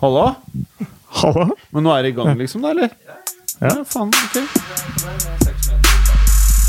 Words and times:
Halla? 0.00 0.34
Hallo? 1.10 1.48
Men 1.74 1.82
nå 1.82 1.90
er 1.96 2.02
det 2.06 2.12
i 2.12 2.14
gang, 2.14 2.36
liksom, 2.38 2.62
da, 2.62 2.70
eller? 2.70 2.92
Ja. 3.06 3.16
Ja, 3.58 3.72
faen, 3.90 4.12
ok. 4.14 4.36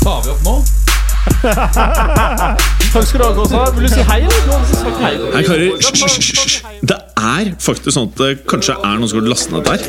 Tar 0.02 0.24
vi 0.24 0.32
opp 0.32 0.42
nå? 0.42 0.54
Takk 2.90 3.06
skal 3.06 3.20
du 3.20 3.24
ha, 3.28 3.30
Gåsa. 3.36 3.62
Vil 3.76 3.86
du 3.86 3.92
si 3.92 4.02
hei, 4.08 4.18
eller? 4.24 4.66
Hei. 5.04 5.44
Karer, 5.46 5.66
hysj, 5.76 5.92
hysj, 5.94 6.18
hysj, 6.18 6.42
hysj. 6.42 6.58
Det 6.90 6.98
er 7.20 7.54
faktisk 7.62 7.94
sånn 7.94 8.10
at 8.10 8.18
det 8.24 8.32
kanskje 8.50 8.74
er 8.80 8.98
noen 8.98 9.12
som 9.12 9.22
har 9.22 9.30
lastet 9.30 9.54
ned 9.54 9.70
der. 9.70 9.80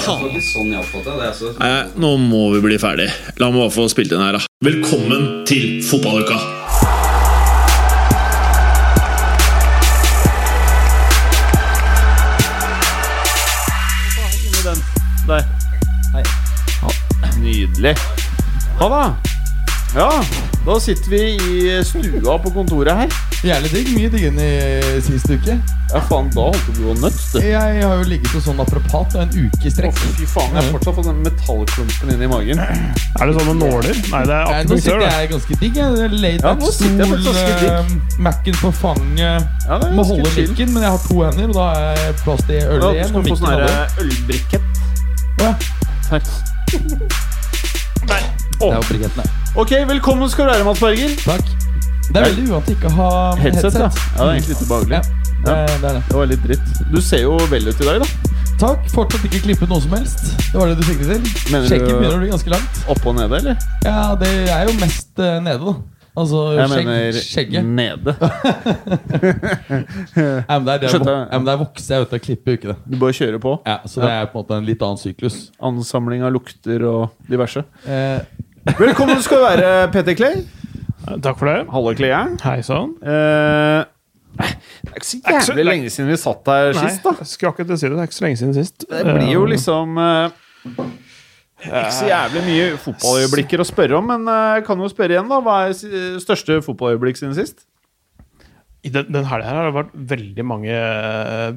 Sånn. 0.00 1.56
Nei, 1.60 1.72
nå 2.00 2.16
må 2.24 2.46
vi 2.56 2.64
bli 2.70 2.80
ferdig. 2.80 3.10
La 3.42 3.52
meg 3.52 3.66
bare 3.66 3.76
få 3.76 3.90
spilt 3.92 4.16
inn 4.16 4.24
her, 4.24 4.40
da. 4.40 4.46
Velkommen 4.64 5.42
til 5.50 5.82
fotballuka! 5.84 6.55
Nydelig. 17.76 17.96
Ha 18.80 18.88
da. 18.88 19.16
Ja, 19.94 20.10
da 20.66 20.74
sitter 20.80 21.10
vi 21.10 21.20
i 21.36 21.84
stua 21.84 22.34
på 22.42 22.50
kontoret 22.52 22.96
her. 22.98 23.12
Jævlig 23.46 23.70
digg. 23.72 23.88
Mye 23.96 24.08
diggere 24.12 24.32
enn 24.34 24.40
i 24.42 25.00
sist 25.04 25.28
uke. 25.30 25.54
Ja, 25.92 26.00
faen, 26.10 26.26
da 26.34 26.48
holdt 26.50 26.66
du 26.66 26.80
på 26.82 26.90
å 26.90 26.94
nødt, 26.98 27.20
du. 27.32 27.38
Jeg 27.46 27.54
har 27.56 27.94
jo 28.02 28.08
ligget 28.10 28.32
hos 28.34 28.44
sånn 28.48 28.58
naprapat 28.58 29.14
en 29.22 29.30
uke 29.30 29.70
i 29.70 29.70
Å, 29.70 29.92
fy 29.94 30.26
faen, 30.28 30.50
jeg 30.52 30.58
har 30.58 30.68
fortsatt 30.74 30.96
fått 30.98 31.06
den 31.08 31.20
metallklumpen 31.24 32.10
inn 32.12 32.24
i 32.26 32.28
magen. 32.28 32.60
Er 32.60 33.30
det 33.30 33.36
sånne 33.38 33.54
nåler? 33.60 34.00
Nei, 34.10 34.22
det 34.26 34.34
er 34.40 34.50
Nei, 34.50 34.58
nå 34.66 34.78
sitter 34.82 35.00
det. 35.04 35.12
jeg 35.14 35.30
ganske 35.32 35.58
digg. 35.62 35.78
Ja, 35.80 35.86
Laidback 36.16 36.60
nå 36.60 36.72
sitter 36.74 36.98
jeg 36.98 37.12
faktisk 37.14 37.30
stol, 37.30 37.38
ganske 37.38 37.94
digg 37.94 38.20
Mac-en 38.26 38.58
på 38.64 38.72
fanget. 38.82 39.48
Ja, 39.70 39.78
det 39.84 39.92
Må 39.96 40.04
holde 40.10 40.34
mikken, 40.36 40.74
men 40.74 40.88
jeg 40.88 40.96
har 40.96 41.06
to 41.06 41.22
hender, 41.22 41.46
og 41.54 41.56
da 41.62 41.70
er 41.78 42.02
jeg 42.02 42.18
plass 42.24 42.44
til 42.50 42.60
øl 42.66 42.82
Ja, 42.82 42.92
igjen. 42.98 43.06
du 43.06 43.22
skal 43.22 43.30
få 43.30 43.40
sånn 43.46 43.56
ølbrikett. 44.04 44.68
Ja. 45.40 45.54
ølbrikett. 46.18 47.32
Å, 48.04 48.18
Oh. 48.56 48.70
Det 48.72 48.76
er 48.78 48.84
brikettene. 48.88 49.24
Ok, 49.60 49.70
velkommen 49.88 50.30
skal 50.32 50.46
du 50.46 50.50
være, 50.54 50.64
Mats 50.64 50.80
Berger. 50.80 51.10
Takk. 51.26 51.48
Det 52.06 52.16
er 52.16 52.24
veldig 52.30 52.44
uvant 52.48 52.68
ikke 52.72 52.88
å 52.88 52.92
ha 52.96 53.08
Headset, 53.36 53.66
headset. 53.66 53.82
ja. 53.82 53.88
ja. 53.90 53.90
Det 54.16 54.22
er 54.22 54.30
egentlig 54.32 54.54
litt 54.54 54.62
ubehagelig. 54.64 54.96
Ja, 54.96 55.02
det 55.44 55.52
er 55.52 55.66
det. 55.66 55.80
Det. 55.82 56.02
Det 56.08 56.16
var 56.16 56.30
litt 56.30 56.46
dritt. 56.46 56.70
Du 56.94 57.00
ser 57.04 57.20
jo 57.26 57.34
vel 57.50 57.68
ut 57.68 57.82
i 57.82 57.88
dag, 57.90 58.00
da. 58.00 58.32
Takk. 58.62 58.86
Fortsatt 58.94 59.26
ikke 59.28 59.42
klippet 59.44 59.68
noe 59.68 59.82
som 59.84 59.92
helst. 59.92 60.22
Det 60.40 60.56
var 60.56 60.70
det 60.72 60.78
du 60.80 60.84
siktet 60.88 61.10
til. 61.12 61.52
Mener 61.52 61.68
du- 61.68 61.84
begynner 61.84 62.16
å 62.16 62.22
bli 62.22 62.30
ganske 62.32 62.54
langt. 62.54 62.80
Oppe 62.94 63.10
og 63.12 63.18
nede, 63.18 63.42
eller? 63.42 63.58
Ja, 63.84 63.98
det 64.22 64.32
er 64.48 64.64
jo 64.70 64.76
mest 64.80 65.12
uh, 65.20 65.36
nede, 65.44 65.60
da. 65.60 65.74
Altså 66.16 66.38
Jeg 66.56 66.68
skjegg, 66.70 66.86
mener 66.86 67.12
skjegget. 67.20 67.64
nede. 67.76 68.14
Ja, 70.16 70.58
men 70.58 70.66
der, 70.66 70.78
der, 70.80 70.88
Skjønte 70.88 71.10
vok 71.10 71.16
jeg. 71.16 71.26
ja, 71.30 71.38
men 71.38 71.46
der 71.48 71.58
vokser 71.60 71.94
jeg 71.98 72.06
ut 72.06 72.14
av 72.16 72.20
klippet 72.24 72.64
i 72.64 72.70
det? 72.70 72.76
Du 72.88 72.96
bare 73.00 73.16
kjører 73.16 73.40
på. 73.42 73.52
Ja, 73.68 73.76
så 73.88 74.00
det 74.04 74.10
er 74.14 74.28
på 74.32 74.38
en 74.38 74.44
måte 74.44 74.58
en 74.60 74.68
litt 74.68 74.82
annen 74.86 75.00
syklus. 75.00 75.36
Ansamling 75.68 76.24
av 76.26 76.32
lukter 76.34 76.84
og 76.88 77.10
diverse. 77.28 77.62
Eh, 77.84 78.22
Velkommen 78.80 79.20
skal 79.22 79.42
du 79.42 79.44
være, 79.46 79.74
Peter 79.94 80.16
Clay. 80.18 80.40
Takk 81.22 81.36
for 81.38 81.46
det. 81.52 81.58
Halle 81.70 81.92
Kleyeren. 81.98 82.34
Hei 82.42 82.56
sann. 82.66 82.96
Eh, 83.04 83.84
det 84.36 84.46
er 84.48 84.98
ikke 85.00 85.06
så 85.06 85.20
jævlig 85.22 85.64
lenge- 85.64 85.70
lenge 85.70 85.90
siden 85.94 86.10
vi 86.10 86.16
satt 86.20 86.48
her 86.50 86.72
sist, 86.76 87.04
da. 87.04 87.12
jeg 87.20 87.28
skulle 87.30 87.52
akkurat 87.54 87.78
si 87.78 87.86
det. 87.86 87.92
Det 87.96 88.02
er 88.02 88.08
ikke 88.10 88.18
så 88.18 88.24
lenge 88.26 88.40
siden 88.42 88.56
sist. 88.56 88.84
Det 88.90 89.04
blir 89.06 89.30
jo 89.36 89.44
Eh, 89.46 89.50
liksom 89.54 89.98
eh, 90.02 90.30
Ikke 91.64 91.92
så 91.96 92.08
jævlig 92.10 92.42
mye 92.44 92.66
fotballøyeblikker 92.84 93.62
å 93.62 93.66
spørre 93.66 93.96
om, 93.96 94.10
men 94.12 94.28
eh, 94.28 94.58
jeg 94.58 94.66
kan 94.68 94.82
jo 94.84 94.90
spørre 94.92 95.16
igjen, 95.16 95.30
da. 95.30 95.38
Hva 95.40 95.54
er 95.68 95.72
si- 95.78 95.90
største 96.20 96.58
fotballøyeblikk 96.66 97.16
siden 97.20 97.32
sist? 97.38 97.64
I 98.86 98.90
den, 98.92 99.08
den 99.10 99.24
helga 99.26 99.48
her 99.48 99.56
har 99.58 99.70
det 99.70 99.74
vært 99.74 99.94
veldig 100.12 100.44
mange 100.46 100.74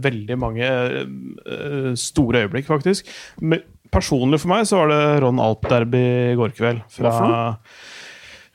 Veldig 0.02 0.38
mange 0.42 0.66
eh, 0.66 1.92
store 2.00 2.46
øyeblikk, 2.46 2.66
faktisk. 2.72 3.12
Men 3.44 3.62
personlig 3.94 4.40
for 4.42 4.54
meg 4.54 4.66
så 4.70 4.80
var 4.82 4.90
det 4.94 5.02
Ron 5.26 5.42
Alp-derby 5.44 6.02
i 6.32 6.38
går 6.40 6.56
kveld. 6.58 6.82
Fra, 6.96 7.14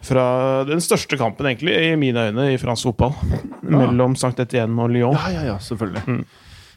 fra 0.04 0.24
den 0.68 0.82
største 0.84 1.18
kampen, 1.20 1.46
egentlig, 1.52 1.76
i 1.76 1.94
mine 2.00 2.26
øyne, 2.30 2.48
i 2.54 2.58
fransk 2.60 2.88
fotball. 2.90 3.14
Mellom 3.62 4.16
St. 4.18 4.34
Etienne 4.42 4.80
og 4.84 4.90
Lyon. 4.96 5.14
Ja, 5.20 5.30
ja, 5.36 5.46
ja, 5.52 5.56
selvfølgelig. 5.62 6.24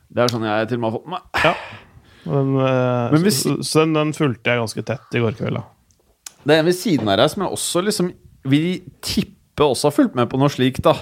Det 0.08 0.24
er 0.24 0.32
sånn 0.32 0.46
jeg 0.48 0.70
til 0.70 0.78
og 0.80 0.84
med 0.86 0.92
har 0.92 0.98
fått 1.00 1.08
med 1.08 1.18
meg. 1.18 1.44
Ja. 1.48 1.56
Den, 2.28 2.54
eh, 2.60 3.12
Men 3.14 3.24
hvis- 3.24 3.42
så, 3.46 3.58
så 3.64 3.84
den, 3.86 3.94
den 3.98 4.14
fulgte 4.18 4.52
jeg 4.52 4.60
ganske 4.62 4.84
tett 4.86 5.16
i 5.16 5.22
går 5.24 5.38
kveld. 5.40 5.60
da. 5.62 5.64
Det 6.48 6.56
er 6.56 6.60
en 6.60 6.66
ved 6.70 6.76
siden 6.76 7.10
av 7.12 7.18
deg 7.22 7.30
som 7.32 7.44
jeg 7.44 7.52
også 7.58 7.84
liksom 7.88 8.12
vil 8.48 8.82
tippe 9.02 9.64
også 9.66 9.90
har 9.90 9.96
fulgt 9.96 10.16
med 10.16 10.30
på 10.30 10.38
noe 10.40 10.52
slikt, 10.54 10.82
da. 10.86 10.94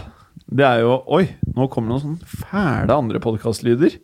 Det 0.49 0.65
er 0.65 0.79
jo 0.85 0.99
Oi, 1.17 1.25
nå 1.55 1.67
kommer 1.69 1.89
det 1.89 1.95
noen 1.95 2.03
sånne 2.05 2.45
fæle 2.45 2.93
andre 2.95 3.19
podkastlyder. 3.23 3.97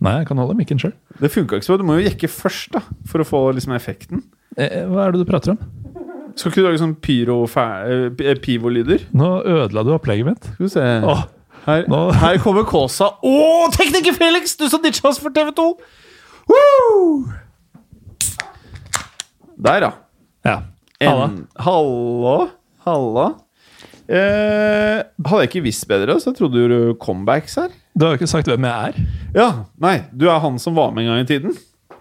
Nei, 0.00 0.18
jeg 0.20 0.26
kan 0.28 0.38
holde 0.38 0.54
mikken 0.58 0.78
sjøl. 0.80 0.92
Det 1.18 1.30
funka 1.32 1.56
ikke 1.58 1.66
så 1.66 1.72
bra. 1.74 1.80
Du 1.82 1.88
må 1.88 1.96
jo 1.98 2.04
jekke 2.06 2.28
først, 2.30 2.70
da, 2.76 2.82
for 3.08 3.22
å 3.24 3.26
få 3.26 3.40
liksom 3.56 3.72
effekten. 3.74 4.22
Eh, 4.56 4.84
hva 4.90 5.06
er 5.08 5.12
det 5.16 5.22
du 5.24 5.28
prater 5.30 5.54
om? 5.54 5.62
Skal 6.36 6.52
ikke 6.52 6.60
du 6.60 6.66
lage 6.68 6.80
sånn 6.82 6.96
pyro 7.00 7.38
fæ- 7.48 8.10
eh, 8.20 8.34
pivo-lyder? 8.44 9.06
Nå 9.16 9.30
ødela 9.48 9.82
du 9.84 9.94
opplegget 9.96 10.28
mitt. 10.28 10.44
Skal 10.52 10.66
vi 10.66 10.68
se 10.68 10.84
Åh, 11.08 11.24
her, 11.66 11.84
nå- 11.90 12.10
her 12.20 12.38
kommer 12.42 12.66
Kåsa. 12.68 13.12
Å, 13.22 13.36
tekniker 13.74 14.14
Felix! 14.16 14.56
Du 14.58 14.68
som 14.70 14.82
ditcha 14.84 15.08
oss 15.10 15.18
for 15.22 15.34
TV2! 15.34 15.66
Woo! 16.46 17.26
Der, 19.56 19.86
ja. 19.88 19.92
ja. 20.46 20.56
Halla. 21.00 21.24
En, 21.30 21.40
hallo. 21.64 22.36
Halla. 22.86 23.26
Eh, 24.06 25.00
hadde 25.26 25.40
jeg 25.42 25.48
ikke 25.50 25.64
visst 25.64 25.86
bedre, 25.90 26.14
så 26.22 26.30
jeg 26.30 26.38
trodde 26.38 26.54
du 26.54 26.62
gjorde 26.62 26.98
comebacks 27.02 27.56
her. 27.58 27.72
Du 27.96 28.04
har 28.06 28.12
jo 28.14 28.20
ikke 28.20 28.28
sagt 28.30 28.46
hvem 28.50 28.66
jeg 28.68 28.92
er. 28.92 29.08
Ja, 29.34 29.48
nei, 29.82 29.96
du 30.14 30.28
er 30.30 30.38
han 30.44 30.60
som 30.62 30.76
var 30.78 30.92
med 30.94 31.06
en 31.06 31.14
gang 31.14 31.24
i 31.24 31.30
tiden. 31.30 31.56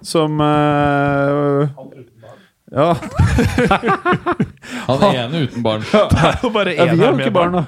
Som 0.05 0.37
eh, 0.43 1.65
Ja, 2.75 2.91
han 4.89 5.03
ene 5.15 5.45
uten 5.47 5.63
barn. 5.65 5.81
Det 5.91 6.21
er 6.29 6.43
jo 6.43 6.51
bare 6.53 6.75
ja 6.75 6.85
én 6.89 6.97
vi 6.99 7.05
her 7.05 7.15
med 7.17 7.33
barn, 7.33 7.55
da. 7.61 7.65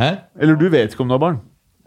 Hæ? 0.00 0.10
Eller 0.40 0.54
du 0.60 0.66
vet 0.72 0.92
ikke 0.94 1.02
om 1.04 1.10
du 1.10 1.14
har 1.16 1.22
barn. 1.22 1.38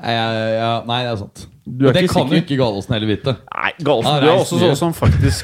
Nei, 0.03 0.13
ja, 0.13 0.71
nei, 0.87 0.99
det 1.05 1.11
er 1.13 1.17
sant. 1.21 1.37
Du 1.63 1.85
er 1.87 1.95
det 1.95 2.01
ikke 2.03 2.13
kan 2.17 2.27
jo 2.33 2.37
ikke 2.41 2.57
Gallosen 2.59 2.93
heller 2.95 3.09
vite. 3.13 3.31
Nei, 3.55 3.71
Galsen, 3.87 4.09
Han 4.11 4.23
du 4.23 4.27
er 4.27 4.39
også 4.41 4.57
sånn 4.59 4.79
som 4.79 4.91
faktisk 4.97 5.41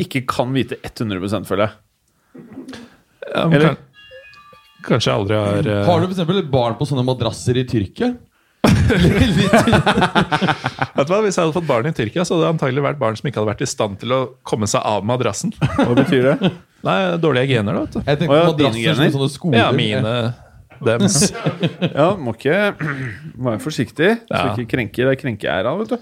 ikke 0.00 0.20
kan 0.30 0.48
vite 0.54 0.74
100 0.86 1.46
føler 1.48 1.64
jeg. 1.66 1.72
Ja, 3.30 3.42
men 3.46 3.54
Eller- 3.58 3.74
kan, 3.74 3.78
kanskje 4.86 5.08
jeg 5.10 5.18
aldri 5.20 5.36
har 5.36 5.66
eh, 5.66 5.84
Har 5.86 6.00
du 6.00 6.04
for 6.06 6.14
eksempel 6.14 6.42
barn 6.50 6.74
på 6.78 6.86
sånne 6.88 7.04
madrasser 7.04 7.56
i 7.58 7.64
Tyrkia? 7.68 8.08
Vet 8.90 9.06
du 11.06 11.12
hva, 11.12 11.20
Hvis 11.24 11.36
jeg 11.36 11.44
hadde 11.44 11.56
fått 11.56 11.68
barn 11.68 11.88
i 11.90 11.92
Tyrkia, 11.96 12.24
så 12.26 12.34
hadde 12.36 12.44
det 12.46 12.52
antagelig 12.54 12.82
vært 12.84 13.00
barn 13.00 13.16
som 13.18 13.28
ikke 13.30 13.40
hadde 13.40 13.52
vært 13.52 13.64
i 13.66 13.70
stand 13.70 13.94
til 14.02 14.10
å 14.14 14.20
komme 14.46 14.66
seg 14.70 14.80
av 14.86 15.00
madrassen. 15.08 15.50
Hva 15.58 15.94
betyr 15.98 16.22
det? 16.30 16.36
Nei, 16.86 16.98
dårlige 17.20 17.50
gener, 17.56 17.72
da. 17.76 17.80
vet 17.84 17.94
du. 17.96 18.00
Jeg 18.06 18.16
tenkte 18.22 18.34
Å 18.34 18.38
ja, 18.38 18.44
madrasser 18.52 18.78
dine 18.78 18.94
som 18.94 19.02
gener. 19.02 19.12
sånne 19.16 19.30
skoler. 19.34 19.58
Ja, 19.60 19.68
mine 19.76 20.14
dems. 20.86 21.18
Ja, 22.00 22.08
må 22.16 22.34
ikke 22.36 22.74
være 23.36 23.60
forsiktig, 23.62 24.10
så 24.28 24.34
Ja. 24.40 24.54
ikke 24.54 24.68
krenker. 24.76 25.08
Det 25.10 25.16
er 25.16 25.20
krenkeæra, 25.22 25.76
vet 25.80 25.94
du. 25.94 25.98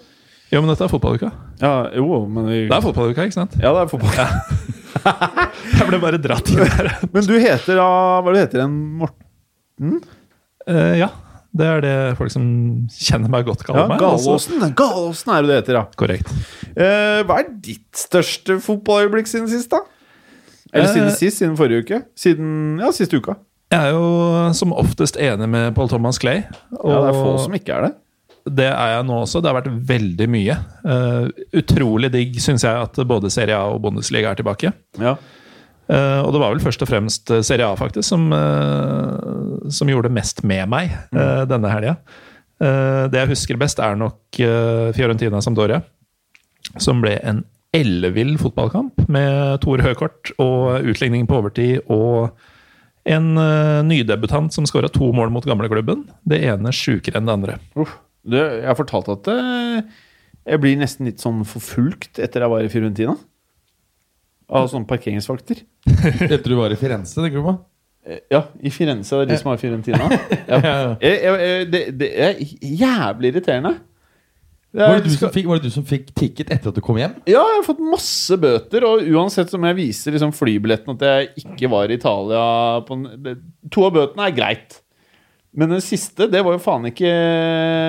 Ja, 0.53 0.61
men 0.65 0.71
dette 0.73 0.85
er 0.87 0.89
fotballuka. 0.93 1.29
Ja, 1.61 1.73
jo, 1.97 2.23
men 2.27 2.47
vi, 2.49 2.61
Det 2.71 2.77
er 2.79 2.85
fotballuka, 2.85 3.27
ikke 3.29 3.37
sant? 3.37 3.57
Ja, 3.61 3.73
det 3.77 3.83
er 3.85 3.91
fotball. 3.93 4.15
Jeg 5.79 5.87
ble 5.89 5.99
bare 6.03 6.19
dratt 6.21 6.49
inn 6.51 6.63
der. 6.65 6.89
Men 7.13 7.27
du 7.29 7.35
heter 7.39 7.77
da 7.79 7.89
Hva 8.25 8.33
du 8.35 8.39
heter 8.41 8.63
du? 8.65 8.69
Morten? 9.03 9.99
Eh, 10.69 10.95
ja, 11.01 11.09
det 11.57 11.67
er 11.69 11.85
det 11.85 11.93
folk 12.19 12.33
som 12.33 12.47
kjenner 12.93 13.31
meg 13.33 13.47
godt, 13.49 13.63
Ja, 13.63 13.69
kaller 13.69 13.93
meg. 13.93 14.03
altså. 14.05 14.35
Galåsen. 14.39 14.75
Galåsen 14.79 15.33
er 15.37 15.45
det 15.45 15.49
du 15.51 15.55
heter, 15.59 15.79
ja. 15.79 15.85
Korrekt. 16.01 16.33
Eh, 16.75 17.21
hva 17.29 17.39
er 17.43 17.53
ditt 17.65 17.87
største 18.09 18.59
fotballøyeblikk 18.65 19.29
siden 19.31 19.49
sist, 19.53 19.71
da? 19.73 19.81
Eller 20.73 20.91
siden 20.93 21.09
Eh, 21.09 21.17
sist? 21.17 21.39
Siden 21.41 21.57
forrige 21.57 21.85
uke? 21.87 22.03
Siden 22.19 22.79
ja, 22.83 22.91
siste 22.93 23.17
uka. 23.21 23.37
Jeg 23.69 23.85
er 23.85 23.93
jo 23.93 24.53
som 24.57 24.73
oftest 24.73 25.19
enig 25.21 25.49
med 25.53 25.75
Paul 25.77 25.91
Thomas 25.91 26.17
Clay. 26.21 26.45
Ja, 26.73 26.85
det 26.89 27.11
er 27.11 27.19
få 27.19 27.35
som 27.43 27.57
ikke 27.57 27.75
er 27.77 27.85
det. 27.85 27.91
det 28.59 28.69
er 28.71 28.95
jeg 28.95 29.05
nå 29.11 29.19
også. 29.27 29.43
Det 29.45 29.51
har 29.51 29.59
vært 29.59 29.75
veldig 29.91 30.29
mye. 30.33 30.57
Uh, 30.87 31.29
utrolig 31.61 32.09
digg, 32.15 32.39
syns 32.41 32.65
jeg, 32.65 32.87
at 32.87 33.03
både 33.11 33.33
Serie 33.33 33.59
A 33.59 33.69
og 33.75 33.83
Bundesliga 33.85 34.33
er 34.33 34.41
tilbake. 34.41 34.73
Ja. 34.97 35.19
Uh, 35.89 36.21
og 36.25 36.33
det 36.33 36.41
var 36.41 36.55
vel 36.55 36.65
først 36.65 36.85
og 36.85 36.89
fremst 36.89 37.33
Serie 37.45 37.69
A 37.69 37.77
faktisk 37.77 38.09
som, 38.09 38.27
uh, 38.33 39.69
som 39.73 39.93
gjorde 39.93 40.13
mest 40.13 40.43
med 40.49 40.69
meg 40.69 40.93
eh, 41.13 41.45
denne 41.49 41.73
helga. 41.73 41.99
Det 42.59 43.15
jeg 43.15 43.31
husker 43.31 43.59
best, 43.61 43.79
er 43.79 43.95
nok 43.95 44.35
Fiorentina 44.97 45.39
Sampdoria. 45.45 45.77
Som 46.83 47.05
ble 47.05 47.13
en 47.23 47.45
ellevill 47.77 48.33
fotballkamp 48.41 49.05
med 49.07 49.61
Tor 49.63 49.79
Høkort 49.85 50.33
og 50.43 50.89
utligning 50.91 51.29
på 51.31 51.39
overtid. 51.39 51.85
Og 51.87 52.33
en 53.09 53.31
uh, 53.41 53.81
nydebutant 53.87 54.53
som 54.55 54.67
skåra 54.69 54.91
to 54.93 55.09
mål 55.17 55.33
mot 55.33 55.47
gamleklubben. 55.49 56.05
Det 56.29 56.43
ene 56.51 56.73
sjukere 56.75 57.21
enn 57.21 57.29
det 57.29 57.37
andre. 57.39 57.57
Uff. 57.79 57.97
Du, 58.29 58.37
jeg 58.37 58.67
har 58.67 58.77
fortalt 58.77 59.09
at 59.15 59.31
uh, 59.33 59.81
jeg 60.49 60.61
blir 60.61 60.77
nesten 60.81 61.09
litt 61.09 61.23
sånn 61.23 61.41
forfulgt 61.49 62.21
etter 62.21 62.45
jeg 62.45 62.53
var 62.53 62.67
i 62.67 62.71
Fiorentina. 62.73 63.17
Av 64.49 64.69
sånne 64.71 64.89
parkeringsvakter. 64.89 65.61
Etter 66.25 66.47
du 66.49 66.55
var 66.57 66.73
i 66.73 66.79
Firenze, 66.81 67.19
tenker 67.21 67.43
du 67.43 67.45
på? 67.45 67.53
Ja, 68.33 68.47
i 68.65 68.71
Firenze. 68.73 69.19
Det 69.19 69.27
er 69.27 69.33
de 69.35 69.37
som 69.43 69.51
har 69.53 69.61
Fiorentina. 69.61 70.07
Ja. 70.49 70.61
Jeg, 71.03 71.19
jeg, 71.21 71.35
jeg, 71.43 71.67
det, 71.69 71.83
det 72.01 72.09
er 72.25 72.39
jævlig 72.65 73.35
irriterende. 73.35 73.75
Det 74.69 74.85
Var 74.85 74.99
det, 75.01 75.05
du 75.09 75.15
som 75.17 75.31
fikk, 75.33 75.47
var 75.49 75.57
det 75.63 75.71
du 75.71 75.73
som 75.73 75.85
fikk 75.89 76.11
ticket 76.13 76.51
etter 76.53 76.69
at 76.69 76.77
du 76.77 76.83
kom 76.85 76.99
hjem? 77.01 77.15
Ja, 77.25 77.41
jeg 77.41 77.61
har 77.63 77.65
fått 77.65 77.79
masse 77.81 78.37
bøter, 78.37 78.85
og 78.85 79.01
uansett 79.09 79.49
som 79.49 79.63
jeg 79.65 79.79
viser 79.79 80.13
liksom 80.13 80.35
flybilletten 80.37 80.93
at 80.93 81.05
jeg 81.07 81.31
ikke 81.41 81.71
var 81.73 81.89
i 81.89 81.97
Italia 81.97 82.43
på, 82.85 82.99
en- 82.99 83.23
det, 83.25 83.39
To 83.73 83.87
av 83.89 83.95
bøtene 83.97 84.27
er 84.29 84.37
greit. 84.37 84.77
Men 85.57 85.73
den 85.73 85.81
siste, 85.81 86.29
det 86.31 86.43
var 86.45 86.53
jo 86.59 86.61
faen 86.61 86.85
ikke 86.91 87.09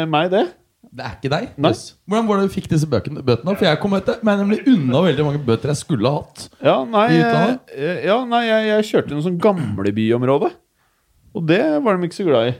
meg, 0.07 0.29
det. 0.31 0.45
Det 0.89 1.03
er 1.05 1.17
ikke 1.19 1.29
deg? 1.35 1.49
Nei. 1.61 1.73
Hvordan 2.09 2.29
var 2.31 2.39
det 2.39 2.47
du 2.47 2.53
fikk 2.55 2.69
disse 2.71 2.87
bøkene, 2.89 3.21
bøtene? 3.27 3.57
For 3.59 3.67
jeg 3.67 3.77
kom 3.83 3.93
etter, 3.99 4.23
meg 4.25 4.39
nemlig 4.39 4.61
unna 4.71 5.03
veldig 5.05 5.25
mange 5.27 5.43
bøter 5.45 5.69
jeg 5.73 5.81
skulle 5.83 6.07
ha 6.09 6.21
hatt. 6.23 6.47
Ja, 6.63 6.77
nei, 6.87 7.03
jeg, 7.19 7.59
ja, 8.07 8.17
nei 8.25 8.41
jeg, 8.47 8.65
jeg 8.71 8.87
kjørte 8.93 9.11
i 9.11 9.19
noe 9.19 9.27
sånn 9.27 9.37
gamlebyområde. 9.43 10.49
Og 11.35 11.45
det 11.45 11.61
var 11.83 11.99
de 11.99 12.07
ikke 12.09 12.21
så 12.23 12.25
glad 12.31 12.49
i. 12.53 12.57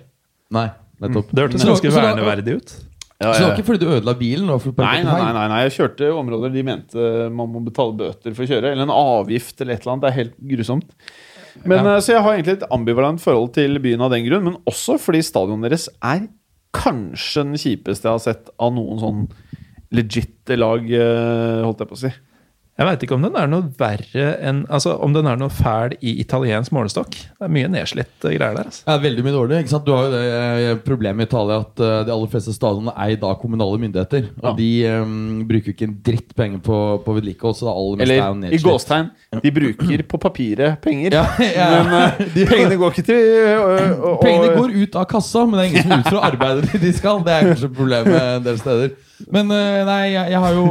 Nei, 0.60 0.68
nettopp. 1.02 1.32
Det 1.32 1.48
hørtes 1.48 1.66
ganske 1.72 1.96
verneverdig 1.96 2.60
ut. 2.60 2.76
Ja, 3.20 3.34
Så 3.34 3.40
det 3.42 3.48
var 3.50 3.58
ikke 3.58 3.68
fordi 3.68 3.80
du 3.84 3.90
ødela 3.92 4.14
bilen? 4.16 4.48
var 4.48 4.62
Nei, 4.80 5.04
nei, 5.04 5.34
nei, 5.36 5.48
nei, 5.52 5.58
jeg 5.68 5.74
kjørte 5.76 6.08
områder 6.16 6.54
de 6.54 6.62
mente 6.64 7.08
man 7.36 7.50
må 7.52 7.60
betale 7.66 7.92
bøter 8.00 8.32
for 8.34 8.46
å 8.46 8.48
kjøre. 8.48 8.72
Eller 8.72 8.86
en 8.86 8.94
avgift 8.96 9.60
eller 9.60 9.76
et 9.76 9.82
eller 9.84 9.92
annet. 9.98 10.06
Det 10.06 10.10
er 10.12 10.20
helt 10.22 10.38
grusomt. 10.54 10.94
Men, 11.66 11.84
Ja. 11.84 11.96
eh, 11.98 12.00
Så 12.00 12.14
jeg 12.14 12.22
har 12.24 12.34
egentlig 12.38 12.62
et 12.62 12.70
ambivalent 12.72 13.20
forhold 13.20 13.54
til 13.54 13.78
byen 13.80 14.00
av 14.02 14.12
den 14.12 14.24
grunn, 14.26 14.44
men 14.46 14.56
også 14.66 14.96
fordi 14.98 15.20
stadionet 15.20 15.68
deres 15.70 15.90
er 16.02 16.30
kanskje 16.74 17.44
den 17.44 17.54
kjipeste 17.60 18.04
jeg 18.08 18.12
har 18.16 18.20
sett 18.24 18.50
av 18.58 18.72
noen 18.72 19.00
sånn 19.02 19.28
legit 19.92 20.48
lag, 20.56 20.80
eh, 20.90 21.64
holdt 21.66 21.80
jeg 21.80 21.90
på 21.90 21.98
å 21.98 22.04
si. 22.06 22.12
Jeg 22.80 22.88
veit 22.88 23.02
ikke 23.04 23.16
om 23.18 23.26
den 23.26 23.36
er 23.36 23.50
noe 23.52 23.66
verre 23.76 24.28
enn 24.48 24.62
Altså 24.72 24.94
om 25.04 25.12
den 25.12 25.28
er 25.28 25.36
noe 25.36 25.52
fæl 25.52 25.98
i 26.00 26.14
italiensk 26.24 26.72
målestokk. 26.72 27.12
Det 27.36 27.44
er 27.44 27.52
mye 27.52 27.68
nedslitt 27.74 28.24
eh, 28.24 28.38
greier 28.38 28.56
der. 28.56 28.70
altså. 28.70 28.86
Ja, 28.88 28.96
veldig 29.04 29.26
mye 29.26 29.34
dårlig. 29.36 29.58
ikke 29.66 29.74
sant? 29.74 29.84
Du 29.84 29.92
har 29.98 30.06
jo 30.08 30.14
det 30.14 30.22
eh, 30.70 30.78
problemet 30.86 31.26
i 31.26 31.28
Italia 31.28 31.58
at 31.66 31.84
eh, 31.84 31.96
de 32.08 32.14
aller 32.16 32.32
fleste 32.32 32.54
stadionene 32.56 32.94
er 32.96 33.16
i 33.16 33.18
dag 33.20 33.36
kommunale 33.42 33.82
myndigheter. 33.84 34.30
Og 34.40 34.48
Ja. 34.48 34.54
de 34.56 34.70
um, 35.04 35.42
bruker 35.50 35.74
ikke 35.74 35.90
en 35.90 35.98
dritt 36.08 36.32
penger 36.40 36.62
på, 36.70 36.78
på 37.04 37.18
vedlikehold. 37.20 37.58
Så 37.60 37.68
det 37.68 37.74
aller 37.82 38.00
meste 38.00 38.16
er 38.16 38.24
jo 38.24 38.38
Eller 38.40 38.56
i 38.56 38.62
gåstegn. 38.64 39.12
De 39.44 39.54
bruker 39.60 40.06
på 40.16 40.22
papiret 40.30 40.80
penger. 40.88 41.12
Ja, 41.20 41.26
ja. 41.44 41.68
Men 41.84 41.92
uh, 41.92 42.24
De- 42.38 42.48
pengene 42.48 42.80
går 42.80 42.96
ikke 42.96 43.08
til 43.10 43.28
uh, 43.44 43.92
uh, 44.08 44.16
Pengene 44.24 44.56
går 44.56 44.78
ut 44.86 44.96
av 45.04 45.10
kassa, 45.12 45.44
men 45.44 45.60
det 45.60 45.66
er 45.66 45.70
ingen 45.74 45.84
som 45.90 46.00
utfører 46.06 46.30
arbeidet 46.32 46.80
de 46.88 46.94
skal. 46.96 47.20
Det 47.28 47.36
er 47.36 47.52
kanskje 47.52 47.74
problemet 47.76 48.16
en 48.40 48.48
del 48.48 48.64
steder. 48.64 48.96
Men 49.36 49.52
nei, 49.52 50.02
jeg, 50.14 50.32
jeg 50.32 50.40
har 50.48 50.56
jo 50.56 50.66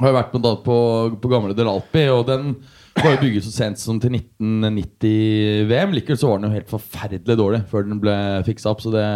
har 0.00 0.10
jo 0.10 0.16
vært 0.16 0.32
på, 0.32 0.40
på, 0.64 0.76
på 1.22 1.30
gamle 1.30 1.54
Del 1.56 1.70
Alpi, 1.70 2.04
og 2.10 2.24
den 2.26 2.54
var 2.98 3.14
jo 3.14 3.22
bygget 3.22 3.46
så 3.46 3.52
sent 3.54 3.80
som 3.82 3.98
til 4.02 4.16
1990-VM. 4.18 5.94
Likevel 5.94 6.18
så 6.20 6.30
var 6.30 6.40
den 6.40 6.48
jo 6.50 6.56
helt 6.56 6.70
forferdelig 6.70 7.36
dårlig 7.38 7.60
før 7.70 7.86
den 7.86 8.00
ble 8.02 8.16
fiksa 8.46 8.72
opp. 8.72 8.82
Så 8.82 8.92
det 8.94 9.06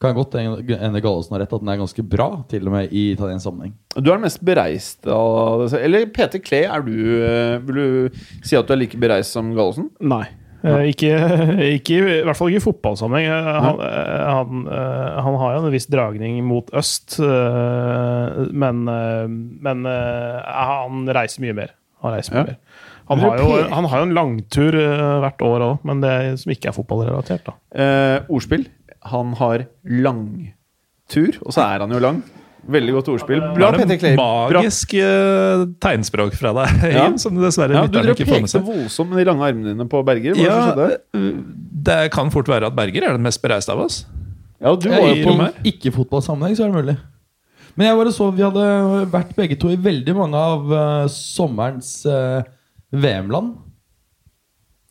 kan 0.00 0.16
godt 0.16 0.34
hende 0.40 1.02
Gallosen 1.04 1.36
har 1.36 1.44
rett, 1.44 1.54
at 1.54 1.62
den 1.62 1.70
er 1.70 1.80
ganske 1.82 2.04
bra, 2.14 2.28
til 2.50 2.66
og 2.66 2.74
med 2.74 2.94
i 2.96 3.10
italiensk 3.12 3.46
sammenheng. 3.46 3.74
Du 3.96 4.08
er 4.08 4.14
den 4.16 4.24
mest 4.24 4.42
bereist 4.46 5.08
av. 5.12 5.66
Eller 5.78 6.08
Peter 6.14 6.42
Klee, 6.42 6.66
er 6.66 6.86
du 6.86 6.94
øh, 7.20 7.66
Vil 7.68 7.80
du 7.80 8.20
si 8.46 8.58
at 8.58 8.66
du 8.66 8.74
er 8.74 8.80
like 8.80 9.00
bereist 9.00 9.36
som 9.36 9.52
Gallosen? 9.54 9.90
Nei. 10.00 10.24
Eh, 10.60 10.82
ikke, 10.92 11.10
ikke, 11.78 11.98
I 12.20 12.22
hvert 12.26 12.36
fall 12.36 12.50
ikke 12.52 12.60
i 12.60 12.64
fotballsammenheng. 12.66 13.28
Eh, 13.32 13.60
Han, 13.64 13.78
eh, 13.86 14.24
han, 14.28 14.62
han 15.24 15.38
har 15.40 15.54
jo 15.56 15.62
en 15.64 15.72
viss 15.74 15.88
dragning 15.90 16.40
mot 16.44 16.68
øst, 16.76 17.16
men, 17.20 18.82
men 19.64 19.86
han 19.86 21.12
reiser 21.16 21.44
mye 21.46 21.56
mer. 21.56 21.74
Han 22.04 22.16
reiser 22.16 22.34
mye 22.36 22.42
Ja. 22.44 22.48
mer. 22.52 22.58
Han 23.10 23.18
har, 23.18 23.40
jo, 23.42 23.46
han 23.74 23.86
har 23.90 23.98
jo 23.98 24.06
en 24.06 24.12
langtur 24.14 24.76
hvert 25.24 25.40
år 25.42 25.62
òg, 25.66 25.78
men 25.88 25.98
det 26.04 26.12
som 26.38 26.52
ikke 26.54 26.68
er 26.70 26.76
fotballrelatert. 26.76 27.42
da. 27.48 27.54
Eh, 27.74 28.18
ordspill. 28.30 28.68
Han 29.10 29.32
har 29.40 29.64
langtur, 29.82 31.40
og 31.42 31.50
så 31.56 31.64
er 31.64 31.82
han 31.82 31.90
jo 31.96 31.98
lang. 32.04 32.20
Veldig 32.68 32.92
godt 32.98 33.08
ordspill. 33.14 33.40
Bra, 33.56 33.70
er 33.72 33.86
Klee. 33.88 33.98
det 34.02 34.16
magisk 34.18 34.92
eh, 35.00 35.62
tegnspråk 35.80 36.34
fra 36.36 36.52
deg, 36.58 36.82
Ja. 36.98 37.06
Som 37.20 37.38
dessverre 37.40 37.72
Ja, 37.78 37.86
du 37.86 37.96
lytterne 37.98 38.14
ikke 38.16 38.26
får 38.28 38.42
med 38.44 38.50
pekte 38.50 38.62
voldsomt 38.66 39.10
med 39.14 39.22
de 39.22 39.28
lange 39.30 39.46
armene 39.48 39.72
dine 39.72 39.86
på 39.90 40.02
Berger. 40.06 40.36
Hva 40.36 40.44
Ja, 40.44 40.58
skjedde? 40.68 40.98
eh, 41.16 41.30
det 41.90 42.00
kan 42.12 42.30
fort 42.34 42.50
være 42.52 42.68
at 42.68 42.76
Berger 42.76 43.08
er 43.08 43.16
den 43.16 43.24
mest 43.24 43.40
bereiste 43.42 43.72
av 43.72 43.80
oss. 43.86 44.02
Ja, 44.60 44.74
du 44.76 44.90
var 44.92 45.08
jo 45.08 45.24
på 45.24 45.48
ikke-fotballsammenheng 45.70 46.58
så 46.58 46.66
er 46.66 46.72
det 46.74 46.82
mulig. 46.82 46.96
Men 47.78 47.86
jeg 47.86 47.96
bare 47.96 48.12
så 48.12 48.26
vi 48.34 48.42
hadde 48.44 48.64
vært 49.08 49.30
begge 49.38 49.56
to 49.56 49.70
i 49.72 49.78
veldig 49.80 50.14
mange 50.18 50.36
av 50.36 50.72
uh, 50.74 51.06
sommerens 51.08 52.02
uh, 52.04 52.42
VM-land. 52.92 53.54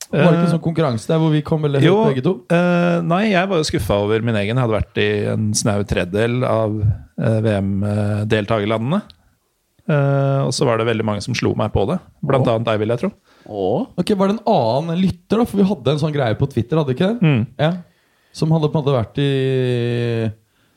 Var 0.09 0.25
det 0.25 0.38
ikke 0.39 0.45
en 0.47 0.53
sånn 0.56 0.63
konkurranse 0.65 1.09
der 1.09 1.19
hvor 1.21 1.29
vi 1.29 1.44
kom 1.45 1.61
veldig 1.61 1.83
høyt 1.83 2.00
begge 2.15 2.23
to? 2.25 2.33
Uh, 2.50 2.97
nei, 3.06 3.27
jeg 3.29 3.50
var 3.51 3.59
jo 3.61 3.67
skuffa 3.67 4.00
over 4.01 4.23
min 4.25 4.38
egen. 4.39 4.57
Jeg 4.57 4.63
hadde 4.65 4.77
vært 4.79 5.01
i 5.03 5.07
en 5.35 5.51
snau 5.57 5.83
tredjedel 5.85 6.41
av 6.50 6.79
uh, 6.81 7.39
VM-deltakerlandene. 7.45 9.03
Uh, 9.89 10.45
og 10.45 10.51
så 10.53 10.65
var 10.69 10.81
det 10.81 10.85
veldig 10.89 11.06
mange 11.06 11.21
som 11.25 11.38
slo 11.38 11.56
meg 11.57 11.71
på 11.73 11.85
det. 11.89 12.00
Blant 12.25 12.50
annet 12.50 12.67
deg, 12.67 12.81
vil 12.81 12.94
jeg 12.94 13.03
tro. 13.03 13.11
Oh. 13.50 13.88
Ok, 14.01 14.13
Var 14.17 14.29
det 14.29 14.38
en 14.38 14.51
annen 14.53 15.01
lytter, 15.01 15.41
da? 15.41 15.45
For 15.50 15.61
vi 15.61 15.69
hadde 15.69 15.95
en 15.95 16.01
sånn 16.01 16.13
greie 16.13 16.38
på 16.38 16.50
Twitter, 16.50 16.77
hadde 16.77 16.94
vi 16.94 16.97
ikke 16.97 17.13
det? 17.13 17.29
Mm. 17.29 17.41
Ja. 17.62 17.71
Som 18.38 18.53
hadde 18.53 18.69
på 18.69 18.77
en 18.77 18.85
måte 18.85 18.94
vært 18.94 19.17
i 19.23 19.29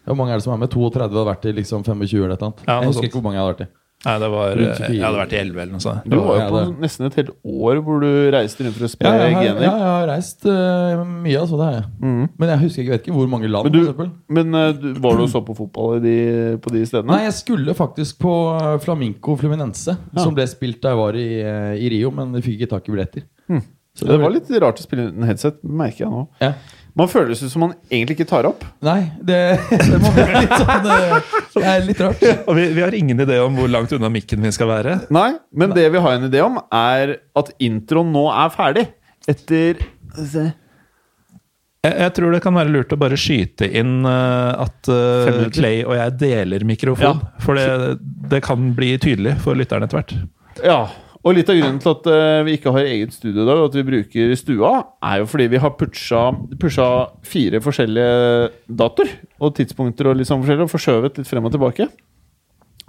Hvor 0.08 0.17
mange 0.17 0.32
er 0.32 0.40
det 0.40 0.46
som 0.46 0.55
er 0.55 0.62
med? 0.62 0.73
32 0.73 1.05
hadde 1.05 1.25
vært 1.28 1.44
i 1.49 1.52
liksom 1.58 1.85
25 1.85 2.25
eller 2.25 2.37
et 2.37 2.40
eller 2.40 2.49
annet. 2.49 2.64
Ja, 2.64 2.78
jeg 2.81 2.88
husker 2.88 3.00
sånt. 3.00 3.08
ikke 3.11 3.20
hvor 3.20 3.26
mange 3.28 3.38
jeg 3.38 3.44
hadde 3.44 3.55
vært 3.55 3.64
i. 3.64 3.70
Nei, 4.02 4.14
det 4.19 4.28
var, 4.32 4.49
Rundt 4.58 4.69
eh, 4.72 4.78
24. 4.82 4.94
jeg 4.96 5.04
hadde 5.06 5.19
vært 5.20 5.32
i 5.32 5.38
11 5.38 5.60
eller 5.62 5.72
noe 5.76 5.82
sånt. 5.84 6.06
Du 6.10 6.16
var 6.19 6.38
jo 6.40 6.46
på 6.50 6.62
nesten 6.82 7.06
et 7.06 7.19
helt 7.20 7.31
år 7.46 7.81
hvor 7.87 8.00
du 8.02 8.08
reiste 8.34 8.64
rundt 8.66 8.75
for 8.78 8.87
å 8.88 8.90
spre 8.90 9.12
ja, 9.12 9.28
gener. 9.31 9.60
ja, 9.62 9.75
jeg 9.78 9.84
har 9.93 10.06
reist 10.10 10.46
uh, 10.49 11.02
mye, 11.06 11.37
altså. 11.38 11.58
Det 11.60 11.69
har 11.69 11.76
jeg. 11.76 11.84
Mhm. 12.02 12.25
Men 12.43 12.52
jeg 12.54 12.62
husker 12.64 12.82
ikke, 12.82 12.94
vet 12.96 13.06
ikke 13.06 13.16
hvor 13.20 13.31
mange 13.37 13.50
land. 13.52 13.69
Men 13.70 13.76
du- 13.76 13.93
for. 14.00 14.10
Men 14.38 14.54
uh, 14.58 14.99
var 15.06 15.20
du 15.20 15.22
og 15.28 15.31
så 15.31 15.44
på 15.46 15.54
fotball 15.60 16.00
i 16.00 16.02
de, 16.06 16.16
på 16.64 16.75
de 16.75 16.82
stedene? 16.90 17.12
Nei, 17.14 17.20
jeg 17.28 17.37
skulle 17.38 17.76
faktisk 17.78 18.19
på 18.26 18.34
Flaminco 18.82 19.37
Fluminense, 19.38 19.94
Ja. 20.12 20.25
som 20.26 20.34
ble 20.34 20.49
spilt 20.50 20.81
da 20.82 20.96
jeg 20.96 20.99
var 21.04 21.14
i, 21.22 21.28
eh, 21.40 21.78
i 21.87 21.88
Rio, 21.94 22.10
men 22.10 22.32
vi 22.34 22.43
fikk 22.49 22.60
ikke 22.66 22.72
tak 22.75 22.88
i 22.90 22.96
billetter. 22.96 23.28
Så 23.94 24.06
det 24.08 24.16
var 24.22 24.32
litt 24.32 24.49
rart 24.62 24.78
å 24.81 24.84
spille 24.87 25.10
uten 25.10 25.26
headset, 25.28 25.58
merker 25.62 26.06
jeg 26.06 26.10
nå. 26.14 26.22
Ja. 26.40 26.54
Man 26.99 27.09
føles 27.09 27.41
ut 27.41 27.49
som 27.49 27.62
man 27.65 27.71
egentlig 27.89 28.19
ikke 28.19 28.29
tar 28.29 28.44
opp. 28.44 28.65
Nei, 28.85 29.06
det, 29.25 29.39
det 29.73 30.00
må 30.03 30.11
være 30.12 30.43
litt 30.43 30.55
sånn 30.61 30.89
eh, 30.93 31.37
Det 31.55 31.62
er 31.71 31.85
litt 31.87 32.03
rart. 32.05 32.25
Og 32.44 32.59
vi, 32.59 32.67
vi 32.77 32.83
har 32.85 32.97
ingen 32.97 33.25
idé 33.25 33.39
om 33.41 33.56
hvor 33.56 33.71
langt 33.73 33.94
unna 33.97 34.11
mikken 34.12 34.43
min 34.43 34.53
skal 34.53 34.69
være. 34.69 34.99
Nei, 35.15 35.31
men 35.56 35.73
det 35.77 35.87
vi 35.94 36.03
har 36.05 36.19
en 36.19 36.29
idé 36.29 36.43
om, 36.44 36.61
er 36.69 37.17
at 37.39 37.53
introen 37.65 38.12
nå 38.12 38.27
er 38.35 38.53
ferdig. 38.53 38.85
Etter 39.31 39.81
se. 40.19 40.50
Jeg, 41.83 41.94
jeg 41.99 42.15
tror 42.15 42.37
det 42.37 42.43
kan 42.44 42.55
være 42.55 42.71
lurt 42.75 42.93
å 42.95 42.99
bare 43.00 43.17
skyte 43.19 43.67
inn 43.81 44.05
uh, 44.06 44.53
at 44.62 44.91
uh, 44.93 45.47
Clay 45.55 45.81
og 45.87 45.97
jeg 45.97 46.19
deler 46.21 46.66
mikrofon. 46.69 47.25
Ja. 47.25 47.40
For 47.43 47.59
det, 47.59 47.97
det 48.31 48.43
kan 48.45 48.69
bli 48.76 48.93
tydelig 49.02 49.38
for 49.43 49.59
lytteren 49.59 49.88
etter 49.88 50.02
hvert. 50.02 50.14
Ja, 50.61 50.83
og 51.23 51.37
litt 51.37 51.50
av 51.52 51.59
grunnen 51.59 51.79
til 51.83 51.93
at 51.93 52.07
uh, 52.11 52.45
vi 52.47 52.57
ikke 52.59 52.73
har 52.75 52.88
eget 52.88 53.14
studio 53.14 53.45
i 53.45 53.47
dag, 53.47 53.61
og 53.61 53.69
at 53.69 53.76
vi 53.79 53.85
bruker 53.87 54.33
stua, 54.38 54.73
er 55.07 55.21
jo 55.21 55.29
fordi 55.31 55.50
vi 55.52 55.61
har 55.62 55.75
pusha, 55.79 56.23
pusha 56.59 56.88
fire 57.26 57.61
forskjellige 57.62 58.49
datoer 58.67 59.12
og 59.38 59.55
tidspunkter 59.59 60.11
og 60.11 60.19
litt 60.19 60.31
sånn 60.31 60.43
forskjellig, 60.43 60.67
og 60.67 60.73
forskjøvet 60.73 61.21
litt 61.21 61.31
frem 61.31 61.47
og 61.47 61.55
tilbake. 61.55 61.87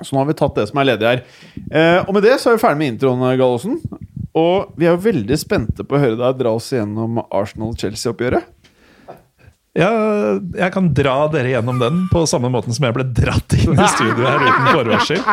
Så 0.02 0.16
nå 0.16 0.24
har 0.24 0.32
vi 0.32 0.38
tatt 0.40 0.58
det 0.58 0.66
som 0.72 0.82
er 0.82 0.90
ledig 0.90 1.12
her. 1.12 1.22
Uh, 1.70 2.00
og 2.08 2.18
med 2.18 2.26
det 2.26 2.40
så 2.42 2.50
er 2.50 2.58
vi 2.58 2.64
ferdig 2.66 2.82
med 2.82 2.96
introen, 2.96 3.24
Gallosen. 3.38 3.78
Og 4.34 4.74
vi 4.82 4.88
er 4.88 4.96
jo 4.96 5.04
veldig 5.06 5.38
spente 5.38 5.86
på 5.86 5.94
å 5.94 6.02
høre 6.02 6.18
deg 6.18 6.40
dra 6.42 6.56
oss 6.58 6.72
gjennom 6.74 7.22
Arsenal-Chelsea-oppgjøret. 7.28 8.50
Ja, 9.74 9.90
jeg 10.54 10.70
kan 10.70 10.92
dra 10.94 11.16
dere 11.34 11.50
gjennom 11.50 11.80
den 11.82 12.04
på 12.12 12.22
samme 12.30 12.52
måten 12.54 12.76
som 12.76 12.86
jeg 12.86 12.94
ble 12.94 13.08
dratt 13.10 13.56
inn 13.58 13.74
i 13.74 13.88
studio 13.90 14.22
her 14.22 14.44
uten 14.44 14.68
forvarsel. 14.70 15.24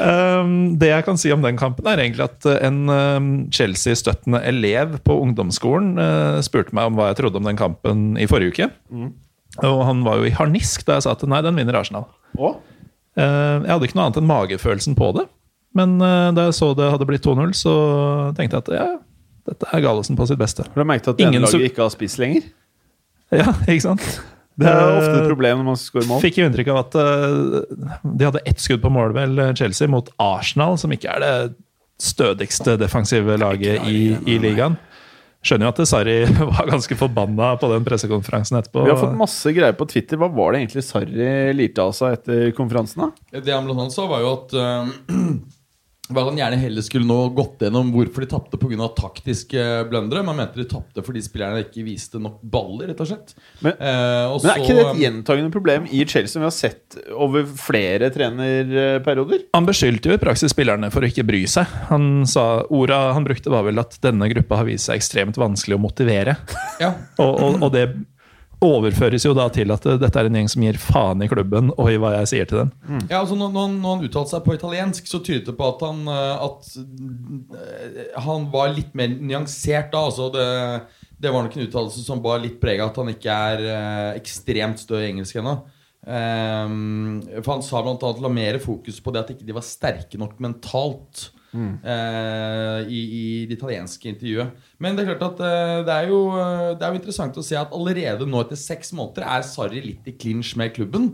Um, 0.00 0.54
det 0.80 0.88
jeg 0.88 1.04
kan 1.04 1.18
si 1.20 1.28
om 1.34 1.44
den 1.44 1.58
kampen, 1.60 1.84
er 1.84 2.00
egentlig 2.00 2.24
at 2.30 2.48
en 2.54 2.78
um, 2.88 3.26
Chelsea-støttende 3.52 4.40
elev 4.48 4.96
på 5.04 5.18
ungdomsskolen 5.20 5.92
uh, 6.00 6.38
spurte 6.44 6.72
meg 6.72 6.88
om 6.88 6.96
hva 6.96 7.10
jeg 7.10 7.18
trodde 7.20 7.42
om 7.42 7.50
den 7.50 7.60
kampen 7.60 8.06
i 8.16 8.24
forrige 8.30 8.54
uke. 8.54 8.70
Og 9.68 9.84
han 9.84 10.00
var 10.06 10.22
jo 10.22 10.30
i 10.30 10.32
harnisk 10.32 10.86
da 10.88 10.96
jeg 10.96 11.04
sa 11.04 11.12
at 11.12 11.26
nei, 11.28 11.42
den 11.44 11.60
vinner 11.60 11.76
Arsenal. 11.82 12.08
Uh, 12.40 12.56
jeg 13.20 13.68
hadde 13.68 13.90
ikke 13.90 14.00
noe 14.00 14.08
annet 14.08 14.22
enn 14.22 14.30
magefølelsen 14.32 14.96
på 14.96 15.12
det. 15.18 15.26
Men 15.76 15.98
uh, 16.00 16.32
da 16.32 16.48
jeg 16.48 16.56
så 16.56 16.72
det 16.78 16.88
hadde 16.96 17.10
blitt 17.12 17.28
2-0, 17.28 17.52
så 17.60 17.76
tenkte 18.38 18.62
jeg 18.62 18.64
at 18.64 18.74
ja, 18.80 18.88
dette 19.52 19.68
er 19.68 19.84
Gallosen 19.84 20.16
på 20.16 20.24
sitt 20.32 20.40
beste. 20.40 20.64
har 20.64 20.72
du 20.72 20.88
merket 20.88 21.12
at 21.12 21.20
denne 21.20 21.44
laget 21.44 21.68
ikke 21.68 21.84
har 21.84 21.92
spiss 21.92 22.16
lenger? 22.22 22.48
Ja, 23.32 23.54
ikke 23.64 23.84
sant? 23.84 24.06
Det 24.60 24.68
er 24.68 24.78
Eh, 24.82 24.98
ofte 25.00 25.18
et 25.22 25.30
problem 25.30 25.60
når 25.62 25.68
man 25.70 25.80
skåre 25.80 26.06
mål. 26.08 26.20
Fikk 26.22 26.38
jo 26.42 26.46
inntrykk 26.48 26.70
av 26.74 26.80
at 26.82 26.96
uh, 27.00 27.60
de 28.04 28.28
hadde 28.28 28.42
ett 28.48 28.60
skudd 28.60 28.82
på 28.82 28.92
mål, 28.92 29.14
vel, 29.16 29.40
Chelsea, 29.58 29.88
mot 29.88 30.10
Arsenal, 30.20 30.76
som 30.80 30.92
ikke 30.92 31.14
er 31.14 31.24
det 31.24 31.34
stødigste 32.02 32.76
defensive 32.80 33.38
laget 33.40 33.86
i, 33.88 34.12
i 34.28 34.38
ligaen. 34.42 34.76
Skjønner 35.42 35.66
jo 35.66 35.72
at 35.72 35.88
Sarri 35.90 36.18
var 36.52 36.68
ganske 36.70 36.96
forbanna 36.98 37.54
på 37.58 37.70
den 37.72 37.86
pressekonferansen 37.86 38.60
etterpå. 38.60 38.84
Vi 38.84 38.92
har 38.92 39.00
fått 39.00 39.18
masse 39.18 39.54
greier 39.54 39.74
på 39.78 39.88
Twitter. 39.90 40.20
Hva 40.20 40.28
var 40.30 40.52
det 40.52 40.62
egentlig 40.62 40.84
Sarri 40.86 41.32
lirte 41.56 41.82
av 41.82 41.96
seg 41.96 42.18
etter 42.18 42.52
konferansen? 42.58 43.08
da? 43.08 43.40
Det 43.40 43.54
han 43.54 43.66
blant 43.66 43.86
annet 43.86 43.96
sa, 43.96 44.06
var 44.10 44.22
jo 44.22 44.36
at 44.36 44.54
eh, 46.12 46.14
var 46.14 46.28
han 46.30 46.36
gjerne 46.38 46.60
heller 46.60 46.84
skulle 46.86 47.08
nå 47.08 47.18
gått 47.34 47.64
gjennom 47.64 47.90
hvorfor 47.94 48.20
de 48.24 48.30
tapte 48.30 48.60
pga. 48.60 48.88
taktiske 48.94 49.88
blundere. 49.90 50.22
Man 50.24 50.36
mente 50.36 50.60
de 50.60 50.68
tapte 50.68 51.02
fordi 51.02 51.22
spillerne 51.24 51.64
ikke 51.64 51.84
viste 51.86 52.20
nok 52.20 52.38
baller, 52.42 52.88
rett 52.92 53.00
og 53.00 53.08
slett. 53.08 53.34
Men- 53.62 53.72
Eh, 53.82 54.26
og 54.30 54.42
Men 54.44 54.50
er 54.50 54.54
så- 54.54 54.62
ikke 54.62 54.76
det 54.76 54.86
et 54.86 55.02
gjentagende 55.02 55.50
problem 55.52 55.86
i 55.90 56.04
Chelsea 56.04 56.28
som 56.28 56.42
vi 56.42 56.46
har 56.46 56.50
sett 56.54 56.96
over 57.16 57.44
flere 57.44 58.10
trenerperioder? 58.12 59.44
Han 59.54 59.66
beskyldte 59.66 60.10
jo 60.10 60.16
i 60.16 60.22
praksis 60.22 60.52
spillerne 60.54 60.90
for 60.92 61.00
å 61.04 61.08
ikke 61.10 61.24
bry 61.26 61.42
seg. 61.50 61.66
Han 61.90 62.24
sa 62.26 62.62
Orda 62.70 63.12
han 63.14 63.24
brukte 63.26 63.50
var 63.50 63.64
vel 63.64 63.78
at 63.82 63.98
denne 64.04 64.28
gruppa 64.32 64.56
har 64.60 64.64
vist 64.68 64.88
seg 64.88 64.98
ekstremt 65.00 65.36
vanskelig 65.40 65.78
å 65.78 65.82
motivere. 65.82 66.36
Ja, 66.80 66.94
Og, 67.18 67.40
og, 67.42 67.62
og 67.62 67.72
det 67.72 67.86
overføres 68.62 69.26
jo 69.26 69.34
da 69.36 69.48
til 69.52 69.72
at 69.74 69.84
eh, 69.88 69.98
dette 70.00 70.20
er 70.20 70.28
en 70.28 70.38
gjeng 70.38 70.50
som 70.52 70.64
gir 70.64 70.78
faen 70.80 71.24
i 71.24 71.28
klubben 71.30 71.72
og 71.74 71.90
i 71.90 71.98
hva 72.00 72.14
jeg 72.20 72.30
sier 72.32 72.48
til 72.48 72.62
dem. 72.62 72.72
Ja, 73.10 73.20
altså 73.20 73.36
når, 73.38 73.52
når, 73.56 73.88
han 73.88 74.06
uttalte 74.08 74.34
seg 74.34 74.46
på 74.46 74.56
italiensk, 74.56 75.10
så 75.10 75.22
tydet 75.24 75.50
det 75.50 75.56
på 75.58 75.68
at 75.68 75.84
han, 75.86 76.02
eh, 76.12 76.46
at 76.48 76.72
eh, 77.58 78.16
han 78.26 78.48
var 78.54 78.72
litt 78.76 78.94
mer 78.98 79.12
nyansert 79.18 79.92
da. 79.94 80.06
Altså 80.08 80.30
det, 80.34 80.48
det 81.22 81.34
var 81.34 81.46
nok 81.46 81.58
en 81.58 81.66
uttalelse 81.68 82.06
som 82.06 82.22
var 82.24 82.42
litt 82.42 82.58
preg 82.62 82.80
av 82.82 82.92
at 82.92 83.02
han 83.02 83.12
ikke 83.12 83.38
er 83.52 83.68
eh, 83.74 84.08
ekstremt 84.22 84.82
stø 84.82 85.02
i 85.02 85.10
engelsk 85.10 85.42
ennå. 85.42 85.58
Um, 86.02 87.20
for 87.44 87.52
han 87.52 87.60
sa 87.62 87.78
annet 87.78 88.22
la 88.24 88.30
mer 88.32 88.56
fokus 88.58 88.96
på 88.98 89.12
det 89.14 89.20
at 89.20 89.28
ikke 89.36 89.46
de 89.46 89.54
var 89.54 89.66
sterke 89.66 90.18
nok 90.18 90.40
mentalt. 90.42 91.28
Eh, 91.52 92.78
i, 92.88 93.00
I 93.02 93.24
det 93.48 93.58
italienske 93.58 94.08
intervjuet. 94.12 94.62
Men 94.82 94.96
det 94.96 95.04
er 95.04 95.12
klart 95.12 95.26
at 95.32 95.44
eh, 95.48 95.82
det, 95.86 95.98
er 95.98 96.08
jo, 96.12 96.22
eh, 96.38 96.70
det 96.78 96.86
er 96.86 96.94
jo 96.94 97.00
interessant 97.00 97.36
å 97.38 97.44
se 97.46 97.58
at 97.58 97.76
allerede 97.76 98.28
nå 98.28 98.44
etter 98.44 98.60
seks 98.60 98.94
måneder 98.96 99.28
er 99.28 99.46
Sarri 99.46 99.84
litt 99.84 100.08
i 100.08 100.16
clinch 100.16 100.54
med 100.60 100.74
klubben. 100.76 101.12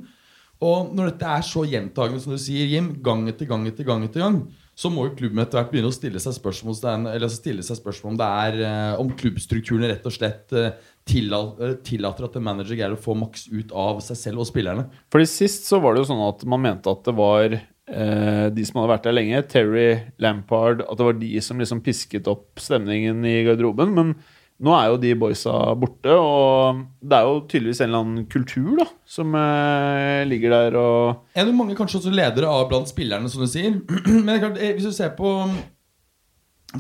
Og 0.64 0.94
når 0.94 1.12
dette 1.12 1.34
er 1.38 1.44
så 1.46 1.62
gjentagende 1.68 2.22
som 2.22 2.34
du 2.34 2.40
sier, 2.42 2.66
Jim, 2.66 2.96
gang 3.04 3.28
etter 3.30 3.46
gang 3.46 3.66
etter 3.70 3.86
gang, 3.86 4.06
etter 4.06 4.24
gang 4.24 4.42
så 4.78 4.90
må 4.94 5.08
jo 5.08 5.16
klubben 5.18 5.42
etter 5.42 5.58
hvert 5.58 5.72
begynne 5.72 5.90
å 5.90 5.94
stille 5.94 6.20
seg 6.22 6.36
spørsmål, 6.36 6.76
altså 7.10 7.32
stille 7.34 7.64
seg 7.66 7.80
spørsmål 7.80 8.12
om 8.12 8.18
det 8.20 8.28
er 8.44 8.58
eh, 8.62 9.00
om 9.02 9.10
klubbstrukturene 9.18 9.90
rett 9.90 10.06
og 10.06 10.14
slett 10.14 10.54
eh, 10.54 10.68
tillater 11.08 12.28
at 12.28 12.38
en 12.38 12.46
manager 12.46 12.78
greier 12.78 12.94
å 12.94 13.00
få 13.00 13.16
maks 13.18 13.48
ut 13.50 13.74
av 13.74 13.98
seg 14.04 14.20
selv 14.20 14.44
og 14.44 14.46
spillerne. 14.50 14.86
Fordi 15.10 15.26
Sist 15.30 15.66
så 15.66 15.80
var 15.82 15.96
det 15.96 16.04
jo 16.04 16.10
sånn 16.12 16.22
at 16.28 16.46
man 16.46 16.62
mente 16.62 16.94
at 16.94 17.02
det 17.08 17.16
var 17.18 17.58
eh, 17.88 18.48
de 18.54 18.64
som 18.66 18.80
hadde 18.80 18.92
vært 18.92 19.06
der 19.08 19.16
lenge, 19.16 19.44
Terry 19.50 19.86
Lampard, 20.22 20.82
at 20.84 20.98
det 20.98 21.06
var 21.08 21.16
de 21.20 21.30
som 21.44 21.60
liksom 21.60 21.82
pisket 21.84 22.28
opp 22.30 22.60
stemningen 22.62 23.24
i 23.26 23.40
garderoben. 23.46 23.94
Men 23.96 24.12
nå 24.58 24.72
er 24.74 24.88
jo 24.90 24.98
de 24.98 25.12
boysa 25.18 25.54
borte, 25.78 26.10
og 26.18 26.80
det 26.98 27.14
er 27.18 27.26
jo 27.28 27.40
tydeligvis 27.46 27.80
en 27.84 27.90
eller 27.90 28.04
annen 28.04 28.24
kultur 28.30 28.72
da 28.80 28.88
som 29.06 29.34
eh, 29.38 30.24
ligger 30.26 30.54
der 30.56 30.78
og 30.80 31.38
Er 31.38 31.46
det 31.46 31.54
mange 31.54 31.76
kanskje 31.78 32.00
også 32.00 32.10
ledere 32.14 32.50
av 32.50 32.66
blant 32.70 32.90
spillerne, 32.90 33.30
som 33.30 33.44
du 33.44 33.50
sier? 33.50 33.78
Men 34.06 34.26
det 34.26 34.38
er 34.38 34.42
klart, 34.46 34.58
eh, 34.58 34.72
hvis 34.74 34.88
du 34.90 34.94
ser 34.96 35.14
på 35.18 35.34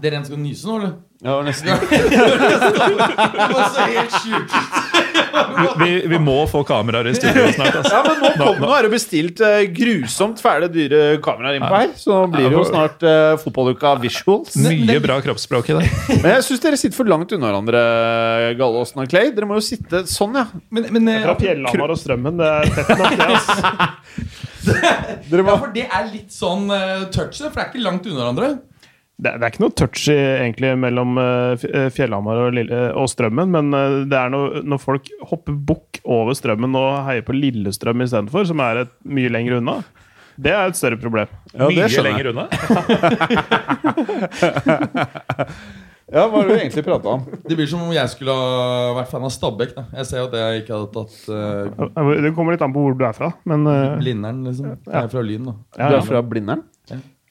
Dere 0.02 0.18
en 0.18 0.26
skal 0.26 0.42
nyse 0.42 0.68
nå, 0.68 0.74
eller? 0.82 0.90
Ja, 1.24 1.38
nesten. 1.42 1.70
Det 3.38 3.46
var 3.54 3.70
så 3.72 3.86
helt 3.88 4.18
sjukt. 4.20 4.97
Vi, 5.78 5.90
vi 6.10 6.18
må 6.22 6.36
få 6.50 6.62
kameraer 6.66 7.10
i 7.10 7.14
studio 7.16 7.46
snart. 7.56 7.78
Altså. 7.80 7.92
Ja, 7.94 8.02
men 8.06 8.20
nå, 8.22 8.30
kom, 8.38 8.60
nå 8.62 8.70
er 8.76 8.86
det 8.86 8.92
bestilt 8.92 9.42
uh, 9.42 9.60
grusomt 9.74 10.42
fæle, 10.42 10.68
dyre 10.72 11.02
kameraer 11.24 11.58
innpå 11.58 11.72
her. 11.74 11.92
Så 11.98 12.14
nå 12.14 12.28
blir 12.34 12.48
det 12.48 12.58
jo 12.58 12.64
snart 12.68 13.04
uh, 13.06 13.34
fotballuka 13.42 13.94
visuals. 14.02 14.56
Mye 14.64 14.98
bra 15.04 15.18
kroppsspråk 15.24 15.72
i 15.72 15.78
det. 15.80 15.90
Men 16.22 16.30
jeg 16.36 16.46
syns 16.48 16.64
dere 16.64 16.80
sitter 16.80 16.98
for 16.98 17.10
langt 17.10 17.34
unna 17.34 17.50
hverandre, 17.50 17.82
Gallåsen 18.58 19.04
og 19.04 19.10
Clay. 19.10 19.32
Dere 19.36 19.48
må 19.50 19.58
jo 19.58 19.66
sitte 19.68 20.04
sånn, 20.10 20.38
ja. 20.38 20.46
Men, 20.74 20.88
men 20.94 21.10
uh, 21.10 21.20
Fra 21.28 21.36
Fjellhamar 21.42 21.94
og 21.94 22.00
Strømmen. 22.00 22.40
Det 22.40 22.52
er 22.54 22.72
tett 22.78 22.94
nok, 22.96 23.18
det. 23.18 23.30
Altså. 23.38 23.94
Ja, 24.68 25.54
for 25.54 25.70
det 25.72 25.86
er 25.86 26.08
litt 26.10 26.34
sånn 26.34 26.66
uh, 26.68 27.06
touch, 27.14 27.38
for 27.38 27.54
det 27.54 27.62
er 27.62 27.70
ikke 27.70 27.84
langt 27.84 28.04
unna 28.08 28.18
hverandre. 28.20 28.50
Det, 29.18 29.32
det 29.34 29.42
er 29.42 29.50
ikke 29.50 29.64
noe 29.64 29.74
touchy 29.74 30.14
egentlig 30.14 30.68
mellom 30.78 31.16
eh, 31.18 31.64
eh, 31.66 31.88
Fjellhamar 31.90 32.38
og, 32.44 32.52
Lille, 32.54 32.82
og 32.94 33.08
Strømmen, 33.10 33.50
men 33.50 33.74
eh, 33.74 33.96
det 34.06 34.14
er 34.14 34.30
noe, 34.30 34.60
når 34.62 34.78
folk 34.78 35.10
hopper 35.26 35.56
bukk 35.70 35.98
over 36.06 36.36
Strømmen 36.38 36.76
og 36.78 37.00
heier 37.08 37.24
på 37.26 37.34
Lillestrøm 37.34 38.04
istedenfor, 38.06 38.46
som 38.46 38.62
er 38.62 38.84
et 38.84 38.92
mye 39.10 39.32
lenger 39.34 39.58
unna, 39.58 39.80
det 40.38 40.52
er 40.54 40.70
et 40.70 40.78
større 40.78 41.00
problem. 41.02 41.26
Ja, 41.50 41.66
Mye 41.66 42.02
lenger 42.06 42.30
unna. 42.30 42.46
Ja, 46.08 46.22
hva 46.24 46.38
var 46.38 46.46
det 46.48 46.54
vi 46.54 46.60
egentlig 46.62 46.82
prata 46.86 47.10
om? 47.18 47.24
Det 47.44 47.52
blir 47.58 47.66
som 47.68 47.82
om 47.84 47.90
jeg 47.92 48.08
skulle 48.08 48.32
ha 48.32 48.94
vært 48.96 49.10
fan 49.10 49.26
av 49.28 49.32
Stabæk. 49.34 49.74
Da. 49.76 49.82
Jeg 49.98 50.08
ser 50.08 50.22
jo 50.22 50.28
at 50.30 50.36
jeg 50.38 50.62
ikke 50.62 50.72
hadde 50.72 50.88
tatt 50.94 51.16
uh, 51.28 52.14
Det 52.24 52.30
kommer 52.32 52.56
litt 52.56 52.64
an 52.64 52.72
på 52.72 52.80
hvor 52.80 52.96
du 52.96 53.04
er 53.04 53.16
fra, 53.16 53.28
men 53.50 53.68
uh, 53.68 53.98
Blindern, 54.00 54.40
liksom. 54.48 54.70
Jeg 54.88 55.02
er 55.02 55.10
fra 55.12 55.24
Lyn, 55.26 55.50
da. 55.50 55.54
ja, 55.76 55.90
Du 55.92 55.98
er 55.98 56.06
fra 56.08 56.22
Blindern? 56.24 56.64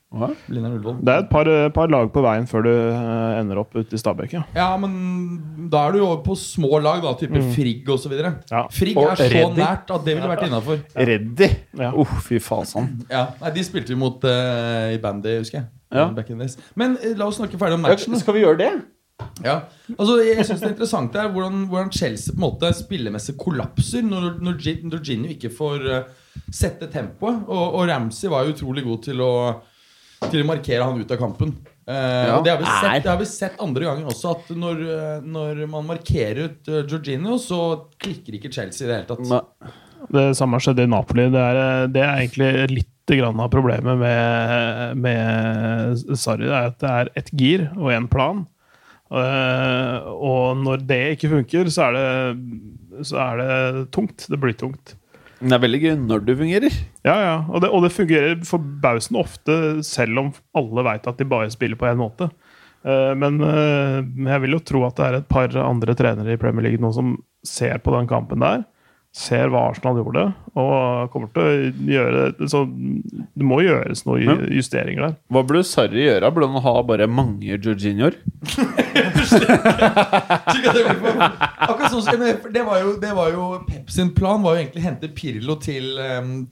Ja. 0.08 0.30
Det 0.48 1.12
er 1.12 1.18
et 1.20 1.30
par, 1.30 1.50
eh, 1.52 1.68
par 1.76 1.90
lag 1.92 2.08
på 2.14 2.22
veien 2.24 2.46
før 2.48 2.64
du 2.64 2.70
eh, 2.72 3.40
ender 3.42 3.60
opp 3.60 3.76
ute 3.76 3.92
i 3.92 4.00
Stabekk. 4.00 4.38
Ja. 4.38 4.44
Ja, 4.56 4.68
men 4.80 5.68
da 5.72 5.82
er 5.88 5.96
du 5.96 6.00
jo 6.00 6.06
over 6.08 6.22
på 6.24 6.38
små 6.40 6.80
lag, 6.80 7.02
da. 7.04 7.12
Type 7.20 7.42
Frigg 7.52 7.90
osv. 7.92 8.14
Ja. 8.16 8.64
Frigg 8.72 8.98
Og 8.98 9.12
er 9.12 9.20
så 9.20 9.28
Reddy. 9.34 9.60
nært 9.60 9.92
at 9.92 10.06
det 10.08 10.16
ville 10.16 10.30
vært 10.32 10.46
innafor. 10.48 10.80
Reddy. 10.96 11.50
Ja. 11.78 11.92
Uff, 11.92 12.22
fy 12.30 12.40
fasan. 12.44 12.94
Ja. 13.12 13.26
Nei, 13.42 13.52
de 13.58 13.66
spilte 13.68 13.92
vi 13.92 14.00
mot 14.00 14.24
uh, 14.24 14.94
i 14.96 15.00
bandy, 15.04 15.42
husker 15.42 15.60
jeg. 15.60 15.68
Ja. 15.92 16.08
Back 16.16 16.32
in 16.32 16.40
the. 16.40 16.48
Men 16.80 16.96
uh, 17.04 17.12
la 17.20 17.28
oss 17.28 17.42
snakke 17.42 17.60
ferdig 17.60 17.76
om 17.76 17.84
matchen. 17.84 18.16
skal 18.20 18.38
vi 18.38 18.46
gjøre 18.46 18.62
det? 18.64 18.72
Ja, 19.42 19.64
altså 19.98 20.20
Jeg 20.22 20.46
synes 20.46 20.60
det 20.62 20.68
er 20.68 20.74
interessant 20.76 21.16
er 21.18 21.32
hvordan, 21.34 21.64
hvordan 21.72 21.90
Chelsea 21.92 22.36
på 22.36 22.38
en 22.38 22.44
måte 22.44 22.70
spillemessig 22.78 23.34
kollapser 23.42 24.04
når, 24.06 24.36
når 24.46 24.60
når 24.92 25.02
Gini 25.02 25.32
ikke 25.34 25.50
får 25.50 25.88
uh, 25.90 26.28
sette 26.54 26.88
tempoet. 26.94 27.44
Og, 27.48 27.82
og 27.82 27.90
Ramsey 27.90 28.30
var 28.32 28.46
jo 28.46 28.54
utrolig 28.56 28.86
god 28.86 29.04
til 29.10 29.24
å, 29.26 29.32
til 30.26 30.44
å 30.44 30.48
markere 30.50 30.86
han 30.86 31.02
ut 31.02 31.12
av 31.14 31.20
kampen. 31.22 31.56
Uh, 31.88 31.96
ja. 31.96 32.38
det 32.44 32.52
har, 32.52 32.60
vi 32.60 32.68
sett, 32.68 33.04
det 33.06 33.12
har 33.14 33.20
vi 33.22 33.28
sett 33.30 33.62
andre 33.64 33.88
ganger 33.88 34.10
også, 34.12 34.34
at 34.36 34.50
når, 34.60 34.82
eh, 34.92 35.28
når 35.38 35.62
man 35.72 35.86
markerer 35.88 36.50
ut 36.50 36.68
uh, 36.68 36.82
Jorginho, 36.84 37.38
så 37.40 37.60
klikker 38.02 38.36
ikke 38.36 38.52
Chelsea 38.52 38.84
i 38.84 38.90
det 38.90 38.98
hele 38.98 39.08
tatt. 39.14 39.24
Ne. 39.32 39.72
Det 40.14 40.28
samme 40.38 40.60
skjedde 40.62 40.86
i 40.86 40.92
Napoli. 40.92 41.30
Det 41.34 41.42
er, 41.42 41.62
eh, 41.62 41.88
det 41.94 42.04
er 42.04 42.22
egentlig 42.22 42.52
litt 42.74 42.94
grann 43.08 43.40
av 43.40 43.50
problemet 43.54 44.00
med, 44.02 45.00
med 45.00 46.20
Sarri. 46.20 46.48
Det 46.50 46.58
er 46.58 46.72
at 46.74 46.80
det 46.82 46.94
er 46.94 47.12
ett 47.22 47.34
gir 47.40 47.68
og 47.78 47.92
én 47.96 48.10
plan. 48.12 48.44
Uh, 49.08 50.04
og 50.12 50.58
når 50.60 50.82
det 50.84 51.04
ikke 51.16 51.32
funker, 51.32 51.70
så 51.72 51.88
er 51.88 51.96
det, 51.96 53.06
så 53.08 53.22
er 53.24 53.40
det 53.40 53.52
tungt. 53.96 54.28
Det 54.28 54.40
blir 54.44 54.58
tungt. 54.60 54.98
Men 55.40 55.52
det 55.52 55.58
er 55.58 55.64
veldig 55.64 55.82
gøy 55.84 55.96
når 56.02 56.24
det 56.26 56.36
fungerer. 56.40 56.78
Ja, 57.06 57.16
ja. 57.22 57.36
Og 57.52 57.62
det, 57.64 57.70
og 57.70 57.84
det 57.86 57.94
fungerer 57.94 58.38
forbausende 58.48 59.22
ofte, 59.22 59.58
selv 59.86 60.24
om 60.24 60.32
alle 60.58 60.86
veit 60.88 61.10
at 61.10 61.20
de 61.20 61.28
bare 61.30 61.52
spiller 61.54 61.80
på 61.80 61.90
én 61.90 62.00
måte. 62.00 62.30
Eh, 62.88 63.14
men 63.20 63.40
eh, 63.46 64.00
jeg 64.32 64.44
vil 64.44 64.58
jo 64.58 64.64
tro 64.66 64.84
at 64.88 64.98
det 64.98 65.06
er 65.06 65.20
et 65.20 65.30
par 65.30 65.54
andre 65.62 65.96
trenere 65.98 66.34
i 66.36 66.42
Premier 66.42 66.70
League 66.70 66.82
nå 66.84 66.92
som 66.96 67.16
ser 67.46 67.78
på 67.84 67.94
den 67.96 68.10
kampen 68.10 68.44
der. 68.44 68.66
Ser 69.18 69.50
hva 69.50 69.64
Arsenal 69.72 69.98
gjorde, 69.98 70.24
og 70.62 71.08
kommer 71.10 71.32
til 71.34 71.42
å 71.42 71.54
gjøre 71.90 72.26
Så 72.52 72.60
det 72.70 73.46
må 73.50 73.58
gjøres 73.66 74.04
noen 74.06 74.44
justeringer 74.54 75.08
der. 75.08 75.16
Hva 75.34 75.42
burde 75.48 75.64
Sarri 75.66 76.04
gjøre? 76.06 76.30
Burde 76.36 76.52
han 76.54 76.62
ha 76.68 76.74
bare 76.86 77.08
mange 77.10 77.58
Jorginhoer? 77.58 78.20
Det 80.58 80.84
Akkurat 81.68 81.92
sånn 81.92 82.02
som- 82.04 82.54
det 82.54 82.64
var, 82.66 82.80
jo, 82.82 82.94
det 83.02 83.12
var 83.16 83.30
jo 83.34 83.48
Pep 83.68 83.90
sin 83.92 84.10
plan 84.16 84.42
var 84.44 84.56
jo 84.56 84.62
egentlig 84.64 84.82
å 84.84 84.86
hente 84.88 85.10
Pirlo 85.14 85.56
til, 85.62 85.90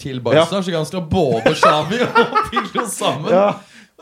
til 0.02 0.20
Barca. 0.22 0.46
Så 0.50 0.56
han 0.60 0.64
skal 0.66 1.02
ha 1.02 1.08
både 1.10 1.54
Xavi 1.56 2.02
og 2.02 2.36
Pirlo 2.52 2.86
sammen. 2.90 3.32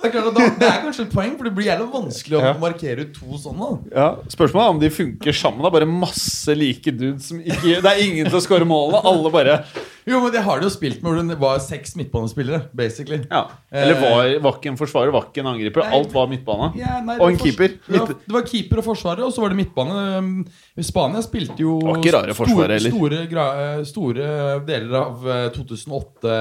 Det, 0.03 0.09
er 0.09 0.15
klart 0.17 0.35
da, 0.35 0.45
det 0.59 0.67
er 0.67 0.81
kanskje 0.83 1.05
et 1.05 1.13
poeng, 1.13 1.35
for 1.39 1.47
det 1.47 1.53
blir 1.55 1.69
jævlig 1.69 1.85
vanskelig 1.93 2.35
å 2.35 2.49
markere 2.59 3.05
ut 3.05 3.13
to 3.15 3.37
sånne. 3.39 3.69
Ja, 3.93 4.07
Spørsmålet 4.33 4.65
er 4.65 4.73
om 4.73 4.81
de 4.81 4.89
funker 4.91 5.37
sammen. 5.39 5.63
Det 5.63 5.69
er 5.69 5.75
bare 5.77 5.87
masse 5.87 6.55
like 6.59 6.91
dudes 6.91 7.29
som 7.29 7.39
ikke 7.39 7.77
Det 7.79 7.87
er 7.93 8.01
ingen 8.03 8.27
til 8.27 8.35
å 8.35 8.41
score 8.43 8.67
målene. 8.67 8.99
Alle 9.07 9.31
bare 9.31 9.55
Jo, 10.03 10.19
men 10.19 10.33
det 10.35 10.41
har 10.43 10.59
de 10.59 10.67
jo 10.67 10.73
spilt 10.73 10.99
med 10.99 11.13
hvor 11.13 11.29
det 11.29 11.37
var 11.39 11.61
seks 11.63 11.95
midtbanespillere, 11.95 12.65
basically. 12.75 13.21
Ja. 13.29 13.45
Eller 13.71 14.01
var, 14.01 14.33
var 14.43 14.57
ikke 14.59 14.73
en 14.73 14.81
forsvarer, 14.81 15.13
var 15.15 15.29
ikke 15.29 15.45
en 15.45 15.53
angriper. 15.53 15.87
Alt 15.95 16.11
var 16.11 16.27
midtbane. 16.33 16.73
Ja, 16.81 16.97
nei, 17.07 17.15
Og 17.21 17.31
en 17.31 17.39
keeper. 17.39 17.77
Det 17.87 18.01
var, 18.01 18.11
det 18.27 18.35
var 18.35 18.45
keeper 18.49 18.83
og 18.83 18.87
forsvarer, 18.89 19.23
og 19.23 19.31
så 19.31 19.45
var 19.45 19.55
det 19.55 19.61
midtbane. 19.61 20.03
Um, 20.19 20.83
Spania 20.83 21.23
spilte 21.23 21.63
jo 21.63 21.79
store, 21.79 22.35
forsvaret 22.35 22.75
heller. 22.75 22.91
store, 22.99 23.87
store 23.87 24.29
deler 24.67 24.99
av 24.99 25.31
eh, 25.31 25.47
2008 25.55 26.37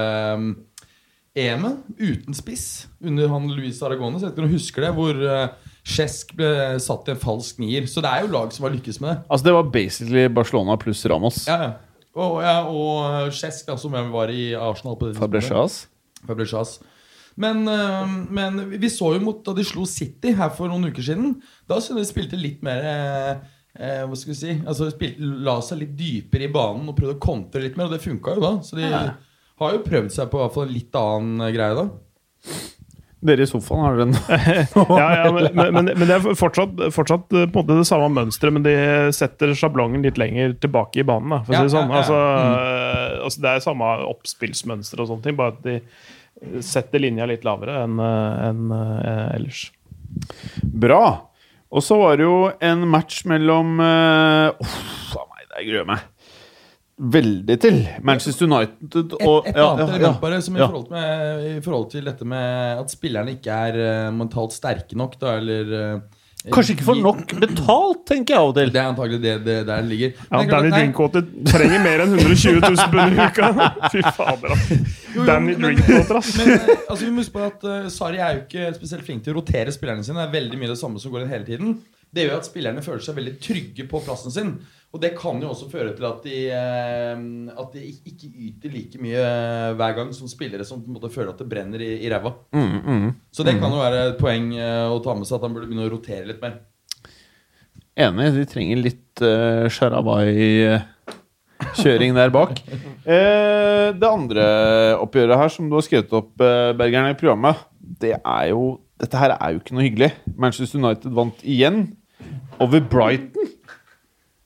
EM-et 1.33 1.77
uten 1.97 2.35
spiss 2.37 2.87
under 3.01 3.31
han 3.31 3.47
Luis 3.49 3.81
Aragones. 3.81 4.21
Jeg 4.21 4.29
vet 4.29 4.35
ikke 4.35 4.43
om 4.45 4.51
du 4.51 4.57
husker 4.57 4.85
det, 4.85 4.91
hvor 4.97 5.17
uh, 5.17 5.71
Cesc 5.83 6.35
ble 6.37 6.51
satt 6.83 7.09
i 7.09 7.15
en 7.15 7.21
falsk 7.23 7.61
nier. 7.63 7.87
Så 7.89 8.03
det 8.05 8.11
er 8.11 8.23
jo 8.23 8.33
lag 8.35 8.53
som 8.53 8.67
har 8.67 8.75
lykkes 8.75 9.01
med 9.01 9.09
det. 9.09 9.17
Altså 9.27 9.47
Det 9.49 9.55
var 9.57 9.71
basically 9.73 10.27
Barcelona 10.29 10.77
pluss 10.77 11.01
Ramos. 11.09 11.43
Ja, 11.49 11.57
ja. 11.63 11.73
Og, 12.13 12.43
ja, 12.45 12.57
og 12.69 13.33
Cesc, 13.33 13.65
da, 13.65 13.77
som 13.81 13.95
var 14.13 14.29
i 14.29 14.51
Arsenal 14.53 14.99
på 14.99 15.09
det 15.09 15.15
tidspunktet. 15.15 15.49
Fabregas. 15.49 15.79
Fabregas. 16.27 16.75
Men, 17.35 17.67
øh, 17.67 18.09
men 18.29 18.81
vi 18.81 18.89
så 18.93 19.15
jo 19.15 19.23
mot 19.23 19.41
da 19.45 19.55
de 19.57 19.65
slo 19.65 19.87
City 19.89 20.35
her 20.37 20.51
for 20.53 20.69
noen 20.69 20.91
uker 20.91 21.05
siden. 21.05 21.39
Da 21.69 21.79
syntes 21.81 21.89
jeg 21.89 22.05
de 22.05 22.11
spilte 22.11 22.39
litt 22.39 22.61
mer 22.65 22.85
eh, 22.85 23.31
eh, 23.79 24.03
Hva 24.05 24.19
skal 24.19 24.33
vi 24.33 24.37
si 24.37 24.53
altså 24.59 24.91
spilte, 24.93 25.31
La 25.45 25.57
seg 25.65 25.81
litt 25.81 25.95
dypere 25.97 26.45
i 26.45 26.53
banen 26.53 26.91
og 26.91 26.97
prøvde 26.97 27.17
å 27.17 27.23
kontre 27.23 27.63
litt 27.63 27.79
mer, 27.79 27.89
og 27.89 27.97
det 27.97 28.03
funka 28.05 28.37
jo 28.37 28.43
da. 28.43 28.53
Så 28.65 28.77
de 28.77 28.85
har 29.61 29.75
jo 29.75 29.83
prøvd 29.85 30.13
seg 30.13 30.31
på 30.31 30.39
i 30.39 30.43
hvert 30.43 30.55
fall 30.55 30.69
en 30.69 30.77
litt 30.77 30.97
annen 30.99 31.43
eh, 31.45 31.53
greie 31.55 31.75
da. 31.77 31.89
Dere 33.23 33.45
i 33.45 33.47
sofaen 33.47 33.83
har 33.85 33.95
dere 33.95 34.07
en 34.09 34.15
Ja, 34.99 35.05
ja, 35.21 35.27
men, 35.31 35.47
men, 35.55 35.91
men 35.95 36.09
det 36.09 36.17
er 36.17 36.39
fortsatt, 36.39 36.81
fortsatt 36.95 37.31
eh, 37.31 37.45
på 37.47 37.61
en 37.61 37.61
måte 37.61 37.77
det 37.79 37.87
samme 37.87 38.09
mønsteret, 38.11 38.55
men 38.57 38.65
de 38.65 38.75
setter 39.15 39.53
sjablongen 39.57 40.03
litt 40.03 40.19
lenger 40.19 40.57
tilbake 40.63 41.03
i 41.03 41.07
banen. 41.07 41.37
Da, 41.37 41.43
for 41.45 41.55
å 41.55 41.61
si 41.61 41.63
det 41.63 41.69
Ja, 41.69 41.75
sånn. 41.77 41.93
ja, 41.93 41.93
ja. 41.93 42.01
Altså, 42.01 42.19
mm. 42.19 43.21
altså, 43.29 43.45
det 43.45 43.53
er 43.53 43.65
samme 43.67 43.93
oppspillsmønster 44.09 45.03
og 45.03 45.11
sånne 45.11 45.27
ting, 45.27 45.39
bare 45.39 45.55
at 45.55 45.63
de 45.63 46.63
setter 46.65 46.99
linja 46.99 47.27
litt 47.29 47.45
lavere 47.47 47.83
enn 47.85 48.01
en, 48.03 48.65
eh, 48.75 49.27
ellers. 49.37 49.67
Bra. 50.63 51.03
Og 51.73 51.81
så 51.81 51.97
var 51.97 52.19
det 52.19 52.27
jo 52.27 52.51
en 52.61 52.83
match 52.85 53.23
mellom 53.25 53.79
uh, 53.81 54.51
Uff 54.61 55.15
a 55.17 55.23
meg, 55.25 55.47
det 55.47 55.63
gruer 55.65 55.79
jeg 55.79 55.89
meg 55.89 56.03
veldig 57.03 57.55
til. 57.59 57.77
Manchester 58.05 58.47
United 58.47 59.13
og 59.19 59.45
Et, 59.47 59.51
et 59.51 59.59
annet 59.59 59.83
ja, 59.83 59.87
element 59.89 60.07
ja. 60.07 60.11
bare 60.21 60.41
som 60.41 60.55
i, 60.55 60.59
Ja. 60.63 60.67
forhold 60.71 60.89
med, 60.93 61.45
i 61.57 61.61
forhold 61.65 61.87
til 61.91 62.05
dette 62.07 62.25
med 62.25 62.79
at 62.83 62.91
spillerne 62.93 63.33
ikke 63.35 63.51
er 63.69 63.79
eh, 63.83 64.11
mentalt 64.15 64.53
sterke 64.55 64.95
nok, 64.97 65.17
da, 65.19 65.37
eller 65.41 65.73
eh, 65.79 66.19
Kanskje 66.51 66.73
ikke 66.75 66.83
får 66.83 66.97
nok 66.99 67.21
betalt, 67.39 68.01
tenker 68.09 68.33
jeg 68.33 68.39
av 68.41 68.49
og 68.49 68.55
til. 68.57 68.71
Det 68.73 68.79
er 68.81 68.87
antagelig 68.91 69.19
det, 69.23 69.35
det 69.45 69.53
der 69.63 69.77
det 69.79 69.87
ligger. 69.93 70.09
Ja, 70.17 70.25
Men 70.33 70.41
det 70.41 70.43
er 70.43 70.57
Danny 70.57 70.71
Drinkwater 70.73 71.21
trenger 71.47 71.83
mer 71.85 72.01
enn 72.03 72.15
120 72.17 72.57
000 72.59 72.91
pund 72.91 73.15
i 73.15 73.27
uka! 73.29 73.69
Fy 73.93 74.01
fader, 74.17 74.51
ass. 74.51 74.65
jo, 75.15 75.23
Danny 75.29 75.53
men- 75.53 75.61
Drinkwater, 75.63 76.19
ass. 76.19 76.33
Men 76.41 76.51
eh, 76.57 76.67
altså, 76.89 76.99
vi 77.05 77.11
må 77.15 77.23
huske 77.23 77.37
på 77.37 77.45
at 77.47 77.63
uh, 77.63 77.87
Sari 77.95 78.19
er 78.19 78.35
jo 78.35 78.43
ikke 78.43 78.73
spesielt 78.75 79.07
flink 79.07 79.23
til 79.23 79.31
å 79.31 79.37
rotere 79.39 79.71
spillerne 79.71 80.03
sine. 80.03 80.19
Det 80.19 80.27
er 80.27 80.35
veldig 80.35 80.59
mye 80.65 80.73
det 80.73 80.79
samme 80.83 80.99
som 80.99 81.15
går 81.15 81.23
inn 81.23 81.31
hele 81.31 81.47
tiden. 81.47 81.77
Det 82.13 82.27
gjør 82.27 82.37
at 82.37 82.47
spillerne 82.47 82.85
føler 82.85 83.03
seg 83.03 83.17
veldig 83.17 83.35
trygge 83.41 83.87
på 83.89 84.01
plassen 84.05 84.33
sin. 84.33 84.53
Og 84.93 85.01
det 85.01 85.15
kan 85.17 85.39
jo 85.41 85.49
også 85.49 85.71
føre 85.71 85.95
til 85.97 86.05
at 86.05 86.27
de, 86.27 86.35
eh, 86.53 87.23
at 87.63 87.71
de 87.73 87.87
ikke 88.11 88.29
yter 88.29 88.75
like 88.75 89.01
mye 89.01 89.17
eh, 89.17 89.71
hver 89.79 89.95
gang 89.97 90.11
som 90.13 90.29
spillere 90.29 90.67
som 90.67 90.83
føler 91.09 91.31
at 91.31 91.41
det 91.41 91.47
brenner 91.49 91.81
i, 91.81 91.95
i 92.05 92.11
ræva. 92.13 92.35
Mm, 92.53 92.75
mm. 92.85 93.09
Så 93.33 93.47
det 93.47 93.55
kan 93.57 93.73
jo 93.73 93.81
være 93.81 94.03
et 94.11 94.21
poeng 94.21 94.53
eh, 94.53 94.93
å 94.93 95.01
ta 95.01 95.17
med 95.17 95.25
seg 95.25 95.39
at 95.39 95.47
han 95.47 95.57
burde 95.57 95.71
begynne 95.71 95.89
å 95.89 95.95
rotere 95.95 96.29
litt 96.29 96.45
mer. 96.45 96.61
Enig, 97.93 98.31
de 98.33 98.41
trenger 98.49 98.79
litt 98.81 99.21
uh, 99.21 99.69
Sharabai-kjøring 99.69 102.17
der 102.17 102.33
bak. 102.33 102.57
Eh, 103.03 103.91
det 103.99 104.07
andre 104.07 104.95
oppgjøret 104.95 105.35
her 105.35 105.51
som 105.51 105.67
du 105.67 105.75
har 105.75 105.83
skrevet 105.83 106.07
opp, 106.15 106.39
eh, 106.39 106.71
Bergeren, 106.79 107.11
i 107.11 107.19
programmet, 107.19 107.67
det 107.99 108.15
er 108.15 108.47
jo 108.53 108.79
Dette 108.95 109.19
her 109.19 109.35
er 109.35 109.51
jo 109.51 109.59
ikke 109.59 109.75
noe 109.75 109.83
hyggelig. 109.83 110.15
Manchester 110.39 110.79
United 110.79 111.11
vant 111.11 111.35
igjen 111.43 111.99
over 112.63 112.79
Brighton. 112.91 113.49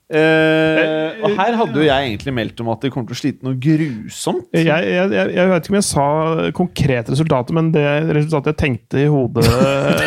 Eh, 0.08 1.18
og 1.20 1.34
her 1.36 1.58
hadde 1.60 1.82
jo 1.82 1.84
jeg 1.84 2.06
egentlig 2.14 2.32
meldt 2.32 2.62
om 2.64 2.70
at 2.72 2.80
de 2.86 2.90
kommer 2.94 3.10
til 3.10 3.18
å 3.18 3.20
slite 3.20 3.44
noe 3.44 3.58
grusomt. 3.60 4.46
Jeg, 4.56 4.64
jeg, 4.70 5.10
jeg, 5.12 5.34
jeg 5.36 5.50
vet 5.52 5.66
ikke 5.66 5.74
om 5.74 5.78
jeg 5.82 5.88
sa 5.90 6.06
konkret 6.56 7.10
resultatet, 7.12 7.52
men 7.58 7.74
det 7.76 7.84
resultatet 8.16 8.54
jeg 8.54 8.60
tenkte 8.62 9.02
i 9.04 9.10
hodet 9.12 9.44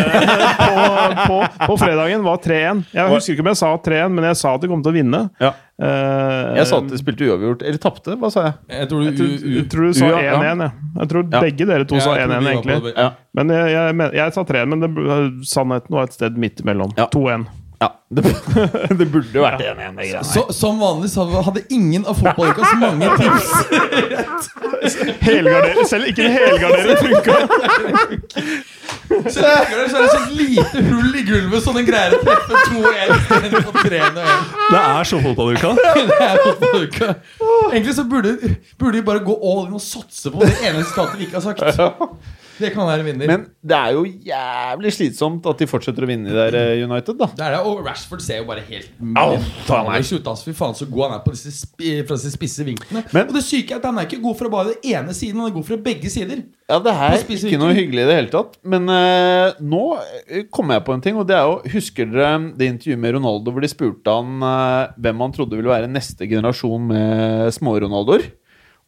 på, 0.64 0.86
på, 1.26 1.36
på 1.66 1.76
fredagen, 1.82 2.24
var 2.24 2.40
3-1. 2.40 2.80
Jeg 2.96 3.12
husker 3.12 3.36
ikke 3.36 3.44
om 3.44 3.52
jeg 3.52 3.60
sa 3.60 3.74
3-1, 3.90 4.16
men 4.16 4.28
jeg 4.30 4.40
sa 4.40 4.54
at 4.56 4.64
de 4.64 4.72
kom 4.72 4.86
til 4.86 4.94
å 4.94 4.96
vinne. 4.96 5.22
Ja. 5.44 5.52
Eh, 5.80 6.56
Jeg 6.62 6.66
sa 6.72 6.80
at 6.80 6.88
de 6.94 7.02
spilte 7.04 7.28
uavgjort. 7.28 7.66
Eller 7.68 7.80
tapte, 7.84 8.16
hva 8.20 8.32
sa 8.32 8.46
jeg? 8.48 8.56
Jeg 8.80 8.90
tror 8.94 9.04
jeg 9.04 9.12
du, 9.12 9.20
tror, 9.20 9.30
u, 9.36 9.54
jeg 9.58 9.68
tror 9.76 9.84
du 9.92 10.00
sa 10.00 10.10
Ja, 10.14 10.24
ja. 10.30 10.40
1-1, 10.40 10.64
jeg. 10.64 10.88
Jeg 11.02 11.12
tror 11.12 11.28
Ja. 11.28 11.44
begge 11.44 11.68
dere 11.74 11.84
to 11.92 12.00
Ja, 12.00 12.06
sa 12.08 12.16
1-1, 12.16 12.24
vi 12.24 12.32
var 12.32 12.40
på 12.40 12.72
egentlig. 12.72 12.96
Ja. 12.96 13.10
Men 13.36 13.52
jeg, 13.58 13.68
jeg, 13.76 14.00
men- 14.00 14.16
jeg 14.24 14.32
sa 14.40 14.48
3-1, 14.48 14.72
men 14.72 14.80
det, 14.88 14.90
sannheten 15.52 15.92
var 16.00 16.08
et 16.08 16.16
sted 16.16 16.40
midt 16.40 16.64
imellom. 16.64 16.96
Ja. 16.96 17.04
2-1. 17.12 17.50
Ja. 17.80 17.88
Det, 18.10 18.22
det 18.98 19.06
burde 19.12 19.30
jo 19.34 19.44
vært 19.44 19.62
1-1. 19.62 20.00
Ja. 20.08 20.22
Så, 20.26 20.42
som 20.52 20.80
vanlig 20.82 21.12
så 21.12 21.24
hadde 21.46 21.62
ingen 21.72 22.02
av 22.10 22.18
fotballukas 22.18 22.74
mange 22.80 23.08
tips. 23.20 23.50
Helgardere, 25.28 25.86
selv 25.88 26.10
ikke 26.10 26.26
en 26.26 26.34
helgardering 26.34 26.98
funka! 27.04 27.36
Så 29.30 29.42
er 29.42 29.70
det 29.74 29.86
så 29.90 29.96
er 29.98 30.02
det 30.02 30.10
så 30.10 30.20
lite 30.34 30.82
hull 30.90 31.14
i 31.18 31.22
gulvet, 31.26 31.62
så 31.64 31.72
den 31.74 31.86
greier 31.88 32.14
å 32.16 32.20
treffe 32.24 32.60
2-1 32.72 33.14
istedenfor 33.16 33.64
på 33.68 33.84
3-1. 33.86 34.18
Det 34.18 34.82
er 34.82 35.08
så 35.10 35.22
fotballuka. 35.24 35.72
Det 36.10 36.18
er 36.26 36.42
fotballuka. 36.44 37.08
Egentlig 37.72 37.94
så 37.96 38.04
burde, 38.10 38.36
burde 38.78 38.98
de 38.98 39.06
bare 39.06 39.24
gå 39.24 39.34
all 39.40 39.64
in 39.68 39.78
og 39.78 39.82
satse 39.84 40.32
på 40.34 40.42
det 40.44 40.52
ene 40.60 40.82
resultatet 40.82 41.18
vi 41.20 41.28
ikke 41.28 41.40
har 41.40 41.46
sagt. 41.48 41.80
Det 42.60 42.70
kan 42.74 42.86
være 42.88 43.06
vinner. 43.06 43.30
Men 43.30 43.46
det 43.64 43.76
er 43.76 43.96
jo 43.96 44.04
jævlig 44.04 44.92
slitsomt 44.94 45.46
at 45.50 45.62
de 45.62 45.68
fortsetter 45.70 46.04
å 46.04 46.10
vinne 46.10 46.30
i 46.30 46.36
der 46.36 46.56
eh, 46.58 46.84
United, 46.84 47.16
da. 47.20 47.30
det 47.36 47.46
er 47.46 47.56
det, 47.56 47.60
og 47.66 47.82
Rashford 47.86 48.22
ser 48.24 48.42
jo 48.42 48.48
bare 48.50 48.64
helt 48.68 48.90
meg. 49.00 49.38
ut. 49.40 49.72
Altså. 49.80 50.46
Fy 50.46 50.54
faen, 50.56 50.76
så 50.76 50.88
god 50.90 51.06
han 51.08 51.18
er 51.18 51.24
på 51.24 51.34
disse, 51.34 51.52
fra 51.74 52.16
disse 52.16 52.32
spisse 52.34 52.66
vinklene. 52.66 53.04
Men- 53.16 53.28
og 53.30 53.36
det 53.38 53.44
syke 53.46 53.74
er 53.76 53.80
at 53.80 53.88
han 53.88 54.00
er 54.00 54.08
ikke 54.08 54.22
god 54.22 54.38
fra 54.38 54.52
bare 54.52 54.72
den 54.74 54.90
ene 54.94 55.16
siden, 55.16 55.40
han 55.40 55.50
er 55.50 55.56
god 55.56 55.68
fra 55.68 55.80
begge 55.90 56.12
sider. 56.12 56.44
Ja, 56.70 56.78
det 56.78 56.94
her 56.94 57.16
er 57.16 57.32
ikke 57.34 57.58
noe 57.58 57.74
hyggelig 57.74 58.04
i 58.04 58.08
det 58.08 58.16
hele 58.16 58.30
tatt. 58.30 58.58
Men 58.62 58.86
uh, 58.86 59.56
nå 59.58 59.82
eh, 60.28 60.44
kommer 60.54 60.78
jeg 60.78 60.86
på 60.86 60.94
en 60.94 61.02
ting, 61.02 61.16
og 61.18 61.26
det 61.26 61.34
er 61.34 61.48
jo 61.48 61.56
Husker 61.70 62.06
dere 62.10 62.28
det 62.58 62.68
intervjuet 62.70 63.00
med 63.02 63.16
Ronaldo 63.16 63.52
hvor 63.54 63.64
de 63.64 63.70
spurte 63.70 64.14
han 64.14 64.44
uh, 64.44 64.92
hvem 65.00 65.24
han 65.24 65.34
trodde 65.34 65.58
ville 65.58 65.70
være 65.72 65.90
neste 65.90 66.28
generasjon 66.30 66.86
med 66.92 67.50
små-Ronaldoer? 67.56 68.28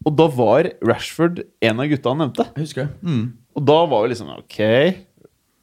Og 0.07 0.17
da 0.19 0.27
var 0.35 0.67
Rashford 0.83 1.43
en 1.63 1.83
av 1.83 1.91
gutta 1.91 2.11
han 2.11 2.23
nevnte. 2.25 2.47
Jeg 2.57 2.67
husker. 2.67 2.89
Mm. 3.07 3.25
Og 3.57 3.65
da 3.69 3.79
var 3.91 4.05
vi 4.07 4.13
liksom 4.15 4.31
Ok, 4.39 4.59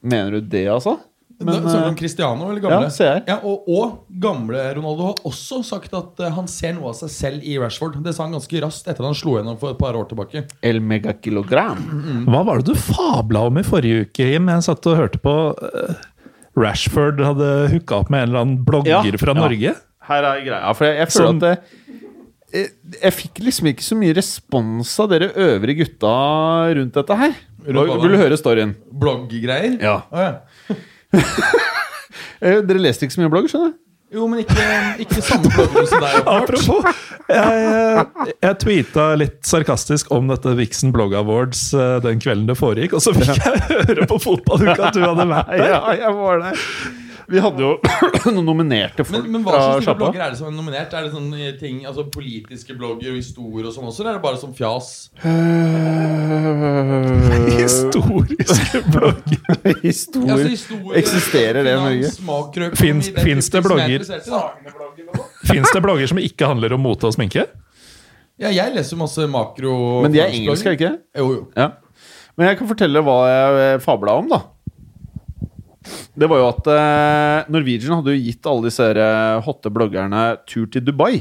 mener 0.02 0.36
du 0.38 0.40
det, 0.52 0.66
altså? 0.70 0.98
Men, 1.40 1.54
da, 1.54 1.60
Snakker 1.62 1.78
du 1.80 1.84
eh, 1.86 1.88
om 1.88 1.96
Cristiano 1.96 2.48
eller 2.50 2.60
gamle? 2.60 2.82
ja, 2.84 2.92
ser 2.92 3.06
jeg. 3.14 3.22
Ja, 3.30 3.38
og, 3.48 3.64
og 3.72 4.18
gamle 4.20 4.60
Ronaldo 4.76 5.06
har 5.08 5.22
også 5.24 5.62
sagt 5.64 5.94
at 5.96 6.20
eh, 6.20 6.34
han 6.36 6.44
ser 6.52 6.74
noe 6.76 6.90
av 6.92 6.98
seg 6.98 7.08
selv 7.14 7.46
i 7.48 7.54
Rashford. 7.62 7.96
Det 8.04 8.12
sa 8.12 8.26
han 8.26 8.34
ganske 8.36 8.60
raskt 8.60 8.90
etter 8.92 9.00
at 9.00 9.08
han 9.08 9.16
slo 9.16 9.38
gjennom 9.38 9.56
for 9.62 9.72
et 9.72 9.80
par 9.80 9.96
år 9.96 10.04
tilbake. 10.10 10.42
El 10.68 10.82
megakilogram. 10.84 11.80
Hva 12.28 12.42
var 12.44 12.60
det 12.60 12.74
du 12.74 12.76
fabla 12.76 13.46
om 13.48 13.56
i 13.56 13.64
forrige 13.64 14.04
uke, 14.10 14.28
Jim? 14.34 14.52
Jeg 14.52 14.66
satt 14.68 14.90
og 14.92 14.98
hørte 15.00 15.22
på 15.24 15.34
eh, 15.70 16.04
Rashford 16.60 17.24
hadde 17.24 17.48
hooka 17.72 18.02
opp 18.02 18.12
med 18.12 18.26
en 18.26 18.28
eller 18.34 18.44
annen 18.44 18.60
blogger 18.68 18.92
Ja, 19.08 19.20
fra 19.24 19.32
ja. 19.32 19.40
Norge. 19.40 19.74
Her 20.10 20.26
er 20.34 20.44
greia. 20.44 20.74
For 20.76 20.90
jeg, 20.90 20.98
jeg 21.00 21.14
føler 21.14 21.30
Som- 21.32 21.40
at 21.40 21.46
det, 21.48 21.56
jeg, 22.50 22.68
jeg 23.00 23.14
fikk 23.14 23.40
liksom 23.46 23.68
ikke 23.70 23.84
så 23.86 23.96
mye 23.96 24.14
respons 24.16 24.92
av 25.00 25.08
dere 25.12 25.28
øvrige 25.38 25.84
gutta 25.86 26.12
rundt 26.76 26.96
dette 27.00 27.16
her. 27.20 27.36
Vil 27.66 28.10
du 28.10 28.16
høre 28.20 28.36
storyen? 28.40 28.74
Blogggreier? 29.02 29.76
Ja. 29.82 29.98
Oh, 30.10 30.24
ja. 30.24 30.78
Eh, 32.40 32.62
Dere 32.64 32.80
leste 32.80 33.04
ikke 33.04 33.12
så 33.12 33.20
mye 33.20 33.28
blogg, 33.32 33.46
skjønner 33.52 33.66
jeg? 33.68 33.74
Jo, 34.16 34.24
men 34.26 34.40
ikke, 34.42 34.64
ikke 35.04 35.20
samme 35.22 35.50
blogger 35.52 35.84
som 35.86 36.00
deg. 36.02 36.14
Apropos, 36.32 36.86
jeg, 37.28 37.58
jeg, 37.66 38.32
jeg 38.42 38.56
tweeta 38.64 39.04
litt 39.20 39.36
sarkastisk 39.46 40.08
om 40.16 40.32
dette 40.32 40.54
Vixen 40.58 40.90
Blog 40.94 41.12
Awards 41.20 41.66
eh, 41.76 41.98
den 42.02 42.18
kvelden 42.22 42.48
det 42.48 42.56
foregikk, 42.58 42.96
og 42.96 43.04
så 43.04 43.12
fikk 43.14 43.36
jeg 43.36 43.60
høre 43.68 44.08
på 44.10 44.18
fotballuka 44.24 44.88
at 44.88 44.96
du 44.96 45.04
hadde 45.04 45.28
vært 45.30 45.52
der. 45.52 45.68
Ja, 45.76 45.82
jeg 46.00 46.16
var 46.16 46.42
der. 46.46 46.64
Vi 47.30 47.38
hadde 47.38 47.62
jo 47.62 47.76
noen 48.34 48.42
nominerte 48.46 49.04
folk 49.06 49.22
Men, 49.22 49.30
men 49.36 49.42
hva 49.46 49.52
slags 49.54 49.84
type 49.86 49.94
blogger 50.00 50.20
er 50.24 50.28
det 50.32 50.38
som 50.40 50.48
er 50.48 50.54
nominert? 50.56 50.94
Er 50.98 51.02
det 51.06 51.12
sånne 51.14 51.52
ting, 51.60 51.76
altså 51.86 52.02
politiske 52.10 52.74
blogger 52.78 53.12
og 53.12 53.16
historier 53.20 53.66
og 53.70 53.74
sånn 53.76 53.86
også, 53.90 54.00
eller 54.02 54.12
er 54.12 54.16
det 54.18 54.24
bare 54.24 54.40
sånn 54.40 54.56
fjas? 54.58 54.86
Historiske 57.60 58.80
blogger. 58.90 59.38
Ja, 59.50 59.54
altså, 59.56 59.80
Historie. 59.82 60.48
historie, 60.48 60.98
Eksisterer 60.98 61.64
det 61.66 61.72
i 61.72 61.74
Norge? 61.80 62.08
Fins- 62.78 63.48
det 63.50 63.58
er 63.58 63.62
blogger? 63.64 64.00
Fins 65.50 65.72
det 65.74 65.82
blogger 65.84 66.06
som 66.10 66.18
ikke 66.22 66.46
handler 66.50 66.72
om 66.76 66.82
mote 66.84 67.06
og 67.08 67.14
sminke? 67.16 67.42
Ja, 68.40 68.48
jeg 68.54 68.72
leser 68.74 68.96
masse 69.00 69.26
makro... 69.30 69.72
Men 70.04 70.12
de 70.14 70.18
er 70.22 70.28
engelske, 70.34 70.68
ikke? 70.78 70.90
Jo, 71.18 71.26
jo. 71.34 71.42
Ja. 71.58 71.66
Men 72.38 72.44
jeg 72.50 72.56
kan 72.60 72.68
fortelle 72.70 72.98
hva 73.04 73.16
jeg 73.28 73.80
fabla 73.84 74.12
om, 74.22 74.26
da. 74.30 74.38
Det 76.14 76.28
var 76.28 76.42
jo 76.42 76.48
at 76.50 76.70
eh, 76.74 77.50
Norwegian 77.52 78.00
hadde 78.00 78.14
jo 78.16 78.24
gitt 78.26 78.48
alle 78.50 78.68
disse 78.68 78.84
her, 78.84 79.00
eh, 79.00 79.40
hotte 79.46 79.72
bloggerne 79.72 80.24
tur 80.48 80.68
til 80.72 80.84
Dubai. 80.84 81.14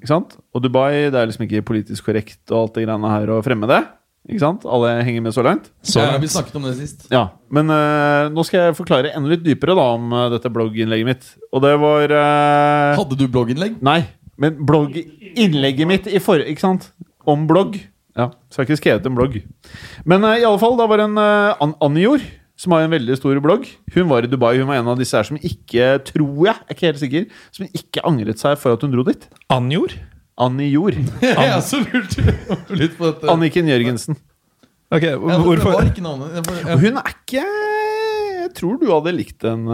Ikke 0.00 0.10
sant? 0.10 0.36
Og 0.56 0.64
Dubai 0.64 1.10
det 1.12 1.18
er 1.18 1.28
liksom 1.28 1.46
ikke 1.46 1.66
politisk 1.68 2.08
korrekt 2.08 2.40
og 2.50 2.64
alt 2.64 2.78
det 2.78 2.86
greiene 2.86 3.12
her 3.12 3.32
å 3.36 3.42
fremme 3.44 3.68
det. 3.70 3.82
Ikke 4.28 4.42
sant? 4.42 4.64
Alle 4.68 4.98
henger 5.06 5.22
med 5.24 5.34
så 5.34 5.42
langt. 5.44 5.70
Så 5.86 6.02
ja, 6.02 6.16
vi 6.20 6.28
snakket 6.28 6.56
om 6.58 6.66
det 6.68 6.74
sist. 6.78 7.06
Ja, 7.12 7.30
Men 7.52 7.72
eh, 7.72 8.28
nå 8.32 8.44
skal 8.46 8.68
jeg 8.68 8.76
forklare 8.78 9.14
enda 9.16 9.32
litt 9.32 9.44
dypere 9.46 9.76
da 9.78 9.86
om 9.96 10.10
eh, 10.12 10.26
dette 10.34 10.52
blogginnlegget 10.52 11.08
mitt. 11.08 11.30
Og 11.54 11.64
det 11.64 11.72
var 11.80 12.12
eh, 12.12 12.98
Hadde 13.00 13.16
du 13.18 13.24
blogginnlegg? 13.32 13.78
Nei, 13.84 14.02
men 14.40 14.60
blogginnlegget 14.68 15.88
mitt 15.88 16.10
i 16.10 16.20
for, 16.22 16.42
Ikke 16.42 16.66
sant? 16.66 16.90
Om 17.28 17.46
blogg. 17.48 17.78
Ja, 18.18 18.28
Så 18.50 18.60
jeg 18.60 18.64
har 18.64 18.68
ikke 18.68 18.80
skrevet 18.80 19.08
en 19.08 19.16
blogg. 19.16 19.40
Men 20.04 20.26
eh, 20.28 20.42
i 20.42 20.46
alle 20.48 20.60
fall, 20.60 20.76
da 20.78 20.88
var 20.90 21.00
det 21.00 21.08
en 21.08 21.20
uh, 21.20 21.56
An 21.64 21.74
Anjor, 21.84 22.24
som 22.60 22.74
har 22.76 22.84
en 22.84 22.92
veldig 22.92 23.16
stor 23.16 23.38
blogg. 23.40 23.64
Hun 23.94 24.08
var 24.10 24.26
i 24.26 24.28
Dubai. 24.28 24.58
Hun 24.60 24.68
var 24.68 24.80
en 24.82 24.88
av 24.92 24.98
disse 25.00 25.16
her 25.16 25.24
som 25.24 25.38
ikke, 25.40 25.94
tror 26.10 26.50
jeg, 26.50 26.56
er 26.66 26.74
ikke 26.76 26.88
helt 26.90 27.02
sikker, 27.02 27.28
som 27.56 27.68
ikke 27.70 28.02
angret 28.08 28.42
seg 28.42 28.58
for 28.60 28.76
at 28.76 28.84
hun 28.84 28.92
dro 28.92 29.04
dit. 29.06 29.24
Anjor? 29.52 29.94
Anjor. 30.40 30.96
Jeg 31.24 31.54
også 31.56 31.80
lurte 31.84 32.24
litt 32.76 32.96
på 32.98 33.08
dette. 33.10 33.28
Anniken 33.32 33.68
Jørgensen. 33.68 34.16
Ok, 34.90 35.04
hvorfor 35.22 35.76
ja. 35.78 36.76
Hun 36.80 36.96
er 36.98 37.10
ikke 37.12 37.42
Jeg 37.44 38.48
tror 38.58 38.80
du 38.80 38.88
hadde 38.90 39.12
likt 39.14 39.44
den, 39.44 39.68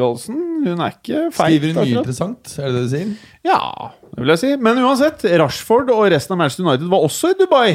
Galsen. 0.00 0.40
Hun 0.64 0.80
er 0.82 0.96
ikke 0.96 1.28
feit. 1.36 1.60
Skriver 1.60 1.68
hun 1.70 1.76
mye 1.76 1.84
akkurat. 1.84 2.00
interessant? 2.00 2.54
Er 2.58 2.72
det 2.72 2.74
det 2.74 2.82
du 2.82 2.92
sier? 2.96 3.12
Ja, 3.46 3.60
det 4.10 4.24
vil 4.24 4.32
jeg 4.34 4.42
si. 4.42 4.50
Men 4.66 4.80
uansett, 4.82 5.22
Rashford 5.44 5.92
og 5.94 6.08
resten 6.10 6.34
av 6.34 6.40
Manchester 6.42 6.66
United 6.66 6.90
var 6.90 7.06
også 7.06 7.30
i 7.32 7.38
Dubai. 7.38 7.68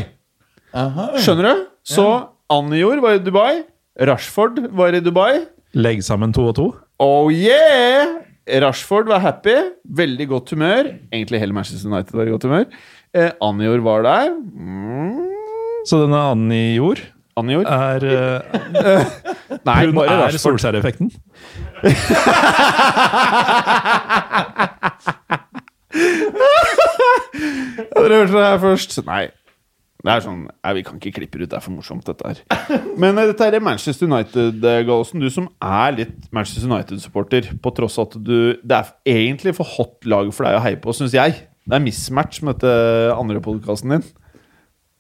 Aha. 0.76 1.08
Skjønner 1.22 1.48
du? 1.48 1.64
Så 1.88 2.08
Anjor 2.52 3.00
var 3.06 3.16
i 3.16 3.24
Dubai. 3.24 3.62
Rashford 4.02 4.58
var 4.74 4.96
i 4.98 5.00
Dubai. 5.04 5.44
Legg 5.78 6.02
sammen 6.04 6.34
to 6.36 6.48
og 6.50 6.56
to. 6.58 6.66
Oh 7.02 7.30
yeah! 7.32 8.08
Rashford 8.64 9.08
var 9.12 9.20
happy. 9.24 9.54
Veldig 9.86 10.28
godt 10.32 10.50
humør. 10.56 10.84
Egentlig 11.14 11.40
hele 11.40 11.54
Manchester 11.54 11.90
United 11.92 12.14
var 12.18 12.26
i 12.28 12.32
godt 12.34 12.44
humør. 12.50 12.66
Eh, 13.14 13.30
Anjor 13.42 13.80
var 13.86 14.02
der. 14.08 14.30
Mm. 14.36 15.28
Så 15.88 15.96
denne 16.04 16.18
Anjor 16.32 16.96
Anjor? 17.38 17.64
er 17.66 18.04
uh, 18.04 18.10
Nei, 19.70 19.86
Hun 19.86 19.96
bare 19.96 20.28
er. 20.28 20.32
Solskjær-effekten. 20.38 21.12
Dere 27.92 28.18
hørte 28.18 28.34
det 28.34 28.46
her 28.46 28.60
først. 28.62 28.98
Nei. 29.08 29.24
Det 30.02 30.10
er 30.16 30.24
sånn, 30.26 30.48
nei, 30.50 30.72
Vi 30.80 30.84
kan 30.88 30.98
ikke 30.98 31.12
klippe 31.20 31.38
det 31.38 31.46
ut, 31.46 31.52
det 31.52 31.58
er 31.60 31.66
for 31.66 31.76
morsomt, 31.76 32.06
dette 32.08 32.26
her. 32.26 32.40
Men 32.98 33.18
eh, 33.22 33.28
dette 33.30 33.46
er 33.52 33.60
Manchester 33.62 34.08
United, 34.10 34.64
Gallosen. 34.88 35.22
Du 35.22 35.30
som 35.30 35.46
er 35.62 35.94
litt 36.00 36.16
Manchester 36.34 36.66
United-supporter, 36.72 37.52
på 37.62 37.74
tross 37.78 38.00
av 38.02 38.08
at 38.10 38.18
du 38.26 38.58
Det 38.64 38.80
er 38.80 38.90
egentlig 39.14 39.54
for 39.60 39.70
hot 39.78 40.08
lag 40.10 40.32
for 40.34 40.48
deg 40.50 40.58
å 40.58 40.64
heie 40.66 40.80
på, 40.82 40.96
syns 40.98 41.14
jeg. 41.14 41.38
Det 41.70 41.78
er 41.78 41.84
mismatch 41.86 42.42
med 42.42 42.58
dette 42.58 43.14
andre 43.14 43.40
podkasten 43.46 43.94
din. 43.94 44.08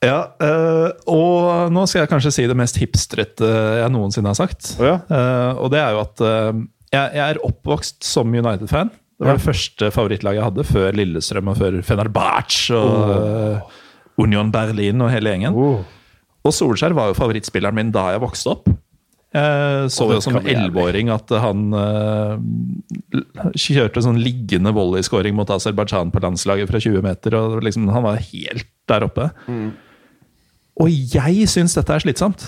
Ja, 0.05 0.19
øh, 0.41 0.87
og 1.13 1.73
nå 1.73 1.83
skal 1.89 2.03
jeg 2.03 2.09
kanskje 2.09 2.31
si 2.33 2.45
det 2.49 2.55
mest 2.57 2.77
hipstrete 2.81 3.45
jeg 3.83 3.91
noensinne 3.93 4.31
har 4.31 4.37
sagt. 4.39 4.71
Oh, 4.81 4.85
ja. 4.87 4.95
uh, 5.09 5.59
og 5.61 5.69
det 5.73 5.77
er 5.81 5.91
jo 5.93 5.99
at 6.01 6.23
uh, 6.25 6.61
jeg, 6.89 7.11
jeg 7.19 7.21
er 7.35 7.39
oppvokst 7.45 8.01
som 8.05 8.29
United-fan. 8.33 8.89
Det 9.21 9.27
var 9.27 9.35
Ja. 9.35 9.37
det 9.37 9.45
første 9.45 9.91
favorittlaget 9.93 10.39
jeg 10.39 10.47
hadde 10.47 10.63
før 10.65 10.95
Lillestrøm 10.97 11.51
og 11.53 11.59
før 11.59 11.75
Fenerbahçe 11.85 12.73
og 12.73 13.11
eh, 13.13 13.75
Union 14.21 14.53
Berlin 14.53 15.03
og 15.03 15.11
hele 15.13 15.33
gjengen. 15.33 15.57
Og 16.41 16.55
Solskjær 16.55 16.95
var 16.97 17.11
jo 17.11 17.17
favorittspilleren 17.17 17.77
min 17.77 17.91
da 17.93 18.11
jeg 18.15 18.23
vokste 18.23 18.55
opp. 18.55 18.71
Jeg 19.31 19.91
så 19.95 20.09
jo 20.11 20.17
som 20.19 20.35
elleveåring 20.41 21.07
at 21.13 21.29
han 21.39 21.69
uh, 21.71 22.33
kjørte 23.55 24.03
sånn 24.03 24.19
liggende 24.19 24.73
volleyskåring 24.75 25.37
mot 25.37 25.53
Aserbajdsjan 25.55 26.11
på 26.11 26.23
landslaget 26.25 26.67
fra 26.67 26.81
20 26.83 27.05
meter. 27.05 27.37
og 27.39 27.61
liksom, 27.63 27.87
Han 27.95 28.03
var 28.09 28.19
helt 28.19 28.67
der 28.91 29.07
oppe. 29.07 29.29
Mm. 29.47 29.71
Og 30.83 30.91
jeg 30.91 31.47
syns 31.51 31.77
dette 31.77 31.95
er 31.95 32.03
slitsomt. 32.03 32.43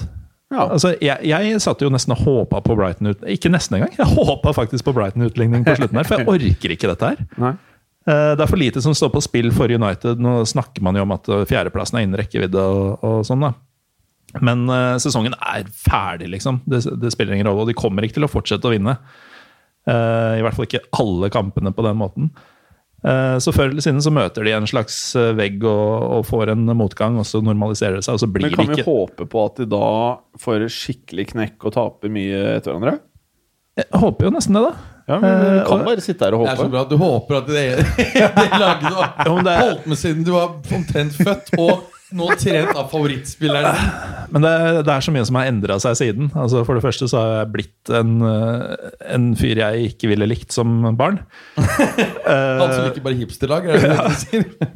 Ja. 0.53 0.67
Altså, 0.67 0.93
jeg, 1.01 1.17
jeg 1.25 1.61
satt 1.63 1.81
jo 1.81 1.89
nesten 1.93 2.13
og 2.13 2.25
håpa 2.27 2.59
på 2.65 2.75
Brighton 2.77 3.13
ut... 3.13 3.23
Ikke 3.31 3.49
nesten 3.53 3.79
engang. 3.79 3.95
Jeg 3.97 4.09
håpa 4.11 4.51
faktisk 4.53 4.85
på 4.85 4.93
Brighton-utligning 4.93 5.63
på 5.65 5.77
slutten 5.79 5.97
her, 5.97 6.09
for 6.09 6.19
jeg 6.19 6.29
orker 6.35 6.75
ikke 6.75 6.91
dette 6.91 7.13
her. 7.13 7.23
Nei. 7.41 7.55
Eh, 8.07 8.31
Det 8.35 8.43
er 8.43 8.49
for 8.49 8.59
lite 8.59 8.81
som 8.83 8.95
står 8.95 9.13
på 9.13 9.21
spill 9.23 9.51
for 9.55 9.71
United. 9.71 10.19
Nå 10.19 10.41
snakker 10.49 10.83
man 10.83 10.97
jo 10.99 11.05
om 11.05 11.13
at 11.15 11.29
fjerdeplassen 11.49 11.99
er 11.99 12.07
innen 12.07 12.19
rekkevidde 12.19 12.59
og, 12.59 13.03
og 13.03 13.21
sånn, 13.27 13.45
da. 13.47 13.53
Men 14.41 14.63
uh, 14.65 14.95
sesongen 14.97 15.35
er 15.37 15.67
ferdig, 15.69 16.31
liksom. 16.33 16.63
Det, 16.65 16.79
det 16.97 17.11
spiller 17.13 17.35
ingen 17.35 17.45
rolle. 17.45 17.67
Og 17.67 17.69
de 17.69 17.77
kommer 17.77 18.01
ikke 18.01 18.17
til 18.17 18.25
å 18.25 18.31
fortsette 18.31 18.65
å 18.65 18.71
vinne. 18.73 18.95
Uh, 19.85 20.39
I 20.39 20.41
hvert 20.41 20.57
fall 20.57 20.65
ikke 20.65 20.81
alle 20.97 21.29
kampene 21.29 21.69
på 21.75 21.85
den 21.85 21.99
måten. 21.99 22.31
Uh, 23.05 23.37
Så 23.43 23.53
før 23.53 23.69
eller 23.69 23.83
siden 23.85 24.01
så 24.01 24.09
møter 24.15 24.47
de 24.47 24.55
en 24.55 24.65
slags 24.65 24.97
vegg 25.37 25.61
og, 25.69 26.07
og 26.17 26.25
får 26.25 26.53
en 26.55 26.65
motgang, 26.79 27.19
og 27.21 27.27
så 27.29 27.43
normaliserer 27.45 27.99
det 27.99 28.07
seg, 28.07 28.17
og 28.17 28.23
så 28.23 28.31
blir 28.31 28.49
Men 28.49 28.57
kan 28.57 28.73
vi 28.73 28.87
håpe 28.87 29.27
på 29.29 29.45
at 29.45 29.61
de 29.61 29.67
da 29.69 29.91
får 30.41 30.65
skikkelig 30.71 31.27
knekk 31.35 31.67
og 31.69 31.75
taper 31.77 32.15
mye 32.15 32.41
etter 32.55 32.73
hverandre? 32.73 32.97
Jeg 33.77 34.01
håper 34.01 34.29
jo 34.29 34.33
nesten 34.33 34.57
det, 34.57 34.65
da. 34.65 34.73
Ja, 35.07 35.17
men 35.19 35.31
Vi 35.43 35.57
Eh, 35.59 35.65
kan 35.67 35.81
bare 35.85 36.01
sitte 36.01 36.23
her 36.25 36.35
og 36.37 36.45
Det 36.45 36.51
er 36.53 36.55
så 36.55 36.63
håpe. 36.63 36.71
bra 36.71 36.83
du 36.87 36.95
håper 37.01 37.39
at 37.41 37.47
det, 37.47 37.63
det 38.37 38.59
laget 38.59 38.85
du 38.87 39.49
har 39.49 39.57
holdt 39.59 39.87
med 39.91 39.97
siden 39.99 40.23
du 40.23 40.31
var 40.31 40.53
omtrent 40.77 41.17
født, 41.17 41.49
og 41.59 41.89
nå 42.13 42.27
trent 42.37 42.75
av 42.77 42.87
favorittspilleren. 42.91 43.73
Men 44.31 44.45
det, 44.45 44.53
det 44.85 44.93
er 44.93 45.01
så 45.01 45.11
mye 45.15 45.25
som 45.25 45.35
har 45.39 45.47
endra 45.49 45.79
seg 45.81 45.95
siden. 45.97 46.27
Altså 46.37 46.61
For 46.67 46.77
det 46.77 46.83
første 46.85 47.07
så 47.09 47.17
har 47.19 47.31
jeg 47.41 47.51
blitt 47.55 47.89
en, 47.99 48.13
eh, 48.21 48.91
en 49.15 49.31
fyr 49.39 49.57
jeg 49.63 49.89
ikke 49.95 50.11
ville 50.13 50.27
likt 50.29 50.53
som 50.55 50.95
barn. 50.99 51.19
Han 51.57 52.69
som 52.73 52.85
liker 52.87 53.03
bare 53.05 53.17
hipsterlag, 53.19 53.65
er 53.67 53.81
det 53.81 53.91
det 53.91 53.97
du 53.97 54.15
sier? 54.27 54.71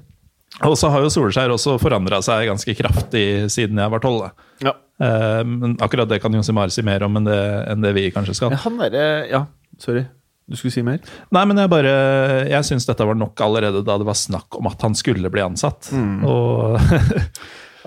Og 0.66 0.74
så 0.80 0.90
har 0.90 1.04
jo 1.06 1.10
Solskjær 1.14 1.52
også 1.54 1.76
forandra 1.82 2.18
seg 2.26 2.48
ganske 2.50 2.74
kraftig 2.80 3.26
siden 3.54 3.78
jeg 3.78 3.94
var 3.94 4.02
tolv. 4.02 4.32
Ja. 4.66 4.74
Eh, 4.98 5.44
Men 5.46 5.76
akkurat 5.86 6.10
det 6.10 6.18
kan 6.24 6.34
Josimar 6.34 6.72
si 6.74 6.82
mer 6.82 7.06
om 7.06 7.20
enn 7.20 7.28
det, 7.30 7.40
enn 7.70 7.84
det 7.86 7.94
vi 7.94 8.08
kanskje 8.16 8.34
skal. 8.40 8.50
Men 8.56 8.64
han 8.66 8.82
er, 8.88 9.28
Ja, 9.30 9.44
sorry. 9.78 10.08
Du 10.48 10.56
skulle 10.56 10.72
si 10.72 10.84
mer? 10.86 11.02
Nei, 11.36 11.44
men 11.50 11.60
jeg 11.60 11.72
bare 11.72 11.94
Jeg 12.48 12.64
syns 12.64 12.88
dette 12.88 13.04
var 13.08 13.18
nok 13.20 13.40
allerede 13.44 13.84
da 13.84 13.98
det 14.00 14.08
var 14.08 14.16
snakk 14.16 14.56
om 14.60 14.70
at 14.70 14.84
han 14.86 14.96
skulle 14.96 15.32
bli 15.34 15.44
ansatt. 15.44 15.92
Og 16.24 16.78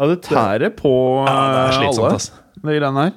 Ja, 0.00 0.08
det 0.08 0.20
tærer 0.24 0.72
på 0.82 0.92
ja, 1.26 1.32
det 1.32 1.62
er 1.62 1.78
slitsomt, 1.78 2.04
alle, 2.04 2.18
altså. 2.18 2.44
de 2.60 2.76
greiene 2.76 3.06
her. 3.06 3.16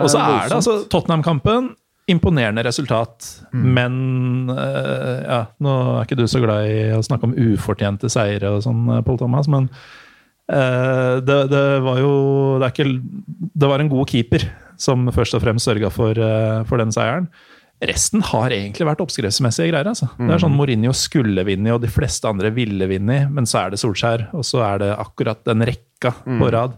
Og 0.00 0.10
så 0.12 0.20
er 0.20 0.48
det 0.48 0.56
altså 0.58 0.80
Tottenham-kampen. 0.92 1.70
Imponerende 2.10 2.64
resultat, 2.66 3.26
men 3.52 3.94
uh, 4.50 5.20
ja, 5.22 5.40
Nå 5.62 5.74
er 5.92 6.08
ikke 6.08 6.16
du 6.18 6.24
så 6.26 6.40
glad 6.42 6.66
i 6.66 6.78
å 6.96 7.04
snakke 7.06 7.28
om 7.28 7.36
ufortjente 7.38 8.10
seire 8.10 8.50
og 8.56 8.64
sånn, 8.64 8.80
eh, 8.96 9.02
Pål 9.06 9.20
Thomas, 9.20 9.46
men 9.52 9.68
uh, 10.50 11.20
det, 11.22 11.36
det 11.52 11.62
var 11.84 12.00
jo 12.02 12.10
det, 12.58 12.66
er 12.66 12.74
ikke, 12.74 13.44
det 13.62 13.70
var 13.70 13.84
en 13.84 13.92
god 13.92 14.10
keeper 14.10 14.48
som 14.80 15.06
først 15.14 15.38
og 15.38 15.44
fremst 15.44 15.70
sørga 15.70 15.92
for, 15.94 16.18
uh, 16.18 16.64
for 16.66 16.82
den 16.82 16.90
seieren. 16.96 17.30
Resten 17.80 18.20
har 18.28 18.52
egentlig 18.52 18.84
vært 18.84 19.00
oppskriftsmessige 19.00 19.70
greier. 19.70 19.88
altså. 19.88 20.10
Det 20.18 20.34
er 20.34 20.42
sånn 20.42 20.52
Mourinho 20.56 20.92
skulle 20.96 21.44
vinne, 21.48 21.72
og 21.72 21.80
de 21.80 21.88
fleste 21.88 22.28
andre 22.28 22.50
ville 22.52 22.84
vinne, 22.90 23.22
men 23.32 23.48
så 23.48 23.62
er 23.62 23.72
det 23.72 23.80
Solskjær, 23.80 24.26
og 24.36 24.44
så 24.44 24.60
er 24.66 24.82
det 24.82 24.90
akkurat 25.00 25.40
den 25.48 25.64
rekka 25.64 26.12
på 26.26 26.50
rad. 26.52 26.76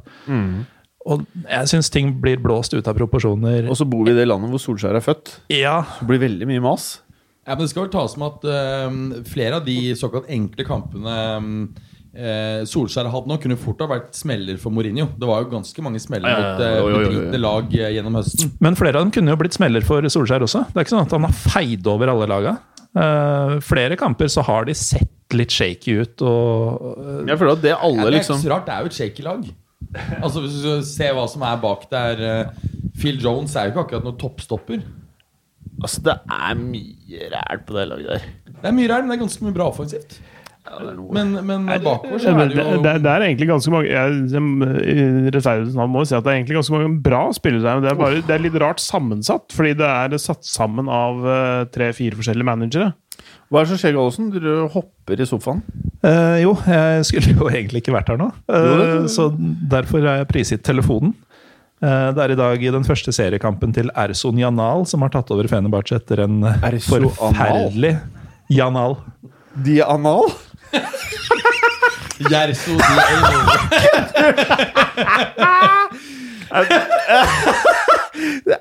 Og 1.03 1.25
jeg 1.43 1.71
syns 1.73 1.91
ting 1.91 2.13
blir 2.23 2.39
blåst 2.39 2.77
ut 2.77 2.87
av 2.87 2.95
proporsjoner. 2.95 3.67
Og 3.67 3.75
så 3.81 3.87
bor 3.91 4.07
vi 4.07 4.15
i 4.15 4.19
det 4.21 4.29
landet 4.31 4.53
hvor 4.53 4.63
Solskjær 4.63 4.95
er 5.01 5.03
født. 5.03 5.33
Ja, 5.51 5.81
Det 5.99 6.07
blir 6.07 6.23
veldig 6.23 6.47
mye 6.47 6.63
mas. 6.63 7.01
Ja, 7.43 7.57
men 7.57 7.65
Det 7.65 7.73
skal 7.73 7.89
vel 7.89 7.95
tas 7.97 8.15
med 8.17 8.37
at 8.37 8.47
uh, 8.47 9.25
flere 9.27 9.59
av 9.59 9.67
de 9.67 9.97
såkalt 9.99 10.31
enkle 10.31 10.67
kampene 10.69 11.17
eh, 12.15 12.63
Solskjær 12.69 13.09
hadde 13.13 13.31
nå, 13.31 13.39
kunne 13.43 13.57
fort 13.61 13.81
ha 13.85 13.89
vært 13.91 14.13
smeller 14.17 14.59
for 14.61 14.75
Mourinho. 14.75 15.09
Det 15.19 15.29
var 15.29 15.45
jo 15.45 15.51
ganske 15.55 15.85
mange 15.85 16.01
smeller 16.03 16.33
Ja, 16.33 16.43
ja, 16.43 16.51
mot 16.83 16.93
eh, 16.93 17.07
bedritne 17.09 17.41
lag 17.43 17.75
eh, 17.79 17.93
gjennom 17.97 18.19
høsten. 18.21 18.53
Men 18.65 18.79
flere 18.79 19.01
av 19.01 19.07
dem 19.07 19.15
kunne 19.15 19.35
jo 19.35 19.41
blitt 19.41 19.57
smeller 19.59 19.87
for 19.87 20.05
Solskjær 20.17 20.45
også. 20.49 20.67
Det 20.71 20.79
er 20.81 20.87
ikke 20.87 20.95
sånn 20.97 21.07
at 21.07 21.17
han 21.17 21.27
har 21.29 21.41
feid 21.41 21.89
over 21.93 22.13
alle 22.13 22.29
laga. 22.31 22.55
Eh, 22.93 23.57
flere 23.65 23.97
kamper 24.01 24.29
så 24.29 24.45
har 24.45 24.69
de 24.69 24.77
sett 24.77 25.09
litt 25.33 25.53
shaky 25.55 25.95
ut 26.03 26.23
og 26.29 26.91
eh, 26.93 27.21
Jeg 27.31 27.39
føler 27.41 27.55
at 27.55 27.63
det 27.63 27.71
Ja, 27.73 27.79
alle 27.87 28.03
det 28.05 28.11
er 28.11 28.17
liksom 28.19 28.37
ikke 28.37 28.45
så 28.45 28.51
rart, 28.53 28.67
det 28.67 28.75
er 28.75 28.83
jo 28.85 28.91
et 28.91 28.99
shaky 28.99 29.25
lag. 29.25 29.47
Altså 30.21 30.43
Hvis 30.45 30.59
du 30.61 30.85
ser 30.85 31.15
hva 31.17 31.25
som 31.33 31.45
er 31.49 31.57
bak 31.63 31.87
der 31.93 32.21
eh, 32.29 32.67
Phil 33.01 33.17
Jones 33.23 33.57
er 33.57 33.71
jo 33.71 33.73
ikke 33.73 33.87
akkurat 33.87 34.05
noen 34.05 34.19
toppstopper. 34.21 34.83
Altså, 35.83 36.03
det 36.05 36.13
er 36.29 36.59
mye 36.61 37.31
ræl 37.33 37.63
på 37.67 37.75
det 37.79 37.87
laget 37.89 38.11
der. 38.13 38.27
Det 38.53 38.69
er 38.69 38.77
mye 38.77 38.91
ræl, 38.93 39.03
men 39.03 39.11
det 39.11 39.17
er 39.17 39.23
ganske 39.25 39.47
mye 39.47 39.57
bra 39.57 39.71
offensivt. 39.73 40.19
Men, 40.63 41.33
men 41.43 41.65
bakover 41.83 42.21
så 42.23 42.31
er 42.31 42.53
det 42.53 42.55
jo 42.61 42.77
det, 42.85 42.93
det 43.03 43.11
er 43.11 43.25
egentlig 43.27 43.49
ganske 43.51 43.73
mange 43.75 43.89
jeg, 43.91 44.19
som, 44.31 44.45
I 44.63 44.95
rettferdighetens 45.35 45.75
navn 45.75 45.91
må 45.91 46.05
jeg 46.05 46.13
si 46.13 46.17
at 46.17 46.23
det 46.23 46.31
er 46.31 46.39
egentlig 46.39 46.59
ganske 46.61 46.75
mange 46.77 46.93
bra 47.03 47.23
spillere 47.35 47.65
der. 47.65 47.81
Men 47.81 47.87
det 47.87 47.91
er, 47.91 47.99
bare, 47.99 48.21
det 48.29 48.37
er 48.37 48.45
litt 48.45 48.59
rart 48.63 48.83
sammensatt, 48.83 49.51
fordi 49.57 49.73
det 49.81 49.89
er 49.89 50.15
satt 50.23 50.47
sammen 50.47 50.91
av 50.93 51.27
eh, 51.27 51.65
tre-fire 51.75 52.19
forskjellige 52.21 52.47
managere. 52.47 52.93
Hva 53.51 53.61
er 53.61 53.67
det 53.67 53.73
som 53.75 53.81
skjer, 53.83 53.97
Gallosen? 53.99 54.31
Du 54.33 54.53
hopper 54.73 55.21
i 55.21 55.27
sofaen. 55.29 55.65
Eh, 56.07 56.39
jo, 56.45 56.55
jeg 56.71 57.11
skulle 57.11 57.35
jo 57.35 57.51
egentlig 57.51 57.83
ikke 57.83 57.97
vært 57.99 58.15
her 58.15 58.23
nå, 58.23 58.31
eh, 58.55 58.95
så 59.13 59.29
derfor 59.35 60.07
er 60.07 60.23
jeg 60.23 60.31
prisgitt 60.31 60.65
telefonen. 60.67 61.17
Eh, 61.83 62.09
det 62.15 62.23
er 62.23 62.37
i 62.37 62.39
dag 62.39 62.65
den 62.79 62.87
første 62.87 63.13
seriekampen 63.15 63.75
til 63.75 63.91
Erson 63.99 64.39
Janal, 64.39 64.87
som 64.87 65.03
har 65.03 65.11
tatt 65.15 65.35
over 65.35 65.51
Fenerbahçe 65.51 65.99
etter 65.99 66.23
en 66.29 66.39
eh, 66.47 66.71
Erso 66.71 67.03
forferdelig 67.19 67.97
Janal. 68.55 68.97
Dianal? 69.67 70.31
Gjerso 72.23 72.77
Di 72.77 72.93
Eino. 73.03 73.39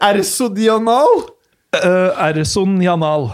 Ersodianal? 0.02 1.08
Uh, 1.86 2.12
Erson 2.28 2.82
Janal. 2.82 3.30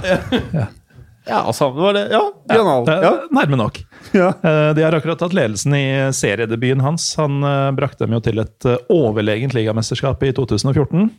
Ja, 1.28 1.54
samme 1.54 1.82
var 1.82 1.94
det. 1.94 2.08
Ja, 2.12 2.22
Dianal. 2.50 2.86
Eh, 2.90 3.02
Ja. 3.04 3.12
Nærme 3.32 3.58
nok. 3.60 3.80
Ja. 4.16 4.28
Eh, 4.44 4.74
De 4.78 4.84
har 4.86 4.94
akkurat 4.96 5.20
tatt 5.20 5.34
ledelsen 5.36 5.74
i 5.76 5.86
seriedebuten 6.16 6.80
hans. 6.86 7.10
Han 7.20 7.42
eh, 7.44 7.72
brakte 7.76 8.06
dem 8.06 8.14
jo 8.16 8.22
til 8.24 8.40
et 8.40 8.66
eh, 8.70 8.78
overlegent 8.94 9.54
ligamesterskap 9.58 10.24
i 10.24 10.32
2014. 10.38 11.10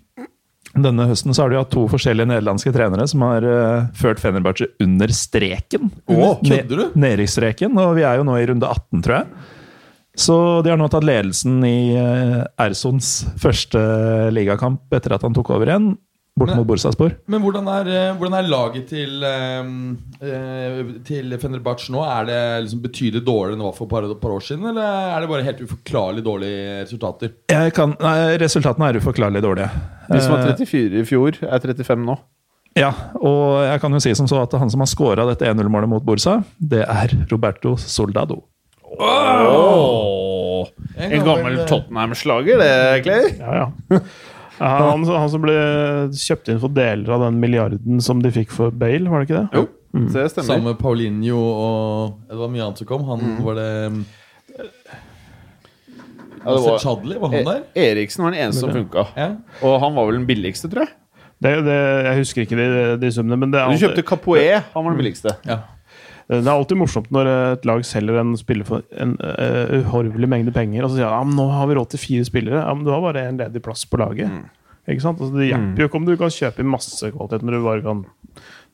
Denne 0.77 1.07
høsten 1.09 1.33
så 1.33 1.45
har 1.45 1.53
de 1.53 1.61
hatt 1.61 1.71
to 1.73 1.87
forskjellige 1.91 2.29
nederlandske 2.29 2.73
trenere 2.75 3.07
som 3.09 3.23
har 3.25 3.45
uh, 3.47 3.87
ført 3.97 4.21
Fenerbahçe 4.21 4.69
under 4.85 5.13
streken. 5.17 5.89
Åh, 6.13 6.43
kødder 6.45 6.83
du? 6.83 6.99
Nedrykksstreken, 7.01 7.79
og 7.81 7.95
vi 7.97 8.05
er 8.05 8.21
jo 8.21 8.27
nå 8.29 8.37
i 8.37 8.45
runde 8.51 8.69
18, 8.69 9.05
tror 9.07 9.21
jeg. 9.21 9.55
Så 10.19 10.37
de 10.67 10.73
har 10.73 10.81
nå 10.81 10.89
tatt 10.91 11.07
ledelsen 11.07 11.61
i 11.63 11.95
eh, 11.95 12.41
Ersons 12.59 13.21
første 13.39 13.79
ligakamp 14.35 14.91
etter 14.97 15.15
at 15.15 15.23
han 15.23 15.37
tok 15.37 15.53
over 15.55 15.71
igjen. 15.71 15.93
Bort 16.41 16.55
mot 16.57 16.67
Bursaspor. 16.69 17.15
Men 17.31 17.43
hvordan 17.45 17.69
er, 17.73 17.91
eh, 17.93 18.17
hvordan 18.19 18.39
er 18.39 18.49
laget 18.49 18.89
til, 18.91 19.23
eh, 19.25 19.69
eh, 20.23 20.81
til 21.05 21.37
Fenerbahçe 21.39 21.93
nå? 21.95 22.03
Er 22.05 22.25
det 22.31 22.41
liksom 22.65 22.83
betydelig 22.83 23.25
dårligere 23.27 23.57
enn 23.57 23.63
det 23.63 23.69
var 23.69 23.77
for 23.77 23.87
et 23.87 23.91
par, 23.91 24.09
par 24.23 24.37
år 24.39 24.47
siden? 24.49 24.67
Eller 24.71 25.15
er 25.15 25.21
det 25.21 25.29
bare 25.29 25.47
helt 25.47 25.63
uforklarlig 25.67 26.25
dårlige 26.25 26.83
resultater? 26.87 27.37
Jeg 27.53 27.75
kan, 27.75 27.95
nei, 28.01 28.37
resultatene 28.41 28.89
er 28.89 29.01
uforklarlig 29.03 29.45
dårlige. 29.45 29.71
De 30.09 30.21
som 30.21 30.33
var 30.33 30.49
Eh, 30.49 30.55
34 30.57 31.01
i 31.03 31.05
fjor, 31.05 31.37
er 31.43 31.59
35 31.61 32.05
nå. 32.07 32.19
Ja, 32.79 32.93
og 33.19 33.65
jeg 33.67 33.81
kan 33.83 33.93
jo 33.93 34.01
si 34.03 34.15
som 34.15 34.29
så 34.31 34.43
at 34.45 34.55
han 34.61 34.71
som 34.71 34.81
har 34.85 34.87
scora 34.91 35.27
dette 35.27 35.47
1-0-målet 35.49 35.91
mot 35.91 36.05
Borsa, 36.05 36.45
det 36.61 36.85
er 36.87 37.15
Roberto 37.31 37.77
Soldado. 37.77 38.45
En 40.99 41.25
gammel 41.25 41.61
Tottenham-slager, 41.69 42.59
det, 42.63 43.05
Clay. 43.07 43.33
Ja, 43.39 43.65
ja. 43.91 43.99
Ja, 44.59 44.91
Han, 44.91 45.05
han 45.07 45.29
som 45.31 45.43
ble 45.45 45.55
kjøpt 46.19 46.49
inn 46.51 46.59
for 46.63 46.69
deler 46.75 47.09
av 47.15 47.21
den 47.29 47.39
milliarden 47.41 48.01
som 48.03 48.21
de 48.23 48.31
fikk 48.35 48.51
for 48.51 48.71
Bale, 48.75 49.09
var 49.11 49.23
det 49.23 49.29
ikke 49.29 49.43
det? 49.45 49.49
Jo, 49.55 49.67
det 50.13 50.25
stemmer. 50.33 50.47
Sammen 50.49 50.65
med 50.73 50.79
Paulinho 50.81 51.39
og 51.39 52.17
Det 52.29 52.37
var 52.41 52.49
mye 52.53 52.65
annet 52.67 52.79
som 52.83 52.87
kom. 52.91 53.05
Han 53.09 53.21
Mm. 53.21 53.45
var 53.45 53.55
det 53.55 53.69
Ja, 56.45 56.55
det 56.55 56.63
var- 56.65 56.79
Chadli, 56.79 57.19
var 57.19 57.29
han 57.29 57.45
der? 57.45 57.63
E- 57.75 57.91
Eriksen 57.93 58.25
var 58.25 58.31
den 58.31 58.41
eneste 58.41 58.61
som 58.61 58.71
funka. 58.71 59.07
Ja. 59.17 59.37
Og 59.63 59.81
han 59.81 59.95
var 59.95 60.07
vel 60.07 60.15
den 60.21 60.27
billigste, 60.27 60.69
tror 60.71 60.87
jeg. 60.87 60.89
det, 61.43 61.65
det 61.65 61.75
jeg 62.05 62.17
husker 62.19 62.43
ikke 62.43 62.57
de, 62.57 62.97
de 62.99 63.11
summene, 63.13 63.37
men 63.39 63.51
det 63.53 63.61
er, 63.61 63.69
Du 63.71 63.87
kjøpte 63.87 64.03
Capoe, 64.07 64.63
han 64.75 64.85
var 64.85 64.91
den 64.91 64.99
billigste. 64.99 65.37
Ja. 65.47 65.59
Det 66.29 66.45
er 66.45 66.53
alltid 66.53 66.77
morsomt 66.77 67.09
når 67.15 67.29
et 67.33 67.67
lag 67.69 67.81
selger 67.89 68.19
en 68.21 68.35
spiller 68.37 68.67
for 68.69 68.85
en 69.01 69.15
uh, 69.17 69.79
uhorvelig 69.79 70.29
mengde 70.29 70.53
penger, 70.53 70.85
og 70.85 70.91
så 70.91 70.99
sier 70.99 71.07
de 71.07 71.15
ja, 71.17 71.25
men 71.25 71.39
nå 71.39 71.47
har 71.55 71.71
vi 71.71 71.79
råd 71.79 71.95
til 71.95 72.03
fire 72.03 72.27
spillere. 72.29 72.61
Ja, 72.61 72.75
men 72.77 72.85
du 72.85 72.93
har 72.93 73.01
bare 73.01 73.23
en 73.31 73.41
ledig 73.41 73.63
plass 73.65 73.87
på 73.89 74.01
laget. 74.03 74.29
Ikke 74.89 75.05
sant? 75.05 75.21
Altså, 75.21 75.33
det 75.37 75.49
hjelper 75.49 75.83
jo 75.83 75.89
ikke 75.89 76.01
om 76.01 76.09
du 76.09 76.15
kan 76.21 76.33
kjøpe 76.33 76.65
masse 76.69 77.11
kvalitet 77.15 77.45
når 77.45 77.57
du 77.57 77.65
bare 77.65 77.85
kan 77.85 78.05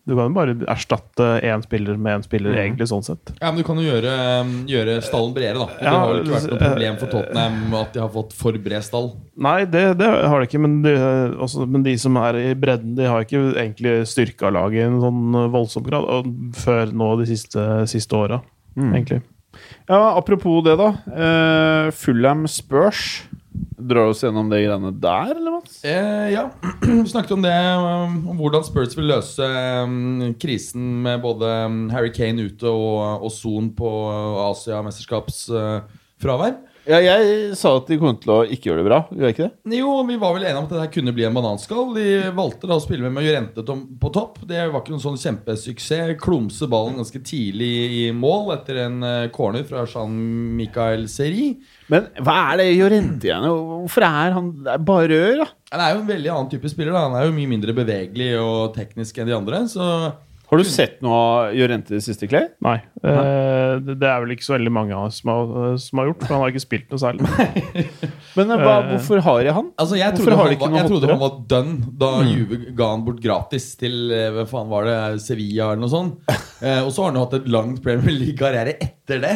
Du 0.04 0.12
kan 0.12 0.28
jo 0.28 0.34
bare 0.36 0.52
erstatte 0.68 1.26
én 1.48 1.62
spiller 1.64 1.96
med 1.96 2.18
én 2.18 2.24
spiller, 2.26 2.52
egentlig, 2.60 2.86
sånn 2.90 3.04
sett. 3.06 3.32
Ja, 3.38 3.48
men 3.48 3.62
Du 3.62 3.64
kan 3.64 3.78
jo 3.80 3.86
gjøre, 3.86 4.12
um, 4.44 4.50
gjøre 4.68 4.98
stallen 5.04 5.32
bredere, 5.32 5.62
da. 5.62 5.78
Det 5.78 5.86
Ja, 5.86 5.94
har 5.96 6.12
jo 6.12 6.18
ikke 6.20 6.34
vært 6.34 6.48
noe 6.50 6.58
eh, 6.58 6.64
problem 6.66 6.98
for 7.00 7.12
Tottenham 7.14 7.76
at 7.80 7.92
de 7.94 8.02
har 8.02 8.10
fått 8.12 8.34
for 8.36 8.58
bred 8.66 8.84
stall. 8.84 9.08
Nei, 9.48 9.56
det, 9.64 9.84
det 10.02 10.10
har 10.12 10.40
de 10.42 10.48
ikke, 10.50 10.60
men 10.60 10.82
de, 10.84 10.94
også, 11.40 11.64
men 11.64 11.86
de 11.86 11.96
som 12.00 12.18
er 12.20 12.40
i 12.42 12.48
bredden, 12.54 12.92
de 12.98 13.08
har 13.08 13.24
ikke 13.24 13.46
egentlig 13.54 13.94
styrka 14.12 14.52
laget 14.52 14.82
i 14.82 14.88
en 14.90 15.00
sånn 15.00 15.38
voldsom 15.54 15.86
grad 15.88 16.04
og 16.04 16.28
før 16.60 16.92
nå 16.92 17.14
de 17.22 17.30
siste, 17.32 17.64
siste 17.88 18.18
åra, 18.18 18.42
egentlig. 18.76 19.22
Ja, 19.88 20.18
Apropos 20.18 20.60
det, 20.66 20.76
da. 20.80 20.90
Uh, 21.08 21.90
Fulham 21.96 22.44
Spurs. 22.50 23.22
Drar 23.54 24.10
oss 24.10 24.24
gjennom 24.24 24.48
det 24.50 24.64
greiene 24.64 24.90
der, 24.98 25.30
eller, 25.36 25.52
Mats? 25.58 25.76
Eh, 25.86 26.32
ja, 26.32 26.48
snakket 27.12 27.32
om 27.36 27.42
det, 27.44 27.54
um, 27.54 28.28
om 28.32 28.36
hvordan 28.40 28.64
Spurs 28.66 28.96
vil 28.98 29.10
løse 29.12 29.46
um, 29.84 30.22
krisen 30.40 30.84
med 31.04 31.22
både 31.22 31.46
um, 31.68 31.90
Harry 31.94 32.12
Kane 32.14 32.42
ute 32.48 32.68
og, 32.70 33.22
og 33.26 33.32
Son 33.34 33.66
på 33.76 33.88
Asia-mesterskapsfravær. 34.48 36.54
Ja, 36.84 36.98
jeg 37.00 37.54
sa 37.56 37.70
at 37.78 37.86
de 37.88 37.96
kom 37.96 38.16
til 38.20 38.28
å 38.34 38.38
ikke 38.44 38.68
gjøre 38.68 38.82
det 38.82 38.88
bra. 38.90 38.98
Gjør 39.08 39.24
jeg 39.30 39.34
ikke 39.34 39.46
det? 39.46 39.76
Jo, 39.78 39.92
vi 40.04 40.18
var 40.20 40.34
vel 40.36 40.42
enige 40.44 40.60
om 40.60 40.66
at 40.68 40.74
det 40.76 40.88
kunne 40.92 41.14
bli 41.16 41.24
en 41.24 41.36
bananskall. 41.38 41.94
De 41.96 42.04
valgte 42.36 42.68
da 42.68 42.76
å 42.76 42.82
spille 42.84 43.06
med 43.06 43.14
Majorente 43.16 43.64
tom- 43.64 43.86
på 44.02 44.10
topp. 44.12 44.42
Det 44.50 44.60
var 44.68 44.82
ikke 44.82 44.92
noen 44.92 45.04
sånn 45.06 45.16
kjempesuksess. 45.22 46.12
Klumse 46.20 46.68
ballen 46.68 46.98
ganske 47.00 47.22
tidlig 47.24 47.70
i 48.02 48.04
mål 48.12 48.52
etter 48.58 48.82
en 48.84 48.98
eh, 49.08 49.30
corner 49.32 49.64
fra 49.68 49.86
Jean-Michael 49.88 51.06
Seri. 51.08 51.54
Men 51.92 52.10
hva 52.20 52.36
er 52.52 52.60
det 52.60 52.68
Jorente 52.76 53.28
igjen? 53.30 53.48
Hvorfor 53.48 54.04
er 54.10 54.36
han 54.36 54.52
bare 54.84 55.08
rør, 55.14 55.40
da? 55.44 55.48
Han 55.74 55.82
er 55.82 55.94
jo 55.96 56.02
en 56.04 56.12
veldig 56.12 56.30
annen 56.36 56.52
type 56.52 56.68
spiller. 56.70 56.92
Da. 56.94 57.06
Han 57.08 57.16
er 57.18 57.26
jo 57.30 57.34
mye 57.40 57.50
mindre 57.50 57.74
bevegelig 57.76 58.30
og 58.40 58.74
teknisk 58.76 59.16
enn 59.24 59.32
de 59.32 59.36
andre. 59.40 59.64
Så 59.72 59.88
Har 60.50 60.60
du 60.60 60.64
sett 60.68 60.98
noe 61.02 61.14
av 61.18 61.54
Jorente 61.56 61.94
i 61.94 61.96
det 61.96 62.04
siste, 62.04 62.26
Clay? 62.30 62.50
Nei. 62.62 62.76
Eh, 63.02 63.72
det, 63.82 63.94
det 63.98 64.06
er 64.10 64.20
vel 64.22 64.34
ikke 64.36 64.44
så 64.46 64.52
veldig 64.54 64.72
mange 64.76 64.94
av 64.94 65.06
oss 65.08 65.22
som 65.22 65.30
har, 65.32 65.78
som 65.82 65.98
har 66.02 66.10
gjort, 66.10 66.20
for 66.26 66.34
han 66.36 66.42
har 66.44 66.52
ikke 66.52 66.62
spilt 66.62 66.92
noe 66.92 67.00
særlig. 67.02 67.24
Men 68.36 68.52
eh, 68.54 68.60
hva, 68.60 68.74
Eh. 68.84 68.86
hvorfor 68.92 69.22
har 69.24 69.40
jeg 69.48 69.54
han? 69.56 69.72
Altså, 69.80 69.96
jeg 69.98 70.12
Hvorfor 70.12 70.24
trodde, 70.28 70.36
har 70.36 70.44
han 70.44 70.52
de 70.52 70.58
ikke 70.58 70.68
var, 70.68 70.78
jeg 70.82 70.90
trodde 70.92 71.10
han 71.14 71.22
var 71.24 71.34
done 71.54 71.96
da 72.04 72.10
Juve 72.28 72.60
ga 72.76 72.90
han 72.92 73.04
bort 73.08 73.20
gratis 73.24 73.66
til 73.80 73.98
eh, 74.14 74.28
Hva 74.36 74.44
faen 74.50 74.70
var 74.70 74.88
det, 74.90 74.96
Sevilla 75.24 75.70
eller 75.72 75.84
noe 75.86 75.94
sånt. 75.96 76.20
Eh, 76.64 76.78
og 76.80 76.92
så 76.94 77.02
har 77.02 77.10
han 77.10 77.18
jo 77.18 77.22
hatt 77.26 77.34
et 77.36 77.48
langt 77.52 77.80
Premier 77.84 78.14
League-karriere 78.14 78.72
etter 78.80 79.18
det. 79.20 79.32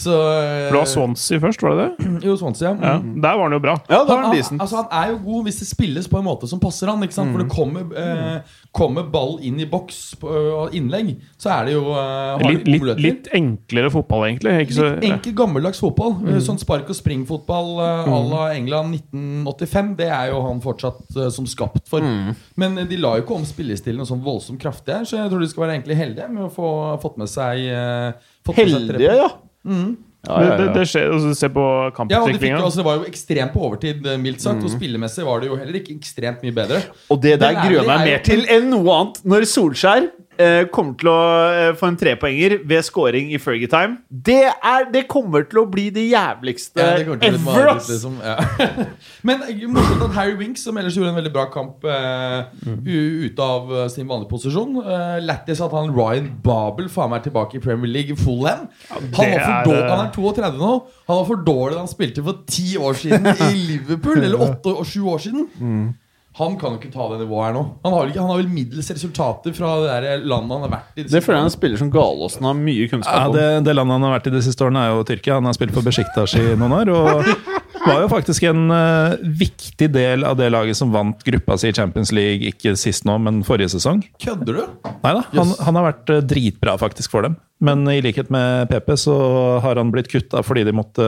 Så 0.00 0.14
eh, 0.16 0.70
det 0.70 0.78
var 0.78 0.88
Swansea 0.88 1.40
først, 1.42 1.62
var 1.66 1.76
det 1.76 1.86
det? 1.98 2.08
Jo, 2.30 2.36
Swansea. 2.40 2.72
Ja, 2.80 2.94
Der 3.00 3.36
var 3.36 3.42
han 3.44 3.56
jo 3.56 3.60
bra. 3.62 3.74
Ja, 3.90 4.00
da 4.08 4.16
Han, 4.16 4.30
han 4.32 4.60
altså, 4.62 4.80
han 4.80 4.88
er 4.96 5.12
jo 5.12 5.18
god 5.26 5.48
hvis 5.48 5.60
det 5.60 5.68
spilles 5.68 6.08
på 6.08 6.20
en 6.20 6.26
måte 6.26 6.48
som 6.50 6.62
passer 6.62 6.88
han. 6.88 7.04
Ikke 7.04 7.16
sant? 7.16 7.34
For 7.34 7.44
det 7.44 7.50
kommer, 7.52 7.86
eh, 8.00 8.56
kommer 8.76 9.04
ball 9.12 9.36
inn 9.44 9.60
i 9.60 9.68
boks 9.68 10.00
på 10.20 10.30
og 10.30 10.74
innlegg, 10.76 11.12
så 11.40 11.50
er 11.58 11.68
det 11.68 11.74
jo 11.76 11.84
eh, 11.92 12.46
Litt, 12.50 12.66
litt, 12.70 13.00
litt 13.04 13.28
enklere 13.36 13.90
fotball, 13.92 14.24
egentlig. 14.30 14.54
Ikke 14.64 14.76
så, 14.78 14.88
Litt 14.96 15.06
enkel, 15.10 15.34
gammeldags 15.38 15.82
fotball. 15.82 16.16
Mm. 16.20 16.30
Eh, 16.34 16.40
Sånn 16.44 16.58
spark- 16.60 16.88
og 16.90 16.96
springfotball 16.96 17.68
uh, 17.78 18.08
à 18.08 18.20
la 18.30 18.44
England 18.56 18.96
1985. 18.96 19.92
Det 20.00 20.08
er 20.08 20.30
jo 20.32 20.40
han 20.46 20.62
fortsatt 20.64 21.16
eh, 21.16 21.28
som 21.34 21.46
skapt 21.50 21.88
for. 21.90 22.04
Mm. 22.04 22.32
Men 22.60 22.78
eh, 22.80 22.88
de 22.90 22.98
la 23.00 23.16
jo 23.18 23.24
ikke 23.26 23.36
om 23.40 23.46
spillestilen 23.48 24.08
sånn 24.08 24.22
voldsomt 24.24 24.60
kraftig 24.62 24.96
her, 24.96 25.06
så 25.08 25.20
jeg 25.20 25.32
tror 25.32 25.44
de 25.44 25.50
skal 25.50 25.66
være 25.66 25.76
egentlig 25.78 25.98
heldige 26.00 26.30
med 26.32 26.46
å 26.48 26.50
få 26.54 26.70
fått 27.02 27.20
med 27.20 27.30
seg 27.30 27.62
eh, 27.68 28.10
fått 28.46 28.58
med 28.60 28.70
seg 28.72 28.76
Heldige, 28.80 29.16
ja. 29.20 29.30
Mm. 29.66 29.96
Ja, 30.28 30.36
det, 30.36 30.46
ja, 30.50 30.56
det, 30.60 30.64
det 30.74 30.82
skjer, 30.90 31.06
altså, 31.14 31.30
Se 31.34 31.48
på 31.48 31.62
Ja, 31.64 31.88
de 31.88 31.94
kamputviklinga. 31.96 32.58
jo- 32.58 32.64
altså, 32.66 32.76
Det 32.76 32.84
var 32.84 32.96
jo 32.98 33.04
ekstremt 33.08 33.52
på 33.54 33.60
overtid, 33.64 34.06
eh, 34.06 34.18
mildt 34.20 34.40
sagt. 34.44 34.58
Mm. 34.60 34.64
Og 34.64 34.70
spillemessig 34.74 35.24
var 35.24 35.40
det 35.40 35.48
jo 35.48 35.56
heller 35.56 35.78
ikke 35.80 35.94
ekstremt 35.96 36.42
mye 36.44 36.52
bedre. 36.52 36.82
Og 37.10 37.20
det 37.22 37.38
der 37.40 37.54
gruer 37.54 37.86
meg 37.86 38.00
er 38.00 38.04
mer 38.04 38.18
til 38.26 38.44
enn 38.46 38.68
noe 38.70 38.92
annet. 38.98 39.22
Når 39.24 39.46
Solskjær 39.48 40.10
kommer 40.72 40.94
til 41.00 41.08
å 41.12 41.16
eh, 41.50 41.70
få 41.78 41.88
en 41.90 41.96
trepoenger 42.00 42.56
ved 42.68 42.84
scoring 42.86 43.32
i 43.34 43.38
Fergie 43.42 43.68
Time, 43.70 43.98
det, 44.10 44.42
er, 44.50 44.86
det 44.92 45.04
kommer 45.10 45.44
til 45.50 45.62
å 45.62 45.66
bli 45.70 45.88
det 45.94 46.06
jævligste 46.10 46.80
Ja, 46.80 46.96
det 47.00 47.28
ever, 47.28 47.38
mareritt, 47.44 47.88
liksom. 47.90 48.16
ja. 48.24 48.36
Men 49.28 49.44
eh, 49.48 49.62
morsomt 49.70 50.04
at 50.08 50.14
Harry 50.16 50.36
Winks, 50.40 50.64
som 50.66 50.78
ellers 50.80 50.96
gjorde 50.98 51.12
en 51.12 51.18
veldig 51.20 51.32
bra 51.34 51.46
kamp 51.52 51.84
eh, 51.84 52.50
u- 52.66 53.26
ute 53.26 53.46
av 53.46 53.70
eh, 53.82 53.86
sin 53.92 54.08
vanlige 54.10 54.30
posisjon 54.32 54.80
uh, 54.80 55.18
Lættis 55.24 55.60
at 55.64 55.74
han 55.76 55.92
Ryan 55.96 56.30
Babel 56.44 56.88
faen 56.92 57.12
meg 57.12 57.24
tilbake 57.26 57.58
i 57.58 57.62
Premier 57.64 57.90
League 57.90 58.14
i 58.16 58.18
Ja, 58.18 58.56
han, 58.90 59.04
er, 59.26 59.64
dårlig, 59.64 59.82
eh, 59.84 59.90
han 59.90 60.06
er 60.06 60.12
32 60.14 60.60
nå. 60.60 60.72
Han 61.10 61.18
var 61.20 61.26
for 61.28 61.42
dårlig 61.46 61.76
da 61.76 61.82
han 61.84 61.90
spilte 61.90 62.24
for 62.24 62.42
ti 62.48 62.76
år 62.80 62.96
siden 62.98 63.26
i 63.50 63.50
Liverpool. 63.70 64.22
Eller 64.22 64.40
åtte 64.48 64.72
og 64.80 64.86
sju 64.88 65.02
år 65.10 65.20
siden. 65.22 65.48
Han 66.38 66.54
kan 66.60 66.76
jo 66.76 66.78
ikke 66.78 66.92
ta 66.94 67.08
det 67.10 67.16
nivået 67.24 67.48
her 67.48 67.54
nå. 67.56 67.62
Han 67.82 67.94
har, 67.96 68.10
ikke, 68.12 68.20
han 68.22 68.30
har 68.30 68.38
vel 68.38 68.50
middels 68.54 68.90
resultater 68.94 69.54
fra 69.56 69.70
det 69.82 69.88
der 70.04 70.26
landet 70.30 70.54
han 70.54 70.62
har 70.66 70.72
vært 70.76 71.00
i. 71.02 71.06
Det 71.10 71.22
føler 71.24 71.40
jeg 71.40 71.46
han 71.48 71.54
spiller 71.56 71.80
som 71.80 71.90
Galåsen 71.90 72.46
har 72.46 72.54
mye 72.58 72.86
kunnskap 72.92 73.32
om. 73.32 73.34
det, 73.34 73.46
det 73.66 73.74
landet 73.74 73.98
han 73.98 74.06
har 74.06 74.14
vært 74.14 74.30
i 74.30 74.34
de 74.36 74.42
siste 74.46 74.64
årene, 74.66 74.84
er 74.86 74.94
jo 74.94 75.02
Tyrkia. 75.08 75.40
Han 75.40 75.50
har 75.50 75.58
spilt 75.58 75.74
for 75.74 75.86
Besjiktas 75.86 76.36
i 76.38 76.44
noen 76.54 76.76
år. 76.78 76.92
Og 76.94 77.32
var 77.86 78.00
jo 78.02 78.08
faktisk 78.12 78.42
en 78.50 78.66
uh, 78.70 79.14
viktig 79.40 79.88
del 79.94 80.24
av 80.28 80.36
det 80.38 80.50
laget 80.52 80.76
som 80.78 80.90
vant 80.94 81.22
gruppa 81.26 81.56
si 81.60 81.68
i 81.70 81.76
Champions 81.76 82.12
League, 82.12 82.46
ikke 82.52 82.74
sist 82.78 83.04
nå, 83.08 83.16
men 83.22 83.42
forrige 83.46 83.70
sesong. 83.76 84.02
Kødder 84.20 84.58
du? 84.60 84.64
Nei 85.04 85.14
da, 85.16 85.22
han, 85.32 85.48
Yes. 85.52 85.60
han 85.64 85.78
har 85.78 85.86
vært 85.92 86.10
eh, 86.12 86.20
dritbra 86.28 86.74
faktisk 86.80 87.10
for 87.14 87.22
dem. 87.28 87.36
Men 87.60 87.82
i 87.92 87.98
likhet 88.00 88.30
med 88.32 88.70
PP 88.70 88.94
så 88.96 89.14
har 89.60 89.76
han 89.76 89.90
blitt 89.92 90.08
kutta 90.08 90.40
fordi 90.44 90.62
de 90.64 90.72
måtte, 90.72 91.04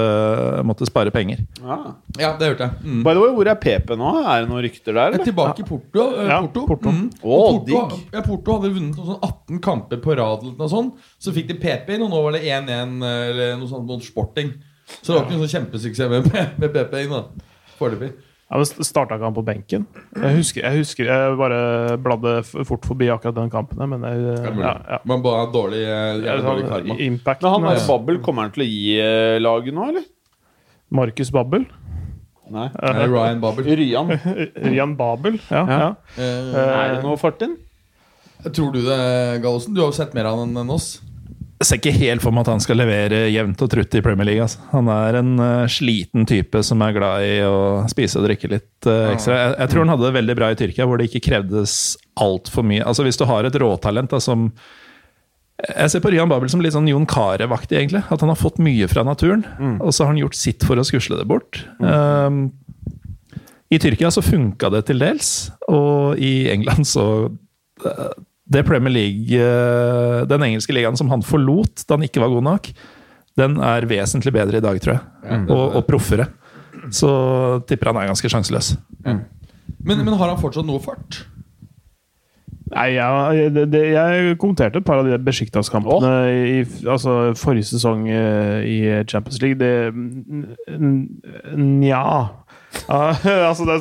måtte 0.68 0.85
spare 0.88 1.08
penger. 1.14 1.38
Ja. 1.64 1.78
Ja, 2.20 2.32
det 2.37 2.50
hørte 2.50 2.66
jeg. 2.66 2.82
Mm. 2.85 2.98
By 3.06 3.14
the 3.16 3.22
way, 3.22 3.30
hvor 3.38 3.48
er 3.48 3.56
PP 3.62 3.94
nå? 3.96 4.11
Er 4.20 4.42
det 4.44 4.50
noen 4.50 4.64
rykter 4.66 4.92
der? 4.92 5.00
Er 5.06 5.14
Eller? 5.16 5.24
tilbake 5.30 5.64
i 5.64 5.68
Porto. 5.68 6.08
eh, 6.20 6.28
Ja, 6.28 6.40
Porto. 6.44 6.66
Porto. 6.74 6.92
Mm. 6.92 7.06
Oh, 7.22 7.58
Porto, 7.58 7.64
digg. 7.70 8.02
ja, 8.12 8.24
Porto 8.26 8.58
hadde 8.58 8.72
vunnet 8.74 9.00
sånn 9.00 9.16
18 9.22 9.62
kamper 9.64 10.02
på 10.04 10.16
rad. 10.20 10.44
Eller 10.44 10.58
noe 10.61 10.68
sånt. 10.72 11.00
Så 11.18 11.32
fikk 11.32 11.48
de 11.54 11.56
PP 11.62 11.94
inn, 11.96 12.04
og 12.04 12.12
nå 12.12 12.20
var 12.26 12.37
det 12.37 12.44
1-1 12.44 13.00
eller 13.08 13.56
noe 13.61 13.70
sånt 13.72 13.88
mot 13.88 14.04
Sporting. 14.04 14.52
Så 15.01 15.12
det 15.12 15.14
var 15.16 15.25
ikke 15.25 15.37
noen 15.37 15.47
sånn 15.47 15.55
kjempesuksess 15.57 16.12
med, 16.12 16.29
med 16.61 16.77
da 16.77 17.23
Foreløpig. 17.79 18.12
Ja, 18.53 18.59
men 18.61 18.85
Starta 18.85 19.16
ikke 19.16 19.25
han 19.25 19.37
på 19.37 19.45
benken? 19.47 19.85
Jeg 20.12 20.37
husker, 20.37 20.61
jeg 20.66 20.83
husker 20.83 21.09
Jeg 21.09 21.37
bare 21.40 21.61
bladde 22.05 22.35
fort 22.45 22.85
forbi 22.85 23.07
akkurat 23.09 23.38
den 23.38 23.53
kampen. 23.53 23.81
Men 23.88 24.05
jeg, 24.05 24.35
ja, 24.61 24.75
ja. 24.77 24.99
Man 25.09 25.23
bare 25.25 25.47
har 25.47 25.55
dårlig, 25.55 25.81
eh, 25.88 26.42
dårlig 26.45 26.66
karma. 26.68 26.99
Impact 27.01 27.47
Men 27.47 27.55
han 27.55 27.68
der 27.71 27.87
Babbel, 27.88 28.21
kommer 28.21 28.45
han 28.45 28.53
til 28.53 28.66
å 28.66 28.68
gi 28.68 28.99
eh, 29.01 29.38
laget 29.40 29.73
nå, 29.79 29.88
eller? 29.95 30.05
Markus 30.92 31.33
Babbel. 31.33 31.64
Nei. 32.53 32.68
Nei, 32.77 33.07
Ryan 33.09 33.40
Babbel. 33.40 33.71
Ryan, 33.81 34.12
Rian 34.68 34.97
Babel. 35.01 35.40
Ja, 35.49 35.62
Ja. 35.64 35.79
ja. 35.87 35.90
Uh, 36.18 36.59
er 36.61 36.97
det 36.99 37.05
noe 37.07 37.16
fart 37.21 37.40
inn? 37.47 37.57
tror 38.53 38.73
du 38.75 38.83
det, 38.85 38.99
Gallosen? 39.40 39.73
Du 39.73 39.81
har 39.81 39.88
jo 39.88 39.97
sett 39.97 40.12
mer 40.18 40.29
av 40.29 40.42
han 40.42 40.53
enn 40.61 40.75
oss. 40.75 40.99
Jeg 41.62 41.68
ser 41.68 41.79
ikke 41.79 41.94
helt 41.94 42.22
for 42.25 42.35
meg 42.35 42.42
at 42.42 42.57
han 42.57 42.62
skal 42.64 42.81
levere 42.81 43.18
jevnt 43.31 43.61
og 43.62 43.68
trutt 43.70 43.94
i 43.94 44.01
Premier 44.03 44.27
League. 44.27 44.42
Altså. 44.42 44.59
Han 44.72 44.88
er 44.90 45.18
en 45.20 45.33
uh, 45.38 45.70
sliten 45.70 46.27
type 46.27 46.59
som 46.66 46.81
er 46.83 46.94
glad 46.96 47.22
i 47.22 47.37
å 47.46 47.85
spise 47.92 48.18
og 48.18 48.27
drikke 48.27 48.51
litt 48.51 48.88
uh, 48.90 49.12
ekstra. 49.12 49.37
Jeg, 49.38 49.53
jeg 49.61 49.70
tror 49.70 49.85
han 49.85 49.92
hadde 49.92 50.09
det 50.09 50.16
veldig 50.16 50.37
bra 50.40 50.48
i 50.51 50.57
Tyrkia, 50.59 50.88
hvor 50.90 50.98
det 50.98 51.07
ikke 51.07 51.22
krevdes 51.29 51.77
altfor 52.18 52.66
mye. 52.66 52.83
Altså 52.83 53.07
Hvis 53.07 53.20
du 53.20 53.22
har 53.31 53.46
et 53.46 53.59
råtalent 53.62 54.11
da, 54.11 54.18
som 54.18 54.48
Jeg 55.62 55.92
ser 55.92 56.03
på 56.03 56.11
Ryan 56.11 56.33
Babel 56.33 56.51
som 56.51 56.64
litt 56.64 56.75
sånn 56.75 56.90
Jon 56.90 57.07
Carew-aktig, 57.07 57.79
egentlig. 57.79 58.03
At 58.11 58.27
han 58.27 58.33
har 58.33 58.40
fått 58.40 58.59
mye 58.59 58.90
fra 58.90 59.07
naturen, 59.07 59.46
og 59.79 59.94
så 59.94 60.03
har 60.03 60.11
han 60.16 60.18
gjort 60.25 60.40
sitt 60.40 60.66
for 60.66 60.83
å 60.83 60.87
skusle 60.88 61.20
det 61.20 61.29
bort. 61.31 61.62
Um, 61.79 62.48
I 63.70 63.79
Tyrkia 63.79 64.11
så 64.11 64.27
funka 64.27 64.72
det 64.75 64.83
til 64.90 64.98
dels, 65.05 65.53
og 65.70 66.18
i 66.18 66.51
England 66.51 66.90
så 66.90 67.07
eh, 67.87 68.16
Det 68.50 68.64
Premier 68.66 68.90
League 68.90 69.38
eh, 69.38 70.22
Den 70.26 70.42
engelske 70.48 70.74
ligaen 70.74 70.98
som 70.98 71.11
han 71.12 71.22
forlot 71.22 71.85
da 71.87 71.96
han 71.96 72.07
ikke 72.07 72.22
var 72.22 72.33
god 72.33 72.46
nok, 72.48 72.70
den 73.38 73.59
er 73.64 73.87
vesentlig 73.88 74.33
bedre 74.35 74.59
i 74.59 74.64
dag, 74.64 74.81
tror 74.83 74.98
jeg. 74.98 75.44
Og, 75.46 75.78
og 75.78 75.87
proffere. 75.88 76.26
Så 76.92 77.09
tipper 77.68 77.92
han 77.92 78.02
er 78.02 78.11
ganske 78.11 78.28
sjanseløs. 78.28 78.74
Men, 79.07 80.02
men 80.02 80.16
har 80.18 80.35
han 80.35 80.40
fortsatt 80.40 80.68
noe 80.68 80.83
fart? 80.83 81.22
Nei, 82.72 82.87
jeg, 82.96 83.50
det, 83.52 83.66
det, 83.72 83.83
jeg 83.92 84.37
kommenterte 84.40 84.81
et 84.81 84.87
par 84.87 85.02
av 85.02 85.09
de 85.09 85.18
Besjiktas-kampene 85.20 86.12
i 86.33 86.61
altså, 86.88 87.35
forrige 87.37 87.68
sesong 87.68 88.07
eh, 88.09 88.62
i 88.64 88.78
Champions 89.11 89.42
League. 89.42 89.59
Det 89.61 89.92
Nja. 91.59 92.05
Altså, 93.48 93.66
det, 93.68 93.76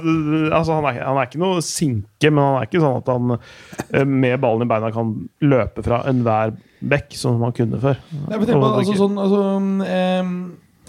altså 0.54 0.78
han, 0.78 0.88
er, 0.90 1.00
han 1.06 1.20
er 1.20 1.30
ikke 1.30 1.42
noe 1.42 1.62
sinke, 1.66 2.30
men 2.30 2.42
han 2.44 2.58
er 2.60 2.68
ikke 2.68 2.82
sånn 2.84 3.00
at 3.00 3.12
han 3.12 3.36
eh, 3.38 4.06
med 4.06 4.38
ballen 4.44 4.66
i 4.66 4.70
beina 4.72 4.92
kan 4.94 5.14
løpe 5.46 5.86
fra 5.86 6.04
enhver 6.12 6.56
bekk, 6.82 7.16
som 7.18 7.42
han 7.46 7.56
kunne 7.56 7.80
før. 7.82 8.00
Nei, 8.12 8.38
men 8.38 8.48
tenk 8.50 8.58
på, 8.58 8.72
altså, 8.82 8.98
sånn, 8.98 9.20
altså, 9.22 9.42
ehm, 9.86 10.36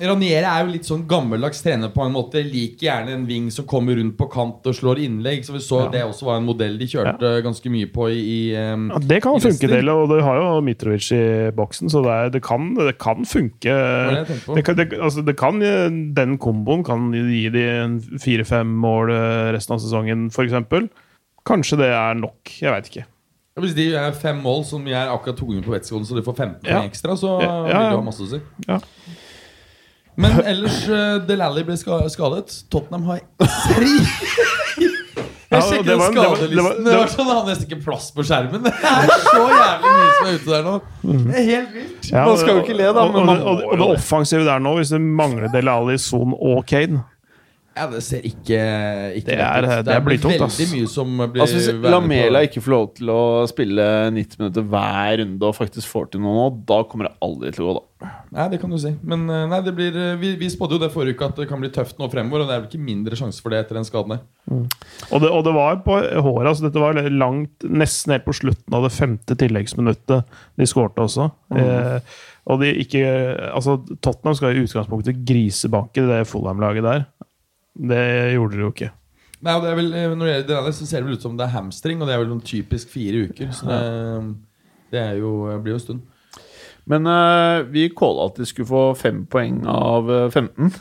Ranieri 0.01 0.47
er 0.49 0.63
jo 0.65 0.71
litt 0.73 0.87
sånn 0.89 1.03
gammeldags 1.07 1.61
trener 1.63 1.91
på 1.93 2.01
en 2.07 2.15
måte. 2.15 2.41
Liker 2.43 2.87
gjerne 2.87 3.13
en 3.13 3.27
ving 3.29 3.51
som 3.53 3.67
kommer 3.69 3.99
rundt 3.99 4.17
på 4.17 4.27
kant 4.33 4.65
og 4.67 4.75
slår 4.75 5.03
innlegg. 5.05 5.45
Så 5.45 5.53
vi 5.53 5.61
så 5.61 5.83
Ja. 5.85 5.91
Det 5.93 6.03
også 6.07 6.25
var 6.25 6.37
en 6.41 6.47
modell 6.47 6.79
de 6.79 6.87
kjørte 6.89 7.43
ganske 7.45 7.71
mye 7.71 7.87
på 7.93 8.09
i, 8.11 8.55
ehm, 8.57 8.89
Ja, 8.91 8.99
det 8.99 9.23
kan 9.23 9.39
funke 9.39 9.69
til, 9.69 9.89
og 9.93 10.09
du 10.09 10.21
har 10.23 10.41
jo 10.41 10.61
Mitrovic 10.65 11.13
i 11.13 11.51
boksen, 11.53 11.91
så 11.93 12.03
det, 12.03 12.11
er, 12.11 12.31
det, 12.31 12.43
kan, 12.43 12.75
det 12.75 12.97
kan 12.99 13.25
funke. 13.25 13.75
det 14.57 14.65
kan, 14.65 14.77
det, 14.77 14.93
altså, 14.99 15.25
det 15.25 15.37
kan, 15.37 15.61
den 15.61 16.39
komboen 16.39 16.83
kan 16.85 17.13
gi 17.13 17.49
de 17.53 18.19
fire-fem 18.19 18.67
mål 18.67 19.11
eh, 19.13 19.53
resten 19.53 19.75
av 19.77 19.79
sesongen, 19.85 20.31
f.eks. 20.33 20.89
Kanskje 21.45 21.77
det 21.79 21.91
er 21.93 22.15
nok. 22.15 22.39
Jeg 22.63 22.73
veit 22.73 22.89
ikke. 22.89 23.05
Hvis 23.61 23.75
de 23.77 23.91
er 23.95 24.15
fem 24.17 24.39
mål 24.41 24.63
som 24.65 24.87
jeg 24.89 24.97
er 24.97 25.11
akkurat 25.13 25.37
to 25.37 25.45
ganger 25.45 25.67
på 25.67 25.75
Westgården, 25.75 26.07
så 26.09 26.17
de 26.17 26.23
får 26.25 26.37
15 26.39 26.71
Ja. 26.71 26.81
ekstra, 26.89 27.13
så 27.19 27.43
Ja, 27.43 27.67
ja, 27.69 27.79
vil 27.83 27.91
du 27.91 27.97
ha 27.99 28.07
masse 28.07 28.23
å 28.25 28.31
si. 28.31 28.41
Ja. 28.67 28.79
Men 30.17 30.41
ellers, 30.45 30.83
uh, 30.89 31.19
Delally 31.27 31.63
ble 31.65 31.77
skadet. 31.77 32.57
Tottenham 32.71 33.05
har 33.09 33.21
tre 33.41 33.93
Jeg 35.53 35.61
Ja, 35.61 35.67
sjekker 35.69 35.85
det 35.85 35.95
var- 36.01 36.07
den 36.09 36.15
det 36.15 36.23
var- 36.23 36.37
skadelisten. 36.37 36.57
det 36.57 36.63
var- 36.65 36.77
Det 36.93 36.99
var 36.99 37.09
sånn, 37.13 37.27
Det 37.29 37.35
har 37.37 37.45
nesten 37.49 37.67
ikke 37.69 37.85
plass 37.85 38.11
på 38.17 38.25
skjermen. 38.25 38.63
Det 38.67 38.73
er 38.73 39.25
så 39.27 39.43
jævlig 39.53 39.91
mye 39.93 40.13
som 40.17 40.27
er 40.27 40.33
ute 40.39 40.51
der 40.53 40.63
nå. 40.65 40.75
Det 41.03 41.35
er 41.37 41.45
helt 41.49 41.75
vilt. 41.75 42.11
Ja, 42.13 42.25
Man 42.25 42.39
skal 42.41 42.55
jo 42.57 42.63
ikke 42.63 42.77
le, 42.79 42.87
da, 42.93 43.01
og, 43.05 43.13
men 43.13 43.29
og, 43.29 43.47
og, 43.47 43.65
og, 43.69 43.75
det 43.83 43.89
offensive 43.99 44.45
der 44.49 44.59
nå, 44.65 44.73
hvis 44.79 44.93
det 44.95 45.01
mangler 45.05 45.53
Dele 45.53 45.71
Alli, 45.75 45.99
Son 46.01 46.33
og 46.41 46.65
Kane 46.67 47.03
Ja, 47.75 47.87
Det 47.89 48.03
ser 48.05 48.21
ikke, 48.21 48.59
ikke 49.17 49.27
Det 49.33 49.39
er- 49.41 49.63
det, 49.65 49.85
det 49.87 49.95
er 49.95 50.01
blytungt, 50.05 50.35
veldig 50.35 50.45
ass. 50.45 50.73
mye 50.75 50.89
som 50.89 51.17
blir 51.33 51.41
Altså 51.43 51.57
Hvis 51.57 51.91
Lamela 51.91 52.39
på- 52.43 52.49
ikke 52.51 52.63
får 52.63 52.71
lov 52.75 52.95
til 52.99 53.07
å 53.09 53.47
spille 53.49 53.87
90 54.13 54.39
minutter 54.43 54.63
hver 54.63 55.19
runde 55.23 55.43
og 55.49 55.55
faktisk 55.57 55.87
får 55.89 56.11
til 56.13 56.21
noe 56.21 56.35
nå, 56.51 56.65
da 56.69 56.83
kommer 56.85 57.09
det 57.09 57.15
aldri 57.23 57.53
til 57.57 57.65
å 57.65 57.73
gå, 57.73 57.75
da. 58.03 58.09
Nei, 58.33 58.49
det 58.49 58.61
kan 58.61 58.71
du 58.71 58.77
si. 58.79 58.91
Men 59.03 59.25
eh, 59.31 59.47
nei, 59.47 59.61
det 59.63 59.75
blir, 59.77 59.97
eh, 59.97 60.17
vi, 60.17 60.35
vi 60.37 60.49
spådde 60.51 60.73
jo 60.77 60.79
det 60.83 60.91
forrige 60.93 61.15
uke 61.17 61.25
at 61.31 61.37
det 61.37 61.49
kan 61.49 61.61
bli 61.61 61.71
tøft 61.71 61.97
nå 61.99 62.11
fremover. 62.11 62.43
Og 62.43 62.49
det 62.49 62.57
er 62.57 62.61
vel 62.61 62.69
ikke 62.69 62.85
mindre 62.85 63.17
sjanse 63.17 63.41
for 63.41 63.49
det 63.55 63.61
etter 63.65 63.75
den 63.79 63.85
skaden 63.89 64.17
der. 64.17 64.21
Og 65.13 65.21
det, 65.23 65.31
og 65.31 65.45
det 65.45 65.55
var 65.55 65.77
på 65.87 65.97
håret. 66.27 66.49
altså 66.51 66.67
Dette 66.69 66.83
var 66.83 66.95
langt, 67.09 67.57
nesten 67.65 68.13
helt 68.13 68.25
på 68.27 68.35
slutten 68.37 68.75
av 68.75 68.83
det 68.85 68.93
femte 68.93 69.37
tilleggsminuttet 69.39 70.25
de 70.59 70.67
skårte 70.69 71.01
også. 71.07 71.31
Eh, 71.57 72.01
og 72.51 72.59
de 72.61 72.73
ikke 72.83 73.01
Altså, 73.55 73.79
Tottenham 74.03 74.35
skal 74.35 74.57
i 74.57 74.65
utgangspunktet 74.67 75.25
grisebanke 75.25 76.03
det 76.09 76.27
Fulham-laget 76.27 76.83
der. 76.83 77.07
Det 77.73 78.03
gjorde 78.35 78.57
dere 78.57 78.67
jo 78.67 78.73
ikke. 78.75 78.93
Nei, 79.43 79.57
og 79.57 79.65
det 79.65 79.71
er 79.73 79.77
vel, 79.79 79.93
eh, 79.99 80.15
Når 80.15 80.27
det 80.27 80.33
gjelder 80.33 80.67
det, 80.69 80.75
så 80.77 80.87
ser 80.87 81.03
det 81.03 81.09
vel 81.09 81.19
ut 81.19 81.25
som 81.27 81.37
det 81.39 81.47
er 81.49 81.57
hamstring, 81.57 82.01
og 82.01 82.09
det 82.09 82.15
er 82.15 82.23
vel 82.23 82.31
noen 82.31 82.45
typisk 82.47 82.93
fire 82.93 83.27
uker. 83.29 83.51
Så 83.57 83.67
det, 83.67 83.81
det 84.95 85.03
er 85.03 85.19
jo, 85.23 85.33
blir 85.65 85.75
jo 85.75 85.81
en 85.81 85.87
stund. 85.87 86.09
Men 86.91 87.07
uh, 87.07 87.63
vi 87.71 87.89
calla 87.95 88.27
at 88.31 88.41
de 88.41 88.47
skulle 88.49 88.67
få 88.67 88.87
fem 88.99 89.23
poeng 89.31 89.61
av 89.71 90.11
eh, 90.11 90.31
15. 90.31 90.73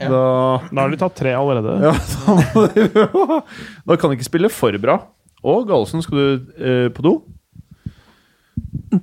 Ja. 0.00 0.08
Da 0.10 0.22
Da 0.74 0.80
har 0.80 0.90
de 0.90 0.98
tatt 0.98 1.14
tre 1.20 1.34
allerede. 1.38 1.76
Ja, 1.86 1.94
da, 1.94 3.40
da 3.86 3.96
kan 3.96 4.10
de 4.10 4.18
ikke 4.18 4.26
spille 4.26 4.50
for 4.50 4.74
bra. 4.82 4.98
Og 5.44 5.68
Gallosen, 5.68 6.02
skal 6.02 6.18
du 6.18 6.50
uh, 6.58 6.88
på 6.94 7.04
do? 7.06 7.14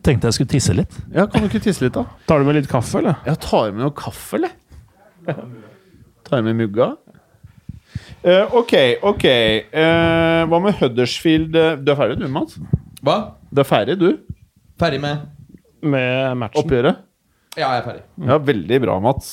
Tenkte 0.03 0.27
jeg 0.29 0.39
skulle 0.39 0.51
tisse 0.51 0.75
litt. 0.75 0.95
Ja, 1.13 1.27
Kan 1.27 1.43
du 1.43 1.49
ikke 1.49 1.63
tisse 1.63 1.83
litt, 1.83 1.95
da? 1.95 2.05
Tar 2.27 2.39
du 2.39 2.47
med 2.47 2.57
litt 2.59 2.69
kaffe, 2.71 2.99
eller? 2.99 3.19
Ja, 3.27 3.35
tar 3.39 3.71
med 3.75 3.83
noe 3.83 3.95
kaffe, 3.95 4.39
eller? 4.39 4.55
Tar 6.27 6.43
med 6.45 6.55
mugga? 6.59 6.93
Eh, 8.21 8.53
ok, 8.53 8.73
ok. 9.01 9.25
Uh, 9.73 10.41
hva 10.49 10.59
med 10.61 10.75
Huddersfield? 10.77 11.55
Du 11.81 11.91
er 11.91 11.97
ferdig, 11.97 12.19
du, 12.21 12.27
Mats? 12.29 12.59
Hva? 13.01 13.17
Du 13.49 13.63
er 13.63 13.67
ferdig, 13.67 13.97
du? 13.97 14.11
Ferdig 14.81 15.01
med 15.01 15.23
Med 15.81 16.37
matchen. 16.37 16.61
Oppgjøret? 16.61 17.01
Ja, 17.57 17.71
jeg 17.73 17.81
er 17.81 17.87
ferdig. 17.87 18.03
Ja, 18.29 18.37
veldig 18.51 18.81
bra, 18.85 18.99
Mats. 19.01 19.31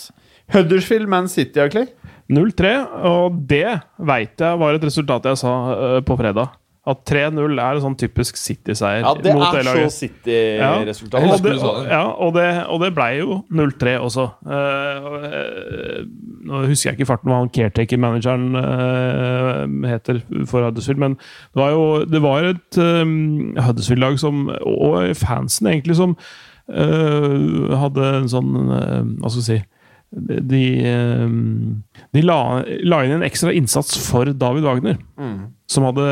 Huddersfield, 0.55 1.09
Man 1.13 1.29
City, 1.29 1.61
Clay? 1.69 1.91
0-3, 2.33 2.73
og 3.09 3.37
det 3.49 3.79
veit 4.05 4.41
jeg 4.41 4.61
var 4.61 4.77
et 4.77 4.83
resultat 4.85 5.29
jeg 5.31 5.41
sa 5.41 5.53
uh, 5.69 6.01
på 6.05 6.17
fredag. 6.21 6.58
At 6.89 7.03
3-0 7.11 7.59
er 7.61 7.77
en 7.77 7.83
sånn 7.83 7.97
typisk 8.01 8.39
City-seier 8.41 9.03
Ja, 9.05 9.13
det 9.21 9.35
mot 9.37 9.57
er 9.59 9.67
så 9.67 9.89
City-resultat. 9.93 11.21
Ja. 11.21 11.35
Og 11.35 11.45
det, 11.45 11.55
ja, 11.91 12.03
og 12.09 12.35
det, 12.37 12.47
og 12.73 12.83
det 12.85 12.91
blei 12.97 13.11
jo 13.19 13.41
0-3 13.53 13.95
også. 14.07 14.25
Uh, 14.49 15.29
eh, 15.29 16.03
nå 16.49 16.65
husker 16.71 16.91
jeg 16.91 16.99
ikke 16.99 17.11
farten 17.11 17.33
hva 17.33 17.43
han 17.43 17.53
caretaker-manageren 17.53 18.47
uh, 18.57 19.89
heter 19.91 20.23
for 20.49 20.65
Huddersfield, 20.65 21.03
men 21.03 21.19
det 21.19 21.63
var 21.63 21.75
jo 21.75 21.87
det 22.09 22.23
var 22.25 22.53
et 22.55 22.81
um, 22.81 23.57
Huddersfield-lag 23.59 24.21
som, 24.23 24.47
og 24.49 25.17
fansen 25.19 25.69
egentlig, 25.73 25.99
som 26.01 26.17
uh, 26.73 27.75
hadde 27.85 28.13
en 28.23 28.31
sånn 28.33 28.55
Hva 28.69 29.29
skal 29.33 29.43
vi 29.43 29.49
si 29.51 29.59
de, 30.11 30.63
eh, 30.89 31.29
de 32.17 32.23
la, 32.25 32.41
la 32.89 33.03
inn 33.05 33.19
en 33.19 33.27
ekstra 33.27 33.53
innsats 33.53 33.99
for 34.09 34.31
David 34.33 34.65
Wagner. 34.65 34.99
Som 35.69 35.85
hadde 35.85 36.05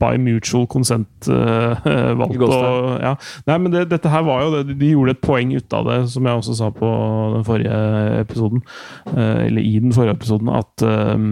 by 0.00 0.16
mutual 0.16 0.64
consent 0.72 1.28
uh, 1.28 1.76
valgt 2.20 2.40
å 2.46 2.60
ja. 2.96 3.10
Nei, 3.44 3.58
men 3.60 3.74
det, 3.74 3.82
dette 3.90 4.08
her 4.08 4.24
var 4.24 4.46
jo 4.46 4.54
det, 4.54 4.78
De 4.80 4.88
gjorde 4.94 5.12
et 5.12 5.20
poeng 5.20 5.52
ut 5.52 5.76
av 5.76 5.90
det, 5.90 5.98
som 6.14 6.24
jeg 6.24 6.40
også 6.40 6.56
sa 6.56 6.70
på 6.72 6.92
den 7.34 7.44
forrige 7.44 7.82
episoden. 8.22 8.64
Uh, 9.10 9.44
eller 9.44 9.60
i 9.60 9.74
den 9.84 9.92
forrige 9.92 10.16
episoden, 10.16 10.48
at 10.48 10.86
eh, 10.86 11.28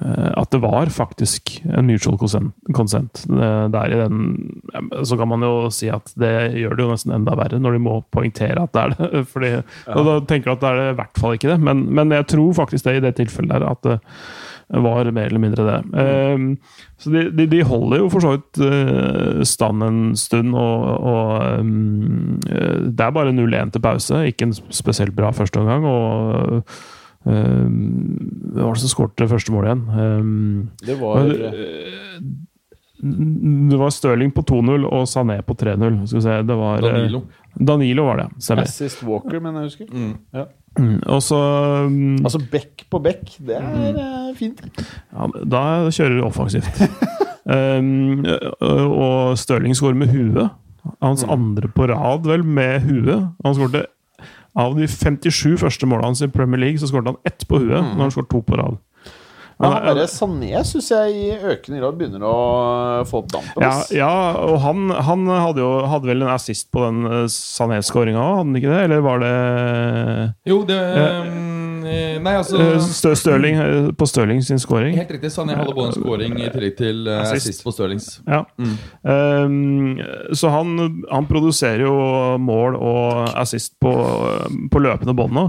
at 0.00 0.50
det 0.54 0.60
var 0.62 0.90
faktisk 0.92 1.58
en 1.68 1.86
mutual 1.86 2.16
consent, 2.18 3.24
eh, 3.28 3.66
der 3.68 3.92
i 3.92 3.98
den 4.00 4.62
Så 5.04 5.16
kan 5.16 5.28
man 5.28 5.44
jo 5.44 5.70
si 5.70 5.90
at 5.92 6.12
det 6.16 6.52
gjør 6.56 6.76
det 6.76 6.84
jo 6.84 6.92
nesten 6.92 7.14
enda 7.14 7.36
verre, 7.36 7.60
når 7.60 7.76
de 7.76 7.82
må 7.84 8.00
poengtere 8.12 8.62
at 8.62 8.72
det 8.72 8.82
er 8.82 8.94
det. 8.96 9.24
Fordi, 9.32 9.50
og 9.92 10.06
da 10.08 10.18
tenker 10.24 10.50
du 10.50 10.54
at 10.56 10.62
det 10.62 10.70
er 10.70 10.80
det 10.80 10.88
i 10.90 11.00
hvert 11.02 11.20
fall 11.20 11.36
ikke 11.36 11.52
det, 11.52 11.60
men, 11.60 11.84
men 11.92 12.14
jeg 12.16 12.28
tror 12.32 12.54
faktisk 12.62 12.88
det 12.88 12.96
i 12.98 13.04
det 13.04 13.16
tilfellet 13.20 13.60
der 13.60 13.68
at 13.70 13.84
det 13.90 13.98
var 14.70 15.08
mer 15.10 15.26
eller 15.26 15.42
mindre 15.42 15.66
det. 15.66 15.78
Mm. 16.38 16.56
så 16.98 17.10
de, 17.10 17.24
de, 17.34 17.46
de 17.50 17.62
holder 17.66 18.04
jo 18.04 18.10
for 18.12 18.22
så 18.22 18.36
vidt 18.36 18.60
eh, 18.62 19.42
stand 19.42 19.82
en 19.82 20.00
stund, 20.16 20.54
og, 20.54 20.84
og 21.10 21.32
eh, 21.58 22.86
det 22.86 23.06
er 23.06 23.16
bare 23.16 23.34
0-1 23.34 23.74
til 23.74 23.82
pause. 23.82 24.22
Ikke 24.30 24.46
en 24.46 24.54
spesielt 24.54 25.16
bra 25.16 25.32
førsteomgang. 25.34 25.84
Og 25.90 26.62
hvem 27.24 28.64
var 28.64 28.74
det 28.74 28.80
som 28.82 28.92
skåret 28.92 29.28
første 29.28 29.52
målet 29.52 29.70
igjen? 29.70 29.82
Ehm, 30.00 30.70
Det 30.86 30.96
var 31.00 31.26
eh, 31.28 32.22
det 33.00 33.76
var 33.80 33.90
Stirling 33.90 34.32
på 34.36 34.42
2-0 34.44 34.84
og 34.84 35.06
Sané 35.08 35.38
på 35.42 35.54
3-0. 35.56 36.02
Skal 36.06 36.18
vi 36.18 36.24
se, 36.24 36.34
det 36.44 36.56
var 36.56 36.82
eh, 36.82 36.84
Danilo. 36.84 37.22
Danilo 37.56 38.04
var 38.04 38.20
det, 38.20 38.26
stemmer. 38.44 38.68
Assist 38.68 39.02
Walker, 39.08 39.40
men 39.40 39.56
jeg 39.56 39.70
husker. 39.70 39.86
Mm. 39.88 40.48
Mm, 40.78 40.98
Og 41.10 41.22
så 41.24 41.38
um, 41.88 42.20
Altså 42.22 42.38
back 42.52 42.84
på 42.92 43.00
back, 43.02 43.32
det 43.42 43.56
er 43.56 43.64
mm. 43.64 44.34
fint. 44.38 44.60
ja, 45.10 45.26
Da 45.50 45.62
kjører 45.90 46.18
du 46.18 46.26
offensivt. 46.28 46.82
um, 47.48 48.20
og 49.04 49.38
Stirling 49.40 49.74
skårer 49.76 49.98
med 49.98 50.12
huet. 50.12 50.52
Hans 51.00 51.24
andre 51.24 51.68
på 51.72 51.88
rad, 51.90 52.28
vel, 52.28 52.44
med 52.44 52.84
huet. 52.84 53.30
Han 53.44 53.56
skårte 53.56 53.86
Av 54.58 54.74
de 54.74 54.86
57 54.90 55.56
første 55.60 55.86
målene 55.86 56.10
hans 56.10 56.22
i 56.22 56.30
Premier 56.32 56.58
League, 56.58 56.78
så 56.82 56.88
skåret 56.90 57.06
han 57.06 57.20
ett 57.28 57.44
på 57.48 57.60
huet. 57.62 57.82
Når 57.94 58.00
han 58.06 58.10
skåret 58.14 58.30
to 58.32 58.40
på 58.42 58.56
rad. 58.58 58.78
Men 59.60 59.72
Han 59.74 59.82
er- 59.82 59.94
derre 59.94 60.06
Sané 60.08 60.62
syns 60.64 60.88
jeg 60.88 61.12
i 61.12 61.32
økende 61.36 61.80
grad 61.82 61.98
begynner 62.00 62.22
å 62.24 62.36
få 63.04 63.18
opp 63.20 63.28
dampen. 63.28 63.60
Ja, 63.60 63.82
ja, 63.92 64.12
og 64.40 64.58
han, 64.64 64.88
han 64.90 65.26
hadde 65.28 65.60
jo 65.60 65.68
hadde 65.86 66.08
vel 66.08 66.22
en 66.24 66.32
assist 66.32 66.70
på 66.72 66.80
den 66.86 67.04
eh, 67.04 67.26
Sané-skåringa 67.28 68.16
òg, 68.16 68.38
hadde 68.38 68.46
han 68.46 68.56
ikke 68.56 68.72
det? 68.72 68.80
Eller 68.86 69.00
var 69.04 69.20
det 69.20 69.34
Jo, 70.48 70.62
det 70.64 70.80
um, 70.80 71.02
eh, 71.04 71.59
Nei, 72.20 72.34
altså 72.38 72.60
eh, 72.62 72.86
Stø 72.94 73.12
Stirling 73.18 73.58
eh, 73.60 73.88
på 73.96 74.08
Stirling 74.08 74.42
sin 74.46 74.60
skåring? 74.62 74.94
Helt 74.98 75.10
riktig. 75.16 75.32
Sané 75.34 75.56
hadde 75.58 75.74
både 75.76 75.92
en 75.92 75.98
scoring 75.98 76.36
i 76.38 76.48
tillegg 76.52 76.76
til 76.78 77.10
Assist. 77.14 77.48
assist 77.48 77.66
på 77.66 77.74
Stirlings. 77.74 78.08
Ja. 78.26 78.44
Um, 79.02 80.00
så 80.36 80.52
han, 80.54 80.74
han 81.10 81.28
produserer 81.30 81.84
jo 81.86 81.94
mål 82.42 82.78
og 82.78 83.30
assist 83.40 83.76
på, 83.82 83.94
på 84.72 84.82
løpende 84.82 85.16
bånd 85.16 85.36
nå. 85.36 85.46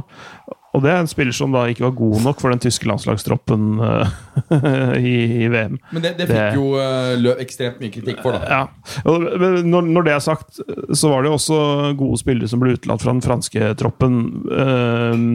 Og 0.71 0.79
det 0.85 0.91
er 0.93 1.01
en 1.03 1.09
spiller 1.11 1.35
som 1.35 1.51
da 1.51 1.65
ikke 1.67 1.83
var 1.83 1.91
god 1.97 2.21
nok 2.23 2.39
for 2.39 2.53
den 2.53 2.61
tyske 2.63 2.87
landslagstroppen 2.87 3.65
eh, 3.83 4.11
i, 5.11 5.15
i 5.43 5.47
VM. 5.51 5.73
Men 5.91 6.03
det, 6.05 6.13
det 6.19 6.27
Det- 6.29 6.37
fikk 6.37 6.59
jo 6.61 6.69
eh, 6.79 7.15
lø 7.19 7.33
ekstremt 7.43 7.81
mye 7.83 7.91
kritikk 7.91 8.21
for, 8.23 8.37
da. 8.37 8.45
Ja. 8.47 9.01
Og 9.11 9.25
men 9.41 9.57
når, 9.67 9.89
når 9.97 10.07
det 10.07 10.13
er 10.15 10.23
sagt, 10.23 10.61
så 10.95 11.11
var 11.11 11.23
det 11.25 11.31
jo 11.33 11.35
også 11.39 11.59
gode 11.99 12.21
spillere 12.21 12.47
som 12.51 12.63
ble 12.63 12.77
utelatt 12.77 13.03
fra 13.03 13.11
den 13.17 13.23
franske 13.25 13.71
troppen 13.81 14.15
eh, 14.47 15.25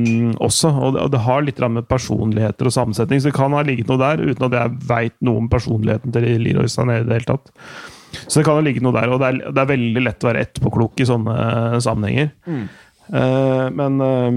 også. 0.47 0.71
Og 0.73 0.97
det, 0.97 1.03
og 1.05 1.13
det 1.13 1.21
har 1.27 1.45
litt 1.45 1.61
med 1.67 1.85
personligheter 1.91 2.69
og 2.71 2.75
sammensetning, 2.77 3.21
så 3.21 3.29
det 3.31 3.37
kan 3.37 3.53
ha 3.57 3.61
ligget 3.67 3.93
noe 3.93 4.01
der, 4.01 4.23
uten 4.25 4.49
at 4.49 4.57
jeg 4.57 4.79
veit 4.89 5.17
noe 5.25 5.43
om 5.45 5.53
personligheten 5.53 6.15
til 6.17 6.27
Leroy 6.47 6.69
Sané 6.73 7.01
i 7.03 7.07
det 7.09 7.21
hele 7.21 7.31
tatt. 7.35 7.53
Så 8.27 8.39
det 8.41 8.47
kan 8.47 8.57
ha 8.57 8.63
ligget 8.65 8.85
noe 8.87 8.95
der, 8.97 9.11
og 9.13 9.21
det 9.21 9.29
er, 9.29 9.39
det 9.53 9.61
er 9.61 9.69
veldig 9.75 10.03
lett 10.07 10.25
å 10.25 10.29
være 10.31 10.43
etterpåklok 10.47 11.03
i 11.03 11.09
sånne 11.09 11.37
sammenhenger. 11.85 12.31
Eh, 12.49 12.63
men 13.11 14.01
eh, 14.03 14.31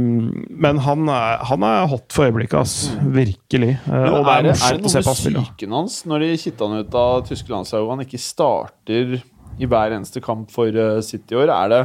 men 0.66 0.82
han, 0.86 1.08
er, 1.10 1.40
han 1.50 1.66
er 1.66 1.88
hot 1.90 2.14
for 2.14 2.30
øyeblikket, 2.30 2.60
ass. 2.60 2.76
Virkelig. 3.02 3.72
Eh, 3.88 4.08
og 4.12 4.28
det 4.28 4.36
er, 4.36 4.50
er 4.52 4.54
er 4.54 4.78
det 4.78 4.84
noe 4.86 5.02
med 5.02 5.10
psyken 5.10 5.76
hans 5.80 6.00
når 6.10 6.26
de 6.26 6.30
kitta 6.44 6.70
han 6.70 6.86
ut 6.86 6.98
av 7.02 7.26
tyske 7.30 7.54
landslag 7.54 7.86
og 7.86 7.94
han 7.96 8.06
ikke 8.06 8.22
starter 8.22 9.18
i 9.60 9.68
hver 9.68 9.96
eneste 9.98 10.22
kamp 10.24 10.54
for 10.54 10.70
eh, 10.70 11.02
City 11.06 11.36
i 11.36 11.42
år? 11.42 11.54
Er 11.56 11.74
det, 11.74 11.82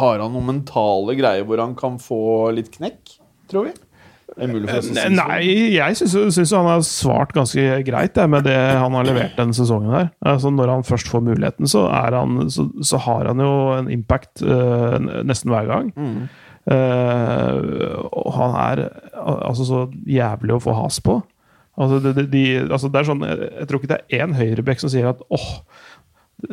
har 0.00 0.22
han 0.24 0.32
noen 0.34 0.50
mentale 0.54 1.16
greier 1.18 1.46
hvor 1.46 1.62
han 1.62 1.76
kan 1.78 2.00
få 2.02 2.50
litt 2.56 2.72
knekk, 2.74 3.18
tror 3.50 3.68
vi? 3.68 3.74
Nei, 5.14 5.42
jeg 5.76 5.98
syns 6.00 6.54
han 6.56 6.66
har 6.68 6.82
svart 6.86 7.34
ganske 7.36 7.78
greit 7.86 8.16
det, 8.16 8.24
med 8.30 8.46
det 8.48 8.56
han 8.56 8.96
har 8.98 9.06
levert 9.06 9.36
denne 9.38 9.56
sesongen. 9.56 9.92
her. 9.94 10.08
Altså 10.26 10.50
Når 10.50 10.72
han 10.72 10.86
først 10.86 11.10
får 11.12 11.22
muligheten, 11.28 11.70
så, 11.70 11.86
han, 11.90 12.48
så, 12.50 12.66
så 12.82 13.00
har 13.06 13.30
han 13.30 13.42
jo 13.44 13.52
en 13.76 13.92
impact 13.94 14.42
uh, 14.42 14.98
nesten 15.22 15.54
hver 15.54 15.70
gang. 15.70 15.92
Eh, 16.64 17.56
og 18.08 18.30
han 18.38 18.54
er 18.56 18.86
altså 19.20 19.66
så 19.68 19.80
jævlig 20.08 20.56
å 20.56 20.62
få 20.64 20.76
has 20.78 21.00
på. 21.04 21.18
Altså, 21.74 21.98
det, 22.00 22.14
det, 22.16 22.28
de, 22.32 22.44
altså 22.64 22.88
det 22.88 23.00
er 23.00 23.08
sånn, 23.08 23.24
jeg, 23.26 23.50
jeg 23.50 23.68
tror 23.68 23.80
ikke 23.80 23.90
det 23.90 23.98
er 24.00 24.24
én 24.24 24.36
høyrebekk 24.38 24.80
som 24.80 24.92
sier 24.92 25.10
at 25.10 25.20
åh, 25.34 25.48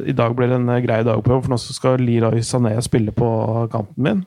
i 0.07 0.15
dag 0.17 0.33
blir 0.37 0.49
det 0.49 0.57
en 0.57 0.71
eh, 0.73 0.81
grei 0.83 1.01
dag 1.05 1.21
på 1.23 1.37
for 1.37 1.51
nå 1.53 1.59
skal 1.61 2.01
Leroy 2.01 2.43
Sané 2.45 2.73
spille 2.83 3.13
på 3.15 3.29
kanten 3.73 4.03
min. 4.03 4.23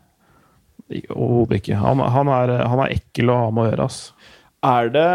Overhodet 0.93 1.63
ikke. 1.63 1.79
Han, 1.81 2.03
han, 2.13 2.31
er, 2.31 2.55
han 2.69 2.83
er 2.85 2.97
ekkel 2.99 3.33
å 3.33 3.39
ha 3.47 3.53
med 3.55 3.65
å 3.65 3.71
gjøre, 3.71 3.87
ass. 3.89 4.01
Er 4.65 4.91
det 4.93 5.07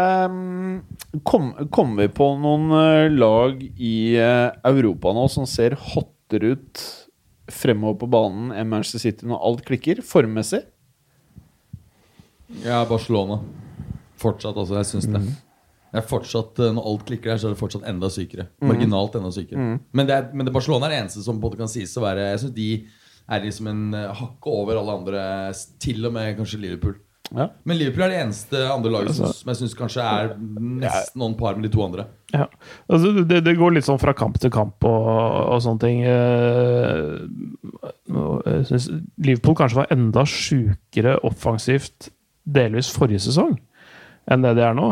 Kommer 1.26 1.26
kom, 1.26 1.68
Kommer 1.74 2.04
vi 2.04 2.14
på 2.14 2.26
noen 2.38 2.70
eh, 2.76 3.10
lag 3.10 3.62
i 3.62 3.94
eh, 4.14 4.50
Europa 4.70 5.14
nå 5.16 5.26
som 5.32 5.46
ser 5.50 5.74
hottere 5.92 6.54
ut 6.54 6.82
fremover 7.50 7.98
på 8.04 8.10
banen 8.12 8.52
enn 8.54 8.68
Manchester 8.70 9.02
City 9.02 9.26
når 9.26 9.42
alt 9.48 9.64
klikker, 9.66 10.04
formmessig? 10.06 10.62
Ja, 12.62 12.84
Barcelona. 12.86 13.40
Fortsatt, 14.20 14.54
altså. 14.54 14.76
Jeg 14.78 14.90
syns 14.90 15.08
det. 15.10 15.22
Det 15.90 15.98
er 15.98 16.06
fortsatt, 16.06 16.58
eh, 16.62 16.72
Når 16.76 16.86
alt 16.86 17.04
klikker 17.08 17.32
der, 17.32 17.42
så 17.42 17.48
er 17.48 17.56
det 17.56 17.62
fortsatt 17.62 17.86
enda 17.90 18.10
sykere. 18.12 18.46
Marginalt 18.62 19.18
enda 19.18 19.32
sykere. 19.34 19.80
Men, 19.90 20.06
det 20.06 20.14
er, 20.14 20.30
men 20.34 20.46
det 20.46 20.54
Barcelona 20.54 20.86
er 20.86 20.94
det 20.94 21.02
eneste 21.04 21.26
som 21.26 21.40
både 21.42 21.58
kan 21.58 21.70
sies 21.70 21.96
å 21.98 22.04
være 22.04 22.30
Jeg 22.30 22.42
synes 22.44 22.54
de 22.54 22.70
er 23.30 23.44
liksom 23.44 23.68
en 23.70 23.84
eh, 23.94 24.10
hakke 24.20 24.50
over 24.62 24.80
alle 24.80 24.96
andre, 25.00 25.22
til 25.82 26.04
og 26.08 26.12
med 26.16 26.36
kanskje 26.40 26.60
Liverpool. 26.64 26.96
Ja. 27.30 27.44
Men 27.62 27.78
Liverpool 27.78 28.02
er 28.08 28.10
det 28.10 28.22
eneste 28.24 28.60
andre 28.74 28.90
laget 28.90 29.14
som, 29.14 29.30
som 29.30 29.50
jeg 29.52 29.58
syns 29.60 29.76
kanskje 29.78 30.02
er 30.02 30.32
nesten 30.82 31.22
on 31.22 31.36
par 31.38 31.54
med 31.54 31.68
de 31.68 31.70
to 31.76 31.84
andre. 31.84 32.08
Ja. 32.34 32.48
Altså, 32.90 33.12
det, 33.22 33.38
det 33.46 33.54
går 33.58 33.76
litt 33.76 33.86
sånn 33.86 34.00
fra 34.02 34.14
kamp 34.18 34.40
til 34.42 34.50
kamp 34.54 34.82
og, 34.88 35.06
og 35.54 35.60
sånne 35.62 35.82
ting. 35.84 36.02
Eh, 36.10 37.20
Jeg 38.50 38.66
synes 38.72 38.88
Liverpool 39.22 39.56
kanskje 39.60 39.78
var 39.82 39.92
enda 39.94 40.24
sjukere 40.26 41.18
offensivt 41.26 42.10
delvis 42.50 42.90
forrige 42.90 43.22
sesong 43.28 43.54
enn 44.30 44.42
det 44.44 44.56
de 44.58 44.62
er 44.66 44.74
nå. 44.78 44.90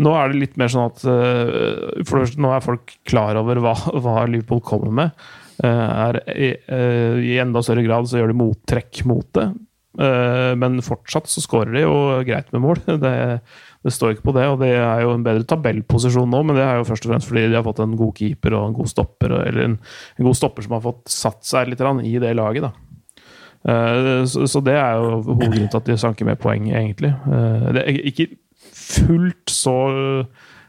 Nå 0.00 0.12
er 0.16 0.30
det 0.32 0.38
litt 0.40 0.54
mer 0.60 0.70
sånn 0.72 0.86
at 0.88 1.02
eh, 1.10 2.04
for 2.06 2.20
det 2.20 2.22
første, 2.24 2.40
Nå 2.40 2.54
er 2.54 2.62
folk 2.64 2.94
klar 3.08 3.36
over 3.40 3.58
hva, 3.66 3.74
hva 4.00 4.14
Liverpool 4.30 4.62
kommer 4.64 4.94
med. 4.94 5.26
Eh, 5.60 5.90
er, 6.06 6.20
i, 6.32 6.52
eh, 6.72 7.18
I 7.32 7.40
enda 7.42 7.60
større 7.64 7.84
grad 7.84 8.08
så 8.08 8.20
gjør 8.20 8.32
de 8.32 8.38
mottrekk 8.40 9.02
mot 9.08 9.26
det. 9.36 9.50
Eh, 10.00 10.52
men 10.56 10.80
fortsatt 10.84 11.28
så 11.28 11.42
skårer 11.44 11.74
de 11.76 11.82
jo 11.84 11.96
greit 12.26 12.48
med 12.54 12.64
mål. 12.64 12.80
Det, 13.04 13.14
det 13.80 13.94
står 13.96 14.14
ikke 14.14 14.28
på 14.28 14.36
det, 14.36 14.44
og 14.44 14.58
det 14.60 14.74
er 14.76 15.06
jo 15.06 15.14
en 15.14 15.22
bedre 15.24 15.46
tabellposisjon 15.48 16.28
nå, 16.28 16.42
men 16.44 16.58
det 16.58 16.66
er 16.66 16.76
jo 16.76 16.84
først 16.84 17.06
og 17.06 17.14
fremst 17.14 17.30
fordi 17.30 17.46
de 17.48 17.56
har 17.56 17.64
fått 17.64 17.78
en 17.80 17.94
god 17.96 18.10
keeper 18.18 18.52
og 18.58 18.66
en 18.68 18.74
god 18.76 18.90
stopper, 18.92 19.32
eller 19.38 19.62
en, 19.64 19.76
en 20.18 20.26
god 20.26 20.36
stopper 20.36 20.66
som 20.66 20.74
har 20.76 20.82
fått 20.84 21.08
satt 21.08 21.40
seg 21.48 21.70
litt 21.70 21.80
i 21.80 22.18
det 22.20 22.34
laget, 22.36 22.66
da. 22.66 22.74
Så, 24.28 24.60
det 24.64 24.76
er 24.76 25.00
jo 25.00 25.22
hovedgrunnen 25.30 25.72
til 25.72 25.80
at 25.80 25.88
de 25.88 25.96
sanker 26.00 26.28
med 26.28 26.36
poeng, 26.44 26.68
egentlig. 26.68 27.14
Det 27.24 27.86
er 27.86 28.04
ikke 28.12 28.28
fullt 28.68 29.52
så 29.52 29.78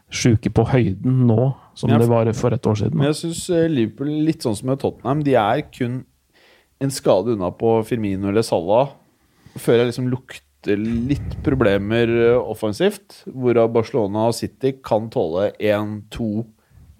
sjuke 0.08 0.56
på 0.56 0.70
høyden 0.72 1.26
nå 1.28 1.52
som 1.78 1.92
det 1.92 2.08
var 2.10 2.30
for 2.38 2.56
et 2.56 2.68
år 2.68 2.80
siden. 2.80 2.98
Men 3.00 3.12
jeg 3.12 3.20
syns 3.22 3.44
Liverpool, 3.72 4.12
litt 4.28 4.44
sånn 4.44 4.58
som 4.58 4.72
med 4.72 4.82
Tottenham, 4.82 5.22
de 5.26 5.38
er 5.40 5.66
kun 5.72 6.02
en 6.82 6.94
skade 6.94 7.36
unna 7.36 7.52
på 7.54 7.76
Firmino 7.88 8.32
eller 8.32 8.46
Salah 8.46 8.96
før 9.60 9.82
jeg 9.82 9.92
liksom 9.92 10.08
lukter 10.12 10.80
litt 10.80 11.36
problemer 11.46 12.12
eh, 12.12 12.38
offensivt. 12.38 13.24
Hvorav 13.28 13.72
Barcelona 13.74 14.28
og 14.30 14.38
City 14.38 14.76
kan 14.84 15.10
tåle 15.14 15.52
én, 15.58 16.00
to, 16.14 16.46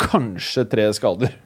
kanskje 0.02 0.66
tre 0.70 0.88
skader. 0.98 1.38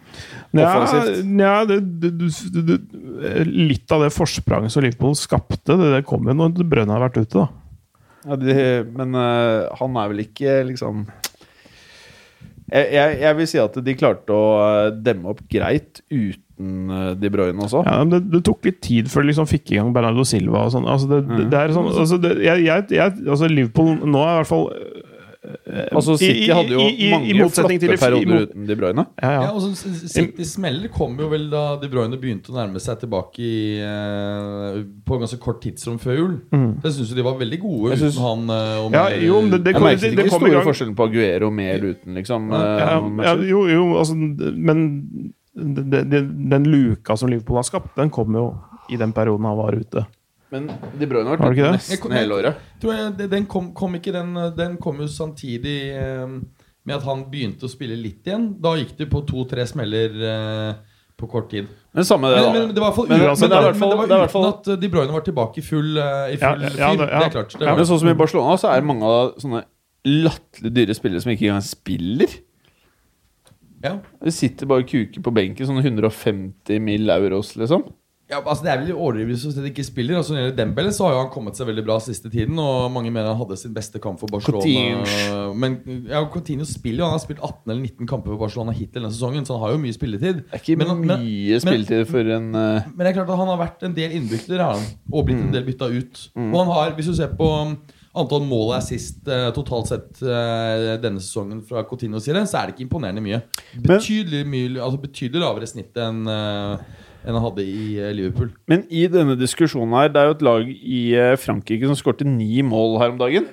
Ja, 0.55 0.69
offensivt. 0.71 1.27
ja 1.41 1.57
det, 1.67 1.81
det, 1.99 2.13
det, 2.15 2.63
det, 2.79 3.43
litt 3.45 3.91
av 3.91 4.05
det 4.05 4.13
forspranget 4.15 4.73
som 4.73 4.85
Liverpool 4.85 5.17
skapte, 5.19 5.75
det, 5.75 5.91
det 5.97 6.05
kom 6.07 6.27
jo 6.29 6.37
når 6.37 6.63
Brønn 6.63 6.93
har 6.93 7.03
vært 7.03 7.19
ute, 7.21 7.43
da. 7.43 7.47
Ja, 8.25 8.39
de, 8.41 8.55
men 8.95 9.13
uh, 9.13 9.67
han 9.77 9.97
er 10.01 10.09
vel 10.09 10.23
ikke 10.23 10.61
liksom 10.71 11.03
jeg, 12.71 12.89
jeg, 12.95 13.17
jeg 13.21 13.37
vil 13.37 13.47
si 13.49 13.61
at 13.61 13.77
de 13.85 13.93
klarte 13.97 14.33
å 14.33 14.45
eh, 14.63 14.89
demme 15.05 15.29
opp 15.33 15.43
greit 15.51 16.01
uten 16.09 16.93
eh, 16.95 17.11
De 17.21 17.29
Bruyne 17.33 17.61
også. 17.61 17.83
Ja, 17.85 17.99
det, 18.09 18.23
det 18.33 18.41
tok 18.47 18.65
litt 18.65 18.79
tid 18.85 19.11
før 19.11 19.25
de 19.25 19.31
liksom 19.33 19.49
fikk 19.49 19.73
i 19.73 19.79
gang 19.79 19.91
Bernardo 19.95 20.25
Silva 20.27 20.65
og 20.65 20.73
sånn. 20.73 20.87
Altså, 20.89 21.09
det, 21.11 21.21
det, 21.29 21.49
det 21.53 21.59
er 21.61 21.75
sånn 21.75 21.91
altså, 21.91 22.19
det, 22.21 22.37
jeg, 22.45 22.65
jeg, 22.65 22.87
jeg, 22.97 23.17
altså 23.27 23.51
Liverpool 23.51 23.99
nå 24.01 24.23
er 24.23 24.31
i 24.31 24.39
hvert 24.41 24.51
fall 24.53 24.65
Altså 25.91 26.17
City 26.17 26.47
hadde 26.51 26.69
jo 26.75 26.79
i- 26.79 26.95
i- 27.07 27.11
mange 27.11 27.33
motsetning 27.39 27.79
til 27.79 27.89
flotte 27.97 28.17
i- 28.17 28.21
i 28.21 28.25
perioder 28.25 28.47
uten 28.47 28.65
De 28.67 28.75
Bruyne. 28.75 29.05
Ja, 29.21 29.29
ja. 29.31 29.41
Ja, 29.41 29.51
og 29.51 29.61
City 29.75 30.43
smeller 30.43 30.87
kom 30.93 31.17
jo 31.19 31.27
vel 31.29 31.49
da 31.49 31.75
De 31.77 31.87
Bruyne 31.89 32.17
begynte 32.19 32.51
å 32.51 32.55
nærme 32.55 32.79
seg 32.79 32.99
tilbake 32.99 33.39
i, 33.39 33.81
uh, 33.83 34.83
på 35.05 35.19
ganske 35.21 35.39
kort 35.39 35.61
tidsrom 35.61 35.97
før 35.99 36.17
jul. 36.17 36.35
Jeg 36.83 36.91
syns 36.91 37.13
de 37.15 37.21
var 37.23 37.37
veldig 37.39 37.59
gode 37.61 37.95
Jeg 37.95 38.11
uten 38.11 38.21
han 38.21 38.49
Uh, 38.49 38.91
Ja, 38.91 39.09
jo, 39.09 39.41
det, 39.49 39.63
det, 39.63 39.65
Jeg 39.65 39.73
kom, 39.75 39.83
merket 39.83 40.03
ikke 40.03 40.15
det 40.15 40.23
de 40.25 40.29
kom 40.29 40.45
i 40.45 40.49
store 40.49 40.63
forskjellen 40.65 40.95
på 40.95 41.07
Aguero 41.09 41.49
med 41.51 41.75
eller 41.75 41.93
uten, 41.95 42.13
liksom. 42.15 42.51
eh, 42.53 42.79
ja, 42.79 43.23
ja, 43.23 43.35
jo, 43.35 43.65
jo, 43.67 43.83
altså, 43.97 44.15
men 44.15 45.33
de, 45.55 46.03
de, 46.03 46.21
den 46.49 46.63
luka 46.67 47.15
som 47.17 47.29
Liverpool 47.29 47.55
har 47.57 47.63
skapt, 47.63 47.95
den 47.95 48.09
kom 48.09 48.33
jo 48.35 48.57
i 48.91 48.97
den 48.97 49.13
perioden 49.13 49.45
han 49.45 49.57
var 49.57 49.71
ute. 49.73 50.05
Men 50.51 50.67
De 50.99 51.07
Bruyne 51.09 51.27
har 51.31 51.37
vært 51.37 51.51
ute 51.57 51.63
det? 51.63 51.71
nesten 51.79 52.11
hele 52.13 52.35
året. 52.37 52.55
Tror 52.81 52.93
jeg, 52.93 53.29
den 53.31 53.45
kom, 53.49 53.73
kom 53.73 53.95
ikke 53.97 54.11
den 54.13 54.33
Den 54.55 54.77
kom 54.77 54.99
jo 55.01 55.07
samtidig 55.07 55.77
eh, 55.97 56.27
med 56.85 56.95
at 56.99 57.03
han 57.03 57.23
begynte 57.31 57.65
å 57.65 57.71
spille 57.71 57.95
litt 57.97 58.27
igjen. 58.29 58.51
Da 58.61 58.75
gikk 58.77 58.95
det 58.97 59.07
på 59.09 59.23
to-tre 59.25 59.65
smeller 59.65 60.13
eh, 60.21 60.75
på 61.17 61.27
kort 61.31 61.49
tid. 61.49 61.65
Men 61.95 62.03
samme 62.05 62.29
det, 62.29 62.41
da. 62.43 62.51
men 62.53 62.75
var 62.75 62.93
Men- 62.95 63.07
det 63.09 63.15
er 63.15 63.61
i 63.63 63.65
hvert 63.65 63.77
fall- 63.79 63.95
var 63.97 64.05
det 64.05 64.17
hvert 64.19 64.29
uten 64.29 64.33
fall- 64.35 64.47
at 64.51 64.67
eh, 64.67 64.75
De 64.75 64.89
Bruyne 64.89 65.11
var 65.15 65.21
tilbake 65.25 65.57
i 65.57 65.61
full, 65.65 65.97
uh, 65.97 66.27
i 66.29 66.37
Ja, 66.37 66.53
full 66.53 66.61
ja, 66.61 66.69
fyr. 66.69 66.97
det- 66.99 67.09
ja. 67.09 67.19
Det 67.19 67.25
er 67.25 67.29
klart. 67.31 67.51
Det 67.57 67.65
var, 67.65 67.75
Men 67.75 67.85
sånn 67.85 67.99
som 67.99 68.09
i 68.09 68.13
Barcelona, 68.13 68.57
så 68.57 68.69
er 68.75 68.81
mange 68.81 69.03
av 69.03 69.35
sånne 69.41 69.63
latterlig 70.05 70.73
dyre 70.75 70.93
spillere 70.93 71.21
som 71.23 71.31
ikke 71.31 71.47
engang 71.49 71.63
spiller. 71.65 72.27
ja. 73.83 73.99
De 74.23 74.31
sitter 74.31 74.65
bare 74.67 74.83
og 74.83 74.89
kuker 74.89 75.21
på 75.23 75.33
benken, 75.33 75.65
sånne 75.65 75.83
150 75.83 76.79
mill. 76.81 77.09
euros, 77.09 77.55
liksom. 77.55 77.83
Ja, 78.25 78.39
altså 78.41 78.63
Det 78.65 78.71
er 78.71 78.79
vel 78.81 78.95
overdrivelse 78.95 79.45
hvis 79.51 79.57
han 79.59 79.67
ikke 79.69 79.83
spiller. 79.85 80.15
Altså 80.17 80.33
Når 80.33 80.39
det 80.39 80.45
gjelder 80.47 80.57
Dembele, 80.63 80.91
så 80.95 81.05
har 81.05 81.17
han 81.19 81.27
kommet 81.29 81.57
seg 81.59 81.67
veldig 81.69 81.83
bra 81.85 81.97
siste 82.01 82.31
tiden. 82.33 82.57
Og 82.57 82.87
mange 82.89 83.11
mener 83.13 83.27
han 83.29 83.37
hadde 83.37 83.57
sin 83.61 83.73
beste 83.75 83.99
kamp 84.01 84.17
for 84.19 84.31
Barcelona. 84.33 84.63
Coutinho. 84.65 85.53
Men 85.61 85.75
ja, 86.09 86.23
Coutinho 86.33 86.65
spiller 86.65 87.03
jo 87.03 87.09
Han 87.11 87.13
har 87.19 87.21
spilt 87.21 87.43
18 87.45 87.69
eller 87.69 87.83
19 87.85 88.09
kamper 88.09 88.33
for 88.33 88.41
Barcelona 88.47 88.73
hittil 88.73 88.97
denne 89.03 89.13
sesongen, 89.13 89.45
så 89.45 89.59
han 89.59 89.61
har 89.67 89.75
jo 89.75 89.83
mye 89.83 89.93
spilletid. 89.93 90.41
Det 90.41 90.57
er 90.57 90.63
ikke 90.63 90.77
Men- 90.81 91.05
men- 91.05 91.21
mye 91.21 91.59
spilletid 91.61 92.07
for 92.09 92.31
en 92.39 92.49
uh... 92.55 92.81
Men 92.95 93.03
det 93.05 93.11
er 93.11 93.19
klart 93.19 93.29
at 93.29 93.37
han 93.43 93.53
har 93.53 93.61
vært 93.61 93.85
en 93.85 93.93
del 94.01 94.17
innbytter, 94.17 94.57
har 94.57 94.73
han. 94.79 94.89
Og 95.13 95.25
blitt 95.29 95.43
en 95.45 95.53
del 95.53 95.63
bytta 95.69 95.91
ut. 95.93 96.25
Og 96.35 96.57
han 96.63 96.73
har, 96.73 96.91
hvis 96.97 97.05
du 97.11 97.13
ser 97.21 97.29
på 97.37 97.45
um, 97.61 97.77
antall 98.15 98.41
mål 98.49 98.71
og 98.73 98.77
assist 98.79 99.21
uh, 99.29 99.51
totalt 99.53 99.89
sett 99.93 100.21
uh, 100.25 100.95
denne 101.03 101.21
sesongen 101.21 101.61
fra 101.67 101.83
Coutinho, 101.85 102.17
så 102.23 102.33
er 102.33 102.41
det 102.41 102.73
ikke 102.73 102.87
imponerende 102.89 103.21
mye. 103.21 103.43
Betydelig, 103.85 104.45
mye, 104.49 104.79
altså 104.81 104.97
betydelig 105.05 105.41
lavere 105.45 105.67
snitt 105.69 105.93
enn 105.99 106.25
eh, 106.25 107.03
enn 107.25 107.37
han 107.37 107.45
hadde 107.47 107.65
i 107.65 107.97
eh, 107.99 108.13
Liverpool. 108.15 108.51
Men 108.69 108.85
i 108.93 109.05
denne 109.11 109.35
diskusjonen 109.39 109.95
her, 109.97 110.11
det 110.13 110.21
er 110.21 110.29
jo 110.29 110.37
et 110.37 110.45
lag 110.45 110.71
i 110.71 111.03
eh, 111.17 111.37
Frankrike 111.41 111.89
som 111.89 111.97
skårte 111.97 112.27
ni 112.29 112.61
mål 112.65 112.99
her 113.01 113.13
om 113.13 113.21
dagen. 113.21 113.47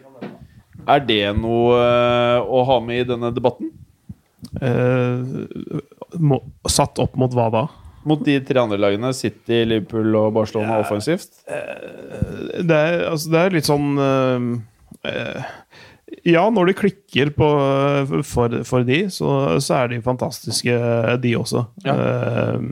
Er 0.91 1.05
det 1.07 1.23
noe 1.39 1.79
eh, 1.79 2.41
å 2.43 2.65
ha 2.69 2.81
med 2.85 3.05
i 3.05 3.09
denne 3.13 3.33
debatten? 3.35 3.73
Eh, 4.61 5.23
må, 6.21 6.43
satt 6.69 7.01
opp 7.03 7.17
mot 7.21 7.33
hva 7.37 7.49
da? 7.55 7.67
Mot 8.09 8.23
de 8.27 8.37
tre 8.43 8.59
andre 8.59 8.81
lagene, 8.83 9.13
City, 9.15 9.63
Liverpool 9.69 10.17
og 10.19 10.33
Barcelona, 10.35 10.81
offensivt? 10.83 11.45
Det 11.47 12.77
er, 12.77 13.05
altså, 13.13 13.31
det 13.31 13.43
er 13.43 13.55
litt 13.55 13.69
sånn 13.69 13.93
eh, 15.07 15.53
Ja, 16.27 16.43
når 16.51 16.73
det 16.73 16.81
klikker 16.81 17.31
på, 17.37 17.53
for, 18.27 18.59
for 18.67 18.89
de, 18.89 19.05
så, 19.15 19.31
så 19.63 19.79
er 19.79 19.95
de 19.95 20.03
fantastiske, 20.03 20.75
de 21.23 21.37
også. 21.39 21.63
Eh, 21.87 22.67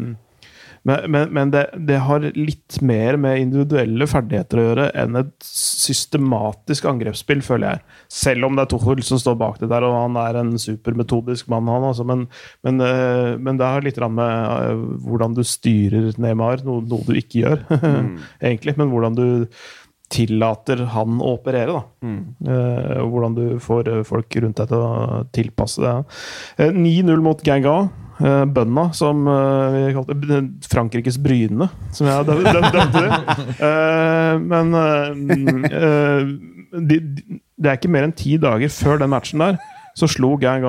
men 0.89 1.11
men, 1.13 1.33
men 1.37 1.51
det, 1.53 1.65
det 1.89 1.99
har 2.07 2.25
litt 2.37 2.79
mer 2.87 3.19
med 3.21 3.43
individuelle 3.43 4.07
ferdigheter 4.09 4.61
å 4.61 4.65
gjøre 4.65 4.87
enn 5.03 5.19
et 5.21 5.33
systematisk 5.45 6.87
angrepsspill, 6.91 7.43
føler 7.45 7.75
jeg. 7.75 7.99
Selv 8.21 8.49
om 8.49 8.57
det 8.57 8.65
er 8.65 8.71
Tuchel 8.73 9.03
som 9.07 9.21
står 9.21 9.37
bak 9.41 9.61
det 9.61 9.71
der, 9.73 9.85
og 9.87 9.97
han 9.99 10.17
er 10.21 10.41
en 10.41 10.55
supermetodisk 10.61 11.51
mann, 11.53 11.69
han 11.71 11.89
altså. 11.91 12.07
Men, 12.09 12.27
men, 12.67 12.81
eh, 12.85 13.35
men 13.37 13.61
det 13.61 13.69
har 13.69 13.85
litt 13.85 14.01
med 14.01 14.33
eh, 14.33 14.87
hvordan 15.05 15.37
du 15.37 15.45
styrer 15.47 16.15
Neymar, 16.21 16.65
noe, 16.67 16.85
noe 16.89 17.07
du 17.07 17.15
ikke 17.19 17.45
gjør, 17.45 17.65
egentlig. 18.49 18.77
Men 18.81 18.93
hvordan 18.95 19.19
du 19.19 19.29
tillater 20.11 20.85
han 20.95 21.21
å 21.23 21.35
operere, 21.37 21.77
da. 21.77 21.83
Eh, 22.51 22.95
og 23.05 23.13
hvordan 23.15 23.37
du 23.37 23.45
får 23.63 23.91
eh, 23.91 24.05
folk 24.07 24.39
rundt 24.43 24.59
deg 24.59 24.73
til 24.73 24.83
å 24.83 25.25
tilpasse 25.35 25.83
det. 25.85 25.97
Eh, 26.59 26.75
9-0 26.75 27.23
mot 27.25 27.45
Ganga. 27.47 27.77
Eh, 28.21 28.45
bønda, 28.53 28.83
som 28.93 29.23
uh, 29.25 29.73
vi 29.73 29.93
kalte. 29.97 30.41
Frankrikes 30.69 31.17
Bryne, 31.25 31.71
som 31.97 32.07
jeg 32.07 32.27
dø- 32.29 32.43
dø- 32.45 32.53
dømte 32.53 33.05
det. 33.07 33.37
Eh, 33.71 34.35
men 34.41 34.75
eh, 34.77 35.15
mm, 35.17 35.65
eh, 35.65 36.81
de, 36.91 36.99
de, 37.01 37.39
det 37.61 37.71
er 37.71 37.79
ikke 37.79 37.91
mer 37.93 38.07
enn 38.07 38.13
ti 38.17 38.37
dager 38.41 38.69
før 38.73 39.01
den 39.01 39.11
matchen 39.13 39.41
der, 39.43 39.57
så 39.97 40.09
slo 40.09 40.35
gang 40.41 40.65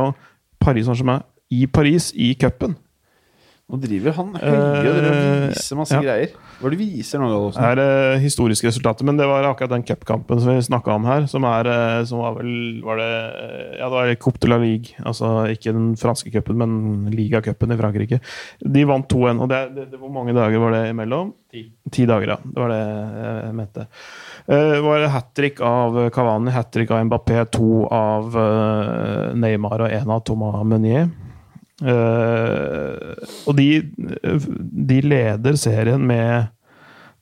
Paris 0.63 0.87
Saint-Germain 0.87 1.21
i 1.51 1.65
Paris, 1.67 2.11
i 2.15 2.31
cupen. 2.39 2.77
Nå 3.71 3.77
driver 3.79 4.15
han 4.17 4.33
høye 4.35 4.89
og 4.91 4.97
Eh, 5.01 5.43
viser 5.51 5.77
masse 5.79 5.95
ja. 5.95 6.01
greier. 6.03 6.33
Hva 6.59 6.67
er 6.67 6.73
det 6.73 6.77
du 6.77 6.81
viser 6.83 7.21
nå, 7.21 7.27
Det 7.55 7.67
er 7.69 7.79
eh, 7.81 8.19
historiske 8.19 8.67
resultater, 8.67 9.07
men 9.07 9.15
det 9.19 9.27
var 9.29 9.47
akkurat 9.47 9.71
den 9.71 9.85
cupkampen 9.87 10.41
som 10.43 10.51
vi 10.57 10.65
snakka 10.65 10.97
om 10.97 11.07
her, 11.07 11.27
som, 11.31 11.45
er, 11.47 11.69
eh, 11.71 12.03
som 12.09 12.19
var 12.19 12.35
vel 12.35 12.81
var 12.83 12.99
det, 12.99 13.07
eh, 13.07 13.77
Ja, 13.79 13.87
det 13.87 13.95
var 13.95 14.11
Coupe 14.19 14.43
de 14.43 14.51
la 14.51 14.59
Ligue. 14.59 14.91
Altså 15.07 15.47
ikke 15.53 15.71
den 15.71 15.95
franske 15.95 16.33
cupen, 16.33 16.59
men 16.59 17.07
ligacupen 17.15 17.71
i 17.71 17.79
Frankrike. 17.79 18.19
De 18.59 18.83
vant 18.91 19.07
2-1. 19.07 19.39
Og 19.39 19.49
det, 19.49 19.61
det, 19.77 19.87
det, 19.93 20.01
hvor 20.03 20.11
mange 20.11 20.35
dager 20.35 20.59
var 20.59 20.75
det 20.75 20.83
imellom? 20.91 21.33
Ti. 21.51 22.05
dager, 22.07 22.35
ja. 22.35 22.37
Det 22.43 22.59
var 22.59 22.75
det 22.75 22.83
jeg 22.83 23.55
mente. 23.55 23.87
Eh, 24.51 24.69
Det 24.75 24.83
var 24.83 25.07
hat 25.15 25.33
trick 25.35 25.63
av 25.63 26.09
Cavani, 26.11 26.51
hat 26.51 26.71
trick 26.75 26.91
av 26.91 27.05
Mbappé, 27.07 27.45
to 27.51 27.87
av 27.87 28.35
Neymar 29.35 29.87
og 29.87 29.91
én 29.91 30.11
av 30.11 30.25
Thomas 30.27 30.63
Meunier. 30.67 31.07
Eh, 31.81 33.27
og 33.49 33.57
de, 33.57 33.67
de 34.91 34.99
leder 35.01 35.57
serien 35.57 36.03
med 36.05 36.51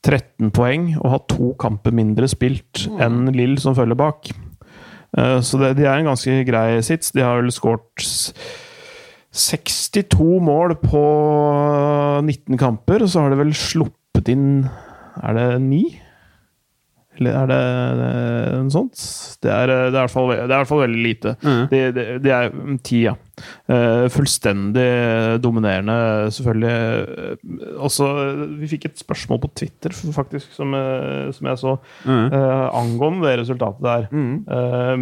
13 0.05 0.51
poeng 0.55 0.93
og 0.99 1.11
har 1.13 1.25
to 1.31 1.53
kamper 1.59 1.95
mindre 1.95 2.27
spilt 2.31 2.85
enn 3.03 3.27
Lill 3.35 3.57
som 3.59 3.75
følger 3.75 3.99
bak. 3.99 4.31
Uh, 5.09 5.39
så 5.41 5.57
det, 5.57 5.73
de 5.79 5.87
er 5.87 5.99
en 5.99 6.11
ganske 6.11 6.43
grei 6.47 6.79
sits. 6.85 7.11
De 7.15 7.23
har 7.25 7.39
vel 7.41 7.51
skåret 7.51 8.05
62 9.35 10.39
mål 10.45 10.75
på 10.81 11.03
19 12.23 12.59
kamper, 12.61 13.03
og 13.03 13.09
så 13.11 13.25
har 13.25 13.33
de 13.33 13.41
vel 13.41 13.55
sluppet 13.57 14.31
inn 14.33 14.69
Er 15.19 15.35
det 15.35 15.47
ni? 15.61 15.83
Eller 17.19 17.35
er 17.35 17.49
det, 17.51 17.55
det 17.99 18.11
noe 18.63 18.71
sånt? 18.71 19.01
Det 19.43 19.49
er, 19.51 19.67
det 19.67 19.75
er, 19.75 19.89
i 19.89 19.97
hvert 19.97 20.13
fall, 20.13 20.29
det 20.31 20.37
er 20.39 20.45
i 20.47 20.53
hvert 20.53 20.69
fall 20.69 20.83
veldig 20.85 21.01
lite. 21.03 21.33
Det, 21.71 21.81
det, 21.97 22.05
det 22.23 22.31
er 22.31 22.53
mm, 22.55 22.77
ti, 22.87 23.01
ja. 23.09 23.15
Eh, 23.71 24.05
fullstendig 24.11 24.85
dominerende, 25.43 25.97
selvfølgelig. 26.35 26.71
Eh, 26.71 27.73
Også, 27.89 28.07
vi 28.59 28.69
fikk 28.71 28.87
et 28.89 29.03
spørsmål 29.03 29.41
på 29.43 29.51
Twitter, 29.61 29.95
faktisk, 30.15 30.53
som, 30.55 30.73
eh, 30.75 31.27
som 31.35 31.49
jeg 31.51 31.61
så, 31.61 31.75
eh, 32.07 32.67
angående 32.79 33.27
det 33.27 33.35
resultatet 33.43 33.83
der. 33.83 34.07
Eh, 34.55 34.95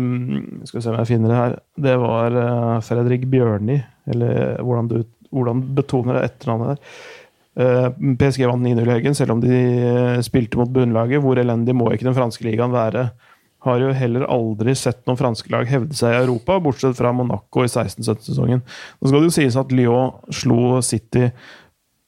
skal 0.66 0.80
vi 0.80 0.86
se 0.88 0.90
om 0.94 1.00
jeg 1.04 1.12
finner 1.14 1.34
det 1.34 1.42
her. 1.44 1.60
Det 1.88 1.96
var 2.02 2.42
Fredrik 2.86 3.30
Bjørni, 3.30 3.78
eller 4.10 4.58
hvordan 4.66 4.90
du 4.90 4.98
hvordan 5.28 5.60
betoner 5.76 6.16
det 6.16 6.22
etternavnet 6.30 6.70
der. 6.78 7.00
Eh, 7.58 7.88
PSG 8.20 8.46
vant 8.46 8.62
9-0 8.62 8.86
i 8.86 8.94
helgen, 8.94 9.16
selv 9.18 9.34
om 9.34 9.42
de 9.42 9.50
eh, 9.58 10.20
spilte 10.26 10.60
mot 10.60 10.70
bunnlaget. 10.70 11.24
Hvor 11.24 11.40
elendig 11.42 11.74
må 11.78 11.90
ikke 11.94 12.06
den 12.10 12.18
franske 12.18 12.46
ligaen 12.46 12.74
være? 12.76 13.10
Har 13.66 13.82
jo 13.82 13.94
heller 13.98 14.28
aldri 14.30 14.76
sett 14.78 15.00
noen 15.10 15.18
franske 15.18 15.50
lag 15.52 15.66
hevde 15.70 15.98
seg 15.98 16.14
i 16.14 16.20
Europa, 16.20 16.60
bortsett 16.62 16.98
fra 17.00 17.12
Monaco 17.18 17.66
i 17.66 17.72
16-17-sesongen. 17.72 18.62
Nå 18.62 19.10
skal 19.10 19.24
det 19.24 19.32
jo 19.32 19.38
sies 19.40 19.58
at 19.58 19.74
Lyon 19.74 20.14
slo 20.30 20.78
City 20.86 21.32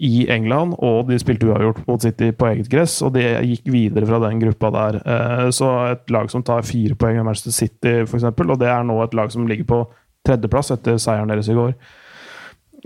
i 0.05 0.27
England, 0.31 0.77
og 0.85 1.09
de 1.09 1.17
spilte 1.19 1.49
uavgjort 1.49 1.81
mot 1.89 2.05
City 2.05 2.29
på 2.37 2.47
eget 2.51 2.69
gress, 2.71 2.99
og 3.03 3.17
det 3.17 3.25
gikk 3.49 3.65
videre 3.73 4.07
fra 4.07 4.21
den 4.27 4.39
gruppa 4.45 4.69
der. 4.75 4.99
Eh, 5.01 5.47
Så 5.55 5.71
et 5.89 6.13
lag 6.13 6.29
som 6.31 6.45
tar 6.45 6.61
fire 6.67 6.95
poeng 6.95 7.17
av 7.19 7.25
Manchester 7.25 7.57
City, 7.57 7.95
f.eks., 8.05 8.29
og 8.29 8.59
det 8.61 8.69
er 8.69 8.85
nå 8.85 9.01
et 9.03 9.17
lag 9.17 9.33
som 9.33 9.49
ligger 9.49 9.65
på 9.65 9.81
tredjeplass 10.29 10.71
etter 10.77 11.01
seieren 11.01 11.33
deres 11.33 11.49
i 11.49 11.57
går 11.57 11.73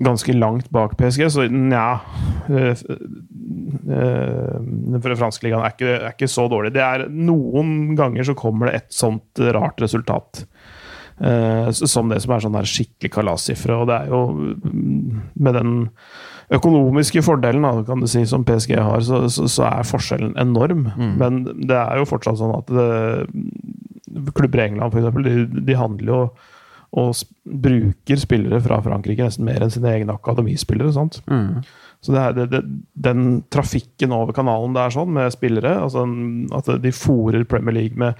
ganske 0.01 0.33
langt 0.33 0.69
bak 0.73 0.95
PSG, 0.97 1.27
så 1.29 1.47
nja 1.51 1.99
For 2.47 2.73
øh, 3.93 4.59
Den 4.63 5.01
franske 5.19 5.45
ligaen 5.45 5.63
er 5.63 5.75
ikke, 5.75 5.91
er 5.99 6.13
ikke 6.15 6.31
så 6.31 6.47
dårlig. 6.51 6.73
Det 6.75 6.81
er 6.83 7.05
Noen 7.13 7.93
ganger 7.99 8.25
så 8.27 8.35
kommer 8.37 8.69
det 8.71 8.75
et 8.81 8.93
sånt 8.95 9.43
rart 9.53 9.81
resultat. 9.83 10.45
eh, 11.19 11.69
som 11.71 12.09
det 12.09 12.21
som 12.23 12.33
er 12.33 12.43
sånn 12.43 12.57
der 12.57 12.69
skikkelig 12.69 13.11
kalassifre. 13.13 13.75
Og 13.77 13.87
det 13.91 13.99
er 14.01 14.07
jo 14.13 14.21
mm, 14.33 15.21
Med 15.35 15.53
den 15.59 15.73
økonomiske 16.53 17.21
fordelen 17.25 17.63
da, 17.65 17.83
kan 17.87 18.01
du 18.03 18.07
si, 18.09 18.25
som 18.29 18.43
PSG 18.45 18.75
har, 18.77 19.01
så, 19.01 19.23
så, 19.31 19.47
så 19.49 19.63
er 19.69 19.87
forskjellen 19.87 20.35
enorm. 20.37 20.89
Men 21.17 21.43
det 21.67 21.77
er 21.79 22.01
jo 22.01 22.09
fortsatt 22.09 22.37
sånn 22.41 22.53
at 22.57 22.67
det, 22.69 23.27
klubber 24.35 24.59
i 24.59 24.67
England, 24.67 24.91
for 24.93 24.99
eksempel, 25.01 25.23
de, 25.25 25.63
de 25.65 25.77
handler 25.79 26.11
jo 26.11 26.19
og 26.93 27.23
bruker 27.43 28.19
spillere 28.21 28.59
fra 28.61 28.77
Frankrike 28.85 29.25
nesten 29.25 29.47
mer 29.47 29.63
enn 29.65 29.71
sine 29.73 29.89
egne 29.95 30.13
akademispillere. 30.13 30.93
Sant? 30.93 31.21
Så 32.03 32.11
det 32.11 32.19
er, 32.19 32.33
det, 32.35 32.45
det, 32.51 32.61
den 33.05 33.27
trafikken 33.53 34.11
over 34.11 34.35
kanalen 34.35 34.75
det 34.75 34.81
er 34.83 34.91
sånn, 34.91 35.13
med 35.15 35.31
spillere 35.31 35.77
altså 35.85 36.03
At 36.57 36.67
de 36.83 36.91
fòrer 36.91 37.45
Premier 37.47 37.77
League 37.77 37.99
med 37.99 38.19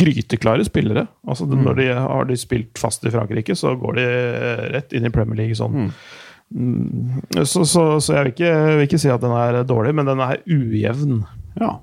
gryteklare 0.00 0.64
spillere. 0.68 1.08
Altså 1.26 1.48
Når 1.50 1.80
de 1.80 1.88
har 1.98 2.28
de 2.28 2.38
spilt 2.38 2.78
fast 2.78 3.04
i 3.04 3.12
Frankrike, 3.12 3.58
så 3.58 3.74
går 3.80 3.98
de 3.98 4.06
eh, 4.06 4.62
rett 4.76 4.94
inn 4.94 5.08
i 5.08 5.12
Premier 5.12 5.42
League 5.42 5.58
sånn. 5.58 5.90
Mm. 5.90 7.42
Så, 7.42 7.66
så, 7.66 7.98
så 7.98 8.14
jeg 8.14 8.22
vil 8.22 8.32
ikke, 8.36 8.52
jeg 8.54 8.78
vil 8.78 8.86
ikke 8.86 9.02
si 9.02 9.10
at 9.10 9.26
den 9.26 9.34
er 9.34 9.60
dårlig, 9.66 9.96
men 9.98 10.06
den 10.06 10.22
er 10.22 10.38
ujevn. 10.46 11.20
Ja. 11.58 11.74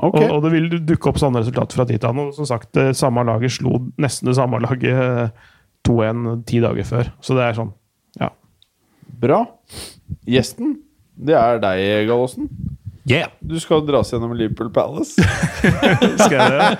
Okay. 0.00 0.24
Og, 0.24 0.38
og 0.38 0.44
det 0.46 0.54
vil 0.54 0.80
dukke 0.88 1.10
opp 1.10 1.20
sånne 1.20 1.42
resultater 1.42 1.76
fra 1.76 1.84
tid 1.84 2.00
til 2.00 2.08
annen. 2.08 2.30
Og 2.32 2.40
som 2.40 2.48
sagt, 2.48 2.72
det 2.78 2.94
samme 2.96 3.24
laget 3.28 3.52
slo 3.58 3.82
nesten 4.00 4.30
det 4.30 4.38
samme 4.38 4.62
laget 4.64 4.96
eh, 4.96 5.50
2-1 5.88 6.44
ti 6.48 6.60
dager 6.62 6.86
før. 6.88 7.12
Så 7.24 7.36
det 7.38 7.46
er 7.46 7.56
sånn, 7.58 7.72
ja. 8.20 8.30
Bra. 9.20 9.44
Gjesten, 10.28 10.78
det 11.20 11.36
er 11.38 11.60
deg, 11.62 12.08
Gallosen. 12.08 12.50
Yeah! 13.10 13.30
Du 13.40 13.56
skal 13.58 13.80
dras 13.88 14.12
gjennom 14.12 14.34
Liverpool 14.36 14.68
Palace. 14.70 15.18
Skal 16.20 16.36
jeg 16.36 16.50
det? 16.52 16.68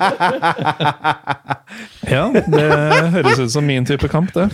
Ja, 2.10 2.24
det 2.34 2.64
høres 3.14 3.38
ut 3.38 3.52
som 3.52 3.66
min 3.66 3.84
type 3.86 4.08
kamp, 4.10 4.32
det. 4.34 4.48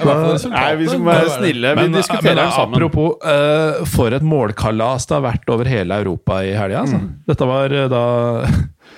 Nei, 0.00 0.70
vi 0.80 0.88
skal 0.88 1.04
være 1.04 1.28
snille. 1.36 1.72
Vi 1.76 1.82
Men, 1.84 1.94
diskuterer 1.94 2.40
men 2.40 2.50
sammen. 2.54 2.74
apropos, 2.74 3.16
uh, 3.22 3.84
for 3.86 4.16
et 4.16 4.24
målkalas 4.26 5.06
det 5.06 5.14
har 5.18 5.24
vært 5.28 5.52
over 5.52 5.70
hele 5.70 6.00
Europa 6.02 6.40
i 6.46 6.54
helga. 6.56 6.82
Altså. 6.84 6.98
Mm. 6.98 7.08
Dette 7.30 7.48
var 7.52 7.76
uh, 7.76 7.86
da 7.92 8.04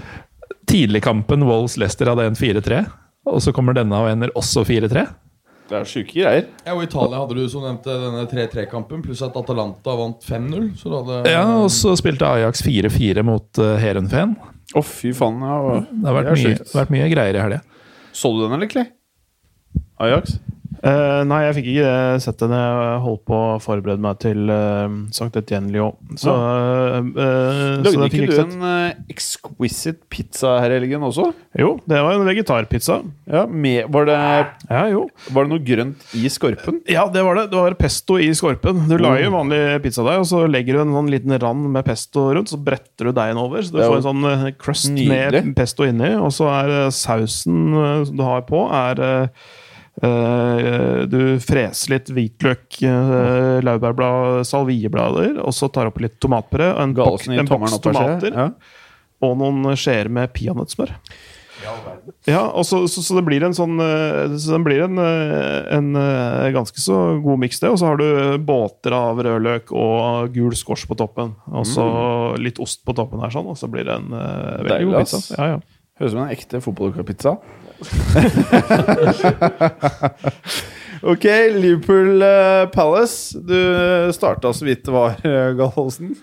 tidligkampen 0.72 1.44
Wolves-Lester 1.48 2.12
hadde 2.12 2.30
en 2.30 2.38
4-3. 2.38 2.82
Og 3.28 3.42
så 3.44 3.52
kommer 3.54 3.76
denne 3.76 3.98
og 4.02 4.10
ender 4.10 4.32
også 4.38 4.64
4-3. 4.66 5.04
Det 5.72 5.78
er 5.78 5.86
sjuke 5.88 6.12
greier. 6.18 6.48
Ja, 6.66 6.74
og 6.74 6.82
Italia 6.84 7.20
hadde 7.22 7.36
du 7.38 7.44
som 7.48 7.62
nevnte 7.64 7.94
denne 8.02 8.24
3-3-kampen, 8.28 9.00
pluss 9.04 9.22
at 9.24 9.36
Atalanta 9.38 9.94
vant 9.96 10.24
5-0. 10.26 10.66
Så 10.76 10.90
du 10.90 10.96
hadde 10.98 11.32
Ja, 11.32 11.44
og 11.62 11.70
så 11.72 11.94
spilte 11.96 12.28
Ajax 12.28 12.64
4-4 12.66 13.24
mot 13.24 13.62
uh. 13.62 13.86
Å, 14.72 14.82
fy 14.84 15.12
faen. 15.16 15.40
Ja. 15.40 15.78
Det 15.88 16.08
har 16.08 16.18
vært, 16.18 16.32
Det 16.32 16.48
mye, 16.50 16.66
vært 16.74 16.92
mye 16.92 17.08
greier 17.12 17.38
i 17.38 17.44
helga. 17.44 17.60
Så 18.12 18.34
du 18.34 18.42
den, 18.42 18.56
eller, 18.58 18.68
Clay? 18.68 18.90
Ajax? 20.02 20.36
Eh, 20.82 21.20
nei, 21.30 21.44
jeg 21.46 21.54
fikk 21.60 21.66
ikke 21.76 21.90
sett 22.24 22.40
det 22.42 22.48
når 22.50 22.62
jeg 22.62 23.02
holdt 23.04 23.20
på 23.30 23.36
å 23.38 23.58
forberede 23.62 24.02
meg 24.02 24.16
til 24.22 24.50
uh, 24.50 24.90
Sankt 25.14 25.36
Etienne 25.38 25.70
Lyon. 25.70 25.94
Så, 26.18 26.32
eh, 26.34 27.10
så 27.86 27.92
Lagde 28.00 28.08
ikke 28.18 28.32
du 28.32 28.40
en 28.42 28.64
uh, 28.66 29.04
exquisite 29.12 30.02
pizza 30.10 30.56
her 30.58 30.74
i 30.74 30.80
helgen 30.80 31.06
også? 31.06 31.28
Jo, 31.60 31.76
det 31.86 32.00
var 32.02 32.16
en 32.16 32.26
vegetarpizza. 32.26 32.98
Ja, 33.30 33.44
med, 33.46 33.86
var, 33.94 34.10
det, 34.10 34.18
Ja, 34.72 34.82
jo. 34.90 35.04
var 35.30 35.46
det 35.46 35.54
noe 35.54 35.64
grønt 35.70 36.18
i 36.18 36.26
skorpen? 36.34 36.82
Ja, 36.90 37.06
det 37.14 37.22
var 37.28 37.38
det. 37.38 37.46
Det 37.54 37.62
var 37.62 37.78
pesto 37.78 38.18
i 38.18 38.32
skorpen. 38.34 38.82
Du 38.90 38.98
la 38.98 39.14
jo 39.22 39.30
vanlig 39.36 39.62
pizzadeig, 39.86 40.18
og 40.24 40.28
så 40.32 40.42
legger 40.50 40.80
du 40.80 40.84
en 40.88 40.98
sånn 40.98 41.14
liten 41.14 41.38
rand 41.46 41.70
med 41.78 41.86
pesto 41.86 42.26
rundt, 42.34 42.50
så 42.50 42.58
bretter 42.58 43.12
du 43.12 43.14
deigen 43.14 43.38
over, 43.38 43.62
så 43.62 43.78
du 43.78 43.84
får 43.84 44.00
en 44.00 44.08
sånn 44.10 44.52
crust 44.58 44.90
nydelig. 44.90 45.46
med 45.46 45.56
pesto 45.62 45.86
inni, 45.86 46.10
og 46.18 46.34
så 46.34 46.50
er 46.58 46.76
sausen 46.90 47.70
som 48.08 48.16
du 48.18 48.26
har 48.26 48.42
på, 48.50 48.66
er 48.66 49.30
Du 50.00 51.18
freser 51.44 51.92
litt 51.92 52.08
hvitløk, 52.10 52.78
eh, 52.88 53.58
laurbærblad, 53.62 54.46
salvieblader, 54.48 55.36
og 55.42 55.52
så 55.54 55.68
tar 55.68 55.90
opp 55.90 56.00
litt 56.02 56.16
tomatpuré 56.22 56.70
og 56.72 56.80
en, 56.86 56.94
bok, 56.96 57.28
en 57.28 57.50
boks 57.50 57.76
tomater. 57.84 58.32
Ja. 58.32 58.48
Og 59.22 59.36
noen 59.38 59.76
skjeer 59.78 60.08
med 60.10 60.32
peanøttsmør. 60.34 60.96
Ja, 62.26 62.40
og 62.50 62.64
så, 62.66 62.80
så, 62.90 63.02
så 63.06 63.14
det 63.18 63.24
blir 63.26 63.44
en 63.46 63.54
sånn 63.54 63.76
eh, 63.78 64.32
Så 64.34 64.56
det 64.56 64.62
blir 64.66 64.80
en, 64.82 64.98
en, 64.98 65.92
en 65.92 66.00
eh, 66.00 66.48
ganske 66.54 66.80
så 66.82 67.20
god 67.22 67.42
miks, 67.44 67.60
det. 67.62 67.70
Og 67.70 67.78
så 67.78 67.92
har 67.92 68.00
du 68.00 68.40
båter 68.42 68.96
av 68.96 69.20
rødløk 69.22 69.70
og 69.70 70.32
gul 70.34 70.56
squash 70.58 70.88
på 70.90 70.98
toppen. 70.98 71.36
Og 71.52 71.68
så 71.68 71.86
litt 72.42 72.58
ost 72.62 72.82
på 72.86 72.96
toppen 72.98 73.22
her, 73.22 73.30
sånn, 73.34 73.52
og 73.52 73.60
så 73.60 73.70
blir 73.70 73.86
det 73.86 73.94
en 74.00 74.10
eh, 74.10 74.58
veldig 74.64 74.74
Deilig, 74.74 74.90
god 74.90 75.04
pizza. 75.04 75.22
Ja, 75.38 75.48
ja. 75.54 75.62
Høres 76.02 76.16
ut 76.16 76.16
som 76.16 76.24
en 76.24 76.32
ekte 76.34 76.58
fotballpizza. 76.58 77.36
ok, 81.12 81.26
Liverpool 81.54 82.24
eh, 82.26 82.64
Palace. 82.74 83.38
Du 83.38 84.10
starta 84.10 84.50
så 84.50 84.66
vidt 84.66 84.82
det 84.88 84.94
var, 84.96 85.14
uh, 85.22 85.54
Gallosen. 85.60 86.16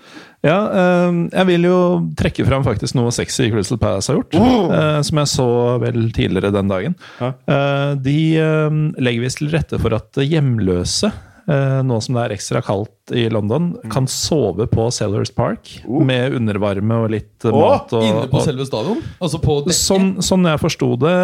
Ja, 0.44 0.58
eh, 0.68 1.22
jeg 1.32 1.48
vil 1.48 1.70
jo 1.70 1.80
trekke 2.20 2.44
fram 2.48 2.68
faktisk 2.68 2.96
noe 3.00 3.12
sexy 3.16 3.48
Crystal 3.54 3.80
Palace 3.80 4.12
har 4.12 4.20
gjort. 4.20 4.36
Oh! 4.36 4.68
som 5.04 5.24
jeg 5.24 5.32
så 5.32 5.48
vel 5.80 6.12
tidligere 6.16 6.52
den 6.56 6.72
dagen. 6.72 7.00
Eh, 7.24 7.92
de 8.04 8.20
eh, 8.40 8.80
legger 9.00 9.24
visst 9.24 9.40
til 9.40 9.52
rette 9.56 9.80
for 9.80 9.96
at 9.96 10.20
hjemløse, 10.20 11.08
eh, 11.08 11.29
nå 11.50 11.96
som 12.04 12.18
det 12.18 12.24
er 12.24 12.34
ekstra 12.36 12.62
kaldt 12.66 13.14
i 13.16 13.26
London, 13.32 13.72
kan 13.90 14.06
sove 14.10 14.68
på 14.70 14.90
Sellers 14.94 15.32
Park 15.34 15.80
Oh. 15.90 16.04
med 16.06 16.34
undervarme 16.38 16.98
og 17.04 17.12
litt 17.14 17.46
oh, 17.50 17.56
mat. 17.56 17.94
Og, 17.98 18.06
Inne 18.06 18.28
på 18.30 18.42
selve 18.46 18.66
stadion? 18.68 19.02
Altså 19.18 19.40
på 19.42 19.60
dekket? 19.66 19.80
Sånn, 19.80 20.10
sånn 20.26 20.48
jeg 20.50 20.62
forsto 20.62 20.92
det, 21.02 21.16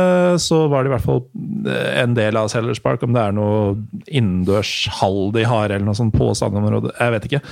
så 0.44 0.66
var 0.72 0.84
det 0.84 0.92
i 0.92 0.94
hvert 0.96 1.06
fall 1.06 1.22
eh, 1.70 1.90
en 2.02 2.16
del 2.18 2.40
av 2.40 2.50
Sellers 2.54 2.82
Park. 2.84 3.04
Om 3.06 3.16
det 3.16 3.24
er 3.24 3.36
noe 3.36 3.76
innendørs 4.08 4.74
hall 5.00 5.30
de 5.36 5.46
har, 5.48 5.70
eller 5.70 5.86
noe 5.86 5.98
sånt 5.98 6.16
på 6.16 6.32
stadionområdet. 6.38 6.96
Jeg 7.00 7.16
vet 7.16 7.28
ikke. 7.30 7.44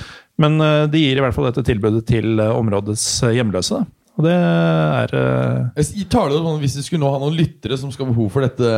Men 0.42 0.58
eh, 0.64 0.86
de 0.90 1.02
gir 1.04 1.20
i 1.20 1.24
hvert 1.24 1.36
fall 1.36 1.50
dette 1.50 1.66
tilbudet 1.66 2.04
til 2.10 2.40
eh, 2.42 2.54
områdets 2.54 3.06
eh, 3.28 3.36
hjemløse. 3.38 3.82
Da. 3.82 4.00
Og 4.14 4.26
det 4.28 4.34
er 4.34 5.14
uh... 5.18 5.80
Jeg 5.80 6.06
tar 6.10 6.30
det 6.30 6.38
sånn, 6.38 6.60
Hvis 6.62 6.76
vi 6.78 6.84
skulle 6.86 7.02
nå 7.02 7.10
ha 7.10 7.18
noen 7.18 7.34
lyttere 7.34 7.78
som 7.80 7.90
skal 7.90 8.06
ha 8.06 8.14
behov 8.14 8.30
for 8.30 8.46
dette, 8.46 8.74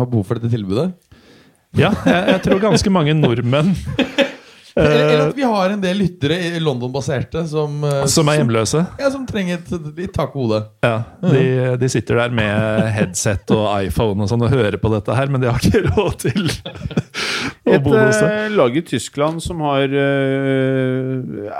behov 0.00 0.24
for 0.26 0.38
dette 0.38 0.50
tilbudet 0.50 0.90
Ja, 1.78 1.92
jeg, 2.04 2.24
jeg 2.34 2.42
tror 2.44 2.62
ganske 2.68 2.92
mange 2.92 3.14
nordmenn 3.16 3.72
Eller, 4.72 4.90
eller 4.96 5.18
eh, 5.18 5.26
at 5.28 5.36
vi 5.36 5.44
har 5.44 5.72
en 5.74 5.80
del 5.82 5.98
lyttere 6.00 6.36
i 6.48 6.60
London-baserte 6.62 7.42
som, 7.48 7.82
eh, 7.84 8.04
som 8.08 8.28
er 8.32 8.38
hjemløse. 8.40 8.80
Ja, 9.00 9.10
som 9.12 9.26
trenger 9.28 9.58
et 9.58 9.98
litt 9.98 10.14
tak 10.16 10.32
på 10.32 10.46
hodet. 10.46 10.62
Ja, 10.84 11.02
de, 11.20 11.42
de 11.80 11.90
sitter 11.92 12.22
der 12.22 12.32
med 12.32 12.88
headset 12.96 13.52
og 13.52 13.66
iPhone 13.84 14.24
og 14.24 14.32
sånn 14.32 14.46
og 14.46 14.52
hører 14.54 14.78
på 14.80 14.92
dette 14.94 15.16
her, 15.18 15.28
men 15.32 15.44
de 15.44 15.50
har 15.50 15.60
ikke 15.60 15.84
råd 15.92 16.18
til 16.24 16.48
å 16.48 17.76
Et 17.76 17.84
bo 17.84 17.92
hos 17.92 18.16
seg. 18.16 18.32
Et 18.46 18.56
lag 18.56 18.80
i 18.80 18.84
Tyskland 18.88 19.44
som 19.44 19.60
har 19.68 19.92
eh, 19.92 21.52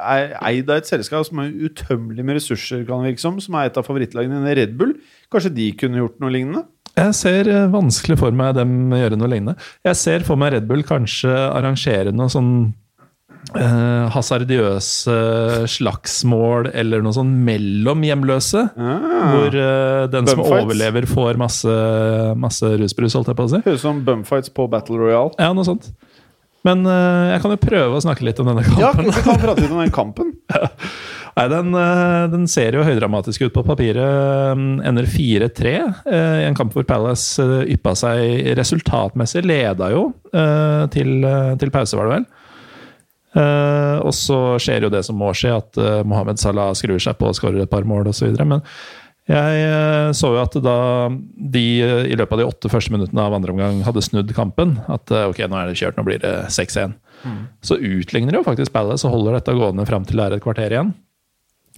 eid 0.49 0.73
av 0.73 0.81
et 0.81 0.89
selskap 0.89 1.29
som 1.29 1.45
er 1.45 1.53
utømmelig 1.69 2.25
med 2.25 2.41
ressurser, 2.41 2.87
kan 2.89 3.05
det 3.05 3.13
virke 3.13 3.27
som, 3.29 3.37
som 3.45 3.61
er 3.61 3.69
et 3.69 3.77
av 3.77 3.85
favorittlagene 3.87 4.41
dine, 4.41 4.57
Red 4.57 4.79
Bull. 4.81 4.97
Kanskje 5.33 5.53
de 5.53 5.69
kunne 5.77 6.01
gjort 6.01 6.17
noe 6.23 6.33
lignende? 6.33 6.65
Jeg 6.99 7.17
ser 7.17 7.49
eh, 7.49 7.67
vanskelig 7.73 8.19
for 8.21 8.37
meg 8.37 8.55
dem 8.59 8.93
gjøre 8.93 9.19
noe 9.19 9.31
lignende. 9.33 9.57
Jeg 9.87 9.99
ser 10.01 10.27
for 10.29 10.41
meg 10.41 10.55
Red 10.57 10.69
Bull 10.69 10.85
kanskje 10.87 11.33
arrangere 11.33 12.13
noe 12.13 12.29
sånn 12.33 12.53
eh, 13.57 14.05
hasardiøse 14.13 15.17
slagsmål 15.73 16.71
eller 16.75 17.05
noe 17.05 17.17
sånn 17.17 17.33
mellom 17.47 18.05
hjemløse. 18.07 18.67
Hvor 18.77 19.59
eh, 19.65 20.05
den 20.13 20.29
som 20.31 20.45
overlever, 20.45 21.09
får 21.11 21.41
masse, 21.41 21.77
masse 22.39 22.75
rusbrus, 22.81 23.17
holdt 23.19 23.33
jeg 23.33 23.41
på 23.41 23.49
å 23.49 23.53
si. 23.55 23.63
Høres 23.67 23.83
ut 23.83 23.89
som 23.89 24.05
bumfights 24.07 24.53
på 24.55 24.69
Battle 24.73 25.01
Royale. 25.01 25.35
Ja, 25.41 25.53
noe 25.57 25.69
sånt. 25.69 25.91
Men 26.67 26.85
eh, 26.87 27.33
jeg 27.33 27.43
kan 27.43 27.57
jo 27.57 27.63
prøve 27.63 27.99
å 27.99 28.05
snakke 28.05 28.29
litt 28.29 28.39
om 28.43 28.53
denne 28.53 28.63
kampen. 28.67 28.85
Ja, 28.85 28.93
vi 28.95 29.25
kan 29.25 29.41
prate 29.43 29.65
litt 29.65 29.73
om 29.75 29.83
den 29.83 29.95
kampen. 29.95 30.37
Nei, 31.33 31.47
den, 31.49 31.73
eh, 31.75 32.27
den 32.33 32.45
ser 32.51 32.77
jo 32.77 32.85
høydramatisk 32.85 33.47
ut 33.47 33.55
på 33.55 33.65
papiret. 33.65 34.53
Mm, 34.59 34.83
Ender 34.85 35.09
4-3 35.09 35.73
eh, 35.73 36.39
i 36.43 36.47
en 36.49 36.57
kamp 36.59 36.75
hvor 36.77 36.85
Palace 36.89 37.41
eh, 37.41 37.73
yppa 37.73 37.95
seg 37.97 38.53
resultatmessig. 38.59 39.45
Leda 39.49 39.89
jo 39.95 40.11
eh, 40.29 40.85
til, 40.93 41.21
eh, 41.25 41.55
til 41.61 41.73
pause, 41.73 41.97
var 41.97 42.11
det 42.11 42.19
vel. 42.19 42.27
Eh, 43.33 43.99
og 44.05 44.13
så 44.13 44.41
skjer 44.61 44.85
jo 44.85 44.93
det 44.93 45.07
som 45.07 45.17
må 45.17 45.31
skje, 45.37 45.55
at 45.57 45.81
eh, 45.81 46.03
Mohammed 46.05 46.41
Salah 46.43 46.75
skrur 46.77 47.01
seg 47.01 47.17
på 47.17 47.31
og 47.31 47.39
skårer 47.39 47.65
et 47.65 47.73
par 47.73 47.89
mål 47.89 48.11
osv. 48.13 48.35
Men 48.45 48.61
jeg 49.31 49.63
eh, 49.65 50.11
så 50.19 50.35
jo 50.35 50.43
at 50.43 50.59
da 50.61 50.77
de 51.55 51.65
eh, 51.81 52.11
i 52.13 52.19
løpet 52.19 52.37
av 52.37 52.43
de 52.43 52.49
åtte 52.51 52.73
første 52.73 52.93
minuttene 52.93 53.25
av 53.25 53.37
andre 53.39 53.55
omgang 53.55 53.81
hadde 53.87 54.03
snudd 54.05 54.35
kampen, 54.37 54.77
at 54.91 55.15
eh, 55.15 55.31
ok, 55.31 55.47
nå 55.49 55.63
er 55.63 55.71
det 55.71 55.79
kjørt, 55.81 55.97
nå 55.97 56.05
blir 56.09 56.21
det 56.21 56.35
6-1. 56.53 56.99
Så 57.63 57.79
utligner 57.79 58.35
jo 58.35 58.45
faktisk 58.45 58.75
Palace 58.75 59.07
og 59.07 59.15
holder 59.15 59.39
dette 59.39 59.55
gående 59.57 59.87
fram 59.89 60.05
til 60.05 60.19
det 60.19 60.27
er 60.27 60.37
et 60.37 60.45
kvarter 60.45 60.75
igjen. 60.75 60.93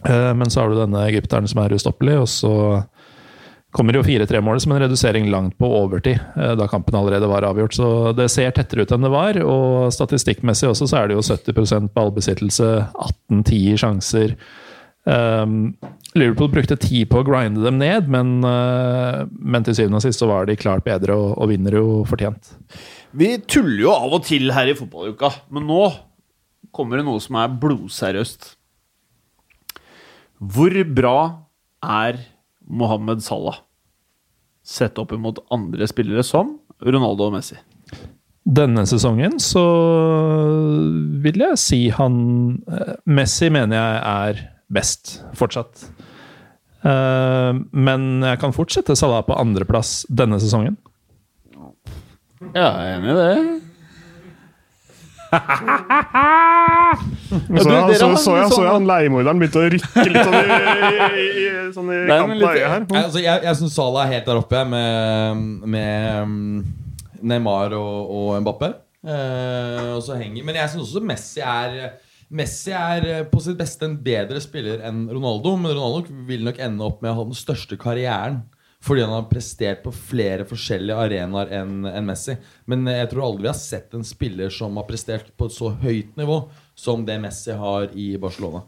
Eh, 0.08 0.34
Men 0.34 0.50
så 0.50 0.60
har 0.60 0.70
du 0.70 0.78
denne 0.78 1.06
egypteren 1.08 1.48
som 1.48 1.62
er 1.64 1.76
ustoppelig, 1.76 2.18
og 2.20 2.28
så 2.28 2.54
kommer 3.74 3.96
jo 3.96 4.04
4-3-målet 4.06 4.62
som 4.62 4.72
en 4.72 4.84
redusering 4.84 5.26
langt 5.32 5.56
på 5.58 5.66
overtid, 5.66 6.20
eh, 6.38 6.52
da 6.54 6.68
kampen 6.70 6.94
allerede 6.94 7.26
var 7.30 7.46
avgjort. 7.46 7.74
Så 7.74 7.88
det 8.16 8.28
ser 8.30 8.52
tettere 8.54 8.84
ut 8.84 8.92
enn 8.94 9.02
det 9.02 9.10
var, 9.10 9.40
og 9.42 9.90
statistikkmessig 9.94 10.70
også 10.70 10.90
så 10.90 11.00
er 11.00 11.10
det 11.10 11.18
jo 11.18 11.24
70% 11.26 11.90
ballbesittelse, 11.96 12.70
18-10 13.32 13.80
sjanser. 13.82 14.36
Um, 15.04 15.74
Liverpool 16.16 16.48
brukte 16.48 16.78
tid 16.80 17.10
på 17.10 17.20
å 17.20 17.26
grinde 17.26 17.60
dem 17.60 17.76
ned, 17.76 18.06
men, 18.08 18.38
uh, 18.46 19.26
men 19.36 19.66
til 19.66 19.76
syvende 19.76 19.98
og 19.98 20.04
sist 20.06 20.22
så 20.22 20.30
var 20.30 20.46
de 20.48 20.56
klart 20.56 20.86
bedre 20.86 21.12
og, 21.12 21.34
og 21.36 21.50
vinner 21.50 21.76
jo 21.76 21.88
fortjent. 22.08 22.54
Vi 23.12 23.34
tuller 23.44 23.82
jo 23.82 23.92
av 23.92 24.16
og 24.16 24.24
til 24.24 24.54
her 24.54 24.70
i 24.70 24.76
fotballuka, 24.78 25.34
men 25.52 25.66
nå 25.68 25.82
kommer 26.74 26.98
det 27.02 27.08
noe 27.10 27.20
som 27.22 27.36
er 27.42 27.58
blodseriøst. 27.60 28.54
Hvor 30.52 30.74
bra 30.96 31.16
er 31.84 32.18
Mohammed 32.64 33.22
Salah 33.24 33.60
sett 34.64 34.98
opp 35.00 35.12
imot 35.12 35.42
andre 35.52 35.86
spillere 35.88 36.24
som 36.24 36.56
Ronaldo 36.84 37.28
og 37.28 37.34
Messi? 37.36 37.56
Denne 38.44 38.84
sesongen 38.88 39.38
så 39.40 39.62
vil 41.24 41.40
jeg 41.40 41.60
si 41.60 41.78
han 41.96 42.16
eh, 42.68 42.94
Messi 43.08 43.48
mener 43.52 43.78
jeg 43.78 44.00
er 44.04 44.42
best, 44.74 45.14
fortsatt. 45.38 45.86
Eh, 46.84 47.52
Men 47.72 48.08
jeg 48.24 48.40
kan 48.42 48.52
fortsette 48.56 48.96
Salah 48.98 49.24
på 49.24 49.36
andreplass 49.40 50.02
denne 50.12 50.40
sesongen. 50.42 50.76
Ja, 52.52 52.68
jeg 52.68 52.90
er 52.90 52.96
enig 52.98 53.12
i 53.14 53.16
det. 53.20 53.63
Så, 57.34 57.40
du, 57.40 57.94
så, 57.98 58.08
så, 58.16 58.32
jeg, 58.36 58.48
så 58.52 58.62
jeg 58.62 58.70
han 58.70 58.86
leiemorderen 58.86 59.40
begynte 59.40 59.58
å 59.58 59.66
rykke 59.74 60.04
litt 60.06 60.26
sånn 60.28 60.36
i, 60.38 60.42
i, 60.44 61.24
i, 61.24 61.46
sånn 61.74 61.90
i 61.90 61.98
Nei, 62.06 62.18
kanten 62.20 62.44
av 62.44 62.54
øyet 62.54 62.70
her. 62.70 62.86
Altså, 63.00 63.20
jeg 63.24 63.46
jeg 63.48 63.58
syns 63.58 63.74
Salah 63.74 64.04
er 64.04 64.12
helt 64.14 64.28
der 64.30 64.40
oppe 64.40 64.62
med, 64.70 65.42
med 65.74 66.22
um, 66.22 66.64
Neymar 67.24 67.74
og, 67.78 68.14
og 68.14 68.28
Mbappé. 68.44 68.70
Uh, 69.04 69.96
og 69.96 70.02
så 70.06 70.16
henger, 70.20 70.46
men 70.46 70.56
jeg 70.60 70.72
syns 70.72 70.86
også 70.86 71.02
Messi 71.04 71.42
er 71.44 71.96
Messi 72.34 72.72
er 72.74 73.04
eh, 73.06 73.26
på 73.28 73.38
sitt 73.44 73.58
beste 73.58 73.86
en 73.86 73.98
bedre 74.02 74.40
spiller 74.42 74.80
enn 74.88 75.04
Ronaldo. 75.12 75.54
Men 75.60 75.74
Ronaldo 75.76 76.24
vil 76.28 76.46
nok 76.46 76.58
ende 76.62 76.86
opp 76.86 77.02
med 77.04 77.12
å 77.12 77.18
ha 77.20 77.26
den 77.28 77.36
største 77.38 77.78
karrieren. 77.80 78.40
Fordi 78.84 79.00
han 79.00 79.14
har 79.16 79.26
prestert 79.30 79.80
på 79.84 79.92
flere 79.96 80.44
forskjellige 80.44 80.96
arenaer 81.06 81.52
enn 81.56 81.86
en 81.88 82.04
Messi. 82.04 82.34
Men 82.68 82.84
jeg 82.90 83.08
tror 83.14 83.24
aldri 83.30 83.46
vi 83.46 83.52
har 83.52 83.56
sett 83.56 83.94
en 83.96 84.04
spiller 84.04 84.52
som 84.52 84.76
har 84.76 84.84
prestert 84.88 85.30
på 85.40 85.48
et 85.48 85.56
så 85.56 85.70
høyt 85.80 86.16
nivå 86.20 86.42
som 86.76 87.06
det 87.08 87.16
Messi 87.22 87.56
har 87.56 87.88
i 87.96 88.10
Barcelona. 88.20 88.60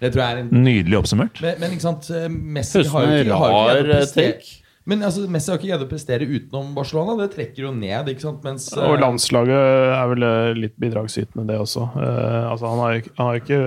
Det 0.00 0.10
tror 0.12 0.24
jeg 0.24 0.34
er 0.34 0.42
en 0.46 0.64
Nydelig 0.64 0.98
oppsummert. 1.02 1.38
men, 1.44 1.60
men 1.60 1.74
ikke 1.76 1.84
sant 1.86 2.08
eh, 2.12 2.28
Messi 2.32 2.80
Høres 2.80 2.92
har 2.94 3.04
jo 3.08 3.18
ikke, 3.24 3.40
har 3.44 3.82
ikke 3.84 4.00
take. 4.16 4.60
Men 4.84 5.00
altså, 5.06 5.22
Messi 5.32 5.48
har 5.48 5.56
ikke 5.60 5.68
greid 5.70 5.84
å 5.86 5.88
prestere 5.88 6.26
utenom 6.28 6.74
Barcelona. 6.76 7.14
Det 7.22 7.30
trekker 7.32 7.64
jo 7.64 7.70
ned. 7.76 8.08
ikke 8.12 8.24
sant? 8.26 8.42
Mens 8.44 8.66
eh, 8.74 8.84
Og 8.84 8.98
landslaget 9.00 9.54
er 9.94 10.10
vel 10.10 10.26
eh, 10.28 10.50
litt 10.64 10.74
bidragsytende, 10.80 11.46
det 11.48 11.56
også. 11.62 11.86
Uh, 11.94 12.50
altså, 12.50 12.68
han 12.72 12.82
har 12.82 12.92
jo 12.96 13.00
ikke- 13.04 13.14
han 13.20 13.30
har 13.30 13.40
ikke 13.40 13.62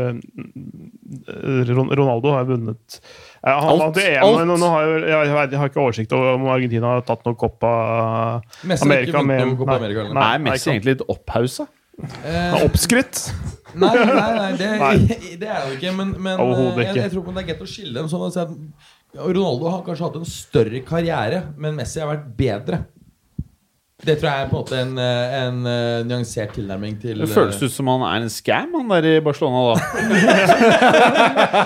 eh, 1.31 1.73
Ronaldo 1.97 2.35
har 2.35 2.45
vunnet 2.51 2.99
Eh, 3.37 3.53
han 3.53 3.81
Alt, 3.81 3.97
EM, 4.01 4.23
alt. 4.23 4.37
men 4.41 4.59
nå 4.59 4.69
har 4.73 4.85
jeg, 4.87 5.01
jeg, 5.11 5.27
jeg 5.51 5.59
har 5.61 5.69
ikke 5.71 5.81
oversikt 5.83 6.13
over 6.17 6.33
om 6.39 6.47
Argentina 6.49 6.95
har 6.95 7.03
tatt 7.05 7.21
noe 7.27 7.37
Copa 7.37 7.71
Messi 8.63 8.81
har 8.83 8.89
Amerika 8.89 9.21
med 9.21 9.43
noe 9.45 9.59
Copa 9.59 9.75
nei, 9.75 9.81
America, 9.83 10.07
nei, 10.17 10.29
er 10.33 10.43
Messi 10.47 10.71
egentlig 10.73 10.95
litt 10.97 11.05
opphausa? 11.13 11.67
eh, 12.25 12.57
Oppskrytt! 12.65 13.21
Nei, 13.77 13.93
nei, 13.93 14.17
nei, 14.17 14.51
det, 14.57 14.67
Nei. 14.81 15.17
det 15.41 15.47
er 15.53 15.65
jo 15.67 15.75
ikke. 15.77 15.91
Men, 15.93 16.13
men 16.17 16.39
eh, 16.41 16.61
jeg, 16.81 16.85
ikke. 16.87 17.01
jeg 17.03 17.11
tror 17.13 17.25
det 17.29 17.41
er 17.43 17.47
greit 17.51 17.61
å 17.61 17.69
skille 17.69 17.93
dem. 17.99 18.07
sånn 18.09 18.25
at 18.25 18.53
Ronaldo 19.17 19.69
har 19.71 19.83
kanskje 19.85 20.07
hatt 20.07 20.17
en 20.19 20.29
større 20.29 20.81
karriere, 20.87 21.43
men 21.61 21.77
Messi 21.77 22.01
har 22.01 22.09
vært 22.09 22.25
bedre. 22.39 22.79
Det 24.05 24.13
tror 24.21 24.27
jeg 24.29 24.43
er 24.45 24.49
på 24.51 24.59
en 24.59 24.61
måte 24.61 24.75
en, 24.77 24.89
eh, 25.01 25.31
en 25.39 25.55
eh, 25.65 26.03
nyansert 26.05 26.51
tilnærming 26.53 26.99
til 27.01 27.17
Det 27.17 27.27
føles 27.31 27.57
ut 27.63 27.71
som 27.73 27.87
han 27.89 28.03
er 28.05 28.27
en 28.27 28.29
scam, 28.29 28.75
han 28.77 28.91
der 28.91 29.05
i 29.09 29.13
Barcelona, 29.25 29.71
da. 29.71 29.77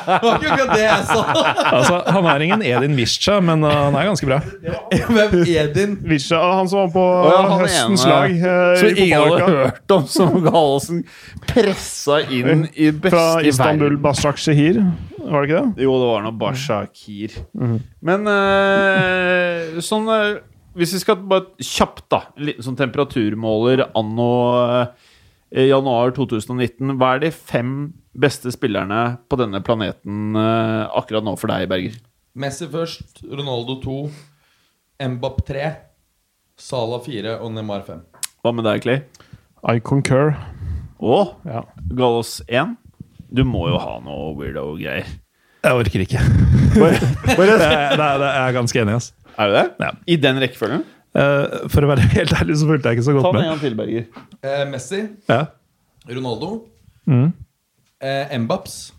Det 0.07 0.19
var 0.23 0.37
ikke 0.37 0.53
akkurat 0.53 0.71
det 0.71 0.85
jeg 0.85 1.01
sa! 1.09 1.41
Altså, 1.75 1.97
han 2.15 2.29
er 2.31 2.45
ingen 2.45 2.61
Edin 2.63 2.95
Visca, 2.95 3.41
men 3.43 3.65
uh, 3.67 3.73
han 3.89 3.97
er 3.99 4.07
ganske 4.07 4.29
bra. 4.29 4.37
Hvem 5.11 5.41
er 5.43 5.73
din? 5.75 5.97
Visca, 6.07 6.39
han 6.55 6.71
som 6.71 6.85
var 6.85 6.93
på 6.93 7.03
ja, 7.27 7.41
høstens 7.65 8.05
ene 8.05 8.13
lag 8.13 8.29
Uh, 8.31 8.79
Som 8.79 9.01
ingen 9.03 9.25
hadde 9.25 9.49
hørt 9.49 9.93
om, 9.97 10.05
som 10.07 10.37
Gallosen 10.45 11.01
pressa 11.49 12.21
inn 12.31 12.63
i 12.71 12.93
beste 12.95 13.11
Fra 13.11 13.25
Istanbul. 13.43 13.97
Bashak 13.99 14.39
Shehir, 14.39 14.79
var 15.19 15.43
det 15.43 15.51
ikke 15.51 15.59
det? 15.59 15.83
Jo, 15.83 15.97
det 15.99 16.07
var 16.13 16.23
noe 16.23 16.39
Bashakir. 16.39 17.35
Men 17.99 18.23
uh, 18.23 19.83
sånn 19.83 20.07
Hvis 20.77 20.93
vi 20.95 20.99
skal 21.03 21.17
bare 21.27 21.49
kjapt, 21.59 22.05
da. 22.13 22.21
En 22.37 22.45
liten 22.47 22.63
sånn 22.65 22.77
temperaturmåler 22.79 23.83
anno 23.97 24.27
eh, 25.51 25.65
januar 25.67 26.13
2019. 26.15 26.95
Hva 26.99 27.15
er 27.17 27.25
de 27.25 27.31
fem 27.35 27.73
beste 28.15 28.51
spillerne 28.55 29.01
på 29.31 29.39
denne 29.39 29.59
planeten 29.65 30.35
eh, 30.39 30.85
akkurat 31.01 31.25
nå 31.27 31.35
for 31.39 31.51
deg, 31.51 31.67
Berger? 31.71 31.97
Messi 32.39 32.67
først, 32.71 33.19
Ronaldo 33.27 33.75
2, 33.83 33.97
Mbapp 35.11 35.41
3, 35.49 35.65
Sala 36.61 37.01
4 37.03 37.39
og 37.43 37.51
Neymar 37.57 37.83
5. 37.87 38.05
Hva 38.41 38.53
med 38.55 38.65
deg, 38.69 38.83
Clay? 38.85 39.01
I 39.67 39.81
concur. 39.83 40.31
Og 41.01 41.35
Ja. 41.45 41.65
Gallos 41.91 42.39
1? 42.47 42.77
Du 43.31 43.43
må 43.47 43.67
jo 43.71 43.77
ha 43.81 43.97
noe 44.03 44.31
weirdo-greier. 44.39 45.07
Jeg 45.61 45.77
orker 45.77 46.01
ikke. 46.03 46.21
Bare, 46.73 46.97
bare, 47.37 47.57
Det 47.59 47.67
er, 47.67 47.95
det 47.99 48.05
er, 48.05 48.17
det 48.23 48.29
er 48.31 48.39
jeg 48.47 48.55
ganske 48.57 48.81
enig 48.81 48.93
i. 48.95 48.97
ass. 49.01 49.11
Er 49.37 49.51
det 49.51 49.55
det? 49.57 49.85
Ja. 49.85 49.91
I 50.07 50.15
den 50.27 50.41
rekkefølgen? 50.43 50.83
Uh, 51.11 51.67
for 51.71 51.83
å 51.83 51.89
være 51.91 52.05
helt 52.15 52.33
ærlig 52.39 52.55
så 52.61 52.69
fulgte 52.69 52.91
jeg 52.91 52.99
ikke 52.99 53.07
så 53.09 53.15
Ta 53.15 53.19
godt 53.19 53.35
den 53.35 53.41
en 53.41 53.41
med. 53.41 53.51
gang 53.51 53.61
til, 53.65 53.75
Berger. 53.75 54.05
Eh, 54.43 54.63
Messi, 54.71 55.01
Ja. 55.29 55.45
Ronaldo, 56.09 56.51
Mm. 57.09 57.31
Uh, 58.01 58.37
Mbaps, 58.43 58.93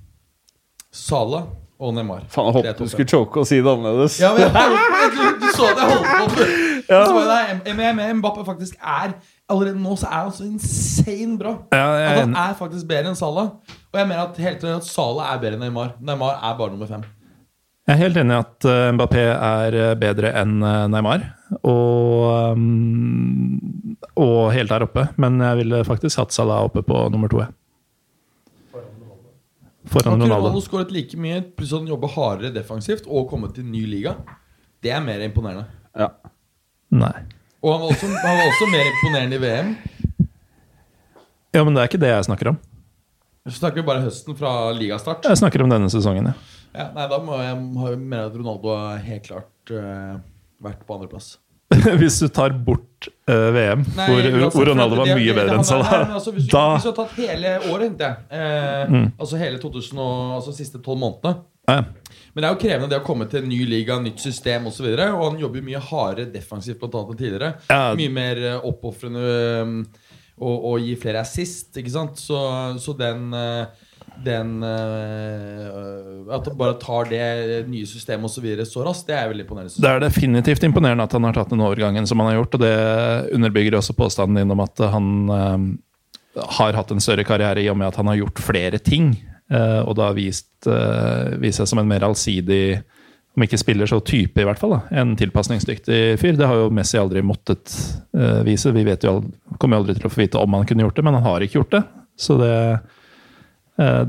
Salah 0.90 1.44
og 1.78 1.94
Neymar. 1.94 2.24
Faen, 2.30 2.48
jeg 2.50 2.56
håpet 2.58 2.80
du 2.82 2.90
skulle 2.90 3.08
choke 3.08 3.40
og 3.42 3.46
si 3.46 3.60
det 3.62 3.70
annerledes. 3.70 4.18
Ja, 4.20 4.32
men 4.34 4.42
jeg, 4.42 4.50
jeg, 4.54 5.12
du, 5.14 5.22
du 5.38 5.46
så 5.54 5.68
det, 5.70 5.84
jeg 5.84 5.92
holdt 5.92 6.34
på 6.36 6.46
ja. 6.90 7.04
så, 7.06 8.14
Mbappe 8.18 8.44
faktisk 8.44 8.74
er 8.78 9.14
Allerede 9.52 9.80
nå 9.82 9.96
så 10.00 10.06
er 10.08 10.20
han 10.26 10.32
så 10.32 10.44
insane 10.46 11.38
bra. 11.38 11.54
Ja, 11.72 11.86
jeg 11.98 12.10
At 12.10 12.20
han 12.22 12.36
er 12.40 12.54
faktisk 12.58 12.86
bedre 12.88 13.10
enn 13.12 13.18
Salah. 13.18 13.50
Og 13.92 13.98
jeg 14.00 14.08
mener 14.08 14.22
at 14.24 14.38
helt 14.40 14.62
tiden 14.62 14.78
at 14.78 14.86
Salah 14.88 15.32
er 15.34 15.42
bedre 15.42 15.58
enn 15.58 15.66
Neymar. 15.66 15.94
Neymar 16.00 16.38
er 16.38 16.54
bare 16.58 16.72
nummer 16.72 16.88
fem. 16.88 17.02
Jeg 17.82 17.96
er 17.96 17.98
helt 18.04 18.18
enig 18.20 18.34
i 18.36 18.38
at 18.38 18.66
eh, 18.70 18.88
Mbappé 18.94 19.22
er 19.26 19.74
eh, 19.74 19.94
bedre 19.98 20.30
enn 20.38 20.60
eh, 20.62 20.84
Neymar. 20.92 21.24
Og, 21.66 22.60
og 24.22 24.36
helt 24.54 24.70
der 24.70 24.84
oppe. 24.86 25.08
Men 25.18 25.42
jeg 25.42 25.58
ville 25.64 25.82
faktisk 25.88 26.20
hatt 26.22 26.34
Salah 26.34 26.62
oppe 26.68 26.84
på 26.86 27.00
nummer 27.10 27.32
to. 27.32 27.42
Foran 29.90 30.22
Ronaldo. 30.22 30.52
Han 30.54 30.62
skåret 30.62 30.94
like 30.94 31.18
mye, 31.18 31.42
pluss 31.56 31.74
at 31.74 31.82
han 31.82 31.90
jobber 31.90 32.14
hardere 32.14 32.52
defensivt 32.54 33.10
og 33.10 33.26
kommet 33.32 33.56
til 33.58 33.66
ny 33.66 33.82
liga. 33.90 34.14
Det 34.82 34.94
er 34.94 35.02
mer 35.02 35.26
imponerende. 35.26 35.66
Ja. 35.98 36.12
Nei. 36.94 37.16
Og 37.62 37.74
han 37.74 37.82
var 37.82 37.90
også, 37.96 38.14
han 38.14 38.38
var 38.38 38.46
også 38.46 38.70
mer 38.70 38.88
imponerende 38.92 39.36
i 39.36 39.42
VM. 39.42 39.74
Ja, 41.52 41.66
men 41.66 41.74
det 41.74 41.82
er 41.82 41.90
ikke 41.90 42.04
det 42.06 42.14
jeg 42.14 42.30
snakker 42.30 42.54
om. 42.54 42.62
Så 43.50 43.58
snakker 43.58 43.82
vi 43.82 43.88
bare 43.90 44.06
høsten 44.06 44.38
fra 44.38 44.70
ligastart. 44.70 45.26
Jeg 45.26 45.42
snakker 45.42 45.66
om 45.66 45.74
denne 45.74 45.90
sesongen, 45.90 46.30
ja. 46.30 46.51
Ja, 46.72 46.88
nei, 46.96 47.06
Da 47.10 47.18
må 47.20 47.38
jeg 47.42 47.56
mene 48.00 48.26
at 48.26 48.36
Ronaldo 48.36 48.74
har 48.74 49.00
helt 49.04 49.26
klart 49.28 49.72
uh, 49.76 50.18
vært 50.62 50.84
på 50.88 50.96
andreplass. 50.96 51.34
Hvis 52.00 52.18
du 52.20 52.26
tar 52.28 52.52
bort 52.66 53.08
uh, 53.30 53.48
VM, 53.54 53.84
Nei, 53.96 54.06
hvor, 54.10 54.26
altså, 54.28 54.50
hvor 54.58 54.68
Ronaldo 54.72 54.98
var 55.00 55.12
mye 55.16 55.36
bedre 55.36 55.54
enn 55.56 55.64
Salah, 55.64 55.94
altså, 56.18 56.34
hvis, 56.36 56.48
da 56.52 56.64
hvis 56.74 56.84
du 56.84 56.90
har 56.90 56.96
tatt 56.98 57.14
hele 57.16 57.54
året, 57.70 57.86
henter 57.88 58.10
jeg. 58.10 58.26
uh, 58.32 58.92
Mm. 58.92 59.06
Altså 59.16 59.38
hele 59.40 59.60
2000 59.62 59.98
og, 60.02 60.34
altså 60.36 60.52
siste 60.56 60.80
tolv 60.84 61.00
månedene. 61.00 61.44
ja. 61.70 61.82
Men 62.32 62.42
det 62.42 62.48
er 62.48 62.54
jo 62.54 62.60
krevende 62.62 62.88
det 62.88 62.96
å 63.02 63.04
komme 63.04 63.26
til 63.28 63.42
en 63.42 63.50
ny 63.52 63.58
liga, 63.68 63.98
nytt 64.00 64.20
system 64.24 64.64
osv. 64.70 64.86
Og, 64.88 64.94
så 64.96 65.08
og 65.12 65.24
han 65.26 65.40
jobber 65.42 65.60
jo 65.60 65.66
mye 65.66 65.82
hardere 65.84 66.30
defensivt 66.32 66.78
blant 66.80 66.94
annet 66.96 67.10
enn 67.12 67.18
tidligere. 67.20 67.50
Ja. 67.68 67.80
Mye 67.98 68.12
mer 68.14 68.40
eh, 68.40 68.64
oppofrende 68.70 69.24
og, 70.40 70.54
og 70.70 70.78
gi 70.80 70.94
flere 71.02 71.20
assist, 71.20 71.76
ikke 71.76 71.92
sant. 71.92 72.16
Så, 72.24 72.38
så 72.80 72.94
den 72.96 73.26
eh, 73.36 73.84
den 74.24 74.62
eh, 74.66 76.34
At 76.34 76.48
han 76.48 76.58
bare 76.58 76.76
tar 76.80 77.08
det 77.10 77.62
nye 77.70 77.88
systemet 77.88 78.28
og 78.28 78.32
så, 78.32 78.42
videre 78.44 78.66
så 78.68 78.84
raskt, 78.86 79.08
det 79.10 79.16
er 79.18 79.30
veldig 79.30 79.46
imponerende. 79.46 79.82
Det 79.82 79.90
er 79.90 80.04
definitivt 80.04 80.66
imponerende 80.68 81.06
at 81.06 81.16
han 81.16 81.28
har 81.28 81.36
tatt 81.36 81.52
den 81.52 81.64
overgangen 81.64 82.08
som 82.08 82.22
han 82.22 82.32
har 82.32 82.40
gjort, 82.40 82.58
og 82.58 82.64
det 82.64 82.76
underbygger 83.38 83.78
også 83.78 83.96
påstanden 83.98 84.40
din 84.40 84.54
om 84.54 84.64
at 84.64 84.84
han 84.94 85.12
eh, 85.36 85.66
har 86.58 86.78
hatt 86.78 86.94
en 86.94 87.02
større 87.02 87.26
karriere 87.28 87.62
i 87.62 87.68
og 87.72 87.78
med 87.78 87.90
at 87.90 88.00
han 88.00 88.08
har 88.10 88.20
gjort 88.22 88.42
flere 88.42 88.80
ting, 88.82 89.14
eh, 89.52 89.80
og 89.82 89.96
da 89.98 90.10
vist, 90.16 90.54
uh, 90.66 91.34
vist 91.42 91.60
seg 91.60 91.68
som 91.68 91.82
en 91.82 91.90
mer 91.90 92.06
allsidig 92.06 92.80
om 93.32 93.44
ikke 93.46 93.60
spiller, 93.60 93.88
så 93.88 94.00
type 94.04 94.40
i 94.40 94.44
hvert 94.44 94.60
fall. 94.60 94.74
da, 94.76 94.80
En 95.00 95.14
tilpasningsdyktig 95.16 96.18
fyr. 96.20 96.36
Det 96.36 96.48
har 96.48 96.58
jo 96.58 96.72
Messi 96.74 96.98
aldri 97.00 97.22
måttet 97.24 97.72
uh, 98.16 98.42
vise. 98.44 98.72
Vi 98.76 98.84
vet 98.84 99.04
jo, 99.06 99.14
aldri, 99.16 99.56
kommer 99.58 99.78
jo 99.78 99.84
aldri 99.84 99.96
til 99.96 100.08
å 100.08 100.12
få 100.12 100.20
vite 100.20 100.40
om 100.40 100.58
han 100.58 100.66
kunne 100.68 100.84
gjort 100.84 100.98
det, 100.98 101.04
men 101.06 101.16
han 101.16 101.24
har 101.24 101.44
ikke 101.44 101.60
gjort 101.62 101.78
det. 101.78 101.82
Så 102.20 102.36
det 102.40 102.52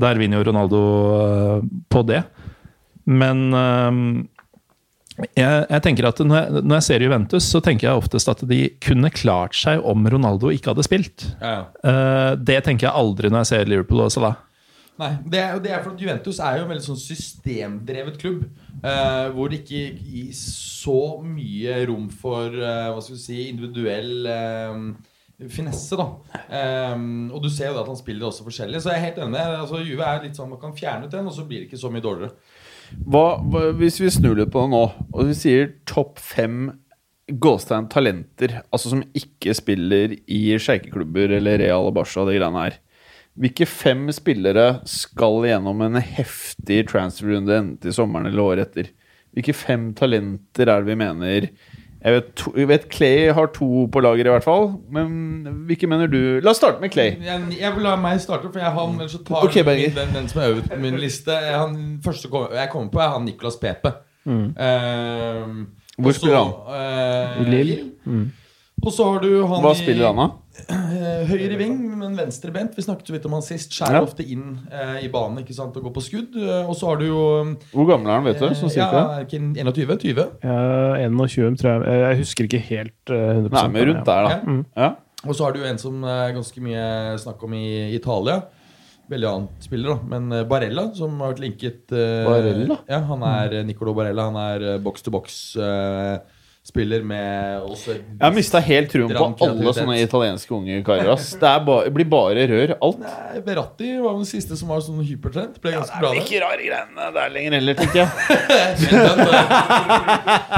Der 0.00 0.20
vinner 0.20 0.40
jo 0.40 0.46
Ronaldo 0.50 0.84
eh, 1.18 1.66
på 1.92 2.04
det. 2.08 2.22
Men 3.04 3.44
eh, 3.58 4.00
jeg, 5.38 5.66
jeg 5.70 5.82
tenker 5.84 6.08
at 6.08 6.22
når 6.24 6.40
jeg, 6.40 6.62
når 6.64 6.78
jeg 6.80 6.86
ser 6.88 7.04
Juventus, 7.06 7.50
så 7.52 7.60
tenker 7.62 7.88
jeg 7.88 8.00
oftest 8.00 8.30
at 8.32 8.42
de 8.50 8.64
kunne 8.82 9.12
klart 9.14 9.54
seg 9.58 9.84
om 9.86 10.06
Ronaldo 10.10 10.50
ikke 10.50 10.72
hadde 10.72 10.86
spilt. 10.86 11.28
Ja, 11.38 11.52
ja. 11.54 11.62
Eh, 11.86 12.32
det 12.42 12.62
tenker 12.66 12.88
jeg 12.88 12.98
aldri 13.04 13.30
når 13.30 13.44
jeg 13.44 13.52
ser 13.52 13.70
Liverpool 13.70 14.02
og 14.06 14.12
Salah. 14.14 14.40
Nei, 14.94 15.10
det 15.26 15.40
er, 15.42 15.56
det 15.58 15.72
er 15.74 15.80
for 15.82 15.94
at 15.96 16.02
Juventus 16.02 16.36
er 16.38 16.60
jo 16.60 16.66
en 16.66 16.70
veldig 16.70 16.84
sånn 16.84 17.00
systemdrevet 17.02 18.18
klubb. 18.20 18.44
eh, 18.84 19.24
hvor 19.34 19.50
det 19.50 19.62
ikke 19.64 19.80
gis 19.98 20.42
så 20.84 21.18
mye 21.24 21.80
rom 21.88 22.06
for 22.12 22.52
eh, 22.54 22.90
hva 22.92 23.00
skal 23.02 23.16
vi 23.16 23.22
si, 23.22 23.40
individuell 23.48 24.28
eh, 24.30 24.84
finesse. 25.50 25.96
da 25.98 26.94
um, 26.94 27.30
Og 27.34 27.42
du 27.42 27.50
ser 27.50 27.72
jo 27.72 27.80
at 27.80 27.90
han 27.90 27.98
spiller 27.98 28.28
også 28.28 28.46
forskjellig. 28.46 28.82
Så 28.82 28.92
jeg 28.92 29.00
er 29.00 29.06
helt 29.08 29.22
enig. 29.24 29.40
altså 29.40 29.82
Juve 29.82 30.06
er 30.06 30.22
litt 30.24 30.38
sånn 30.38 30.52
Man 30.52 30.62
kan 30.62 30.76
fjerne 30.76 31.08
ut 31.08 31.14
den, 31.14 31.26
og 31.30 31.34
så 31.36 31.46
blir 31.48 31.62
det 31.62 31.70
ikke 31.70 31.82
så 31.82 31.90
mye 31.92 32.04
dårligere. 32.04 32.34
Hva, 33.04 33.26
hva, 33.40 33.66
hvis 33.78 33.98
vi 34.02 34.12
snur 34.12 34.36
litt 34.38 34.52
på 34.54 34.64
det 34.64 34.74
nå, 34.74 34.82
og 35.10 35.28
vi 35.30 35.36
sier 35.36 35.70
topp 35.88 36.20
fem 36.22 36.68
gåstein 37.28 37.86
talenter, 37.88 38.58
altså 38.68 38.92
som 38.92 39.04
ikke 39.16 39.54
spiller 39.56 40.12
i 40.28 40.42
sjeikeklubber 40.60 41.32
eller 41.38 41.62
Real 41.62 41.88
og 41.88 41.94
Barca 41.96 42.20
og 42.20 42.28
de 42.28 42.36
greiene 42.36 42.66
her. 42.66 42.76
Hvilke 43.40 43.66
fem 43.66 44.04
spillere 44.14 44.66
skal 44.86 45.40
gjennom 45.48 45.80
en 45.82 45.98
heftig 45.98 46.84
transferrunde 46.92 47.56
enten 47.56 47.80
til 47.82 47.96
sommeren 47.96 48.28
eller 48.28 48.44
året 48.44 48.68
etter? 48.68 48.92
Hvilke 49.34 49.56
fem 49.56 49.88
talenter 49.98 50.70
er 50.70 50.84
det 50.84 50.92
vi 50.92 51.00
mener 51.00 51.48
Jeg 52.04 52.12
vet, 52.12 52.26
to, 52.36 52.50
jeg 52.52 52.68
vet 52.68 52.82
Clay 52.92 53.30
har 53.32 53.46
to 53.56 53.86
på 53.92 54.00
lager, 54.04 54.28
i 54.28 54.32
hvert 54.34 54.44
fall. 54.44 54.66
Men 54.92 55.46
hvilke 55.64 55.88
mener 55.88 56.10
du? 56.12 56.18
La 56.44 56.52
oss 56.52 56.60
starte 56.60 56.82
med 56.82 56.92
Clay. 56.92 57.14
Jeg, 57.24 57.46
jeg 57.56 57.72
vil 57.76 57.86
la 57.86 57.94
meg 57.96 58.20
starte, 58.20 58.50
for 58.52 58.60
jeg 58.60 58.72
har 58.76 58.90
ellers 58.92 59.14
så 59.16 59.22
tar 59.24 59.46
okay, 59.48 59.64
min, 59.64 59.94
den, 59.96 60.12
den 60.12 60.28
som 60.28 60.42
er 60.42 60.52
øverst 60.52 60.68
på 60.68 60.80
min 60.82 61.00
liste. 61.00 61.32
Han 61.32 61.78
første 62.04 62.28
kom, 62.28 62.44
jeg 62.52 62.68
kommer 62.74 62.92
på, 62.92 63.00
er 63.00 63.14
han 63.16 63.24
Niklas 63.24 63.56
Pepe. 63.62 63.94
Eh, 64.26 65.40
Hvor 65.96 66.16
spiller 66.16 66.42
han? 66.42 66.52
Uh, 66.68 67.48
Lille. 67.48 67.64
Lille. 68.04 68.30
Og 68.82 68.90
så 68.92 69.04
har 69.06 69.20
du 69.22 69.46
han 69.46 69.62
Hva 69.62 69.70
i- 69.72 69.78
spiller 69.80 70.10
han, 70.10 70.16
da? 70.16 70.30
Eh, 70.68 71.26
Høyre 71.26 71.56
ving, 71.58 71.76
men 71.98 72.16
venstrebent. 72.16 72.74
Vi 72.76 72.82
snakket 72.82 73.08
jo 73.08 73.14
litt 73.14 73.24
om 73.26 73.32
han 73.32 73.42
sist. 73.42 73.70
Skjærer 73.72 73.92
Ja. 73.96 74.02
ofte 74.02 74.20
inn 74.28 74.60
eh, 74.70 75.04
i 75.04 75.08
banen 75.08 75.38
ikke 75.44 75.54
sant, 75.54 75.76
og 75.76 75.82
går 75.84 75.94
på 75.94 76.02
skudd. 76.04 76.36
Eh, 76.36 76.68
og 76.68 76.74
så 76.76 76.88
har 76.88 76.96
du 76.98 77.06
jo 77.06 77.56
Hvor 77.72 77.86
gammel 77.88 78.08
er 78.10 78.14
han, 78.20 78.24
vet 78.24 78.38
du? 78.38 78.54
Som 78.54 78.68
eh, 78.68 78.74
ja, 78.76 78.84
sitter 78.84 78.92
der? 78.92 79.08
er 79.14 79.24
ikke 79.24 79.40
21? 79.56 79.96
20? 79.98 80.28
Ja, 80.42 81.08
21, 81.08 81.56
tror 81.56 81.70
jeg. 81.84 82.02
Jeg 82.04 82.18
husker 82.18 82.44
ikke 82.44 82.62
helt 82.68 83.10
eh, 83.10 83.32
100 83.40 83.50
Nei, 83.52 83.68
men 83.68 83.88
rundt 83.88 84.04
der, 84.04 84.22
da. 84.28 84.36
Okay. 84.36 84.52
Mm. 84.52 84.66
Ja. 84.76 84.90
Og 85.26 85.34
så 85.34 85.44
har 85.44 85.52
du 85.52 85.60
jo 85.60 85.64
en 85.70 85.78
som 85.78 86.04
er 86.04 86.32
ganske 86.36 86.60
mye 86.60 87.18
snakk 87.18 87.42
om 87.42 87.54
i 87.54 87.94
Italia. 87.96 88.42
Veldig 89.08 89.28
annen 89.28 89.48
spiller, 89.60 89.94
da. 89.96 89.98
Men 90.18 90.46
Barella, 90.48 90.94
som 90.94 91.18
har 91.20 91.32
vært 91.32 91.40
linket 91.40 91.92
eh, 91.92 92.24
Barella? 92.28 92.78
Ja, 92.88 93.00
han 93.00 93.22
er 93.22 93.64
Nicolo 93.64 93.94
Barella. 93.94 94.28
Han 94.30 94.36
er 94.36 94.80
boks-to-boks-spiller 96.64 97.02
med 97.04 97.60
også 97.68 97.92
Jeg 97.94 98.00
har 98.20 98.30
mista 98.32 98.58
helt 98.60 98.90
troen 98.90 99.08
på 99.12 99.24
alle 99.44 99.72
sånne 99.74 99.98
italienske 100.00 100.50
unge 100.54 100.82
karer. 100.84 101.08
ass. 101.12 101.34
Det 101.36 101.42
er 101.48 101.58
ba 101.64 101.84
blir 101.92 102.04
bare 102.08 102.46
rør. 102.48 102.74
Alt. 102.80 102.98
Nei, 103.00 103.40
Beratti 103.44 103.98
var 104.00 104.14
den 104.16 104.24
siste 104.24 104.56
som 104.56 104.68
var 104.68 104.80
sånn 104.80 105.02
hypertrend. 105.04 105.60
Ble 105.60 105.72
ganske 105.74 105.92
Det 105.92 106.00
bra, 106.00 106.10
er 106.10 106.14
det. 106.14 106.22
ikke 106.24 106.40
rare 106.40 106.56
greiene 106.64 107.12
der 107.14 107.28
lenger 107.34 107.52
heller, 107.58 107.74
tenker 107.74 107.98
jeg. 108.00 108.08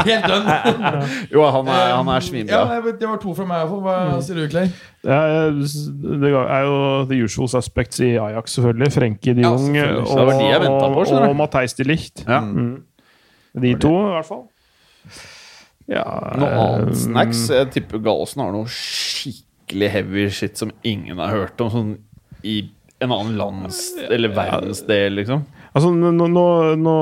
Helt 0.06 0.26
dønn. 0.26 0.46
det. 0.46 0.58
Jo, 1.34 1.42
han 1.50 1.66
er, 1.68 1.94
han 1.96 2.08
er 2.08 2.20
svinbra. 2.20 2.54
Ja, 2.54 2.80
det 2.92 3.08
var 3.08 3.16
to 3.22 3.34
fra 3.34 3.44
meg 3.48 3.56
iallfall. 3.64 3.80
Hva 3.82 4.20
sier 4.22 4.36
du, 4.40 4.46
Clay? 4.52 4.68
Ja, 5.06 5.50
det 5.50 6.32
er 6.32 6.62
jo 6.66 6.76
the 7.10 7.16
usual 7.22 7.48
suspects 7.50 8.00
i 8.02 8.12
Ajax, 8.18 8.50
selvfølgelig. 8.58 8.92
Frenkie 8.94 9.34
de 9.34 9.40
Ja, 9.42 9.48
Jong 9.54 9.74
ja, 9.76 9.82
det 10.62 10.70
og, 10.70 11.06
skjønner 11.06 11.28
og 11.30 11.36
Matheis 11.38 11.74
de 11.78 11.84
Licht. 11.86 12.24
Ja. 12.26 12.40
Mm. 12.40 12.76
De 13.56 13.74
to, 13.80 13.92
i 14.06 14.08
hvert 14.18 14.26
fall. 14.28 14.42
Ja, 15.90 16.04
Noe 16.38 16.52
annet 16.52 16.94
eh, 16.94 17.02
snacks? 17.04 17.44
Jeg 17.52 17.70
tipper 17.76 18.02
Gallosen 18.02 18.42
har 18.42 18.54
noe 18.54 18.70
skikkelig 18.70 19.90
heavy 19.92 20.30
shit 20.34 20.58
som 20.58 20.72
ingen 20.86 21.20
har 21.22 21.34
hørt 21.34 21.62
om. 21.62 21.70
Sånn 21.72 21.92
i 22.46 22.60
en 22.98 23.12
annen 23.12 23.36
lands... 23.36 23.90
Eller 24.08 24.32
verdensdel, 24.34 25.18
liksom. 25.20 25.44
Altså, 25.76 25.90
nå, 25.92 26.10
nå, 26.32 26.44
nå 26.80 26.92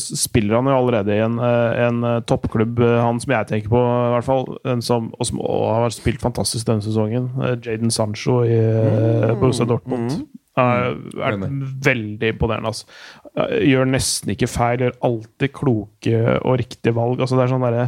spiller 0.00 0.56
han 0.56 0.70
jo 0.70 0.76
allerede 0.78 1.12
i 1.12 1.20
en, 1.20 1.34
eh, 1.44 1.80
en 1.84 1.98
eh, 2.08 2.20
toppklubb, 2.24 2.78
eh, 2.80 3.00
han 3.04 3.18
som 3.20 3.34
jeg 3.34 3.48
tenker 3.50 3.72
på, 3.72 3.80
i 3.82 4.12
hvert 4.14 4.28
fall. 4.28 4.46
En 4.72 4.80
som, 4.84 5.10
og 5.18 5.28
som 5.28 5.42
og 5.44 5.66
har 5.68 5.92
spilt 5.92 6.22
fantastisk 6.24 6.70
denne 6.70 6.84
sesongen. 6.84 7.28
Eh, 7.42 7.58
Jaden 7.66 7.92
Sancho 7.92 8.40
i 8.46 8.56
mm. 8.56 9.34
Borussia 9.42 9.68
Dortmund. 9.68 10.22
Mm. 10.22 10.30
Er, 10.62 10.96
er 11.28 11.36
veldig 11.84 12.32
imponerende. 12.32 12.72
Altså. 12.72 12.88
Eh, 13.36 13.58
Gjør 13.68 13.92
nesten 13.92 14.32
ikke 14.32 14.48
feil, 14.48 14.86
gjør 14.86 14.96
alltid 15.10 15.52
kloke 15.60 16.24
og 16.40 16.56
riktige 16.62 16.96
valg. 16.96 17.20
Altså, 17.20 17.36
det 17.36 17.44
er 17.44 17.52
sånn 17.52 17.68
derre 17.68 17.86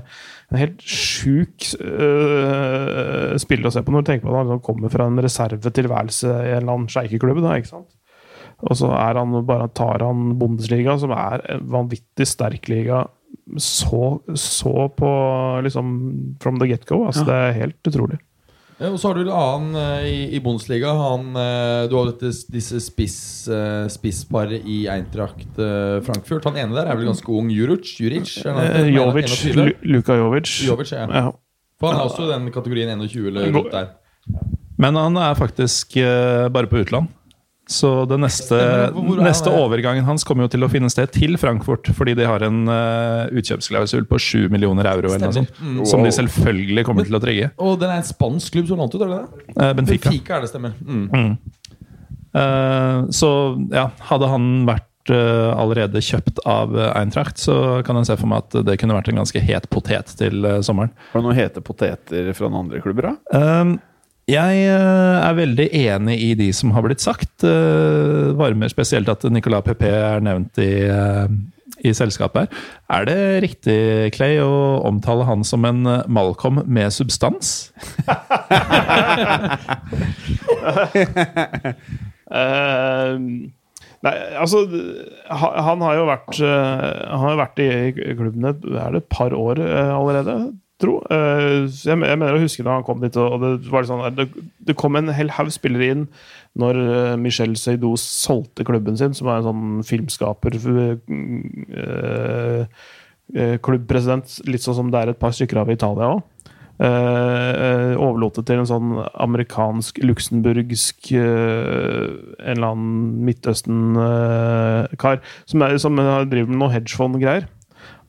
en 0.54 0.60
helt 0.62 0.84
sjuk 0.86 1.66
uh, 1.82 3.34
spiller 3.42 3.68
å 3.68 3.74
se 3.74 3.82
på 3.84 3.94
når 3.94 4.04
du 4.04 4.10
tenker 4.12 4.28
på 4.28 4.38
at 4.38 4.52
han 4.54 4.62
kommer 4.64 4.92
fra 4.92 5.08
en 5.10 5.20
reservetilværelse 5.24 6.30
i 6.30 6.54
en 6.54 6.62
eller 6.62 6.76
annen 6.76 6.90
sjeikeklubb. 6.92 7.42
Og 8.64 8.78
så 8.78 8.90
er 8.96 9.18
han 9.18 9.34
bare, 9.48 9.68
tar 9.74 10.04
han 10.06 10.36
Bundesliga, 10.40 10.94
som 11.00 11.12
er 11.16 11.42
en 11.56 11.66
vanvittig 11.74 12.28
sterk 12.30 12.70
liga, 12.70 13.02
så, 13.60 14.20
så 14.38 14.86
på 14.94 15.10
liksom 15.66 15.90
from 16.40 16.60
the 16.62 16.70
get-go. 16.70 17.02
Altså, 17.08 17.26
Det 17.28 17.34
er 17.34 17.58
helt 17.58 17.90
utrolig. 17.90 18.20
Ja, 18.80 18.88
og 18.90 18.98
så 18.98 19.10
har 19.10 19.18
du 19.18 19.22
en 19.22 19.30
annen 19.30 19.76
eh, 19.78 20.06
i, 20.10 20.16
i 20.34 20.40
Bundesliga. 20.42 20.90
Han, 20.98 21.28
eh, 21.38 21.84
du 21.90 21.94
har 21.94 22.08
dette, 22.10 22.32
disse 22.50 22.80
spiss, 22.82 23.18
uh, 23.46 23.86
spissparet 23.92 24.66
i 24.66 24.80
Eintracht 24.90 25.60
eh, 25.62 26.00
Frankfurt. 26.06 26.48
Han 26.48 26.58
ene 26.58 26.74
der 26.74 26.90
er 26.90 26.98
vel 26.98 27.06
ganske 27.12 27.30
ung. 27.30 27.52
Juric? 27.54 27.94
Juric 28.00 28.34
Eh, 28.44 28.88
Jovic, 28.90 29.36
Luka 29.86 30.16
Jovic. 30.18 30.50
Jovic, 30.66 30.90
ja. 30.96 31.06
Ja. 31.06 31.28
For 31.78 31.92
han 31.92 32.00
er 32.00 32.08
også 32.08 32.26
i 32.26 32.32
den 32.32 32.50
kategorien 32.54 32.90
21 32.98 33.30
eller 33.30 33.52
rundt 33.54 33.72
der. 33.74 33.92
Men 34.80 34.98
han 34.98 35.16
er 35.22 35.38
faktisk 35.38 35.96
eh, 36.02 36.48
bare 36.50 36.66
på 36.70 36.82
utland. 36.82 37.12
Så 37.66 38.04
det 38.04 38.18
neste, 38.20 38.56
neste 39.24 39.48
overgangen 39.48 40.04
hans 40.04 40.24
kommer 40.28 40.44
jo 40.44 40.50
til 40.52 40.66
å 40.66 40.68
finne 40.68 40.90
sted 40.92 41.08
til 41.14 41.38
Frankfurt, 41.40 41.88
fordi 41.96 42.12
de 42.18 42.26
har 42.28 42.42
en 42.44 42.58
uh, 42.68 43.24
utkjøpsklausul 43.32 44.04
på 44.10 44.18
7 44.20 44.50
millioner 44.52 44.84
euro, 44.90 45.14
eller 45.14 45.30
noe 45.30 45.38
sånt, 45.38 45.52
Mm. 45.64 45.78
som 45.88 46.02
de 46.04 46.10
selvfølgelig 46.12 46.84
kommer 46.84 47.08
til 47.08 47.16
å 47.16 47.20
trigge. 47.24 47.50
Og 47.64 47.78
den 47.80 47.88
er 47.88 48.02
en 48.02 48.08
spansk 48.08 48.52
klubb 48.52 48.68
som 48.68 48.82
lånt 48.82 48.94
ut, 48.94 49.00
er 49.00 49.08
det 49.14 49.20
det? 49.22 49.54
Eh, 49.56 49.72
Benfica. 49.78 50.10
Benfica 50.10 50.36
er 50.36 50.44
det, 50.44 50.50
stemmer. 50.52 50.74
Mm. 50.84 51.38
Eh, 52.34 52.98
så 53.14 53.30
ja, 53.72 53.86
hadde 54.10 54.28
han 54.28 54.50
vært 54.68 55.12
uh, 55.14 55.54
allerede 55.56 56.00
kjøpt 56.04 56.42
av 56.48 56.76
Eintracht, 56.92 57.38
så 57.40 57.80
kan 57.86 57.96
en 57.96 58.04
se 58.08 58.16
for 58.20 58.28
meg 58.30 58.44
at 58.44 58.60
det 58.66 58.76
kunne 58.80 58.96
vært 58.96 59.08
en 59.12 59.22
ganske 59.22 59.40
het 59.44 59.70
potet 59.72 60.12
til 60.20 60.44
sommeren. 60.64 60.92
Har 61.12 61.22
du 61.24 61.28
noen 61.30 61.38
hete 61.38 61.64
poteter 61.64 62.32
fra 62.36 62.48
noen 62.50 62.66
andre 62.66 62.84
klubber, 62.84 63.12
da? 63.14 63.60
Um, 63.62 63.76
jeg 64.30 64.60
eh, 64.64 65.16
er 65.20 65.34
veldig 65.36 65.66
enig 65.76 66.14
i 66.24 66.30
de 66.38 66.48
som 66.56 66.72
har 66.74 66.84
blitt 66.86 67.02
sagt. 67.04 67.44
Uh, 67.44 68.32
varmer 68.38 68.70
spesielt 68.72 69.10
at 69.12 69.24
Nicolas 69.32 69.66
PP 69.66 69.84
er 69.90 70.24
nevnt 70.24 70.58
i, 70.62 70.70
eh, 70.88 71.26
i 71.84 71.92
selskapet 71.96 72.46
her. 72.46 72.48
Er 72.96 73.08
det 73.08 73.18
riktig, 73.44 73.78
Clay, 74.16 74.38
å 74.40 74.80
omtale 74.88 75.26
han 75.28 75.44
som 75.44 75.64
en 75.68 75.84
eh, 75.86 76.06
Malcolm 76.08 76.62
med 76.64 76.92
substans? 76.94 77.72
uh, 82.32 83.18
nei, 84.04 84.14
altså 84.40 84.64
Han 85.28 85.84
har 85.84 85.98
jo 85.98 86.08
vært, 86.08 86.40
eh, 86.40 87.16
har 87.24 87.40
vært 87.40 87.62
i 87.64 87.70
klubben 87.96 88.50
et, 88.50 88.64
er 88.68 88.94
det 88.94 89.04
et 89.04 89.10
par 89.12 89.36
år 89.36 89.60
eh, 89.64 89.92
allerede, 89.94 90.36
tro. 90.84 90.98
Eh, 91.12 91.64
jeg, 91.72 91.98
mener 92.00 92.36
å 92.36 92.42
huske 92.42 92.64
da 92.64 92.76
han 92.76 92.86
kom 92.86 93.00
dit, 93.02 93.16
og 93.20 93.40
det 93.42 93.70
var 93.72 93.86
sånn 93.88 94.04
det, 94.18 94.76
kom 94.80 94.98
en 94.98 95.12
hel 95.14 95.32
haug 95.36 95.50
spillere 95.54 95.90
inn 95.94 96.04
når 96.60 96.80
eh, 96.82 97.14
Michel 97.20 97.56
Seydoux 97.58 98.00
solgte 98.00 98.66
klubben 98.66 98.98
sin, 99.00 99.16
som 99.16 99.30
er 99.30 99.40
en 99.40 99.48
sånn 99.48 99.64
filmskaper 99.88 100.58
eh, 103.32 103.58
klubbpresident, 103.64 104.38
litt 104.48 104.64
sånn 104.64 104.78
som 104.82 104.92
det 104.92 105.00
er 105.00 105.14
et 105.14 105.20
par 105.20 105.34
stykker 105.34 105.62
av 105.62 105.72
i 105.72 105.78
Italia 105.78 106.14
òg. 106.14 106.30
Overlot 106.74 108.40
det 108.40 108.48
til 108.48 108.58
en 108.58 108.66
sånn 108.66 108.96
amerikansk, 109.22 110.00
luxemburgsk 110.02 111.12
En 111.14 112.50
eller 112.50 112.66
annen 112.66 113.22
Midtøsten-kar 113.28 115.22
som, 115.46 115.62
som 115.78 116.02
driver 116.02 116.50
med 116.50 116.58
noe 116.58 116.74
hedgefond-greier. 116.74 117.46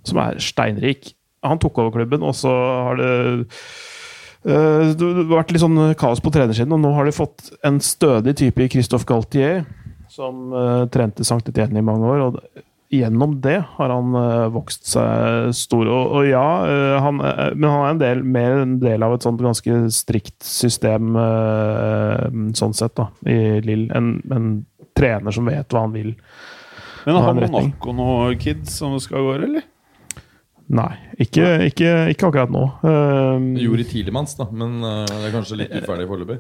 Som 0.09 0.17
er 0.23 0.41
steinrik. 0.41 1.14
Han 1.45 1.61
tok 1.61 1.79
over 1.83 1.95
klubben, 1.99 2.25
og 2.25 2.35
så 2.37 2.51
har 2.89 2.99
det 2.99 3.09
eh, 4.45 4.91
det 4.95 5.07
har 5.09 5.31
vært 5.31 5.55
litt 5.55 5.63
sånn 5.63 5.79
kaos 5.97 6.21
på 6.21 6.33
trenersiden, 6.33 6.75
og 6.75 6.83
nå 6.83 6.93
har 6.97 7.07
de 7.07 7.15
fått 7.15 7.49
en 7.65 7.79
stødig 7.81 8.35
type 8.43 8.61
i 8.61 8.69
Christophe 8.69 9.07
Galtier, 9.09 9.63
som 10.11 10.53
uh, 10.53 10.85
trente 10.93 11.25
Sankt 11.27 11.49
Etienne 11.49 11.81
i 11.81 11.85
mange 11.85 12.05
år. 12.07 12.21
og 12.27 12.61
Gjennom 12.93 13.33
det 13.41 13.57
har 13.75 13.91
han 13.91 14.13
uh, 14.13 14.45
vokst 14.53 14.85
seg 14.87 15.49
stor. 15.57 15.89
Og, 15.89 16.13
og 16.19 16.27
ja, 16.29 16.45
han, 17.01 17.17
men 17.17 17.65
han 17.65 17.81
er 17.81 17.89
en 17.89 18.03
del, 18.03 18.21
mer 18.37 18.59
en 18.61 18.77
del 18.79 19.03
av 19.03 19.17
et 19.17 19.25
sånt 19.25 19.41
ganske 19.41 19.79
strikt 19.91 20.45
system 20.45 21.17
sånn 22.55 22.77
sett 22.77 22.95
da, 23.01 23.09
i 23.25 23.57
Lill. 23.65 23.89
En, 23.97 24.13
en 24.29 24.47
trener 24.95 25.35
som 25.35 25.49
vet 25.49 25.73
hva 25.73 25.87
han 25.87 25.97
vil. 25.97 26.13
Men 27.05 27.19
har 27.19 27.27
han. 27.29 27.41
Monaco 27.51 27.93
noen 27.93 28.37
kids 28.41 28.77
som 28.79 28.95
skal 29.01 29.25
gå, 29.25 29.35
eller? 29.37 29.65
Nei, 30.65 30.95
ikke, 31.21 31.45
ikke, 31.69 31.89
ikke 32.09 32.29
akkurat 32.31 32.49
nå. 32.49 32.63
Gjorde 32.81 33.83
i 33.83 33.85
Tidemans 33.85 34.33
da, 34.39 34.47
men 34.49 34.79
uh, 34.81 35.03
det 35.05 35.27
er 35.27 35.33
kanskje 35.35 35.59
litt 35.59 35.75
uferdig 35.77 36.07
foreløpig. 36.09 36.37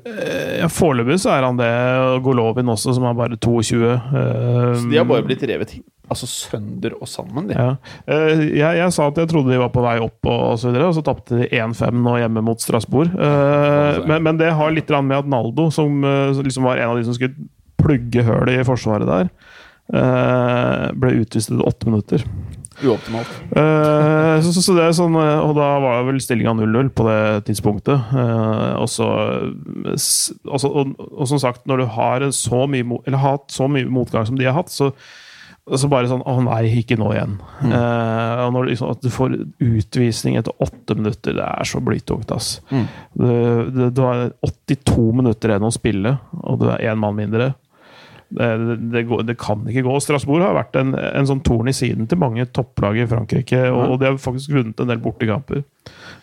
ja, 0.61 0.69
Foreløpig 0.71 1.19
så 1.21 1.35
er 1.35 1.45
han 1.45 1.59
det. 1.59 1.69
og 2.01 2.23
Golovin 2.25 2.71
også, 2.73 2.95
som 2.97 3.05
er 3.05 3.19
bare 3.19 3.37
22. 3.37 3.83
Uh, 3.85 4.71
Så 4.81 4.89
de 4.89 4.97
har 4.97 5.05
bare 5.09 5.27
blitt 5.27 5.45
revet 5.45 5.75
altså 6.09 6.27
sønder 6.29 6.93
og 6.99 7.09
sammen, 7.09 7.47
de. 7.49 7.55
Ja. 7.57 7.75
Uh, 8.09 8.43
jeg, 8.49 8.79
jeg 8.79 8.93
sa 8.93 9.07
at 9.09 9.21
jeg 9.21 9.29
trodde 9.29 9.53
de 9.53 9.61
var 9.61 9.71
på 9.73 9.83
vei 9.85 9.97
opp, 10.01 10.19
og, 10.25 10.39
og 10.51 10.59
så 10.61 10.71
videre, 10.71 10.89
og 10.89 10.97
så 10.97 11.05
tapte 11.05 11.43
de 11.43 11.49
1-5 11.49 12.01
nå 12.05 12.17
hjemme 12.21 12.43
mot 12.45 12.61
Strasbourg. 12.61 13.13
Eh, 13.13 13.99
men, 14.09 14.21
men 14.25 14.41
det 14.41 14.53
har 14.57 14.73
litt 14.73 14.89
med 14.95 15.17
at 15.17 15.29
Naldo, 15.29 15.69
som 15.73 16.01
liksom 16.41 16.65
var 16.65 16.81
en 16.81 16.93
av 16.93 16.99
de 16.99 17.05
som 17.07 17.17
skulle 17.17 17.49
plugge 17.81 18.23
hølet 18.25 18.61
i 18.61 18.67
forsvaret 18.67 19.09
der, 19.09 19.31
eh, 19.93 20.85
ble 20.97 21.15
utvist 21.21 21.51
etter 21.51 21.65
åtte 21.67 21.89
minutter. 21.89 22.25
Uoptimalt. 22.83 23.29
Uh, 23.55 24.41
så, 24.43 24.51
så, 24.59 24.73
det 24.75 24.83
er 24.83 24.95
sånn, 24.97 25.15
eh, 25.21 25.39
og 25.45 25.53
da 25.55 25.67
var 25.83 26.03
vel 26.09 26.17
stillinga 26.23 26.51
0-0 26.59 26.89
på 26.97 27.05
det 27.07 27.19
tidspunktet. 27.47 28.09
Uh, 28.11 28.75
og, 28.81 28.89
så, 28.91 29.07
og, 29.93 30.59
så- 30.59 30.71
og, 30.73 30.95
og 31.11 31.29
som 31.31 31.39
sagt, 31.39 31.63
når 31.69 31.83
du 31.83 31.85
har 31.95 32.27
så 32.35 32.65
mye, 32.67 32.99
eller 33.07 33.23
hatt 33.23 33.47
så 33.55 33.69
mye 33.71 33.87
motgang 33.87 34.27
som 34.27 34.35
de 34.39 34.47
har 34.49 34.57
hatt, 34.57 34.73
så, 34.73 34.91
så 35.65 35.87
bare 35.89 36.05
sånn 36.11 36.21
Å 36.29 36.35
nei, 36.45 36.67
ikke 36.83 36.97
nå 36.99 37.07
igjen. 37.15 37.39
Eh, 37.65 38.41
og 38.43 38.51
når 38.53 38.67
du 38.67 38.69
liksom, 38.69 38.91
du 39.01 39.07
får 39.09 39.33
utvisning 39.65 40.35
etter 40.37 40.53
åtte 40.61 40.93
minutter, 40.99 41.33
det 41.39 41.45
er 41.47 41.65
så 41.65 41.81
blytungt, 41.81 42.29
ass. 42.35 42.59
Mm. 42.69 42.83
Du, 43.17 43.25
du, 43.73 43.79
du 43.97 44.01
har 44.05 44.27
82 44.45 45.07
minutter 45.17 45.49
igjen 45.55 45.65
å 45.65 45.73
spille, 45.73 46.17
og 46.43 46.59
du 46.61 46.67
er 46.69 46.83
én 46.91 47.01
mann 47.01 47.17
mindre. 47.17 47.53
Det, 48.35 48.47
det, 48.67 48.75
det, 48.91 49.03
det 49.29 49.35
kan 49.39 49.63
ikke 49.69 49.85
gå. 49.85 49.95
Strasbourg 50.03 50.43
har 50.43 50.57
vært 50.57 50.75
en, 50.79 50.91
en 50.95 51.29
sånn 51.29 51.43
torn 51.45 51.71
i 51.71 51.75
siden 51.75 52.09
til 52.11 52.19
mange 52.19 52.47
topplag 52.55 52.99
i 52.99 53.07
Frankrike, 53.09 53.61
og, 53.71 53.93
og 53.93 54.01
de 54.01 54.09
har 54.09 54.19
faktisk 54.21 54.55
vunnet 54.57 54.81
en 54.81 54.91
del 54.91 55.01
bortekamper. 55.03 55.63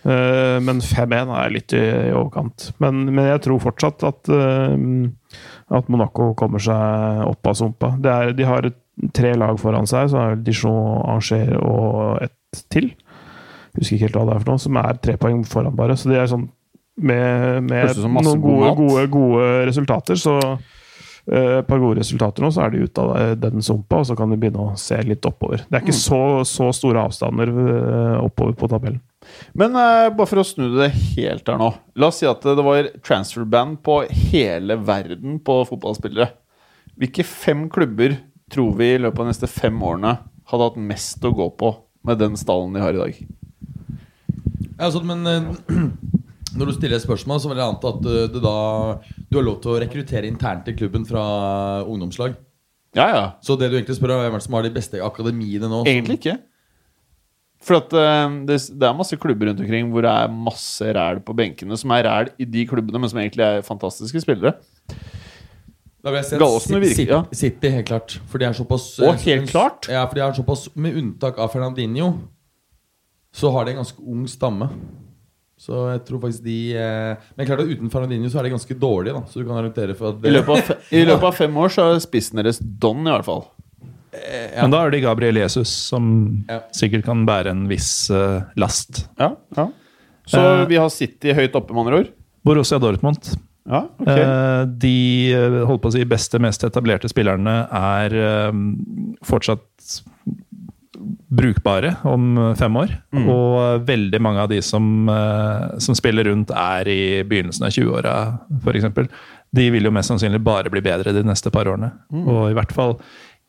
Uh, 0.03 0.59
men 0.65 0.83
5-1 0.83 1.33
er 1.39 1.55
litt 1.55 1.75
i, 1.79 1.83
i 2.11 2.13
overkant. 2.13 2.71
Men, 2.83 3.05
men 3.11 3.31
jeg 3.31 3.45
tror 3.47 3.63
fortsatt 3.65 4.05
at, 4.09 4.33
uh, 4.33 5.39
at 5.79 5.91
Monaco 5.93 6.33
kommer 6.39 6.63
seg 6.63 7.27
opp 7.29 7.53
av 7.53 7.59
sumpa. 7.59 7.95
Er, 8.03 8.35
de 8.37 8.49
har 8.49 8.73
tre 9.17 9.33
lag 9.39 9.57
foran 9.61 9.89
seg, 9.89 10.11
så 10.13 10.21
er 10.21 10.35
det 10.37 10.51
Dijon, 10.51 11.07
Angers 11.09 11.33
og 11.63 12.27
ett 12.27 12.65
til. 12.73 12.93
Jeg 13.73 13.81
husker 13.81 13.97
ikke 13.97 14.09
helt 14.11 14.19
hva 14.19 14.27
det 14.29 14.35
er 14.35 14.43
for 14.43 14.53
noe, 14.53 14.61
som 14.61 14.83
er 14.83 14.99
tre 15.01 15.17
poeng 15.21 15.47
foran, 15.49 15.77
bare. 15.79 15.97
Så 15.97 16.11
de 16.13 16.19
er 16.21 16.29
sånn 16.29 16.51
med, 17.01 17.63
med 17.71 18.03
noen 18.05 18.43
gode, 18.43 18.75
gode, 18.77 19.07
gode 19.13 19.47
resultater, 19.69 20.19
så 20.21 20.37
eh, 20.43 20.71
et 21.31 21.67
par 21.69 21.79
gode 21.79 22.01
resultater 22.01 22.43
nå, 22.43 22.49
så 22.51 22.65
er 22.65 22.73
de 22.73 22.83
ute 22.83 23.03
av 23.03 23.37
den 23.39 23.63
sumpa, 23.63 24.01
og 24.01 24.09
så 24.09 24.17
kan 24.19 24.33
de 24.33 24.39
begynne 24.43 24.65
å 24.73 24.79
se 24.81 24.99
litt 25.07 25.23
oppover. 25.29 25.63
Det 25.69 25.79
er 25.79 25.85
ikke 25.85 25.95
så, 25.95 26.19
så 26.49 26.73
store 26.75 27.05
avstander 27.07 27.53
eh, 27.53 28.17
oppover 28.25 28.57
på 28.59 28.71
tabellen. 28.73 28.99
Men 29.59 29.77
eh, 29.79 30.09
bare 30.11 30.29
for 30.29 30.43
å 30.43 30.47
snu 30.47 30.67
det 30.75 30.91
helt 31.15 31.47
her 31.49 31.61
nå. 31.61 31.71
La 31.95 32.11
oss 32.11 32.19
si 32.23 32.29
at 32.29 32.43
det 32.43 32.67
var 32.67 32.91
transfer 33.07 33.47
ban 33.47 33.77
på 33.79 34.01
hele 34.33 34.79
verden 34.83 35.39
på 35.45 35.61
fotballspillere. 35.69 36.33
Hvilke 36.99 37.25
fem 37.27 37.69
klubber 37.73 38.19
tror 38.53 38.75
vi 38.81 38.93
i 38.95 39.01
løpet 39.01 39.23
av 39.23 39.29
de 39.29 39.33
neste 39.33 39.51
fem 39.51 39.79
årene 39.79 40.17
hadde 40.51 40.69
hatt 40.69 40.83
mest 40.91 41.25
å 41.25 41.33
gå 41.35 41.49
på 41.59 41.73
med 42.07 42.19
den 42.21 42.35
stallen 42.37 42.75
de 42.75 42.83
har 42.83 42.97
i 42.97 43.01
dag? 43.01 43.23
Ja, 44.75 44.89
altså, 44.89 45.05
men 45.07 45.23
eh, 45.27 45.87
når 46.59 46.69
du 46.69 46.75
stiller 46.77 46.99
et 46.99 47.07
spørsmål, 47.07 47.41
så 47.41 47.53
vil 47.53 47.63
jeg 47.63 47.69
anta 47.71 47.95
at 47.95 48.11
eh, 48.11 48.31
det 48.33 48.43
da 48.43 48.57
du 49.33 49.39
har 49.41 49.47
lov 49.47 49.61
til 49.65 49.73
å 49.75 49.81
rekruttere 49.83 50.29
internt 50.29 50.67
til 50.69 50.77
klubben 50.79 51.05
fra 51.09 51.23
ungdomslag. 51.89 52.37
Ja, 52.93 53.07
ja. 53.09 53.23
Så 53.41 53.57
det 53.57 53.71
du 53.73 53.79
egentlig 53.79 53.97
spør, 53.97 54.19
er 54.19 54.33
hvem 54.33 54.43
som 54.45 54.57
har 54.59 54.67
de 54.67 54.73
beste 54.75 55.01
akademiene 55.01 55.71
nå? 55.73 55.83
Egentlig 55.89 56.19
ikke. 56.21 56.37
For 57.63 57.79
at 57.79 57.93
uh, 57.95 58.27
det, 58.49 58.59
det 58.75 58.87
er 58.89 58.97
masse 58.99 59.17
klubber 59.23 59.49
rundt 59.49 59.63
omkring 59.63 59.91
hvor 59.93 60.05
det 60.05 60.13
er 60.13 60.33
masse 60.35 60.93
ræl 60.97 61.21
på 61.25 61.35
benkene, 61.39 61.79
som 61.79 61.95
er 61.95 62.05
ræl 62.09 62.33
i 62.43 62.47
de 62.49 62.65
klubbene, 62.69 63.01
men 63.01 63.13
som 63.13 63.21
egentlig 63.23 63.45
er 63.47 63.67
fantastiske 63.67 64.25
spillere. 64.25 64.57
Da 66.03 66.11
vil 66.11 66.19
jeg 66.19 66.27
si 66.33 66.39
Gallosen 66.43 66.75
virker- 66.83 66.97
City, 66.99 67.11
ja. 67.13 67.21
City, 67.39 67.71
helt 67.77 67.87
klart. 67.87 68.17
For 68.27 68.43
de 68.43 68.49
er 68.49 68.57
såpass 68.59 68.89
Å, 68.99 69.13
helt 69.23 69.51
klart? 69.53 69.87
Ja, 69.87 70.03
for 70.11 70.19
de 70.19 70.25
er 70.25 70.35
såpass 70.35 70.65
Med 70.75 70.99
unntak 70.99 71.39
av 71.39 71.53
Fernandinho, 71.55 72.09
så 73.33 73.53
har 73.55 73.65
de 73.65 73.77
en 73.77 73.81
ganske 73.85 74.03
ung 74.03 74.27
stamme. 74.29 74.67
Så 75.63 75.79
jeg 75.93 76.01
tror 76.09 76.19
faktisk 76.25 76.43
de 76.43 76.57
eh, 76.75 77.27
Men 77.39 77.47
klart 77.47 77.61
at 77.63 77.69
uten 77.71 77.91
Fernandinho 77.93 78.31
så 78.33 78.41
er 78.41 78.49
de 78.49 78.55
ganske 78.57 78.75
dårlige, 78.83 79.15
da. 79.15 79.21
Så 79.31 79.39
du 79.39 79.45
kan 79.47 79.61
argumentere 79.61 79.95
for 79.99 80.11
at 80.17 80.25
I 80.27 80.33
løpet 80.35 80.57
av, 80.57 80.63
fe, 80.73 80.79
i 80.99 81.05
løpet 81.07 81.29
av 81.29 81.37
fem 81.39 81.59
år 81.63 81.71
så 81.75 81.85
er 81.93 82.01
spissen 82.03 82.41
deres 82.43 82.59
Don, 82.83 83.05
i 83.07 83.13
hvert 83.15 83.29
fall. 83.29 83.45
Men 84.13 84.75
da 84.75 84.81
er 84.85 84.91
det 84.93 85.01
Gabriel 85.05 85.39
Jesus 85.41 85.71
som 85.89 86.11
Ja. 86.51 86.59
sikkert 86.75 87.07
kan 87.07 87.23
bære 87.29 87.55
en 87.55 87.63
viss 87.71 88.11
eh, 88.11 88.43
last. 88.61 89.07
Ja, 89.23 89.31
ja. 89.57 89.69
Så 90.29 90.43
Eh. 90.43 90.67
vi 90.71 90.77
har 90.83 90.91
City 90.91 91.33
høyt 91.35 91.55
oppe, 91.59 91.73
med 91.73 91.87
andre 91.87 92.03
ord. 92.03 92.11
Borussia 92.45 92.79
Dortmund. 92.83 93.33
Ja, 93.71 93.85
ok. 94.03 94.09
Eh, 94.09 94.65
De 94.83 95.33
eh, 95.33 95.57
holdt 95.67 95.83
på 95.83 95.89
å 95.89 95.95
si 95.95 96.03
beste, 96.05 96.39
mest 96.43 96.65
etablerte 96.67 97.09
spillerne 97.09 97.55
er 97.71 98.15
eh, 98.19 98.53
fortsatt 99.23 100.03
brukbare 101.33 101.97
om 102.09 102.55
fem 102.59 102.77
år. 102.77 102.95
Og 103.33 103.87
veldig 103.89 104.21
mange 104.23 104.45
av 104.45 104.51
de 104.53 104.61
som, 104.63 105.09
eh, 105.09 105.79
som 105.79 105.99
spiller 105.99 106.29
rundt, 106.31 106.51
er 106.51 106.89
i 106.89 107.03
begynnelsen 107.23 107.67
av 107.67 107.75
20-åra, 107.75 108.15
f.eks. 108.63 109.11
De 109.53 109.69
vil 109.71 109.85
jo 109.85 109.93
mest 109.93 110.09
sannsynlig 110.09 110.41
bare 110.45 110.73
bli 110.73 110.81
bedre 110.81 111.13
de 111.13 111.25
neste 111.27 111.53
par 111.53 111.69
årene. 111.69 111.93
Og 112.13 112.51
i 112.51 112.57
hvert 112.57 112.73
fall 112.73 112.97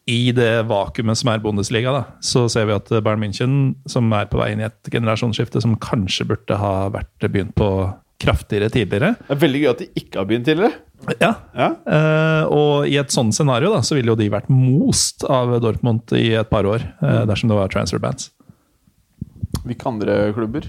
i 0.09 0.33
det 0.35 0.65
vakuumet 0.67 1.15
som 1.15 1.29
er 1.31 1.39
Bundesliga, 1.39 1.93
da, 1.95 2.03
så 2.19 2.43
ser 2.51 2.67
vi 2.67 2.75
at 2.75 2.89
Bayern 2.91 3.21
München, 3.23 3.53
som 3.87 4.11
er 4.11 4.27
på 4.27 4.41
vei 4.41 4.49
inn 4.51 4.63
i 4.63 4.67
et 4.67 4.91
generasjonsskifte 4.91 5.61
som 5.63 5.77
kanskje 5.79 6.27
burde 6.27 6.57
ha 6.59 6.89
vært 6.91 7.27
begynt 7.29 7.55
på 7.55 7.69
kraftigere 8.23 8.71
tidligere. 8.73 9.13
Det 9.19 9.35
er 9.35 9.41
veldig 9.43 9.61
gøy 9.63 9.69
at 9.73 9.83
de 9.83 9.89
ikke 10.01 10.19
har 10.21 10.29
begynt 10.29 10.49
tidligere. 10.49 10.79
Ja, 11.19 11.33
Ja. 11.57 11.69
Uh, 11.83 12.43
og 12.55 12.87
i 12.87 12.95
et 12.99 13.11
sånt 13.11 13.35
scenario 13.35 13.73
da, 13.73 13.81
så 13.83 13.97
ville 13.97 14.13
jo 14.13 14.19
de 14.19 14.29
vært 14.31 14.47
most 14.51 15.25
av 15.27 15.51
Dortmund 15.63 16.13
i 16.15 16.31
et 16.39 16.49
par 16.51 16.67
år, 16.69 16.85
uh, 17.03 17.23
dersom 17.27 17.51
det 17.51 17.59
var 17.59 17.71
transfer 17.73 17.99
bands. 18.03 18.31
Hvilke 19.63 19.87
andre 19.91 20.17
klubber? 20.35 20.67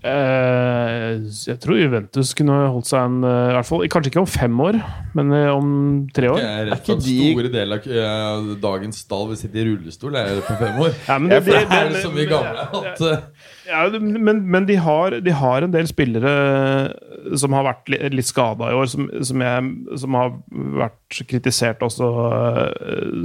Eh, 0.00 1.18
jeg 1.44 1.58
tror 1.60 1.76
Juventus 1.76 2.30
kunne 2.38 2.54
holdt 2.72 2.88
seg 2.88 3.02
en 3.04 3.18
eh, 3.28 3.50
i 3.50 3.54
hvert 3.58 3.68
fall, 3.68 3.82
Kanskje 3.92 4.10
ikke 4.12 4.22
om 4.22 4.28
fem 4.30 4.62
år, 4.64 4.78
men 5.18 5.32
eh, 5.36 5.50
om 5.52 5.68
tre 6.16 6.30
år. 6.32 6.40
Jeg 6.40 6.62
er 6.62 6.70
rett 6.70 6.80
og 6.80 6.86
for 6.86 6.96
at 6.96 7.04
de- 7.04 7.16
store 7.34 7.50
deler 7.52 7.84
av 8.08 8.48
dagens 8.62 9.02
stall 9.04 9.26
vil 9.30 9.40
sitte 9.42 9.60
i 9.60 9.66
rullestol 9.68 10.16
er 10.16 10.40
på 10.46 10.56
fem 10.62 10.80
år. 10.86 10.96
Ja, 11.08 11.18
men 11.20 11.28
det, 11.34 11.40
det, 11.50 11.60
Det 11.68 11.80
er 11.82 11.94
så 12.00 12.12
mye 12.14 12.28
gamle 12.30 12.66
at 12.80 13.04
Ja, 13.70 13.84
men, 14.00 14.40
men 14.50 14.66
de, 14.66 14.78
har, 14.82 15.18
de 15.22 15.36
har 15.42 15.62
en 15.68 15.74
del 15.76 15.86
spillere 15.90 16.32
som 17.38 17.52
har 17.54 17.68
vært 17.68 17.92
li- 17.92 18.00
litt 18.16 18.26
skada 18.30 18.70
i 18.72 18.78
år, 18.80 18.88
som, 18.90 19.06
som, 19.22 19.44
jeg, 19.44 19.72
som 20.00 20.16
har 20.18 20.32
vært 20.80 21.20
kritisert 21.28 21.84
også, 21.86 22.08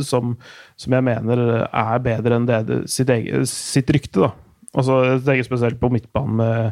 som, 0.05 0.35
som 0.77 0.97
jeg 0.99 1.07
mener 1.07 1.45
er 1.65 2.03
bedre 2.03 2.37
enn 2.41 2.49
det, 2.49 2.59
det 2.69 2.81
sitt, 2.91 3.09
eget, 3.15 3.47
sitt 3.49 3.89
rykte. 3.95 4.27
da. 4.27 4.33
Altså, 4.75 5.01
jeg 5.09 5.21
tenker 5.25 5.47
spesielt 5.47 5.79
på 5.79 5.89
midtbanen 5.93 6.35
med 6.35 6.71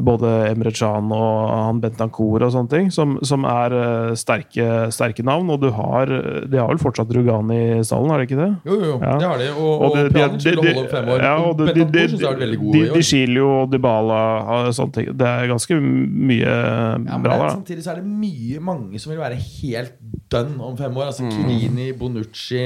både 0.00 0.28
Emre 0.48 0.70
Can 0.72 1.10
og 1.12 1.50
han 1.52 1.80
Bentancour 1.82 2.40
og 2.46 2.52
sånne 2.54 2.70
ting, 2.72 2.86
som, 2.94 3.18
som 3.28 3.42
er 3.44 3.74
eh, 3.76 4.12
sterke, 4.16 4.68
sterke 4.88 5.20
navn. 5.28 5.50
Og 5.52 5.58
du 5.60 5.66
har, 5.76 6.08
de 6.48 6.56
har 6.56 6.70
vel 6.70 6.80
fortsatt 6.80 7.12
Rugani 7.12 7.58
i 7.74 7.82
stallen, 7.84 8.08
har 8.08 8.22
de 8.22 8.24
ikke 8.24 8.38
det? 8.40 8.46
Jo, 8.70 8.78
jo, 8.80 8.94
Ja. 9.02 9.18
det 9.20 9.28
har 9.28 9.42
de. 9.42 9.50
Og, 9.52 9.68
og, 9.68 9.84
og 9.90 9.98
det- 9.98 10.14
Pjanic 10.16 10.46
vil 10.48 10.56
holde 10.62 10.80
om 10.80 10.88
fem 10.94 11.10
år. 11.12 11.20
Ja, 11.26 11.34
og 11.44 11.60
synes 11.60 12.16
jeg 12.16 12.24
har 12.24 12.32
vært 12.32 12.44
veldig 12.46 12.60
god 12.62 12.72
de, 12.72 12.80
i 12.80 12.88
år. 12.88 12.94
Di 12.96 13.02
Chilio 13.10 13.50
og 13.58 13.68
Dybala 13.74 14.22
og 14.56 14.72
sånne 14.80 14.96
ting. 14.96 15.12
Det 15.20 15.28
er 15.28 15.52
ganske 15.52 15.80
mye 15.82 16.40
Ja, 16.48 17.20
bra 17.26 17.36
er, 17.36 17.44
der. 17.44 17.54
samtidig 17.58 17.84
så 17.84 17.92
er 17.92 18.00
det 18.00 18.06
mye 18.24 18.64
mange 18.72 18.98
som 19.04 19.12
vil 19.12 19.20
være 19.20 19.36
helt 19.60 19.92
dønn 20.32 20.56
om 20.56 20.76
fem 20.80 20.88
år. 20.96 21.04
Mm. 21.04 21.12
Altså 21.12 21.28
Chiellini, 21.36 21.92
Bonucci 22.00 22.64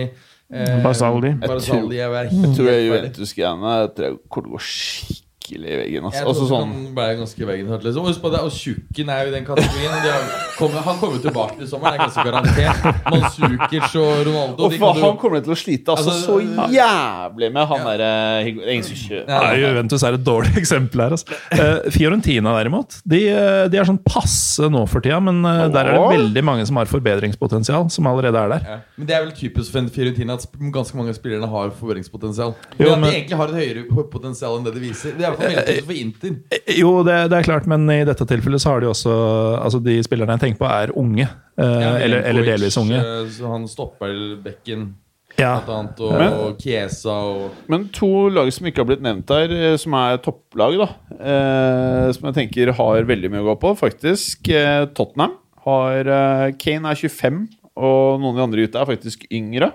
eh, 0.53 0.83
Barzagli. 0.85 1.35
Barzagli 1.43 1.97
jeg 1.99 2.11
Jeg 2.33 2.57
tror 2.57 2.71
jeg. 2.71 2.89
Juventus-greiene 2.89 3.61
kommer 3.61 3.95
til 3.97 4.51
å 4.51 4.53
gå 4.55 4.65
skikkelig 4.67 5.26
i 5.55 5.77
veggen. 5.81 6.05
Altså. 6.09 6.19
Jeg 6.19 6.27
Altså, 6.27 6.43
tror 6.43 6.51
sånn, 6.51 6.73
han 6.75 6.95
ble 6.97 7.07
ganske 7.21 7.43
i 7.43 7.47
veggen. 7.47 7.71
Liksom. 7.87 8.07
Husk 8.11 8.21
på 8.25 8.31
det, 8.35 8.41
og 8.43 8.51
Tjukken 8.57 9.13
er 9.15 9.21
jo 9.23 9.31
i 9.31 9.35
den 9.37 9.47
kategorien. 9.47 9.95
de 10.03 10.11
har, 10.11 10.25
kommer, 10.59 10.81
han 10.87 10.99
kommer 10.99 11.23
tilbake 11.23 11.59
til 11.61 11.69
sommeren, 11.71 11.95
det 11.95 12.01
er 12.01 12.05
ganske 12.07 12.25
garantert. 12.27 13.07
Manzukic 13.13 13.97
og 14.01 14.11
Ronaldo 14.27 14.67
og 14.67 14.73
de 14.75 14.79
for 14.81 14.97
du... 14.99 15.03
han 15.05 15.17
kommer 15.21 15.45
til 15.47 15.55
å 15.55 15.59
slite 15.59 15.95
altså, 15.95 16.11
Altså, 16.11 16.27
så 16.27 16.71
jævlig 16.75 17.51
med 17.55 17.67
han 17.71 17.79
Ja. 17.79 17.85
derre 17.93 18.11
er 18.43 18.51
ingen 18.73 18.87
som 18.87 18.97
kjøper 18.97 19.59
Juventus 19.61 20.03
er 20.07 20.17
et 20.19 20.25
dårlig 20.27 20.53
eksempel 20.63 21.03
her. 21.05 21.15
Altså. 21.17 21.39
Uh, 21.53 21.91
Fiorentina 21.95 22.55
derimot, 22.59 22.99
de, 23.05 23.23
eh, 23.31 23.67
de 23.73 23.79
er 23.81 23.87
sånn 23.89 24.01
passe 24.07 24.67
nå 24.73 24.83
for 24.91 25.05
tida, 25.05 25.19
men 25.23 25.43
uh, 25.45 25.67
der 25.73 25.91
er 25.93 25.99
det 25.99 26.07
veldig 26.17 26.45
mange 26.47 26.67
som 26.69 26.79
har 26.81 26.89
forbedringspotensial, 26.91 27.89
som 27.93 28.09
allerede 28.11 28.41
er 28.41 28.55
der. 28.57 28.67
ja. 28.73 28.79
Men 28.97 29.09
det 29.11 29.17
er 29.17 29.25
vel 29.27 29.35
typisk 29.37 29.73
for 29.75 29.89
Fiorentina 29.93 30.37
at 30.39 30.47
ganske 30.73 30.97
mange 30.97 31.13
av 31.13 31.19
spillerne 31.19 31.49
har 31.53 31.73
forbedringspotensial. 31.77 32.55
Jo, 32.81 32.91
Men 32.91 33.05
at 33.05 33.11
de 33.11 33.17
egentlig 33.19 33.39
har 33.41 33.53
et 33.53 33.59
høyere 33.61 34.05
potensial 34.13 34.57
enn 34.59 34.65
det 34.67 34.73
de 34.77 34.83
viser. 34.87 35.17
Det 35.19 35.27
er 35.29 35.36
hvert 35.37 35.55
fall 35.55 35.65
veldig 35.67 35.85
for 35.87 35.99
Inter. 36.01 36.37
Eh, 36.53 36.75
Jo, 36.81 36.91
det, 37.07 37.17
det 37.31 37.39
er 37.39 37.47
klart, 37.49 37.67
men 37.71 37.89
i 37.91 38.03
dette 38.09 38.27
tilfellet 38.27 38.61
så 38.63 38.75
har 38.75 38.81
de 38.85 38.91
også 38.93 39.15
Altså, 39.63 39.81
de 39.85 39.99
spillerne 40.07 40.37
jeg 40.37 40.45
tenker 40.47 40.63
på, 40.65 40.69
er 40.71 40.93
unge. 40.97 41.29
eh, 41.59 41.81
Ja, 41.87 41.97
eller, 42.05 42.23
eller 42.31 42.45
delvis 42.53 42.77
unge. 42.81 42.99
eh, 43.01 43.27
Så 43.31 43.51
han 43.51 43.67
stopper 43.69 44.15
bekken, 44.45 44.95
Ja. 45.39 45.61
annet, 45.69 45.99
og, 46.01 46.13
Men- 46.19 46.33
og 46.33 46.59
Chiesa 46.63 47.13
og 47.13 47.51
Men 47.69 47.89
to 47.93 48.29
lag 48.33 48.51
som 48.53 48.67
ikke 48.67 48.79
har 48.81 48.87
blitt 48.89 49.03
nevnt 49.05 49.29
her, 49.29 49.77
som 49.77 49.93
er 49.95 50.17
topplag, 50.25 50.79
da. 50.81 50.89
Eh, 51.21 52.13
som 52.13 52.33
jeg 52.33 52.35
tenker 52.49 52.73
har 52.73 53.03
veldig 53.05 53.31
mye 53.31 53.43
å 53.45 53.51
gå 53.55 53.61
på, 53.61 53.75
faktisk. 53.77 54.49
Eh, 54.49 54.87
Tottenham 54.97 55.35
har 55.67 56.07
eh, 56.09 56.53
Kane 56.59 56.89
er 56.89 56.95
25, 56.95 57.49
og 57.77 58.21
noen 58.23 58.33
av 58.33 58.37
de 58.39 58.43
andre 58.47 58.65
gutta 58.67 58.81
er 58.81 58.97
faktisk 58.97 59.27
yngre. 59.31 59.73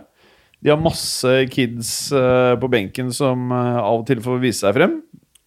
De 0.63 0.69
har 0.69 0.77
masse 0.81 1.25
kids 1.49 2.11
eh, 2.13 2.55
på 2.61 2.69
benken 2.69 3.11
som 3.13 3.51
eh, 3.51 3.77
av 3.81 3.99
og 4.01 4.05
til 4.09 4.19
får 4.21 4.39
vise 4.41 4.61
seg 4.65 4.75
frem. 4.77 4.99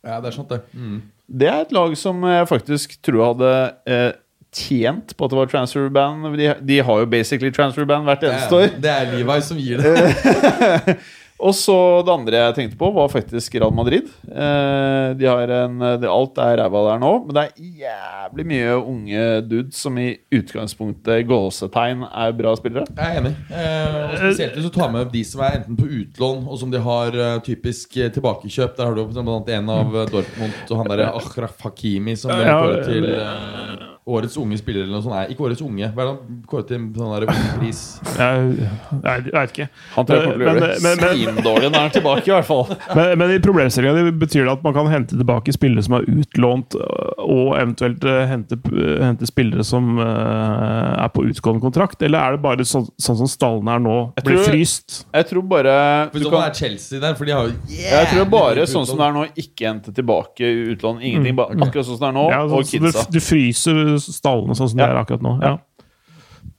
Ja, 0.05 0.21
det 0.21 0.31
er 0.31 0.37
sant, 0.37 0.53
det. 0.53 0.61
Mm. 0.73 1.01
Det 1.41 1.49
er 1.49 1.65
et 1.65 1.73
lag 1.73 1.97
som 1.97 2.21
jeg 2.29 2.49
faktisk 2.51 2.99
tror 3.05 3.25
hadde 3.31 3.53
eh, 3.89 4.11
tjent 4.55 5.15
på 5.17 5.27
at 5.27 5.33
det 5.33 5.39
var 5.41 5.51
transfer 5.51 5.89
ban. 5.93 6.27
De, 6.37 6.51
de 6.61 6.79
har 6.85 7.03
jo 7.03 7.11
basically 7.11 7.53
transfer 7.55 7.89
ban 7.89 8.05
hvert 8.07 8.25
eneste 8.29 8.55
år. 8.61 8.75
det 8.85 8.93
er 8.93 9.13
Levi 9.15 9.39
som 9.43 9.61
gir 9.61 9.81
det. 9.83 10.97
Og 11.45 11.53
så 11.57 11.77
det 12.07 12.13
andre 12.15 12.41
jeg 12.41 12.57
tenkte 12.57 12.79
på, 12.81 12.89
var 12.95 13.11
faktisk 13.13 13.57
Real 13.59 13.75
Madrid. 13.77 14.09
Eh, 14.25 15.09
de 15.19 15.29
har 15.29 15.51
en, 15.59 15.83
det, 16.01 16.09
alt 16.09 16.41
er 16.41 16.57
ræva 16.63 16.85
der 16.89 17.03
nå, 17.03 17.13
men 17.27 17.37
det 17.37 17.45
er 17.45 17.69
jævlig 17.85 18.47
mye 18.49 18.79
unge 18.81 19.27
dudes 19.51 19.83
som 19.85 19.99
i 20.01 20.09
utgangspunktet 20.35 21.27
gåsetegn 21.29 22.07
er 22.09 22.37
bra 22.39 22.55
spillere. 22.57 22.89
Jeg 22.97 23.05
er 23.05 23.21
enig. 23.21 23.35
Eh, 23.53 24.01
og 24.09 24.17
spesielt 24.23 24.57
hvis 24.57 24.71
du 24.71 24.75
tar 24.79 24.93
med 24.95 25.13
de 25.13 25.25
som 25.29 25.45
er 25.45 25.61
enten 25.61 25.79
på 25.79 25.89
utlån, 26.01 26.47
og 26.49 26.61
som 26.63 26.73
de 26.73 26.81
har 26.85 27.19
eh, 27.27 27.41
typisk 27.45 27.99
tilbakekjøp. 28.17 28.79
Der 28.79 28.89
har 28.89 28.97
du 28.97 29.05
jo 29.05 29.25
en 29.55 29.75
av 29.75 29.99
Dortmund 30.11 30.55
og 30.71 30.79
han 30.81 30.91
derre 30.91 31.11
Akhraf 31.19 31.61
Hakimi 31.65 32.17
som 32.19 32.33
ble 32.33 32.47
Ja, 32.49 32.57
kåret 32.63 32.89
til 32.89 33.93
årets 34.07 34.35
unge 34.37 34.59
spiller 34.61 34.83
eller 34.85 34.93
noe 34.99 35.03
sånt. 35.05 35.15
Nei, 35.17 35.27
ikke 35.33 35.47
årets 35.47 35.63
unge. 35.65 35.87
Hva 35.97 36.03
er 36.03 36.09
det 36.11 36.13
han 36.13 36.41
kåret 36.51 36.67
til 36.69 36.83
sånn 36.93 37.13
der 37.15 37.25
pris? 37.57 37.79
Jeg, 38.19 38.57
jeg, 38.59 39.23
jeg 39.25 39.33
vet 39.33 39.55
ikke. 39.55 39.67
Han 39.95 40.05
tror 40.09 40.19
jeg 40.19 40.25
kommer 40.27 40.35
til 40.35 40.45
å 40.45 40.51
gjøre 40.51 40.61
det 40.61 40.83
men- 40.85 40.99
men- 41.01 41.15
svindårlig 41.15 41.71
når 41.71 41.79
han 41.79 41.89
er 41.89 41.95
tilbake, 41.95 42.27
i 42.29 42.35
hvert 42.35 42.49
fall. 42.51 42.67
Men, 42.99 43.19
men 43.23 43.33
i 43.33 43.39
problemstillinga 43.47 44.13
betyr 44.21 44.45
det 44.45 44.53
at 44.53 44.67
man 44.67 44.75
kan 44.77 44.91
hente 44.93 45.17
tilbake 45.17 45.55
spillere 45.57 45.87
som 45.87 45.97
er 45.97 46.05
utlånt, 46.19 46.77
og 47.25 47.55
eventuelt 47.57 48.05
eh, 48.05 48.27
hente, 48.29 48.59
hente 49.01 49.27
spillere 49.31 49.65
som 49.65 49.97
er 50.05 51.09
på 51.15 51.25
utgående 51.31 51.65
kontrakt? 51.65 52.03
Eller 52.05 52.21
er 52.21 52.37
det 52.37 52.43
bare 52.45 52.67
sånn, 52.69 52.85
sånn 53.01 53.19
som 53.23 53.31
stallene 53.31 53.79
er 53.79 53.83
nå, 53.87 53.97
Jeg 54.21 54.25
blir 54.29 54.37
tror- 54.43 54.51
fryst? 54.53 54.99
Jeg 55.15 55.29
tror 55.33 55.43
bare 55.49 55.75
For 56.13 56.19
du 56.19 56.27
sånn 56.29 56.37
kan, 56.37 56.51
er 56.51 56.55
Chelsea 56.61 57.01
der, 57.01 57.15
for 57.17 57.25
de 57.25 57.33
har 57.33 57.49
jo 57.49 57.57
Jeg 57.73 58.07
tror 58.13 58.29
bare 58.37 58.69
sånn 58.69 58.85
som 58.87 59.01
det 59.01 59.09
er 59.09 59.17
nå, 59.17 59.25
ikke 59.41 59.69
hente 59.73 59.95
tilbake 59.97 60.53
utlån. 60.77 61.01
Ingenting, 61.01 61.37
bare 61.41 61.57
akkurat 61.57 61.89
sånn 61.89 61.97
som 61.97 62.05
det 62.05 62.13
er 62.13 62.17
nå, 62.21 62.29
Ja, 62.35 62.45
så, 62.45 62.61
og 62.61 62.69
kidsa. 62.69 63.07
du, 63.09 63.19
du 63.19 63.21
fryser 63.25 63.94
stallene 64.03 64.57
sånn 64.59 64.69
som 64.73 64.79
de 64.79 64.85
Ja. 64.85 64.91
er 64.93 65.01
akkurat 65.05 65.23
nå? 65.25 65.39
Ja. 65.43 65.57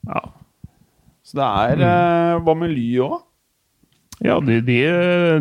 Ja, 0.08 0.22
Så 1.26 1.38
det 1.40 1.46
er 1.46 1.82
eh, 1.86 2.40
Hva 2.46 2.54
med 2.58 2.70
Ly 2.76 2.90
òg? 3.06 3.22
ja 4.24 4.38
de, 4.40 4.62
de, 4.64 4.76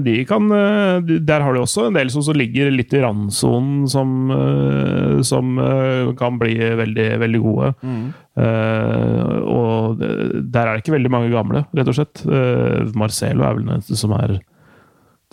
de 0.02 0.14
kan 0.26 0.48
eh, 0.50 0.96
de, 1.06 1.18
Der 1.22 1.40
har 1.44 1.54
de 1.54 1.60
også 1.62 1.84
en 1.86 1.94
del 1.94 2.08
som, 2.10 2.24
som 2.26 2.34
ligger 2.34 2.72
litt 2.74 2.92
i 2.96 3.00
randsonen, 3.04 3.84
som, 3.88 4.30
eh, 4.34 5.20
som 5.22 5.54
kan 6.18 6.38
bli 6.40 6.56
veldig, 6.58 7.06
veldig 7.22 7.40
gode. 7.44 7.70
Eh, 8.34 9.36
og 9.46 10.00
der 10.00 10.66
er 10.66 10.72
det 10.74 10.82
ikke 10.82 10.96
veldig 10.96 11.12
mange 11.12 11.30
gamle, 11.30 11.62
rett 11.76 11.88
og 11.92 11.94
slett. 12.00 12.24
Uh, 12.26 12.90
Marcelo 12.98 13.44
er 13.46 13.54
vel 13.54 13.62
den 13.68 13.76
eneste 13.76 13.96
som 14.00 14.12
er 14.16 14.40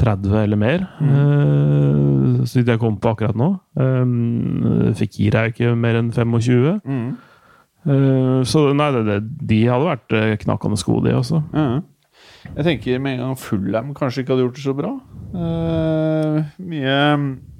30 0.01 0.37
eller 0.41 0.59
mer, 0.59 0.85
mm. 0.99 2.45
så 2.49 2.59
vidt 2.59 2.71
jeg 2.73 2.81
kom 2.81 2.97
på 3.01 3.13
akkurat 3.13 3.37
nå. 3.37 3.53
Um, 3.77 4.91
Fikir 4.97 5.37
er 5.37 5.51
ikke 5.53 5.75
mer 5.77 5.99
enn 6.01 6.09
25. 6.15 6.81
Eh, 7.81 8.43
så 8.45 8.67
nei, 8.77 8.91
det, 8.93 9.01
det, 9.07 9.17
de 9.49 9.59
hadde 9.65 9.87
vært 9.87 10.13
eh, 10.17 10.35
knakende 10.43 10.77
sko 10.77 10.99
de 11.05 11.15
også. 11.17 11.41
Mm. 11.55 11.81
Jeg 12.51 12.65
tenker 12.67 13.01
med 13.01 13.15
en 13.17 13.23
gang 13.25 13.37
Fullham 13.39 13.91
kanskje 13.97 14.23
ikke 14.23 14.35
hadde 14.35 14.45
gjort 14.45 14.57
det 14.57 14.65
så 14.65 14.73
bra. 14.77 14.95
Uh, 15.33 16.41
mye 16.57 16.97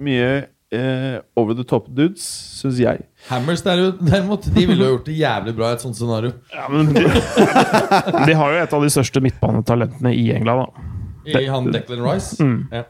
mye 0.01 0.33
Uh, 0.71 1.19
over 1.35 1.51
the 1.51 1.65
top 1.67 1.89
dudes, 1.91 2.23
syns 2.55 2.77
jeg. 2.79 3.01
Hammers 3.27 3.59
der- 3.65 3.91
derimot, 3.99 4.45
de 4.55 4.61
ville 4.69 4.85
jo 4.85 4.93
gjort 4.93 5.09
det 5.09 5.17
jævlig 5.19 5.53
bra 5.57 5.73
i 5.73 5.75
et 5.75 5.83
sånt 5.83 5.97
scenario. 5.99 6.31
Ja, 6.53 6.69
men 6.71 6.93
de, 6.95 7.03
de 8.29 8.37
har 8.39 8.53
jo 8.53 8.61
et 8.61 8.75
av 8.77 8.85
de 8.85 8.91
største 8.93 9.19
midtbanetalentene 9.19 10.13
i 10.15 10.29
England. 10.31 10.63
da 10.63 11.00
I 11.25 11.45
han 11.49 11.69
Declan 11.73 12.03
Rice. 12.05 12.41
Mm. 12.41 12.67
Ja. 12.71 12.83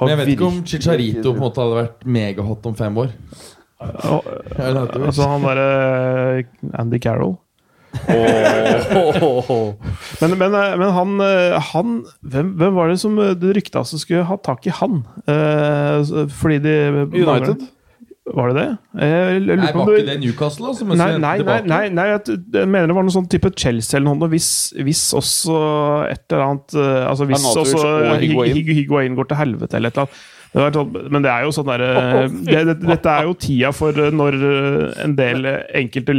Men 0.00 0.12
jeg 0.14 0.18
vet 0.22 0.32
ikke 0.32 0.48
om 0.48 0.60
Chicharito 0.64 1.32
på 1.34 1.36
en 1.36 1.42
måte 1.44 1.60
hadde 1.60 1.76
vært 1.82 2.04
megahot 2.08 2.68
om 2.70 2.76
fem 2.78 3.00
år. 3.04 3.14
Altså 3.80 5.24
han 5.24 5.44
derre 5.46 6.42
Andy 6.76 6.98
Carroll. 7.00 7.38
Åh. 8.06 9.74
Men, 10.20 10.34
men, 10.38 10.54
eh, 10.54 10.76
men 10.78 10.90
han, 10.94 11.14
eh, 11.24 11.56
han 11.72 11.94
hvem, 12.20 12.52
hvem 12.60 12.76
var 12.76 12.92
det 12.92 13.00
som 13.02 13.16
eh, 13.18 13.32
det 13.38 13.54
rykta 13.56 13.82
som 13.88 13.98
skulle 13.98 14.26
ha 14.28 14.36
tak 14.38 14.68
i 14.68 14.74
han? 14.76 15.00
Eh, 15.26 16.28
fordi 16.38 16.58
de 16.62 16.74
United? 17.08 17.64
Var 18.34 18.52
det 18.52 18.56
det? 18.60 18.66
Jeg 19.02 19.40
lurer 19.42 19.56
Nei, 19.60 19.70
var 19.74 19.88
ikke 19.94 20.06
det 20.06 20.16
Newcastle, 20.22 20.66
da? 20.70 20.74
Som 20.78 20.92
Nei, 20.94 21.06
nei, 21.18 21.32
nei, 21.42 21.60
nei, 21.66 21.80
nei 21.98 22.04
jeg, 22.12 22.36
jeg 22.54 22.68
mener 22.70 22.86
det 22.92 22.96
var 22.98 23.06
noe 23.08 23.14
sånn 23.16 23.26
type 23.32 23.50
Chelsea 23.58 23.98
eller 23.98 24.14
noe. 24.14 24.28
Hvis, 24.30 24.50
hvis 24.78 25.02
også 25.18 25.56
et 26.10 26.26
eller 26.30 26.44
annet 26.46 26.76
eh, 26.78 27.00
Altså 27.10 27.26
hvis 27.30 27.46
også 27.50 27.80
Higuain. 28.22 28.52
Hig- 28.54 28.66
Hig- 28.68 28.76
Higuain 28.84 29.16
går 29.18 29.30
til 29.32 29.40
helvete 29.40 29.80
eller 29.80 29.90
et 29.90 29.98
eller 29.98 30.06
annet. 30.06 30.20
Men 30.54 31.22
det 31.22 31.30
er 31.30 31.44
jo 31.46 31.52
sånn 31.54 31.68
derre 31.68 31.90
det, 32.26 32.62
det, 32.66 32.74
Dette 32.82 33.12
er 33.12 33.28
jo 33.28 33.36
tida 33.38 33.70
for 33.74 33.94
eh, 33.94 34.10
når 34.10 34.36
eh, 34.38 35.02
en 35.04 35.14
del 35.18 35.46
eh, 35.46 35.60
enkelte 35.78 36.16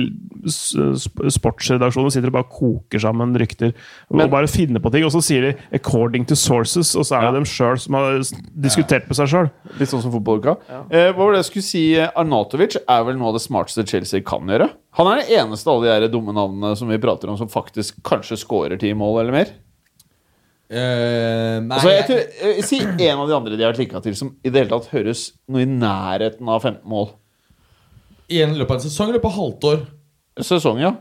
sportsredaksjoner 0.48 2.14
sitter 2.14 2.32
og 2.32 2.38
bare 2.38 2.50
koker 2.50 3.02
sammen 3.04 3.36
rykter 3.38 3.74
og 4.10 4.22
bare 4.32 4.50
finner 4.50 4.82
på 4.82 4.92
ting, 4.94 5.04
og 5.06 5.12
så 5.14 5.22
sier 5.24 5.44
de 5.46 5.52
'according 5.76 6.26
to 6.28 6.36
sources', 6.36 6.96
og 6.98 7.06
så 7.06 7.20
er 7.20 7.28
det 7.28 7.42
dem 7.42 7.48
sjøl 7.48 7.78
som 7.80 7.98
har 8.00 8.22
diskutert 8.56 9.08
med 9.10 9.20
seg 9.20 9.32
sjøl. 9.32 9.50
Litt 9.80 9.92
sånn 9.92 10.04
som 10.04 10.14
fotballuka. 10.14 10.58
Eh, 10.90 11.12
hva 11.12 11.26
var 11.26 11.36
det 11.36 11.44
jeg 11.44 11.50
skulle 11.52 11.68
si? 11.68 11.84
Arnatovic 12.00 12.80
er 12.82 13.04
vel 13.08 13.20
noe 13.20 13.32
av 13.32 13.38
det 13.38 13.44
smarteste 13.46 13.86
Chelsea 13.88 14.24
kan 14.26 14.48
gjøre. 14.48 14.70
Han 15.00 15.08
er 15.12 15.22
den 15.22 15.44
eneste 15.44 15.70
av 15.72 15.84
alle 15.84 16.00
de 16.08 16.12
dumme 16.12 16.34
navnene 16.36 16.76
som 16.80 16.90
vi 16.92 17.00
prater 17.02 17.32
om, 17.32 17.38
som 17.40 17.52
faktisk 17.52 18.02
kanskje 18.08 18.40
scorer 18.40 18.80
ti 18.80 18.94
mål 18.98 19.22
eller 19.22 19.36
mer. 19.36 19.54
Eh, 20.72 21.58
nei, 21.60 21.76
Altså, 21.76 21.90
jeg 21.92 22.06
tror, 22.08 22.20
jeg, 22.48 22.64
si 22.64 22.78
en 22.80 23.20
av 23.20 23.28
de 23.28 23.36
andre 23.36 23.58
de 23.60 23.66
har 23.68 23.76
klikka 23.76 24.00
til, 24.06 24.16
som 24.16 24.30
i 24.40 24.50
det 24.50 24.64
hele 24.64 24.72
tatt 24.72 24.92
høres 24.94 25.26
noe 25.52 25.66
i 25.66 25.68
nærheten 25.68 26.48
av 26.48 26.62
15 26.64 26.86
mål. 26.88 27.10
I 28.32 28.40
en 28.46 28.54
løpet 28.56 28.78
av 28.78 28.80
en 28.80 28.86
sesong 28.86 29.12
eller 29.12 29.24
på 29.24 29.34
halvt 29.36 29.68
år? 29.68 29.82
Sesong, 30.48 30.80
ja. 30.80 30.94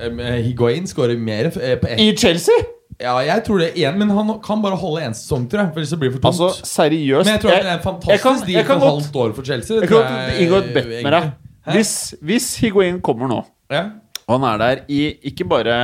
Eh, 0.00 0.40
Higuain 0.46 0.86
skårer 0.88 1.18
mer 1.20 1.50
eh, 1.60 1.76
på 1.82 1.92
I 2.00 2.08
Chelsea! 2.16 2.56
Ja, 2.96 3.18
jeg 3.20 3.42
tror 3.44 3.60
det 3.60 3.74
igjen, 3.76 3.98
men 4.00 4.08
han 4.16 4.30
kan 4.40 4.62
bare 4.64 4.78
holde 4.80 5.02
én 5.04 5.12
sesong, 5.12 5.44
tror 5.52 5.66
jeg. 5.66 5.72
For 5.74 5.88
så 5.90 5.98
blir 6.00 6.08
det 6.08 6.16
for 6.16 6.22
tungt. 6.24 6.40
Altså, 6.48 6.64
seriøst 6.64 7.28
men 7.28 7.34
jeg 7.34 7.42
tror 7.42 7.52
jeg, 7.52 7.64
det 7.66 7.68
er 7.68 7.76
en 7.76 7.84
fantastisk 7.84 8.46
deal 8.48 8.64
for 8.70 8.84
halvt 8.86 9.18
år 9.20 9.34
for 9.36 9.48
Chelsea. 9.50 9.80
Jeg 9.82 9.90
tror 9.90 10.06
kan 10.06 10.16
godt 10.16 10.40
inngå 10.40 10.60
et 10.62 10.70
bet 10.78 10.88
med 11.04 11.12
deg. 11.18 11.26
Hvis, 11.74 11.92
hvis 12.24 12.46
Higuain 12.62 13.02
kommer 13.04 13.28
nå, 13.28 13.42
Ja. 13.74 13.82
og 14.24 14.38
han 14.38 14.46
er 14.54 14.62
der 14.62 14.80
i 14.88 15.02
ikke 15.28 15.44
bare 15.50 15.76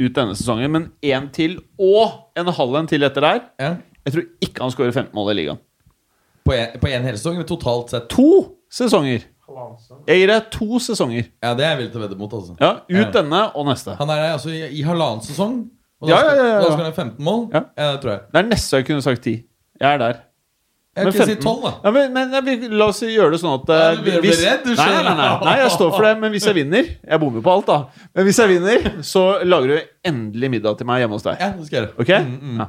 ut 0.00 0.14
denne 0.16 0.34
sesongen, 0.36 0.70
men 0.72 0.88
én 1.04 1.30
til 1.32 1.58
og 1.78 2.32
en 2.36 2.46
halv 2.58 2.74
en 2.82 2.86
til 2.90 3.02
etter 3.06 3.20
der 3.24 3.40
Ja. 3.60 3.76
Jeg 4.06 4.12
tror 4.14 4.22
ikke 4.40 4.62
han 4.62 4.70
skårer 4.70 4.92
15 4.94 5.14
mål 5.14 5.30
i 5.32 5.34
ligaen. 5.40 5.58
På 6.46 6.52
en, 6.54 6.76
på 6.80 6.86
en 6.86 7.02
hel 7.08 7.16
sesong, 7.18 7.40
totalt 7.48 7.90
sett? 7.90 8.08
To 8.12 8.28
sesonger! 8.70 9.24
Jeg 10.06 10.18
gir 10.20 10.26
deg 10.30 10.46
to 10.50 10.78
sesonger. 10.82 11.24
Ja, 11.42 11.54
det 11.54 11.64
er 11.64 11.70
jeg 11.72 11.78
villig 11.80 11.92
til 11.94 12.00
å 12.00 12.04
vedde 12.04 12.18
mot, 12.18 12.32
altså. 12.34 12.54
Ja, 12.60 12.70
Ut 12.88 12.96
Ja. 12.98 13.10
denne 13.14 13.40
og 13.56 13.66
neste. 13.66 13.94
Han 13.98 14.10
er 14.10 14.16
der 14.22 14.32
altså 14.36 14.50
i, 14.50 14.60
i 14.78 14.82
halvannen 14.86 15.22
sesong, 15.22 15.70
og 16.00 16.08
da 16.08 16.12
Ja, 16.14 16.18
skal, 16.20 16.36
ja, 16.36 16.42
ja, 16.44 16.48
ja. 16.52 16.60
da 16.60 16.64
skal 16.70 16.84
han 16.84 16.92
ha 16.92 16.96
15 17.02 17.24
mål? 17.24 17.42
Ja. 17.54 17.60
det 17.92 18.00
tror 18.02 18.10
jeg. 18.12 18.20
Det 18.32 18.38
er 18.42 18.48
nesten 18.50 18.68
så 18.70 18.76
jeg 18.80 18.86
kunne 18.86 19.02
sagt 19.06 19.22
10. 19.22 19.34
Jeg 19.80 19.92
er 19.94 19.98
der. 19.98 20.14
Jeg 20.96 21.04
Men 21.04 21.12
kan 21.12 21.28
si 21.28 21.34
15. 21.36 21.44
12, 21.44 21.58
da. 21.62 21.72
Ja, 21.84 21.90
men, 21.92 22.14
men, 22.46 22.62
La 22.80 22.86
oss 22.88 23.02
gjøre 23.04 23.34
det 23.34 23.40
sånn 23.42 23.52
at 23.58 23.68
Ja, 23.68 23.80
eh, 23.90 23.98
du 23.98 24.06
blir 24.06 24.22
hvis, 24.24 24.40
redd, 24.40 24.62
du 24.64 24.70
nei, 24.72 24.86
nei, 24.94 25.02
nei, 25.04 25.16
nei, 25.18 25.28
nei, 25.44 25.56
jeg 25.60 25.74
står 25.74 25.90
for 25.92 26.06
det. 26.08 26.14
Men 26.22 26.32
hvis 26.32 26.46
jeg 26.48 26.56
vinner 26.62 26.88
Jeg 26.88 27.20
bommer 27.20 27.44
på 27.44 27.52
alt, 27.52 27.68
da. 27.68 28.08
Men 28.16 28.28
hvis 28.30 28.40
jeg 28.40 28.52
vinner, 28.54 28.88
så 29.04 29.26
lager 29.44 29.74
du 29.74 29.76
endelig 30.08 30.50
middag 30.56 30.80
til 30.80 30.88
meg 30.88 31.04
hjemme 31.04 31.18
hos 31.20 31.26
deg. 31.28 31.36
Ja, 31.42 31.52
det 31.58 31.68
skal 31.68 31.78
jeg 31.78 31.84
gjøre. 31.84 31.94
Ok? 32.00 32.12
Mm, 32.32 32.58
Ja. 32.64 32.68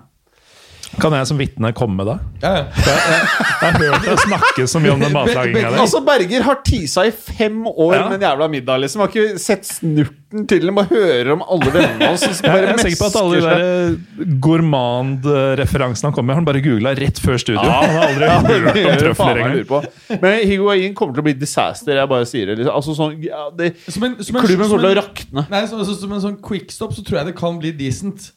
Kan 0.97 1.13
jeg 1.13 1.27
som 1.29 1.37
vitne 1.37 1.69
komme 1.77 2.03
da? 2.07 2.15
Ja, 2.41 2.51
ja. 2.57 2.63
Jeg 2.77 3.73
har 3.73 3.77
hørt 3.81 4.05
deg 4.07 4.19
snakke 4.23 4.65
så 4.69 4.79
mye 4.81 4.93
om 4.95 5.01
den 5.03 5.13
matlaginga 5.13 5.69
der. 5.71 5.79
Altså, 5.83 6.01
Berger 6.05 6.45
har 6.45 6.57
tisa 6.65 7.03
i 7.05 7.11
fem 7.11 7.63
år 7.69 7.93
Ja. 7.95 8.03
med 8.09 8.17
en 8.17 8.25
jævla 8.29 8.47
middag. 8.49 8.79
liksom 8.81 9.01
Har 9.03 9.11
ikke 9.13 9.37
sett 9.41 9.65
snurten 9.65 10.47
til 10.49 10.65
dem 10.65 10.75
Bare 10.75 10.89
hører 10.89 11.31
om 11.33 11.43
alle 11.47 11.71
vennene 11.73 12.09
hans. 12.11 12.21
Jeg, 12.25 12.41
Jeg 12.43 12.69
er 12.73 12.77
sikker 12.81 12.99
på 13.03 13.09
at 13.11 13.19
alle 13.21 13.35
de 13.35 13.41
der 13.47 14.37
gourmand-referansene 14.47 16.09
han 16.09 16.13
kom 16.17 16.25
med, 16.27 16.35
har 16.35 16.41
han 16.41 16.47
bare 16.49 16.61
googla 16.65 16.93
rett 16.97 17.19
før 17.23 17.37
studio. 17.41 17.61
Ja. 17.63 17.81
Han 17.81 17.95
har 17.95 18.03
aldri 18.07 18.27
hørt 18.65 18.79
om 18.91 18.97
trøfler 19.03 19.41
engang. 19.43 19.87
Men 20.21 20.39
Higuain 20.49 20.95
kommer 20.97 21.13
til 21.17 21.23
å 21.23 21.27
bli 21.29 21.35
disaster. 21.37 21.95
Jeg 21.97 22.09
bare 22.11 22.25
sier 22.29 22.49
det. 22.51 22.57
Liksom. 22.61 22.73
Altså, 22.75 22.97
sånn, 22.97 23.17
ja, 23.23 23.47
det 23.57 23.73
Som 23.87 24.03
en, 24.09 24.17
som 24.23 24.35
en, 24.41 24.45
klubben 24.47 24.65
kommer 24.67 24.87
til 24.87 24.93
å 24.95 24.97
rakne. 25.01 25.45
Nei, 25.53 25.63
så, 25.69 25.79
så, 25.87 25.95
Som 26.01 26.13
en 26.17 26.23
sånn 26.25 26.39
quickstop 26.43 26.93
så 26.97 27.05
tror 27.05 27.21
jeg 27.21 27.31
det 27.31 27.37
kan 27.39 27.59
bli 27.61 27.71
decent. 27.77 28.31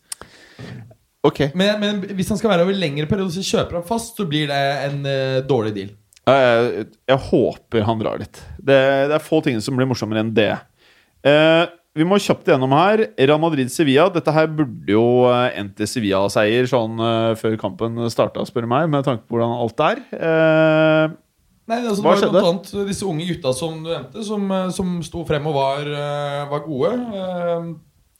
Ok. 1.27 1.41
Men, 1.59 1.81
men 1.83 1.99
hvis 2.17 2.31
han 2.33 2.39
skal 2.41 2.55
være 2.55 2.65
over 2.65 2.77
lengre 2.77 3.09
periode, 3.09 3.35
så 3.35 3.45
kjøper 3.45 3.81
han 3.81 3.89
fast, 3.89 4.17
så 4.17 4.25
blir 4.29 4.49
det 4.49 4.61
en 4.87 5.03
uh, 5.05 5.41
dårlig 5.45 5.75
deal. 5.77 5.91
Jeg, 6.31 6.87
jeg 7.11 7.21
håper 7.27 7.85
han 7.85 8.01
drar 8.01 8.23
litt. 8.23 8.41
Det, 8.57 8.79
det 9.11 9.17
er 9.17 9.25
få 9.25 9.43
ting 9.45 9.59
som 9.65 9.77
blir 9.77 9.89
morsommere 9.89 10.25
enn 10.25 10.33
det. 10.37 10.53
Uh, 11.27 11.67
vi 11.99 12.07
må 12.07 12.21
kjapt 12.23 12.47
gjennom 12.49 12.73
her. 12.77 13.03
Real 13.19 13.41
Madrid-Sevilla. 13.43 14.07
Dette 14.15 14.33
her 14.33 14.47
burde 14.47 14.95
jo 14.95 15.27
eh, 15.27 15.57
endt 15.59 15.81
i 15.83 15.89
Sevilla-seier 15.91 16.69
sånn 16.71 17.01
uh, 17.03 17.33
før 17.39 17.57
kampen 17.61 17.99
starta, 18.15 18.45
spør 18.47 18.69
meg, 18.71 18.87
med 18.93 19.03
tanke 19.09 19.27
på 19.27 19.35
hvordan 19.35 19.57
alt 19.59 19.83
er. 19.89 20.05
Uh, 20.15 21.19
Nei, 21.71 21.81
altså, 21.83 22.03
Hva 22.03 22.15
skjedde? 22.19 22.35
blant 22.39 22.71
annet 22.71 22.89
disse 22.89 23.07
unge 23.07 23.27
gutta 23.29 23.53
som 23.55 23.77
du 23.83 23.91
nevnte, 23.91 24.23
som, 24.27 24.47
som 24.75 24.95
sto 25.07 25.23
frem 25.27 25.45
og 25.51 25.55
var, 25.55 25.91
var 26.51 26.65
gode. 26.65 26.95
Eh, 26.95 27.69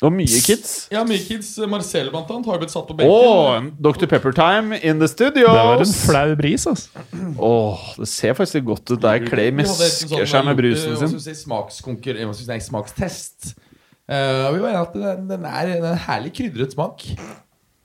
var 0.07 0.13
mye 0.17 0.41
kids. 0.45 0.75
Ja, 0.93 1.03
mye 1.05 1.21
kids. 1.21 1.53
Marcel 1.69 2.09
blant 2.13 2.31
annet 2.33 2.49
har 2.49 2.61
blitt 2.63 2.73
satt 2.73 2.87
på 2.89 2.97
benken. 2.97 3.13
Oh, 3.13 3.67
Dr. 3.85 4.07
Pepper 4.09 4.33
Time 4.37 4.79
in 4.81 5.03
the 5.03 5.09
studios! 5.11 5.51
Det 5.51 5.67
var 5.71 5.85
en 5.85 5.93
flau 5.93 6.37
bris, 6.39 6.65
altså. 6.71 7.05
Åh, 7.37 7.83
det 7.99 8.09
ser 8.09 8.37
faktisk 8.39 8.61
litt 8.61 8.69
godt 8.71 8.95
ut 8.95 9.03
der 9.05 9.27
Clay 9.27 9.51
Vi 9.51 9.59
mesker 9.61 10.09
sånn, 10.09 10.25
seg 10.33 10.49
med 10.49 10.57
brusen 10.63 10.97
sin. 11.03 11.21
vi 11.21 12.61
smakstest. 12.65 13.53
Uh, 14.11 14.49
vi 14.57 14.65
var 14.65 14.73
enige 14.73 14.87
at 14.87 14.97
den, 14.97 15.29
den, 15.31 15.45
er, 15.47 15.75
den 15.77 15.85
er 15.85 15.93
en 15.93 16.03
herlig 16.09 16.33
krydret 16.41 16.73
smak. 16.75 17.05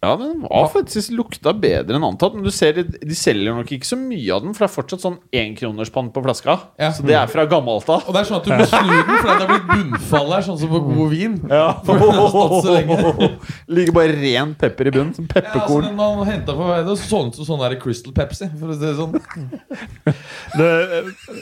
Ja, 0.05 0.13
den 0.21 0.43
var 0.45 0.67
faktisk 0.71 1.11
lukta 1.17 1.51
bedre 1.57 1.97
enn 1.97 2.05
antatt. 2.05 2.35
Men 2.37 2.45
du 2.45 2.51
ser, 2.53 2.73
de- 2.77 2.99
de 3.01 3.15
selger 3.17 3.55
nok 3.57 3.71
ikke 3.73 3.87
så 3.89 3.97
mye 3.97 4.29
av 4.35 4.43
den, 4.45 4.53
for 4.53 4.65
det 4.65 4.69
er 4.69 4.75
fortsatt 4.75 5.01
sånn 5.05 5.17
énkronerspann 5.33 6.11
på 6.13 6.21
flaska. 6.25 6.57
Ja. 6.79 6.91
Så 6.93 7.05
det 7.07 7.15
er 7.17 7.27
fra 7.31 7.45
gammelt 7.49 7.89
av. 7.89 8.05
Og 8.05 8.13
det 8.13 8.21
er 8.21 8.29
sånn 8.29 8.39
at 8.41 8.45
du 8.45 8.53
må 8.53 8.67
snu 8.69 8.93
den, 8.93 9.17
for 9.17 9.27
den 9.31 9.41
har 9.41 9.49
blitt 9.49 9.67
bunnfall 9.71 10.29
her, 10.35 10.45
sånn 10.45 10.59
som 10.61 10.69
på 10.75 10.81
god 10.91 11.09
vin. 11.15 11.35
Ja. 11.49 11.67
den 11.87 11.99
har 12.05 12.29
stått 12.35 12.67
så 12.67 12.75
lenge. 12.77 13.29
Ligger 13.79 13.97
bare 13.97 14.15
ren 14.21 14.53
pepper 14.61 14.91
i 14.91 14.95
bunnen. 14.95 15.13
Som 15.17 15.25
Ja, 15.25 15.41
altså, 15.41 15.51
pepperkorn. 15.51 15.87
den 15.89 15.95
man 15.95 16.21
vei, 16.69 16.83
det 16.85 16.97
så 17.01 17.21
ut 17.25 17.35
som 17.39 17.45
sånn 17.49 17.63
der 17.65 17.77
Crystal 17.81 18.13
Pepsi. 18.13 18.49
For 18.59 18.69
å 18.69 18.77
si 18.77 18.85
det 18.85 18.95
sånn 18.99 19.15
Det, 20.59 20.69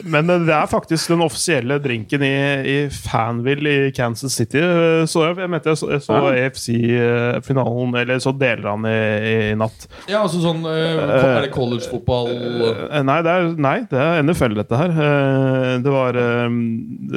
men 0.09 0.27
det 0.47 0.53
er 0.55 0.67
faktisk 0.69 1.11
den 1.11 1.21
offisielle 1.25 1.75
drinken 1.83 2.23
i, 2.25 2.31
i 2.63 2.77
Fanville 2.93 3.73
i 3.87 3.91
Kansas 3.95 4.33
City. 4.37 4.61
Så 5.09 5.25
jeg, 5.27 5.37
jeg 5.43 5.49
mente 5.51 5.69
jeg 5.73 5.77
så, 5.81 5.89
jeg 5.93 6.01
så 6.05 6.13
Ja. 6.13 6.31
AFC-finalen, 6.45 7.95
eller 7.99 8.19
så 8.23 8.31
deler 8.37 8.52
han 8.61 8.85
i, 8.85 8.93
i 9.31 9.55
natt. 9.57 9.87
Ja, 10.11 10.21
altså 10.21 10.39
sånn 10.43 10.61
eh, 10.69 10.99
Er 11.01 11.41
det 11.47 11.51
collegefotball 11.55 12.29
Eh, 12.33 13.01
Nei, 13.03 13.17
det 13.25 13.31
er, 13.33 13.47
nei, 13.57 13.75
det 13.89 13.99
er 13.99 14.21
NFL, 14.23 14.53
dette 14.61 14.77
her. 14.77 14.93
Eh, 14.93 15.71
Det 15.83 15.91
var 15.93 16.15
eh, 16.19 16.59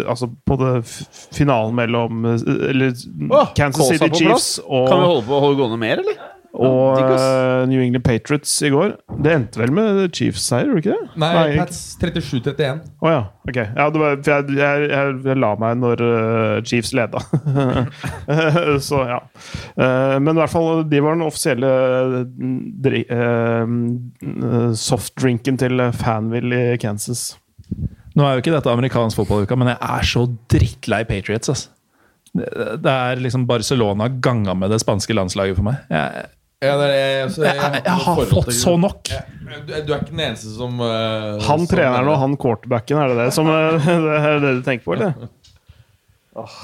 Altså, 0.06 0.30
på 0.46 0.56
det 0.60 0.72
finalen 1.36 1.74
mellom 1.76 2.24
eh, 2.32 2.46
Eller 2.70 2.94
Åh, 3.30 3.52
Kansas 3.58 3.88
City 3.92 4.10
Chiefs 4.14 4.48
og 4.64 4.88
Kan 4.88 5.02
vi 5.02 5.10
holde 5.12 5.26
på 5.28 5.36
å 5.36 5.44
holde 5.44 5.60
gående 5.60 5.78
mer, 5.82 6.02
eller? 6.04 6.32
Og 6.56 7.00
uh, 7.02 7.66
New 7.68 7.82
England 7.82 8.04
Patriots 8.06 8.52
i 8.64 8.70
går. 8.72 8.94
Det 9.22 9.32
endte 9.32 9.60
vel 9.60 9.72
med 9.76 10.00
Chiefs-seier, 10.16 10.70
gjorde 10.70 10.80
det 10.80 10.84
ikke 10.86 10.96
det? 10.96 11.20
Nei, 11.22 11.30
Nei 11.36 11.58
Pats 11.60 11.80
37-31. 12.00 12.82
Å 13.04 13.12
ja. 13.12 13.22
Ok. 13.46 13.58
Ja, 13.60 13.88
var, 13.92 14.16
jeg, 14.16 14.56
jeg, 14.56 14.88
jeg, 14.90 15.16
jeg 15.28 15.40
la 15.42 15.52
meg 15.60 15.78
når 15.82 16.04
uh, 16.04 16.56
Chiefs 16.66 16.94
leda. 16.96 17.22
Så 18.88 19.02
ja. 19.08 19.20
Uh, 19.76 20.16
men 20.22 20.32
i 20.32 20.40
hvert 20.40 20.54
fall, 20.54 20.84
de 20.88 21.02
var 21.04 21.18
den 21.18 21.26
offisielle 21.26 21.72
dri, 22.86 23.04
softdrinken 24.86 25.58
til 25.60 25.86
Fanville 25.96 26.62
i 26.74 26.80
Kansas. 26.80 27.34
Nå 28.16 28.24
er 28.24 28.36
jo 28.36 28.44
ikke 28.44 28.54
dette 28.54 28.72
amerikansk 28.72 29.18
fotballuke, 29.20 29.58
men 29.60 29.74
jeg 29.74 29.80
er 29.84 30.06
så 30.08 30.24
drittlei 30.52 31.02
Patriots. 31.08 31.52
Altså. 31.52 31.72
Det, 32.36 32.48
det 32.84 32.92
er 32.92 33.20
liksom 33.20 33.46
Barcelona 33.48 34.08
ganga 34.08 34.54
med 34.56 34.72
det 34.72 34.80
spanske 34.82 35.14
landslaget 35.16 35.58
for 35.58 35.68
meg. 35.68 35.82
Jeg, 35.92 36.30
Ja, 36.66 36.74
det 36.80 36.86
er 36.86 36.92
det. 36.92 37.22
Altså, 37.26 37.44
jeg, 37.46 37.56
jeg, 37.62 37.82
jeg 37.86 38.04
har 38.06 38.20
fått 38.34 38.52
så 38.58 38.74
nok. 38.80 39.10
Du, 39.46 39.72
du 39.72 39.72
er 39.94 40.00
ikke 40.00 40.10
den 40.12 40.22
eneste 40.26 40.52
som 40.56 40.80
uh, 40.82 41.38
Han 41.46 41.62
som- 41.62 41.68
treneren 41.70 42.10
og 42.12 42.18
han 42.22 42.36
quarterbacken, 42.42 42.98
er 43.00 43.12
det 43.12 43.18
det 43.24 43.32
som 43.36 43.50
eh, 43.52 43.90
det 44.06 44.16
er 44.18 44.40
det 44.42 44.54
du 44.58 44.62
tenker 44.66 44.88
på, 44.88 44.96
eller? 44.98 45.28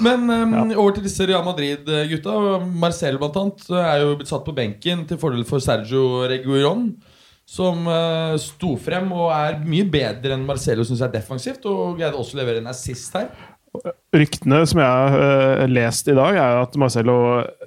Men 0.05 0.29
eh, 0.29 0.75
over 0.77 0.93
til 0.97 1.07
disse 1.07 1.25
Real 1.25 1.45
Madrid-gutta. 1.47 2.35
Marcel 2.83 3.17
blant 3.21 3.39
annet 3.41 3.63
er 3.79 4.03
jo 4.03 4.13
blitt 4.19 4.29
satt 4.29 4.45
på 4.45 4.53
benken 4.57 5.07
til 5.09 5.17
fordel 5.21 5.47
for 5.49 5.63
Sergio 5.63 6.27
Reguiron. 6.29 6.91
Som 7.49 7.89
uh, 7.89 8.37
sto 8.39 8.75
frem 8.79 9.09
og 9.11 9.27
er 9.35 9.57
mye 9.67 9.83
bedre 9.91 10.31
enn 10.37 10.45
Marcelo 10.47 10.85
syns 10.87 11.01
er 11.03 11.11
defensivt. 11.11 11.65
Og 11.67 11.97
greide 11.99 12.15
også 12.19 12.37
å 12.37 12.39
levere 12.43 12.61
en 12.61 12.69
assist 12.71 13.17
her. 13.17 13.31
Ryktene 14.13 14.59
som 14.69 14.79
jeg 14.83 14.85
har 14.85 15.15
eh, 15.17 15.63
lest 15.71 16.09
i 16.11 16.13
dag, 16.13 16.37
er 16.37 16.59
at 16.61 16.75
Marcello 16.77 17.15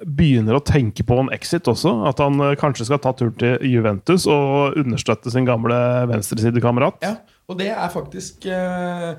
begynner 0.07 0.55
å 0.55 0.63
tenke 0.63 1.03
på 1.03 1.17
en 1.19 1.31
exit 1.35 1.67
også. 1.67 1.91
At 2.07 2.21
han 2.23 2.39
eh, 2.45 2.55
kanskje 2.59 2.87
skal 2.87 3.01
ta 3.03 3.11
turen 3.17 3.35
til 3.39 3.67
Juventus 3.67 4.27
og 4.31 4.77
understøtte 4.79 5.33
sin 5.33 5.47
gamle 5.47 5.75
venstresidekamerat. 6.07 7.03
Ja, 7.03 7.17
og 7.51 7.59
det 7.59 7.73
er 7.73 7.91
faktisk 7.91 8.47
eh, 8.47 9.17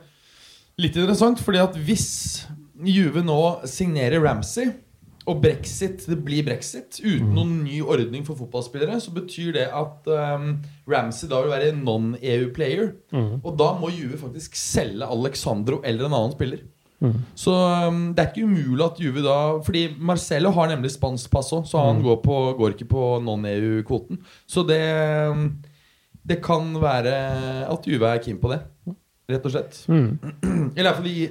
litt 0.81 0.97
interessant, 0.97 1.45
fordi 1.45 1.61
at 1.61 1.77
hvis 1.77 2.09
Juve 2.89 3.21
nå 3.27 3.41
signerer 3.69 4.25
Ramsey, 4.25 4.73
og 5.29 5.43
brexit, 5.43 6.07
det 6.09 6.17
blir 6.25 6.47
brexit 6.47 7.03
uten 7.03 7.35
noen 7.37 7.59
ny 7.61 7.83
ordning 7.85 8.23
for 8.25 8.39
fotballspillere, 8.39 8.97
så 9.05 9.13
betyr 9.13 9.51
det 9.59 9.67
at 9.77 10.09
um, 10.09 10.55
Ramsey 10.89 11.29
da 11.29 11.43
vil 11.45 11.53
være 11.53 11.75
non-EU-player. 11.77 12.87
Og 13.43 13.51
da 13.61 13.75
må 13.77 13.93
Juve 13.93 14.17
faktisk 14.23 14.57
selge 14.57 15.05
Alexandro 15.05 15.83
eller 15.85 16.09
en 16.09 16.17
annen 16.17 16.33
spiller. 16.33 16.65
Så 17.39 17.53
um, 17.89 17.99
det 18.15 18.25
er 18.25 18.31
ikke 18.33 18.47
umulig 18.49 18.83
at 18.85 18.97
Juve 18.99 19.23
da 19.23 19.35
Fordi 19.63 19.85
Marcelo 20.03 20.51
har 20.57 20.67
nemlig 20.73 20.91
spansk 20.91 21.31
pass 21.31 21.53
òg, 21.55 21.63
så 21.71 21.79
han 21.85 22.01
går, 22.03 22.17
på, 22.25 22.39
går 22.59 22.75
ikke 22.75 22.89
på 22.91 23.03
non-EU-kvoten. 23.23 24.19
Så 24.51 24.65
det, 24.67 24.81
um, 25.31 25.45
det 26.27 26.41
kan 26.43 26.73
være 26.83 27.13
at 27.71 27.87
Juve 27.87 28.11
er 28.11 28.19
keen 28.25 28.41
på 28.43 28.51
det, 28.51 28.59
rett 29.31 29.47
og 29.47 29.55
slett. 29.55 29.79
Eller 29.93 30.83
i 30.83 30.89
hvert 30.89 30.99
fall 30.99 31.07
gi 31.13 31.29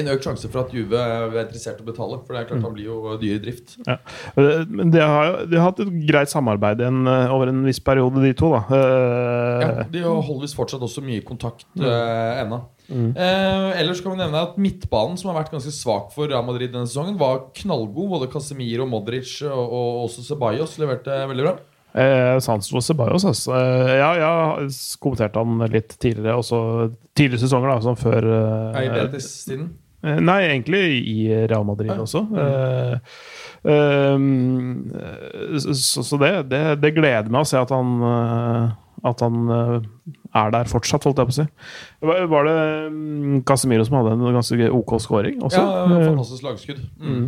en 0.00 0.06
økt 0.12 0.22
sjanse 0.26 0.46
for 0.50 0.62
at 0.64 0.74
Juve 0.74 0.98
er 0.98 1.32
interessert 1.44 1.80
i 1.80 1.82
å 1.82 1.86
betale. 1.88 2.18
For 2.26 2.34
det 2.34 2.42
er 2.44 2.50
klart 2.50 2.62
han 2.66 2.74
blir 2.76 2.86
jo 2.90 3.14
dyr 3.18 3.38
i 3.38 3.40
drift. 3.42 3.72
Ja. 3.88 3.96
Eh, 4.38 4.60
Men 4.70 4.90
de 4.94 5.00
har, 5.02 5.24
jo- 5.30 5.46
de 5.50 5.58
har 5.58 5.64
hatt 5.70 5.80
et 5.82 5.94
greit 6.06 6.30
samarbeid 6.30 6.82
en, 6.86 7.00
eh, 7.10 7.30
over 7.34 7.50
en 7.50 7.62
viss 7.66 7.80
periode, 7.82 8.22
de 8.22 8.30
to. 8.38 8.52
da. 8.54 8.60
Eh, 8.70 9.64
Ja, 9.66 9.86
de 9.90 10.02
holder 10.06 10.44
visst 10.46 10.54
fortsatt 10.58 10.82
også 10.86 11.02
mye 11.02 11.22
kontakt 11.26 11.66
uh, 11.78 12.42
ennå. 12.42 12.60
Eh, 12.90 13.80
ellers 13.80 14.00
kan 14.02 14.12
vi 14.12 14.18
nevne 14.20 14.40
at 14.42 14.56
midtbanen, 14.58 15.16
som 15.20 15.30
har 15.30 15.42
vært 15.42 15.52
ganske 15.54 15.70
svak 15.74 16.10
for 16.14 16.26
Real 16.30 16.42
Madrid 16.46 16.72
denne 16.74 16.88
sesongen, 16.90 17.18
var 17.20 17.46
knallgod. 17.54 18.08
Både 18.16 18.30
Casemiro, 18.32 18.86
Modric 18.90 19.36
og, 19.46 19.66
og 19.70 20.00
også 20.08 20.24
Ceballos 20.26 20.74
leverte 20.82 21.20
veldig 21.30 21.46
bra. 21.46 21.54
Eh, 21.90 22.36
Sancho 22.38 22.78
Ceballos, 22.82 23.24
altså. 23.26 23.50
Eh, 23.58 23.96
ja, 23.98 24.10
jeg 24.60 24.70
kommenterte 25.02 25.42
han 25.42 25.64
litt 25.72 25.96
tidligere, 25.98 26.36
også 26.38 26.60
tidligere 27.18 27.42
sesonger, 27.46 27.72
da, 27.72 27.80
som 27.82 27.96
før 27.98 28.28
eh, 28.30 28.84
i 28.84 28.90
Betis-tiden. 28.94 29.70
eh, 30.06 30.20
Nei, 30.22 30.40
egentlig 30.52 30.84
i 31.10 31.16
Real 31.50 31.64
Madrid 31.66 31.90
Ja. 31.90 31.98
også. 32.04 32.22
Eh, 32.38 32.94
eh, 33.74 34.18
så 35.58 36.02
så 36.06 36.18
det, 36.22 36.32
det, 36.50 36.62
det 36.82 36.94
gleder 36.96 37.30
meg 37.30 37.42
å 37.44 37.48
se 37.50 37.58
at 37.60 37.72
han 37.74 37.90
eh, 38.06 38.70
At 39.06 39.22
han 39.24 39.52
eh, 39.54 39.76
er 40.36 40.52
der 40.54 40.70
fortsatt, 40.70 41.06
holdt 41.08 41.20
jeg 41.22 41.30
på 41.30 41.34
å 41.34 41.38
si. 41.38 41.46
Var, 42.04 42.48
det 42.48 42.56
mm, 42.92 43.38
Casemiro 43.48 43.86
som 43.88 44.00
hadde 44.00 44.16
en 44.16 44.36
ganske 44.36 44.70
OK 44.76 44.96
scoring 45.02 45.40
også? 45.46 45.62
Ja, 45.62 45.86
Eh, 45.90 46.06
fantastisk 46.10 46.46
lagskudd. 46.46 46.82
Mm. 47.00 47.26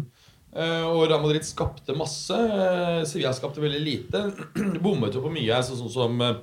Eh, 0.53 0.85
og 0.85 1.07
Real 1.07 1.23
Madrid 1.23 1.47
skapte 1.49 1.97
masse. 1.97 2.37
Uh, 2.37 3.01
Sevilla 3.09 3.33
skapte 3.37 3.63
veldig 3.65 3.83
lite. 3.83 4.27
Bommet 4.85 5.17
jo 5.17 5.25
på 5.25 5.33
mye 5.33 5.63
sånn 5.65 5.93
som 5.93 6.21
uh, 6.21 6.35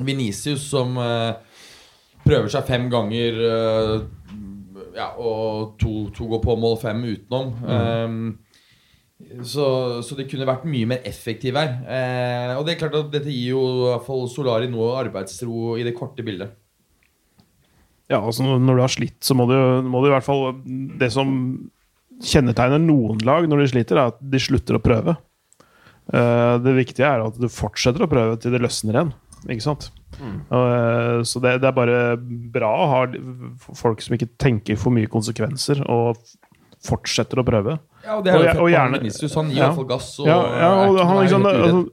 Venicius, 0.00 0.64
som 0.72 0.96
prøver 2.24 2.48
seg 2.50 2.64
fem 2.66 2.88
ganger 2.90 3.36
ja, 4.94 5.10
og 5.18 5.74
to, 5.80 6.08
to 6.14 6.26
går 6.30 6.40
på 6.42 6.56
mål, 6.58 6.76
fem 6.82 7.02
utenom. 7.04 7.52
Eh, 7.66 8.16
så, 9.42 9.66
så 10.04 10.16
det 10.18 10.28
kunne 10.30 10.46
vært 10.48 10.66
mye 10.68 10.88
mer 10.94 11.06
effektiv 11.08 11.56
her. 11.58 11.76
Eh, 11.88 12.52
og 12.58 12.64
det 12.66 12.74
er 12.74 12.80
klart 12.84 12.98
at 12.98 13.10
dette 13.12 13.32
gir 13.32 13.54
jo 13.54 13.62
i 13.64 13.88
hvert 13.88 14.06
fall 14.06 14.26
Solari 14.30 14.68
noe 14.70 14.92
arbeidsro 15.00 15.74
i 15.80 15.86
det 15.86 15.96
korte 15.96 16.24
bildet. 16.26 16.54
Ja, 18.12 18.20
altså 18.20 18.44
Når 18.44 18.76
du 18.76 18.82
har 18.84 18.92
slitt, 18.92 19.18
så 19.24 19.36
må 19.36 19.46
du, 19.48 19.56
må 19.88 20.02
du 20.02 20.10
i 20.10 20.12
hvert 20.12 20.26
fall 20.26 20.58
Det 21.00 21.08
som 21.14 21.30
kjennetegner 22.20 22.82
noen 22.82 23.22
lag 23.24 23.46
når 23.48 23.62
de 23.62 23.70
sliter, 23.72 23.98
er 23.98 24.12
at 24.12 24.20
de 24.20 24.40
slutter 24.40 24.76
å 24.76 24.82
prøve. 24.84 25.16
Eh, 26.12 26.54
det 26.62 26.76
viktige 26.76 27.08
er 27.08 27.24
at 27.24 27.38
du 27.40 27.48
fortsetter 27.50 28.04
å 28.04 28.10
prøve 28.10 28.36
til 28.40 28.54
det 28.54 28.62
løsner 28.62 28.98
igjen. 28.98 29.14
Ikke 29.48 29.64
sant? 29.64 29.90
Mm. 30.20 30.36
eh, 30.46 31.18
så 31.26 31.42
det, 31.42 31.56
det 31.64 31.68
er 31.68 31.76
bare 31.76 31.98
bra 32.54 32.70
å 32.70 32.90
ha 32.92 33.00
folk 33.76 34.04
som 34.04 34.16
ikke 34.16 34.30
tenker 34.40 34.78
for 34.80 34.94
mye 34.94 35.10
konsekvenser, 35.10 35.82
og 35.90 36.20
fortsetter 36.84 37.40
å 37.40 37.46
prøve. 37.46 37.78
Ja, 38.04 38.16
og 38.18 38.24
det 38.24 38.32
er 38.34 38.36
jo 38.36 38.48
og, 38.50 38.62
og 38.66 38.70
gjerne- 38.70 38.98
Vinicius. 39.00 39.34
Han 39.34 39.48
gir 39.50 39.56
Ja. 39.62 39.68
hvert 39.72 39.88
gass. 39.88 40.08
Og 40.20 40.26
Ja, 40.26 40.34
ja, 40.36 40.68
er 40.84 40.88
og 40.90 40.98
han, 40.98 41.16
er 41.16 41.22
liksom, 41.22 41.44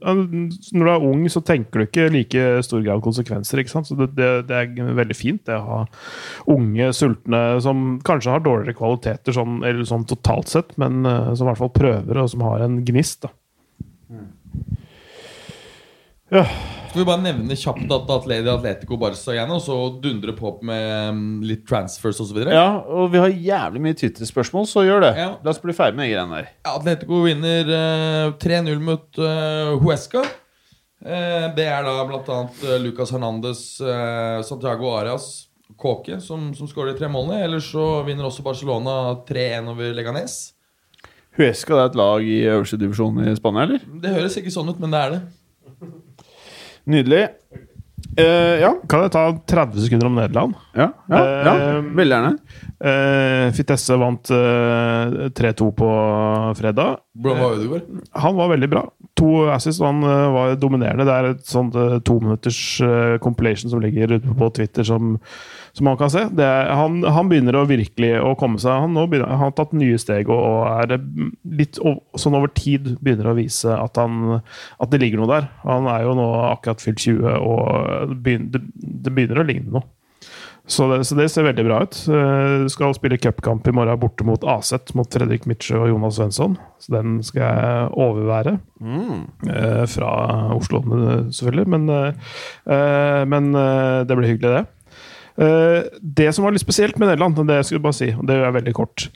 altså, 0.02 0.72
når 0.76 0.84
du 0.84 0.90
er 0.92 1.06
ung, 1.10 1.22
så 1.32 1.40
tenker 1.44 1.72
du 1.80 1.86
ikke 1.86 2.10
like 2.12 2.62
stor 2.62 2.82
grad 2.84 3.00
konsekvenser. 3.02 3.58
ikke 3.62 3.70
sant? 3.70 3.86
Så 3.88 3.96
det, 3.96 4.10
det, 4.14 4.46
det 4.48 4.56
er 4.56 4.94
veldig 4.94 5.16
fint 5.16 5.44
det 5.46 5.56
å 5.56 5.64
ha 5.66 5.86
unge, 6.52 6.92
sultne 6.92 7.60
som 7.64 8.00
kanskje 8.04 8.30
har 8.34 8.40
dårligere 8.44 8.76
kvaliteter 8.76 9.32
sånn, 9.32 9.62
eller 9.64 9.84
sånn 9.88 10.04
totalt 10.06 10.48
sett, 10.52 10.76
men 10.76 11.04
eh, 11.06 11.32
som 11.34 11.46
i 11.46 11.50
hvert 11.50 11.58
fall 11.64 11.72
prøver, 11.74 12.22
og 12.22 12.28
som 12.30 12.40
har 12.42 12.60
en 12.66 12.84
gnist. 12.84 13.22
da. 13.24 13.28
Skal 16.92 17.06
vi 17.06 17.08
bare 17.08 17.24
nevne 17.24 17.54
kjapt 17.56 17.92
at 17.96 18.10
Atleti 18.12 18.50
Atletico 18.52 18.98
Barca 19.00 19.32
igjen, 19.32 19.48
og 19.54 19.62
så 19.64 19.74
dundre 20.04 20.34
på 20.36 20.50
med 20.68 21.14
mm, 21.16 21.38
litt 21.48 21.62
transfers 21.64 22.20
osv.? 22.20 22.42
Ja. 22.42 22.52
Ja, 22.52 22.66
og 22.84 23.08
vi 23.14 23.22
har 23.22 23.32
jævlig 23.32 23.80
mye 23.80 23.96
Twitter-spørsmål, 23.96 24.66
så 24.68 24.84
gjør 24.84 25.06
det. 25.06 25.12
Ja. 25.16 25.30
La 25.40 25.54
oss 25.54 25.62
bli 25.62 25.72
ferdig 25.72 25.96
med 25.96 26.10
de 26.10 26.12
greiene 26.12 26.42
der. 26.42 26.52
Atletico 26.68 27.22
vinner 27.24 27.72
eh, 27.78 28.34
3-0 28.44 28.84
mot 28.84 29.22
eh, 29.24 29.72
Huesca. 29.80 30.26
Eh, 31.00 31.48
det 31.56 31.64
er 31.64 31.88
da 31.88 31.96
bl.a. 32.12 32.38
Uh, 32.60 32.76
Lucas 32.84 33.16
Hernandez, 33.16 33.64
eh, 33.80 34.44
Santiago 34.44 34.92
Arias, 34.92 35.32
Kåke 35.80 36.20
som, 36.20 36.50
som 36.52 36.68
skårer 36.68 36.92
de 36.92 37.00
tre 37.00 37.08
målene. 37.08 37.40
Ellers 37.48 37.72
så 37.72 38.02
vinner 38.04 38.28
også 38.28 38.44
Barcelona 38.44 39.14
3-1 39.32 39.72
over 39.72 39.96
Leganes. 39.96 40.42
Huesca 41.40 41.72
det 41.72 41.86
er 41.86 41.94
et 41.94 42.02
lag 42.04 42.34
i 42.36 42.42
øverste 42.52 42.76
divisjon 42.76 43.24
i 43.24 43.32
Spania, 43.40 43.64
eller? 43.64 43.94
Det 44.04 44.12
høres 44.12 44.36
ikke 44.36 44.52
sånn 44.52 44.68
ut, 44.68 44.76
men 44.76 44.92
det 44.92 45.06
er 45.06 45.16
det. 45.16 45.28
Nydelig. 46.84 47.28
Uh, 48.12 48.58
ja. 48.60 48.70
Kan 48.90 49.06
jeg 49.06 49.12
ta 49.14 49.22
30 49.48 49.86
sekunder 49.86 50.08
om 50.10 50.18
Nederland? 50.18 50.56
Ja, 50.76 50.90
ja, 51.08 51.20
ja. 51.46 51.52
Eh, 51.54 51.78
Veldig 51.96 52.16
gjerne. 52.16 52.32
Uh, 52.82 53.46
Fitesse 53.56 53.96
vant 54.00 54.32
eh, 54.34 55.30
3-2 55.38 55.68
på 55.78 55.88
fredag. 56.58 56.98
Hvordan 57.16 57.40
var 57.40 57.56
Ødegaard? 57.56 58.02
Han 58.24 58.36
var 58.36 58.52
veldig 58.52 58.68
bra. 58.74 58.82
To 59.20 59.30
assists, 59.54 59.80
og 59.80 59.88
han 59.92 60.34
var 60.34 60.56
dominerende. 60.60 61.06
Det 61.08 61.14
er 61.14 61.30
et 61.30 61.48
sånt 61.48 61.78
uh, 61.78 62.00
tominutters 62.04 62.60
uh, 62.84 63.16
compilation 63.22 63.72
som 63.72 63.80
ligger 63.80 64.18
ute 64.18 64.36
på 64.42 64.50
Twitter, 64.58 64.84
som, 64.88 65.16
som 65.72 65.88
man 65.88 65.96
kan 65.96 66.10
se. 66.12 66.26
Det 66.36 66.44
er, 66.44 66.70
han, 66.76 67.00
han 67.04 67.30
begynner 67.30 67.56
å 67.56 67.64
virkelig 67.68 68.12
å 68.20 68.34
komme 68.38 68.60
seg. 68.60 68.76
Han, 68.84 68.98
begynner, 69.08 69.30
han 69.30 69.46
har 69.46 69.54
tatt 69.56 69.72
nye 69.76 70.00
steg 70.00 70.30
og, 70.32 70.42
og 70.42 70.60
er 70.74 70.98
eh, 70.98 71.08
litt 71.62 71.80
sånn 71.80 72.36
over 72.38 72.52
tid 72.56 72.94
begynner 73.00 73.32
å 73.32 73.38
vise 73.38 73.72
at, 73.72 73.96
han, 74.00 74.42
at 74.42 74.92
det 74.92 75.00
ligger 75.02 75.22
noe 75.22 75.32
der. 75.32 75.48
Han 75.64 75.88
er 75.92 76.04
jo 76.04 76.14
nå 76.18 76.28
akkurat 76.50 76.84
fylt 76.84 77.00
20, 77.06 77.24
og 77.40 78.12
det 78.12 78.20
begynner, 78.26 78.70
det, 78.76 79.16
begynner 79.16 79.42
å 79.42 79.48
ligne 79.48 79.78
noe. 79.78 79.88
Så 80.68 80.86
det, 80.86 81.00
så 81.08 81.16
det 81.18 81.24
ser 81.32 81.48
veldig 81.48 81.64
bra 81.66 81.80
ut. 81.82 81.96
Uh, 82.06 82.68
skal 82.70 82.94
spille 82.94 83.18
cupkamp 83.18 83.66
i 83.66 83.74
morgen 83.74 83.98
borte 83.98 84.24
mot 84.24 84.44
Aset, 84.46 84.92
mot 84.94 85.10
Fredrik 85.10 85.48
Mitsjø 85.50 85.80
og 85.80 85.90
Jonas 85.90 86.20
Svensson. 86.20 86.54
Så 86.78 86.94
den 86.94 87.16
skal 87.26 87.42
jeg 87.42 87.88
overvære. 88.04 88.54
Eh, 88.82 89.82
fra 89.90 90.12
Oslo, 90.54 90.84
selvfølgelig. 91.34 91.66
Men, 91.74 91.90
eh, 91.90 92.30
eh, 92.76 93.24
men 93.26 93.50
eh, 93.58 94.04
det 94.06 94.18
blir 94.18 94.32
hyggelig, 94.34 94.62
det. 94.62 94.81
Eh, 95.40 95.88
det 96.02 96.28
som 96.34 96.44
var 96.44 96.52
litt 96.52 96.64
spesielt 96.64 96.98
med 97.00 97.08
Nederland, 97.08 97.38
det 97.48 97.60
jeg 97.60 97.70
skulle 97.70 97.86
bare 97.86 97.96
si, 97.96 98.10
og 98.12 98.26
det 98.28 98.36
er 98.36 98.52
veldig 98.52 98.74
kort 98.76 99.06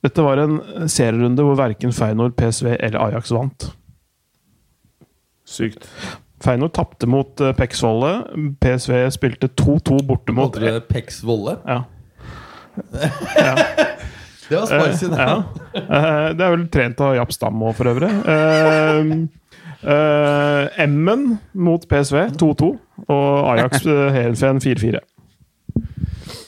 Dette 0.00 0.24
var 0.24 0.40
en 0.40 0.54
serierunde 0.88 1.44
hvor 1.44 1.58
verken 1.60 1.92
Feinor, 1.92 2.30
PSV 2.32 2.70
eller 2.78 2.96
Ajax 3.02 3.34
vant. 3.36 3.66
Sykt. 5.44 5.84
Feinor 6.40 6.70
tapte 6.72 7.04
mot 7.04 7.40
uh, 7.44 7.50
Peksvolle. 7.52 8.14
PSV 8.64 9.02
spilte 9.12 9.50
2-2 9.60 10.00
borte 10.08 10.32
mot 10.32 10.56
det 10.56 10.86
Pex 10.88 11.20
ja. 13.36 13.56
Det 14.48 14.56
var 14.56 14.66
spicy. 14.66 15.06
Eh, 15.06 15.18
ja. 15.18 15.42
Eh, 15.74 16.28
det 16.34 16.44
er 16.46 16.54
vel 16.54 16.64
trent 16.72 17.00
av 17.04 17.14
Japp 17.18 17.34
Stam 17.34 17.60
òg, 17.62 17.74
for 17.78 17.90
øvrig. 17.92 18.10
Eh, 18.34 19.12
eh, 19.94 20.82
Emmen 20.86 21.36
mot 21.54 21.86
PSV 21.86 22.32
2-2, 22.40 22.70
og 23.06 23.50
Ajax 23.52 23.84
Heerenveen 23.86 24.62
4-4. 24.64 25.04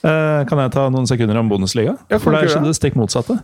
Eh, 0.02 0.42
kan 0.50 0.58
jeg 0.58 0.72
ta 0.74 0.88
noen 0.90 1.06
sekunder 1.06 1.38
om 1.38 1.50
Bundesliga? 1.50 1.96
For 2.18 2.34
der 2.34 2.50
skjedde 2.50 2.72
det 2.72 2.78
stikk 2.78 2.96
motsatte. 2.98 3.38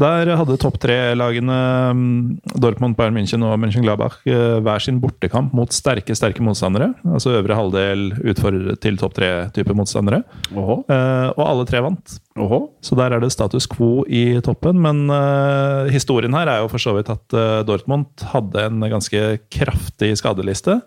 Der 0.00 0.30
hadde 0.38 0.56
topp 0.60 0.78
tre-lagene 0.80 1.56
mm, 1.92 2.12
Dortmund, 2.56 2.96
Bayern 2.96 3.16
München 3.18 3.42
og 3.44 3.58
München 3.60 3.84
Gladbach 3.84 4.22
hver 4.24 4.80
sin 4.80 5.00
bortekamp 5.02 5.52
mot 5.56 5.74
sterke 5.76 6.16
sterke 6.16 6.44
motstandere. 6.44 6.92
Altså 7.04 7.34
øvre 7.36 7.58
halvdel 7.58 8.06
utfordrere 8.22 8.78
til 8.80 8.96
topp 9.00 9.18
tre-type 9.18 9.76
motstandere. 9.76 10.22
Åhå. 10.54 10.78
Eh, 10.88 11.28
og 11.34 11.44
alle 11.44 11.68
tre 11.68 11.82
vant. 11.84 12.16
Oho. 12.38 12.60
Så 12.84 12.96
der 12.98 13.12
er 13.12 13.22
det 13.22 13.32
status 13.34 13.66
quo 13.68 14.06
i 14.06 14.38
toppen. 14.44 14.78
Men 14.80 15.04
eh, 15.12 15.92
historien 15.92 16.36
her 16.38 16.48
er 16.48 16.62
jo 16.62 16.72
for 16.72 16.82
så 16.82 16.94
vidt 16.96 17.10
at 17.12 17.36
eh, 17.36 17.60
Dortmund 17.68 18.24
hadde 18.32 18.68
en 18.70 18.86
ganske 18.88 19.24
kraftig 19.52 20.14
skadeliste. 20.22 20.80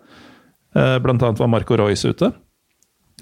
Eh, 0.74 0.96
blant 1.04 1.22
annet 1.22 1.42
var 1.42 1.52
Marco 1.52 1.76
Royce 1.78 2.10
ute. 2.16 2.32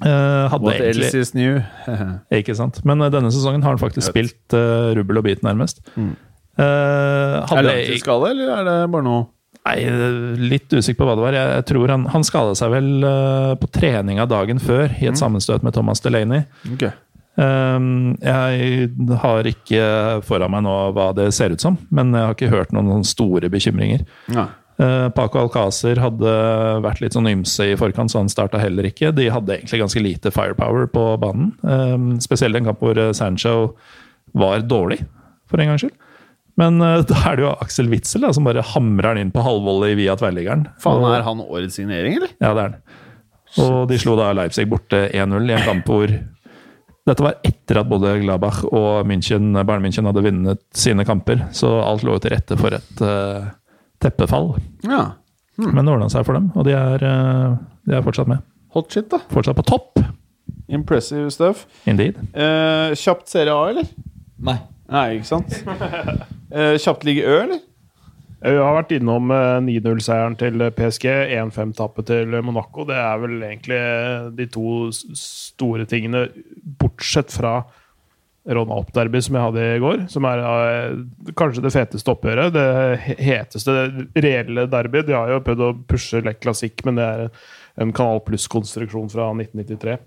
Eh, 0.01 0.45
hadde 0.53 0.65
What 0.65 0.79
egentlig 0.81 1.11
else 1.11 1.19
is 1.21 1.35
new? 1.37 1.59
ikke 2.41 2.55
sant? 2.57 2.81
Men 2.89 3.03
eh, 3.05 3.11
denne 3.13 3.33
sesongen 3.35 3.63
har 3.67 3.75
han 3.75 3.83
faktisk 3.83 4.09
spilt 4.13 4.57
uh, 4.57 4.95
rubbel 4.97 5.21
og 5.21 5.27
bit, 5.27 5.43
nærmest. 5.45 5.83
Mm. 5.97 6.15
Uh, 6.61 6.65
er 6.65 7.61
det 7.61 7.67
langtidsskade, 7.69 8.31
eller 8.35 8.55
er 8.59 8.65
det 8.69 8.79
bare 8.93 9.07
noe 9.07 9.29
Nei, 9.61 9.77
Litt 10.41 10.73
usikker 10.73 11.03
på 11.03 11.07
hva 11.09 11.15
det 11.19 11.23
var. 11.27 11.37
Jeg, 11.37 11.49
jeg 11.59 11.65
tror 11.69 11.91
Han, 11.93 12.07
han 12.15 12.25
skada 12.25 12.55
seg 12.57 12.73
vel 12.73 12.89
uh, 13.05 13.53
på 13.61 13.69
treninga 13.77 14.25
dagen 14.29 14.61
før 14.63 14.87
i 14.89 15.05
Mm. 15.05 15.13
et 15.13 15.21
sammenstøt 15.21 15.63
med 15.67 15.77
Thomas 15.77 16.01
Delaney. 16.01 16.47
Ok. 16.73 16.87
Um, 17.41 18.17
jeg 18.21 18.89
har 19.23 19.47
ikke 19.49 19.85
foran 20.27 20.51
meg 20.53 20.65
nå 20.67 20.75
hva 20.97 21.11
det 21.17 21.29
ser 21.37 21.55
ut 21.55 21.63
som, 21.63 21.77
men 21.93 22.11
jeg 22.17 22.27
har 22.27 22.35
ikke 22.37 22.51
hørt 22.53 22.73
noen 22.77 22.89
noen 22.91 23.05
store 23.07 23.49
bekymringer. 23.53 24.03
Ja. 24.33 24.49
Eh, 24.81 25.09
Paco 25.13 25.43
Alcácer 25.43 25.99
hadde 26.01 26.35
vært 26.85 27.03
litt 27.03 27.17
sånn 27.17 27.29
ymse 27.29 27.67
i 27.69 27.79
forkant, 27.79 28.13
så 28.13 28.23
han 28.23 28.31
starta 28.33 28.61
heller 28.63 28.89
ikke. 28.89 29.13
De 29.17 29.29
hadde 29.33 29.59
egentlig 29.59 29.83
ganske 29.83 30.03
lite 30.05 30.33
firepower 30.33 30.89
på 30.93 31.07
banen. 31.21 31.53
Spesielt 31.61 32.25
spesielt 32.25 32.61
en 32.61 32.71
kamp 32.71 32.85
hvor 32.85 33.01
eh, 33.01 33.13
Sancho 33.17 33.75
var 34.33 34.65
dårlig, 34.65 35.03
for 35.51 35.61
en 35.61 35.73
gangs 35.73 35.85
skyld. 35.85 35.99
Men 36.61 36.81
eh, 36.85 37.03
da 37.11 37.21
er 37.29 37.37
det 37.37 37.47
jo 37.47 37.53
Aksel 37.67 37.93
Witzel 37.93 38.25
da, 38.25 38.33
som 38.37 38.49
bare 38.49 38.65
hamrer 38.73 39.15
den 39.15 39.27
inn 39.27 39.35
på 39.35 39.45
halvvolley 39.45 39.99
via 40.01 40.17
tverrliggeren. 40.19 40.69
Faen, 40.81 41.05
er 41.13 41.27
han 41.29 41.45
årets 41.45 41.77
signering, 41.81 42.17
eller? 42.21 42.35
ja, 42.39 42.55
det 42.55 42.65
er 42.65 42.67
han. 42.71 42.83
Og 43.61 43.89
de 43.91 43.97
slo 43.99 44.15
da 44.15 44.31
Leipzig 44.37 44.69
borte 44.71 45.09
1-0 45.11 45.49
i 45.51 45.55
en 45.57 45.65
kamp 45.67 45.89
hvor 45.91 46.13
Dette 47.09 47.25
var 47.25 47.41
etter 47.43 47.81
at 47.81 47.89
både 47.91 48.13
Gladbach 48.21 48.61
og 48.69 49.09
München, 49.09 49.49
Bayern 49.57 49.83
München 49.83 50.07
hadde 50.07 50.23
vunnet 50.23 50.61
sine 50.77 51.03
kamper, 51.09 51.41
så 51.57 51.81
alt 51.83 52.05
lå 52.07 52.15
til 52.23 52.31
rette 52.37 52.59
for 52.61 52.77
et 52.77 53.03
eh, 53.03 53.49
teppefall. 54.01 54.55
Ja. 54.87 55.03
Men 55.61 55.85
det 55.85 55.93
ordna 55.93 56.09
seg 56.13 56.25
for 56.25 56.39
dem, 56.39 56.51
og 56.57 56.65
de 56.65 56.73
er, 56.77 57.03
eh, 57.05 57.57
de 57.89 57.97
er 57.99 58.05
fortsatt 58.07 58.31
med. 58.31 58.41
Hot 58.73 58.93
shit, 58.95 59.09
da. 59.13 59.19
Fortsatt 59.33 59.59
på 59.59 59.67
topp, 59.69 59.99
Impressive 60.71 61.31
stuff. 61.35 61.65
indeed. 61.91 62.15
Eh, 62.33 62.93
kjapt 62.95 63.29
Serie 63.29 63.53
A, 63.53 63.65
eller? 63.73 63.89
Nei. 64.39 64.59
Nei, 64.91 65.19
ikke 65.19 65.27
sant? 65.27 65.57
Eh, 66.51 66.77
kjapt 66.83 67.05
ligge 67.07 67.23
Ø, 67.27 67.35
eller? 67.45 67.61
Jeg 68.43 68.57
har 68.57 68.73
vært 68.79 68.95
innom 68.97 69.29
eh, 69.35 69.59
9-0-seieren 69.67 70.37
til 70.41 70.63
PSG, 70.75 71.05
1-5-tappet 71.37 72.07
til 72.09 72.33
Monaco. 72.43 72.87
Det 72.89 72.97
er 72.97 73.19
vel 73.21 73.35
egentlig 73.45 73.81
de 74.39 74.47
to 74.51 74.89
store 74.95 75.85
tingene, 75.91 76.25
bortsett 76.81 77.31
fra 77.37 77.59
Ron 78.49 78.73
Up-derby 78.73 79.21
som 79.21 79.37
jeg 79.37 79.45
hadde 79.45 79.65
i 79.77 79.81
går. 79.83 80.05
Som 80.13 80.27
er 80.29 80.41
uh, 80.41 81.33
kanskje 81.37 81.65
det 81.65 81.75
feteste 81.75 82.13
oppgjøret. 82.13 82.55
Det 82.55 82.67
he- 83.05 83.19
heteste 83.31 83.75
reelle 84.17 84.65
derby. 84.73 85.03
De 85.05 85.17
har 85.17 85.33
jo 85.35 85.43
prøvd 85.45 85.65
å 85.67 85.75
pushe 85.91 86.23
Lech 86.25 86.41
Classic, 86.41 86.73
men 86.89 86.97
det 86.97 87.09
er 87.09 87.27
en 87.81 87.93
Kanal 87.97 88.23
Pluss-konstruksjon 88.25 89.13
fra 89.13 89.29
1993. 89.35 89.99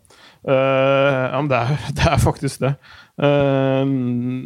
Uh, 0.43 0.51
ja, 0.51 1.37
men 1.37 1.51
det 1.51 1.61
er, 1.61 1.85
det 1.99 2.09
er 2.09 2.25
faktisk 2.25 2.65
det. 2.65 2.73
Uh, 3.21 3.85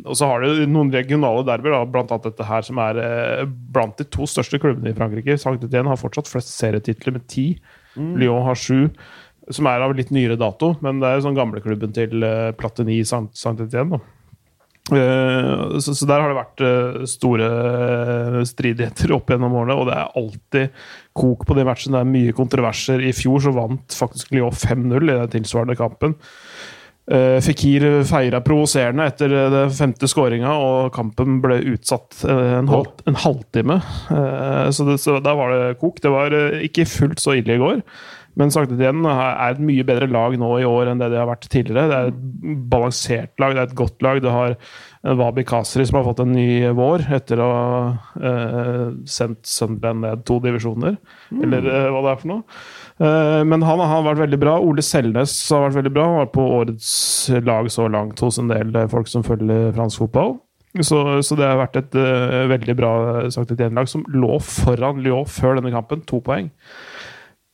og 0.03 0.19
så 0.19 0.29
har 0.33 0.43
du 0.43 0.65
noen 0.67 0.91
regionale 0.93 1.47
derbyer, 1.47 1.87
blant 1.93 2.11
annet 2.11 2.27
dette 2.29 2.47
her, 2.51 2.67
som 2.67 2.83
er 2.83 3.01
eh, 3.01 3.47
blant 3.47 3.95
de 3.99 4.05
to 4.11 4.27
største 4.29 4.59
klubbene 4.61 4.91
i 4.91 4.97
Frankrike. 4.97 5.39
Saint-Étienne 5.39 5.91
har 5.91 5.99
fortsatt 5.99 6.29
flest 6.29 6.51
serietitler 6.57 7.15
med 7.15 7.27
ti. 7.31 7.49
Lyon 7.97 8.43
har 8.45 8.57
sju, 8.59 8.89
som 9.53 9.69
er 9.69 9.83
av 9.85 9.95
litt 9.95 10.11
nyere 10.15 10.35
dato, 10.39 10.73
men 10.83 11.01
det 11.01 11.09
er 11.09 11.17
jo 11.19 11.27
sånn 11.27 11.37
gamleklubben 11.37 11.95
til 11.95 12.23
uh, 12.23 12.51
Platini 12.57 12.99
Saint- 13.07 13.35
Saint-Étienne. 13.37 13.97
da. 13.97 14.13
Eh, 14.91 15.79
så, 15.79 15.95
så 15.95 16.05
der 16.07 16.21
har 16.23 16.31
det 16.31 16.37
vært 16.37 16.63
uh, 16.63 17.01
store 17.09 17.47
stridigheter 18.47 19.11
opp 19.17 19.33
gjennom 19.33 19.57
årene, 19.59 19.75
og 19.75 19.89
det 19.89 19.97
er 19.97 20.15
alltid 20.21 20.81
kok 21.17 21.43
på 21.47 21.57
de 21.57 21.65
matchene. 21.67 21.97
Det 21.97 22.05
er 22.05 22.13
mye 22.13 22.37
kontroverser. 22.37 23.03
I 23.03 23.15
fjor 23.15 23.43
så 23.43 23.53
vant 23.55 23.97
faktisk 23.99 24.31
Lyon 24.35 24.55
5-0 24.55 24.97
i 25.03 25.13
den 25.13 25.33
tilsvarende 25.37 25.77
kampen. 25.79 26.15
Uh, 27.07 27.39
Fikir 27.43 27.85
feira 28.07 28.41
provoserende 28.43 29.05
etter 29.07 29.31
den 29.51 29.71
femte 29.75 30.09
skåringa, 30.11 30.55
og 30.55 30.91
kampen 30.95 31.41
ble 31.43 31.61
utsatt 31.73 32.23
en, 32.27 32.71
halv, 32.71 32.91
en 33.07 33.19
halvtime. 33.23 33.81
Så, 34.75 34.87
det, 34.87 34.97
så 35.03 35.19
der 35.23 35.39
var 35.39 35.55
det 35.55 35.77
kok. 35.83 35.99
Det 36.03 36.11
var 36.11 36.35
ikke 36.63 36.87
fullt 36.87 37.23
så 37.23 37.35
ille 37.39 37.55
i 37.55 37.61
går. 37.63 37.83
Men 38.37 38.51
sagt 38.53 38.73
igjen 38.75 39.05
er 39.09 39.39
et 39.47 39.61
mye 39.63 39.85
bedre 39.87 40.07
lag 40.11 40.35
nå 40.37 40.49
i 40.61 40.65
år 40.67 40.91
enn 40.91 40.99
det 41.01 41.09
det 41.13 41.17
har 41.17 41.29
vært 41.29 41.47
tidligere. 41.49 41.87
Det 41.89 41.97
er 41.97 42.11
et 42.11 42.59
balansert 42.69 43.33
lag, 43.41 43.55
det 43.55 43.63
er 43.63 43.69
et 43.71 43.77
godt 43.79 44.05
lag. 44.05 44.21
Det 44.21 44.33
har 44.33 44.53
eh, 44.53 45.15
Wabi 45.17 45.45
Kasri 45.47 45.85
som 45.89 45.97
har 45.99 46.05
fått 46.05 46.21
en 46.21 46.35
ny 46.35 46.47
vår 46.77 47.07
etter 47.17 47.41
å 47.41 47.47
ha 47.49 47.79
eh, 48.21 48.83
sendt 49.09 49.49
Sunderland 49.49 50.05
ned 50.05 50.25
to 50.29 50.37
divisjoner, 50.43 50.99
eller 51.33 51.71
eh, 51.71 51.87
hva 51.93 52.03
det 52.05 52.11
er 52.13 52.21
for 52.21 52.33
noe. 52.33 52.59
Eh, 52.97 53.41
men 53.49 53.65
han, 53.65 53.81
han 53.81 53.93
har 53.95 54.09
vært 54.11 54.25
veldig 54.27 54.41
bra. 54.45 54.57
Ole 54.61 54.85
Selnes 54.85 55.33
har 55.53 55.65
vært 55.65 55.79
veldig 55.81 55.93
bra. 55.97 56.09
Han 56.11 56.21
var 56.21 56.33
på 56.35 56.49
årets 56.59 56.91
lag 57.47 57.71
så 57.73 57.89
langt 57.89 58.21
hos 58.21 58.37
en 58.41 58.53
del 58.53 58.75
folk 58.93 59.09
som 59.09 59.25
følger 59.25 59.73
fransk 59.77 60.05
fotball. 60.05 60.37
Så, 60.85 60.99
så 61.25 61.33
det 61.39 61.47
har 61.47 61.57
vært 61.57 61.77
et 61.79 61.95
uh, 61.97 62.43
veldig 62.51 62.75
bra 62.77 62.91
sagt 63.33 63.49
et 63.53 63.61
gjenlag 63.63 63.87
som 63.89 64.03
lå 64.13 64.35
foran 64.43 64.99
Lyon 65.01 65.25
før 65.25 65.57
denne 65.57 65.73
kampen. 65.73 66.03
To 66.09 66.19
poeng. 66.21 66.51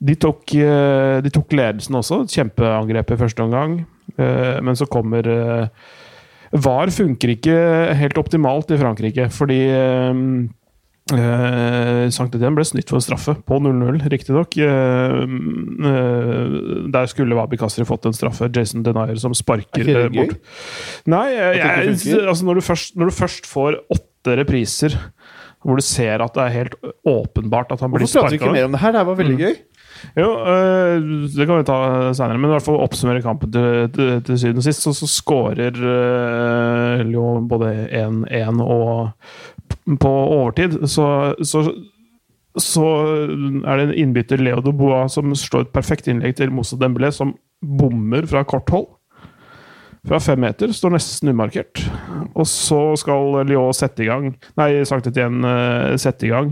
De 0.04 0.16
tok, 0.20 0.56
eh, 0.60 1.20
de 1.24 1.32
tok 1.34 1.54
ledelsen 1.56 1.96
også. 2.00 2.24
Kjempeangrep 2.32 3.14
i 3.16 3.20
første 3.20 3.46
omgang. 3.46 3.78
Eh, 4.18 4.60
Men 4.62 4.76
så 4.76 4.88
kommer 4.92 5.28
eh, 5.28 5.68
VAR 6.54 6.92
funker 6.94 7.34
ikke 7.34 7.56
helt 7.98 8.20
optimalt 8.20 8.72
i 8.72 8.78
Frankrike, 8.78 9.30
fordi 9.34 9.62
eh, 9.74 10.20
Etienne 11.12 12.12
Saint-Étienne 12.16 12.56
ble 12.56 12.64
snytt 12.64 12.88
for 12.92 13.00
en 13.00 13.04
straffe, 13.04 13.34
på 13.44 13.58
0-0, 13.60 13.98
riktignok. 14.12 14.56
Eh, 14.56 15.16
eh, 15.90 16.56
der 16.94 17.10
skulle 17.12 17.36
Wabi 17.36 17.60
Kasri 17.60 17.84
fått 17.88 18.08
en 18.08 18.16
straffe. 18.16 18.48
Jason 18.56 18.86
Denier 18.86 19.20
som 19.20 19.36
sparker 19.36 19.84
Er 19.84 19.84
ikke 19.84 19.98
det 19.98 20.06
eh, 20.06 20.14
bort. 20.16 20.54
Nei, 21.12 21.26
ikke 21.34 21.74
jeg, 22.08 22.22
altså 22.24 22.48
når, 22.48 22.62
du 22.62 22.68
først, 22.70 22.96
når 22.96 23.12
du 23.12 23.18
først 23.18 23.50
får 23.50 23.82
åtte 23.92 24.38
repriser 24.40 24.96
hvor 25.64 25.80
du 25.80 25.84
ser 25.86 26.20
at 26.24 26.34
det 26.36 26.44
er 26.44 26.56
helt 26.58 26.74
åpenbart 27.08 27.72
at 27.72 27.84
han 27.84 27.92
blir 27.92 28.04
Hvorfor 28.04 28.26
prater 28.26 28.36
vi 28.36 28.40
ikke 28.42 28.52
mer 28.52 28.66
om 28.68 28.74
det 28.76 28.82
her? 28.82 28.92
Det 28.92 29.00
her 29.00 29.08
var 29.08 29.20
veldig 29.20 29.38
gøy. 29.40 29.54
Jo, 30.18 30.30
øh, 30.50 31.02
det 31.34 31.48
kan 31.48 31.60
vi 31.60 31.66
ta 31.68 31.78
senere, 32.18 32.38
men 32.38 32.50
i 32.50 32.54
hvert 32.56 32.66
fall 32.66 32.82
oppsummere 32.84 33.24
kampen 33.24 33.52
til, 33.54 33.90
til, 33.96 34.12
til 34.28 34.40
syvende 34.40 34.64
og 34.64 34.68
sist. 34.68 34.86
Så, 34.86 34.94
så 34.98 35.10
skårer 35.10 35.80
øh, 35.80 37.06
Lyon 37.08 37.48
både 37.48 37.74
1-1 37.88 38.62
og 38.64 39.98
på 40.00 40.10
overtid. 40.10 40.80
Så, 40.88 41.08
så, 41.44 41.64
så 42.58 42.88
er 43.66 43.78
det 43.78 43.88
en 43.88 43.96
innbytter, 44.06 44.42
Leo 44.42 44.62
Dubois, 44.62 45.14
som 45.14 45.36
slår 45.36 45.68
et 45.68 45.74
perfekt 45.76 46.10
innlegg 46.12 46.38
til 46.38 46.54
Moussa 46.54 46.80
Dembélé, 46.80 47.12
som 47.12 47.36
bommer 47.64 48.28
fra 48.30 48.44
kort 48.48 48.70
hold. 48.74 48.90
Fra 50.04 50.20
fem 50.20 50.42
meter, 50.44 50.72
står 50.76 50.98
nesten 50.98 51.32
umarkert. 51.32 51.80
Og 52.36 52.44
så 52.50 52.80
skal 53.00 53.38
Lyon 53.48 53.76
sette 53.78 54.04
i 54.04 54.08
gang 54.10 54.32
Nei, 54.60 54.68
sagt 54.88 55.06
etter 55.08 55.22
igjen, 55.22 55.46
eh, 55.48 55.94
sette 56.02 56.28
i 56.28 56.32
gang. 56.34 56.50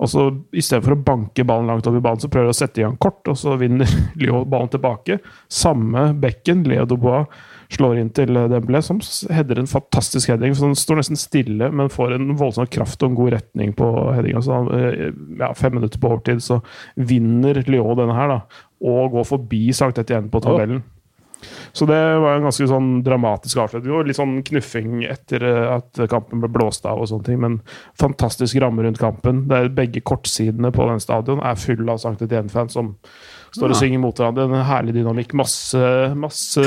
Og 0.00 0.08
så 0.08 0.24
istedenfor 0.56 0.94
å 0.94 1.02
banke 1.04 1.44
ballen 1.44 1.68
langt 1.68 1.88
opp 1.90 1.98
i 1.98 2.00
banen, 2.00 2.22
så 2.22 2.30
prøver 2.32 2.48
de 2.48 2.54
å 2.54 2.56
sette 2.56 2.80
i 2.80 2.86
gang 2.86 2.96
kort, 2.96 3.20
og 3.28 3.36
så 3.36 3.58
vinner 3.60 3.90
Lyon 4.22 4.48
ballen 4.48 4.72
tilbake. 4.72 5.18
Samme 5.52 6.08
bekken, 6.22 6.64
Leo 6.64 6.88
Dubois, 6.88 7.28
slår 7.76 8.00
inn 8.00 8.14
til 8.16 8.32
eh, 8.32 8.48
Dembélé, 8.54 8.80
som 8.86 9.04
header 9.28 9.60
en 9.60 9.68
fantastisk 9.68 10.32
heading. 10.32 10.56
Så 10.56 10.70
han 10.70 10.80
står 10.80 11.02
nesten 11.02 11.20
stille, 11.20 11.68
men 11.68 11.92
får 11.92 12.16
en 12.16 12.32
voldsom 12.40 12.72
kraft 12.72 13.04
og 13.04 13.12
en 13.12 13.20
god 13.20 13.36
retning 13.36 13.76
på 13.76 13.92
headinga. 14.16 14.40
Så 14.40 14.56
han, 14.56 14.72
eh, 14.72 15.08
ja, 15.42 15.52
fem 15.58 15.76
minutter 15.76 16.00
på 16.00 16.14
overtid, 16.14 16.40
så 16.40 16.62
vinner 16.96 17.60
Lyon 17.68 18.00
denne 18.00 18.16
her, 18.16 18.38
da. 18.38 18.66
Og 18.88 19.18
går 19.18 19.32
forbi 19.36 19.66
Sankt 19.76 20.00
Etienne 20.00 20.32
på 20.32 20.40
tabellen. 20.40 20.80
Så 21.76 21.86
det 21.86 21.98
var 22.22 22.38
en 22.38 22.46
ganske 22.46 22.66
sånn 22.70 23.02
dramatisk 23.04 23.58
avslutning. 23.60 23.92
Og 23.92 24.08
litt 24.08 24.16
sånn 24.18 24.38
knuffing 24.46 25.02
etter 25.04 25.44
eh, 25.44 25.74
at 25.76 26.00
kampen 26.10 26.40
ble 26.42 26.48
blåst 26.52 26.86
av 26.88 27.02
og 27.02 27.10
sånne 27.10 27.26
ting. 27.28 27.38
Men 27.42 27.58
fantastisk 28.00 28.56
ramme 28.62 28.82
rundt 28.86 29.00
kampen. 29.02 29.44
Det 29.50 29.58
er 29.58 29.68
Begge 29.76 30.00
kortsidene 30.00 30.72
på 30.74 30.86
den 30.88 31.02
stadion 31.04 31.42
er 31.44 31.60
full 31.60 31.84
av 31.92 32.00
Sankt 32.02 32.24
Etienne-fans 32.24 32.72
som 32.78 32.94
står 33.56 33.74
og 33.74 33.78
synger 33.78 34.00
mot 34.02 34.16
hverandre. 34.16 34.48
En 34.48 34.66
herlig 34.68 34.96
dynamikk. 34.96 35.36
Masse, 35.36 35.84
masse 36.16 36.64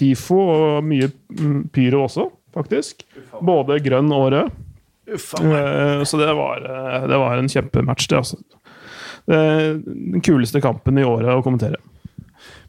TIFO 0.00 0.40
og 0.56 0.84
mye 0.88 1.10
mm, 1.12 1.62
pyro 1.74 2.06
også, 2.08 2.28
faktisk. 2.56 3.04
Både 3.44 3.78
grønn 3.84 4.12
og 4.16 4.30
rød. 4.34 4.60
Eh, 5.12 6.04
Så 6.08 6.16
det 6.20 6.32
var, 6.32 6.64
eh, 6.64 7.08
det 7.12 7.18
var 7.20 7.36
en 7.36 7.48
kjempematch, 7.52 8.08
det, 8.08 8.22
altså. 8.24 8.40
Den 9.26 10.20
kuleste 10.24 10.60
kampen 10.60 10.98
i 11.00 11.04
året 11.04 11.30
å 11.32 11.42
kommentere. 11.44 11.78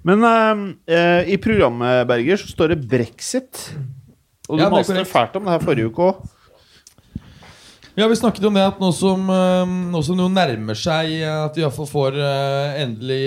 Men 0.06 0.22
eh, 0.24 0.96
eh, 0.96 1.34
i 1.34 1.38
programmet, 1.42 2.06
Berger, 2.10 2.38
så 2.38 2.52
står 2.54 2.76
det 2.76 2.84
brexit. 2.90 3.62
Og 4.48 4.60
du 4.60 4.64
Ja, 4.64 4.70
maste 4.70 5.06
fælt 5.10 5.38
om 5.40 5.48
det 5.48 5.56
her 5.56 5.64
forrige 5.66 5.90
uke 5.90 6.10
òg. 6.12 6.24
Ja, 7.96 8.10
Vi 8.12 8.16
snakket 8.20 8.44
om 8.46 8.54
det 8.54 8.62
at 8.68 8.80
nå 8.84 8.90
som, 8.94 9.24
eh, 9.32 9.66
nå 9.66 10.02
som 10.04 10.20
det 10.20 10.28
nærmer 10.36 10.76
seg 10.78 11.14
eh, 11.16 11.46
at 11.46 11.56
vi 11.56 11.64
iallfall 11.64 11.88
får 11.90 12.18
endelig 12.84 13.22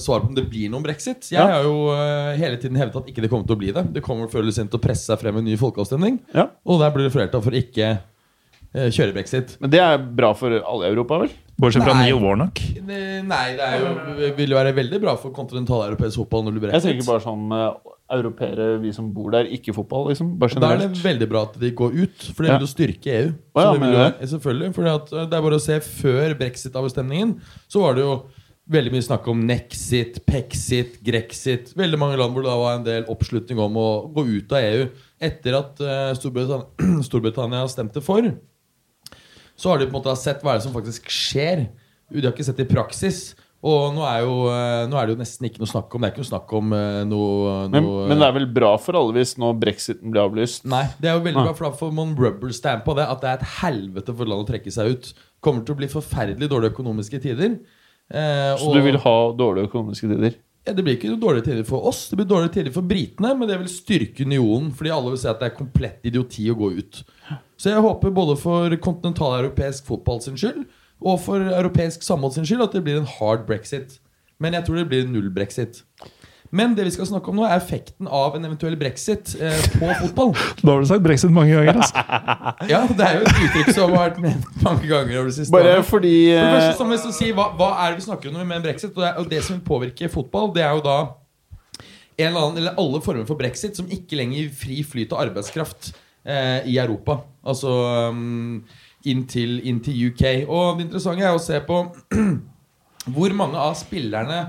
svar 0.00 0.22
på 0.22 0.30
om 0.30 0.36
det 0.38 0.46
blir 0.48 0.70
noen 0.70 0.84
brexit 0.86 1.28
Jeg 1.32 1.40
Ja. 1.42 1.58
har 1.58 1.66
jo 1.66 1.90
hele 2.38 2.56
tiden 2.62 2.78
hevdet 2.78 2.96
at 3.02 3.10
ikke 3.10 3.20
det 3.26 3.28
kommer 3.32 3.44
til 3.46 3.56
å 3.56 3.60
bli 3.60 3.72
det. 3.74 3.84
Det 3.92 4.02
kommer 4.06 4.30
før 4.30 4.46
eller 4.46 4.52
sent 4.56 4.70
til 4.70 4.78
å 4.80 4.86
presse 4.86 5.04
seg 5.10 5.20
frem 5.20 5.36
en 5.36 5.44
ny 5.44 5.56
folkeavstemning. 5.60 6.20
Ja. 6.32 6.48
Og 6.64 6.80
der 6.80 6.94
blir 6.94 7.04
det 7.10 7.12
flertall 7.12 7.42
for 7.42 7.50
ikke 7.52 7.98
kjøre 8.72 9.12
brexit. 9.14 9.58
Men 9.60 9.70
det 9.70 9.80
er 9.82 9.98
bra 9.98 10.32
for 10.32 10.50
alle 10.50 10.88
i 10.88 10.94
Europa, 10.94 11.18
vel? 11.26 11.34
Bortsett 11.60 11.84
fra 11.86 11.94
Nei. 11.94 12.08
Neil 12.08 12.18
Warnock. 12.18 12.60
Eh, 12.76 13.20
Nei, 13.22 13.44
det 13.54 13.66
er 13.66 13.82
jo, 13.82 14.30
vil 14.36 14.54
jo 14.54 14.58
være 14.58 14.72
veldig 14.74 14.98
bra 15.04 15.14
for 15.20 15.30
kontinentaleuropeisk 15.36 16.18
fotball 16.24 16.46
når 16.48 16.56
du 16.56 16.62
brekker. 16.64 16.74
Jeg 16.80 16.82
brexit. 16.82 16.96
tenker 16.98 17.10
bare 17.12 17.22
sånn 17.22 17.44
uh, 17.54 17.94
europeere, 18.14 18.66
vi 18.82 18.90
som 18.96 19.12
bor 19.14 19.30
der, 19.34 19.46
ikke 19.54 19.74
fotball, 19.76 20.08
liksom. 20.10 20.34
Bare 20.40 20.60
Da 20.60 20.72
er 20.74 20.82
det 20.82 21.02
veldig 21.04 21.28
bra 21.30 21.44
at 21.46 21.58
de 21.62 21.70
går 21.78 21.94
ut, 22.02 22.26
for 22.34 22.42
det 22.42 22.50
Ja. 22.50 22.58
vil 22.58 22.66
jo 22.66 22.72
styrke 22.74 23.14
EU. 23.20 23.28
Å 23.54 23.66
ja, 23.66 23.72
det 23.72 23.80
vil 23.84 23.94
jo, 23.94 24.06
selvfølgelig, 24.34 24.72
fordi 24.74 24.88
selvfølgelig, 24.90 25.10
for 25.14 25.28
det 25.30 25.38
er 25.38 25.44
bare 25.46 25.60
å 25.60 25.64
se 25.68 25.78
Før 25.84 26.34
brexit-avstemningen 26.42 27.36
så 27.70 27.84
var 27.86 27.94
det 27.94 28.02
jo 28.02 28.14
veldig 28.74 28.92
mye 28.94 29.04
snakk 29.04 29.26
om 29.28 29.42
nexit, 29.46 30.22
pexit, 30.26 30.98
grexit. 31.04 31.70
Veldig 31.76 31.98
mange 32.00 32.16
land 32.18 32.32
hvor 32.34 32.42
det 32.42 32.50
da 32.50 32.56
var 32.58 32.78
en 32.78 32.86
del 32.86 33.04
oppslutning 33.12 33.58
om 33.60 33.76
å 33.76 33.88
gå 34.14 34.24
ut 34.26 34.52
av 34.56 34.64
EU. 34.64 34.86
Etter 35.20 35.58
at 35.58 35.80
eh, 35.84 36.14
Storbritannia, 36.16 37.02
Storbritannia 37.08 37.68
stemte 37.68 38.00
for, 38.04 38.24
så 39.56 39.70
har 39.70 39.78
de 39.80 39.86
på 39.86 39.94
en 39.94 40.00
måte 40.02 40.16
sett 40.20 40.42
hva 40.42 40.54
er 40.54 40.60
det 40.60 40.66
som 40.66 40.74
faktisk 40.74 41.08
skjer. 41.12 41.66
De 42.12 42.22
har 42.22 42.32
ikke 42.34 42.46
sett 42.46 42.58
det 42.60 42.66
i 42.68 42.74
praksis. 42.74 43.34
Og 43.64 43.94
nå 43.96 44.02
er, 44.04 44.18
jo, 44.26 44.32
eh, 44.52 44.82
nå 44.90 44.98
er 45.00 45.06
det 45.06 45.14
jo 45.14 45.20
nesten 45.22 45.46
ikke 45.48 45.62
noe 45.62 45.70
snakk 45.70 45.94
om 45.96 46.02
Det 46.02 46.08
er 46.10 46.12
ikke 46.12 46.20
noe 46.20 46.28
snakk 46.28 46.50
om 46.58 46.66
noe, 46.68 47.06
noe, 47.08 47.54
Men, 47.72 47.86
men 48.10 48.20
det 48.20 48.26
er 48.26 48.34
vel 48.36 48.48
bra 48.58 48.74
for 48.76 48.98
alle 48.98 49.14
hvis 49.16 49.38
nå 49.40 49.54
brexiten 49.56 50.12
blir 50.12 50.20
avlyst? 50.26 50.66
Nei, 50.68 50.82
det 51.00 51.08
er 51.08 51.16
jo 51.16 51.22
veldig 51.24 51.46
bra, 51.46 51.54
for 51.56 51.70
da 51.70 51.78
får 51.78 51.94
man 51.96 52.12
rubber 52.18 52.52
stamp 52.52 52.84
på 52.84 52.96
det. 52.98 53.06
At 53.08 53.24
det 53.24 53.30
er 53.30 53.38
et 53.40 53.54
helvete 53.62 54.12
for 54.18 54.28
landet 54.28 54.44
å 54.44 54.50
trekke 54.52 54.74
seg 54.74 54.92
ut. 54.92 55.08
Kommer 55.40 55.64
til 55.64 55.78
å 55.78 55.80
bli 55.80 55.88
forferdelig 55.88 56.50
dårlige 56.52 56.74
økonomiske 56.76 57.22
tider. 57.24 57.56
Eh, 58.12 58.52
Så 58.58 58.68
og- 58.68 58.76
du 58.76 58.82
vil 58.84 59.00
ha 59.00 59.16
dårlige 59.32 59.70
økonomiske 59.70 60.12
tider? 60.12 60.36
Ja, 60.64 60.72
Det 60.72 60.82
blir 60.82 60.96
ikke 60.96 61.10
noe 61.12 61.20
dårlige 61.20 61.48
tider 61.50 61.66
for 61.68 61.84
oss, 61.88 62.06
det 62.08 62.16
blir 62.18 62.28
dårligere 62.28 62.54
tider 62.56 62.72
for 62.74 62.86
britene. 62.88 63.34
Men 63.36 63.50
det 63.50 63.58
vil 63.60 63.72
styrke 63.72 64.24
unionen, 64.24 64.70
fordi 64.76 64.94
alle 64.94 65.12
vil 65.12 65.20
se 65.20 65.30
at 65.32 65.42
det 65.42 65.50
er 65.50 65.58
komplett 65.58 66.08
idioti 66.08 66.46
å 66.50 66.56
gå 66.58 66.70
ut. 66.78 67.02
Så 67.60 67.70
jeg 67.70 67.84
håper 67.84 68.14
både 68.14 68.38
for 68.40 68.78
kontinentaleuropeisk 68.86 69.86
fotball 69.88 70.22
sin 70.24 70.38
skyld 70.40 70.64
og 71.04 71.20
for 71.20 71.42
europeisk 71.52 72.04
samhold 72.06 72.36
sin 72.36 72.46
skyld 72.48 72.64
at 72.64 72.76
det 72.76 72.84
blir 72.86 73.00
en 73.00 73.10
hard 73.18 73.44
brexit. 73.48 73.98
Men 74.40 74.56
jeg 74.56 74.66
tror 74.66 74.80
det 74.80 74.88
blir 74.90 75.08
null 75.08 75.28
brexit. 75.34 75.82
Men 76.54 76.76
det 76.76 76.84
vi 76.86 76.92
skal 76.94 77.08
snakke 77.08 77.32
om 77.32 77.40
nå, 77.40 77.46
er 77.48 77.56
effekten 77.56 78.06
av 78.06 78.36
en 78.38 78.46
eventuell 78.46 78.76
brexit 78.78 79.32
eh, 79.42 79.64
på 79.74 79.88
fotball. 80.04 80.30
Da 80.64 80.70
har 80.70 80.84
du 80.84 80.86
sagt 80.86 81.02
brexit 81.02 81.32
mange 81.34 81.56
ganger. 81.56 81.80
Altså. 81.82 82.04
Ja, 82.72 82.84
det 82.86 83.08
er 83.08 83.18
jo 83.18 83.24
et 83.26 83.40
uttrykk 83.48 83.72
som 83.74 83.90
har 83.90 84.04
vært 84.04 84.20
nevnt 84.22 84.62
mange 84.62 84.86
ganger 84.86 85.18
over 85.18 85.32
det 85.32 85.36
siste 85.40 85.54
Bare 85.54 85.74
året. 85.80 85.88
fordi 85.90 86.14
For 86.30 86.46
det 86.46 86.62
første 86.68 86.86
eh, 86.86 86.94
jeg 86.94 87.02
så 87.02 87.12
si, 87.18 87.32
hva, 87.34 87.48
hva 87.58 87.72
er 87.82 87.92
det 87.92 88.00
vi 88.00 88.06
snakker 88.06 88.30
om 88.30 88.38
med 88.40 88.60
en 88.60 88.66
brexit? 88.68 88.92
Og 88.94 89.02
det, 89.02 89.10
er, 89.10 89.20
og 89.20 89.28
det 89.34 89.42
som 89.42 89.56
vil 89.56 89.66
påvirke 89.66 90.10
fotball, 90.12 90.52
det 90.54 90.62
er 90.62 90.78
jo 90.78 90.86
da 90.86 90.96
en 92.14 92.28
eller 92.30 92.40
annen, 92.40 92.62
eller 92.62 92.78
alle 92.78 93.02
former 93.02 93.26
for 93.26 93.40
brexit 93.40 93.76
som 93.78 93.90
ikke 93.90 94.18
lenger 94.20 94.44
gir 94.44 94.50
fri 94.54 94.80
flyt 94.86 95.14
av 95.14 95.24
arbeidskraft 95.26 95.90
eh, 96.22 96.60
i 96.70 96.78
Europa. 96.78 97.18
Altså 97.42 97.72
um, 98.14 98.60
inn, 99.10 99.24
til, 99.26 99.58
inn 99.66 99.80
til 99.82 100.12
UK. 100.12 100.44
Og 100.46 100.78
det 100.78 100.86
interessante 100.86 101.26
er 101.26 101.34
å 101.34 101.42
se 101.42 101.58
på 101.66 101.80
hvor 103.14 103.34
mange 103.36 103.58
av 103.60 103.74
spillerne 103.78 104.44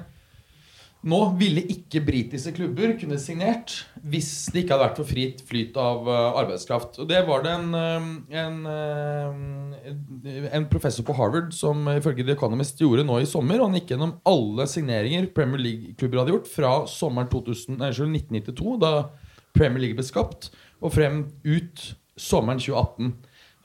nå 1.06 1.20
ville 1.38 1.62
ikke 1.70 2.02
britiske 2.06 2.56
klubber 2.58 2.96
kunne 2.98 3.18
signert 3.22 3.76
hvis 4.02 4.48
det 4.54 4.64
ikke 4.64 4.74
hadde 4.74 4.86
vært 4.88 5.00
for 5.00 5.10
fritt 5.10 5.44
flyt 5.46 5.78
av 5.78 6.08
eh, 6.10 6.40
arbeidskraft. 6.42 6.98
Og 7.02 7.10
Det 7.10 7.20
var 7.28 7.44
det 7.46 7.52
en, 7.54 7.68
eh, 7.78 8.08
en, 8.42 8.58
eh, 8.72 10.48
en 10.58 10.66
professor 10.72 11.06
på 11.06 11.14
Harvard 11.18 11.54
som 11.54 11.86
ifølge 11.94 12.26
The 12.26 12.34
Economist 12.34 12.82
gjorde 12.82 13.06
nå 13.06 13.20
i 13.22 13.30
sommer. 13.30 13.62
Han 13.62 13.78
gikk 13.78 13.94
gjennom 13.94 14.16
alle 14.26 14.66
signeringer 14.70 15.30
Premier 15.38 15.62
League-klubber 15.62 16.24
hadde 16.24 16.34
gjort 16.34 16.50
fra 16.50 16.74
sommeren 16.90 17.30
2000, 17.30 17.78
nei, 17.84 17.92
1992, 17.94 18.80
da 18.82 18.94
Premier 19.56 19.86
League 19.86 20.00
ble 20.00 20.06
skapt, 20.06 20.50
og 20.82 20.94
frem 20.98 21.22
ut 21.46 21.86
sommeren 22.18 22.62
2018. 22.62 23.14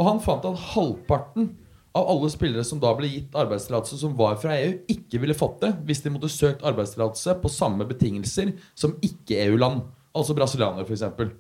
Og 0.01 0.07
han 0.09 0.23
fant 0.25 0.45
at 0.49 0.69
halvparten 0.75 1.55
av 1.97 2.07
alle 2.07 2.31
spillere 2.31 2.65
som 2.67 2.81
da 2.83 2.93
ble 2.95 3.09
gitt 3.11 3.37
arbeidstillatelse 3.39 3.99
som 3.99 4.17
var 4.19 4.37
fra 4.41 4.55
EU, 4.61 4.75
ikke 4.93 5.21
ville 5.23 5.37
fått 5.37 5.61
det 5.65 5.73
hvis 5.89 6.03
de 6.05 6.13
måtte 6.15 6.31
søkt 6.31 6.65
arbeidstillatelse 6.67 7.37
på 7.43 7.51
samme 7.53 7.87
betingelser 7.89 8.53
som 8.79 8.95
ikke-EU-land. 9.03 9.83
Altså 10.15 10.35
brasilianere, 10.39 10.87
f.eks. 10.87 11.35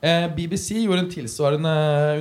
Eh, 0.00 0.26
BBC 0.36 0.82
gjorde 0.84 1.02
en 1.04 1.10
tilsvarende 1.12 1.72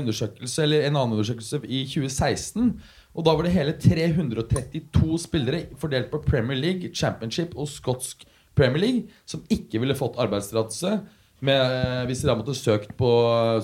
undersøkelse 0.01 0.65
Eller 0.65 0.81
en 0.83 0.97
annen 0.99 1.15
undersøkelse 1.15 1.61
i 1.63 1.85
2016. 1.87 2.73
Og 3.15 3.25
da 3.25 3.35
var 3.35 3.47
det 3.47 3.53
hele 3.55 3.75
332 3.79 5.19
spillere 5.23 5.61
fordelt 5.79 6.11
på 6.11 6.19
Premier 6.27 6.59
League, 6.59 6.91
Championship 6.95 7.55
og 7.55 7.71
skotsk 7.71 8.25
Premier 8.55 8.83
League 8.83 9.21
som 9.25 9.45
ikke 9.51 9.79
ville 9.79 9.95
fått 9.97 10.19
arbeidstillatelse 10.19 10.91
eh, 10.91 12.03
hvis 12.07 12.23
de 12.23 12.29
da 12.29 12.35
måtte 12.35 12.57
søkt 12.57 12.91
på 12.99 13.09
eh, 13.31 13.61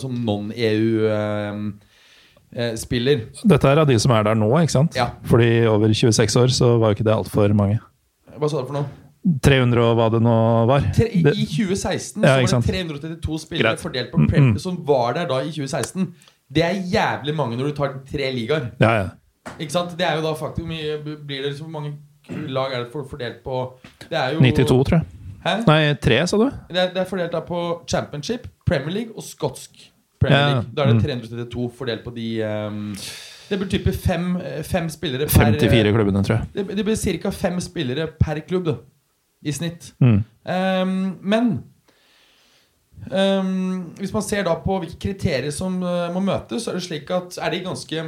som 2.55 2.61
non-EU-spiller. 2.63 3.23
Dette 3.43 3.67
er 3.71 3.81
av 3.81 3.87
de 3.87 3.97
som 3.99 4.11
er 4.15 4.23
der 4.23 4.35
nå, 4.39 4.49
ikke 4.61 4.71
sant? 4.71 4.95
Ja. 4.95 5.09
Fordi 5.27 5.65
over 5.67 5.91
26 5.93 6.35
år 6.41 6.47
så 6.55 6.77
var 6.79 6.93
jo 6.93 6.95
ikke 6.99 7.07
det 7.07 7.13
altfor 7.15 7.53
mange. 7.53 7.79
Hva 8.37 8.49
sa 8.49 8.61
du 8.61 8.69
for 8.69 8.73
noe? 8.79 8.85
300 9.41 9.81
og 9.81 9.95
hva 9.97 10.09
det 10.13 10.21
nå 10.21 10.33
var. 10.69 10.83
Tre, 10.93 11.07
i, 11.09 11.23
2016 11.23 12.21
Ja, 12.23 12.35
så 12.35 12.41
var 12.41 12.47
sant. 12.47 12.65
det 12.67 12.73
332 12.85 13.39
spillere 13.41 13.71
Greit. 13.71 13.79
fordelt 13.81 14.11
på 14.11 14.27
Premier 14.29 14.59
som 14.61 14.77
var 14.85 15.13
der 15.17 15.25
da 15.27 15.39
i 15.41 15.49
2016. 15.49 16.13
Det 16.53 16.61
er 16.63 16.75
jævlig 16.91 17.33
mange 17.35 17.57
når 17.57 17.71
du 17.71 17.75
tar 17.79 17.95
tre 18.05 18.31
ligaer. 18.31 18.71
ja, 18.79 18.91
ja. 19.01 19.07
Ikke 19.59 19.71
sant? 19.71 19.91
Det 19.97 20.01
er 20.05 20.15
jo 20.17 20.23
da 20.25 20.33
faktisk 20.33 20.63
Hvor 20.65 20.67
mye 20.67 21.17
blir 21.25 21.41
det 21.43 21.51
liksom, 21.51 21.67
hvor 21.69 21.81
mange 21.81 21.93
lag 22.49 22.73
er 22.73 22.79
det 22.83 22.87
for, 22.91 23.03
fordelt 23.05 23.43
på 23.43 23.77
Det 24.09 24.17
er 24.17 24.33
jo 24.33 24.39
92, 24.41 24.65
tror 24.87 24.95
jeg. 24.97 25.05
Hæ? 25.45 25.53
Nei, 25.67 25.93
tre, 26.01 26.27
sa 26.27 26.37
du? 26.37 26.45
Det 26.69 26.77
er, 26.81 26.87
det 26.93 26.97
er 26.97 27.05
fordelt 27.05 27.31
da 27.31 27.39
på 27.45 27.81
Championship, 27.87 28.47
Premier 28.65 28.93
League 28.93 29.13
og 29.15 29.23
skotsk 29.23 29.69
Premier 30.25 30.41
Ja, 30.41 30.49
League. 30.55 30.73
Da 30.73 30.83
er 30.83 30.91
det 30.91 30.97
mm. 30.97 31.05
332 31.05 31.69
fordelt 31.77 32.03
på 32.05 32.13
de 32.15 32.27
um, 32.43 32.81
Det 33.49 33.59
blir 33.61 33.69
type 33.69 33.93
fem, 33.93 34.33
fem 34.65 34.89
spillere 34.89 35.29
per 35.29 35.53
54 35.53 35.93
klubbene, 35.93 36.25
tror 36.25 36.37
jeg. 36.39 36.49
Det, 36.57 36.77
det 36.79 36.85
blir 36.87 37.21
ca. 37.21 37.31
fem 37.45 37.61
spillere 37.61 38.09
per 38.19 38.41
klubb 38.47 38.67
da, 38.71 38.75
i 39.45 39.53
snitt. 39.53 39.91
Mm. 40.01 40.19
Um, 40.49 40.93
men 41.21 41.51
um, 43.11 43.81
hvis 44.01 44.13
man 44.13 44.25
ser 44.25 44.47
da 44.49 44.57
på 44.65 44.79
hvilke 44.81 44.99
kriterier 45.07 45.53
som 45.53 45.77
uh, 45.83 46.09
må 46.13 46.25
møtes, 46.25 46.65
så 46.65 46.73
er 46.73 46.81
det 46.81 46.87
slik 46.89 47.13
at 47.13 47.37
er 47.37 47.53
de 47.53 47.65
ganske 47.69 48.07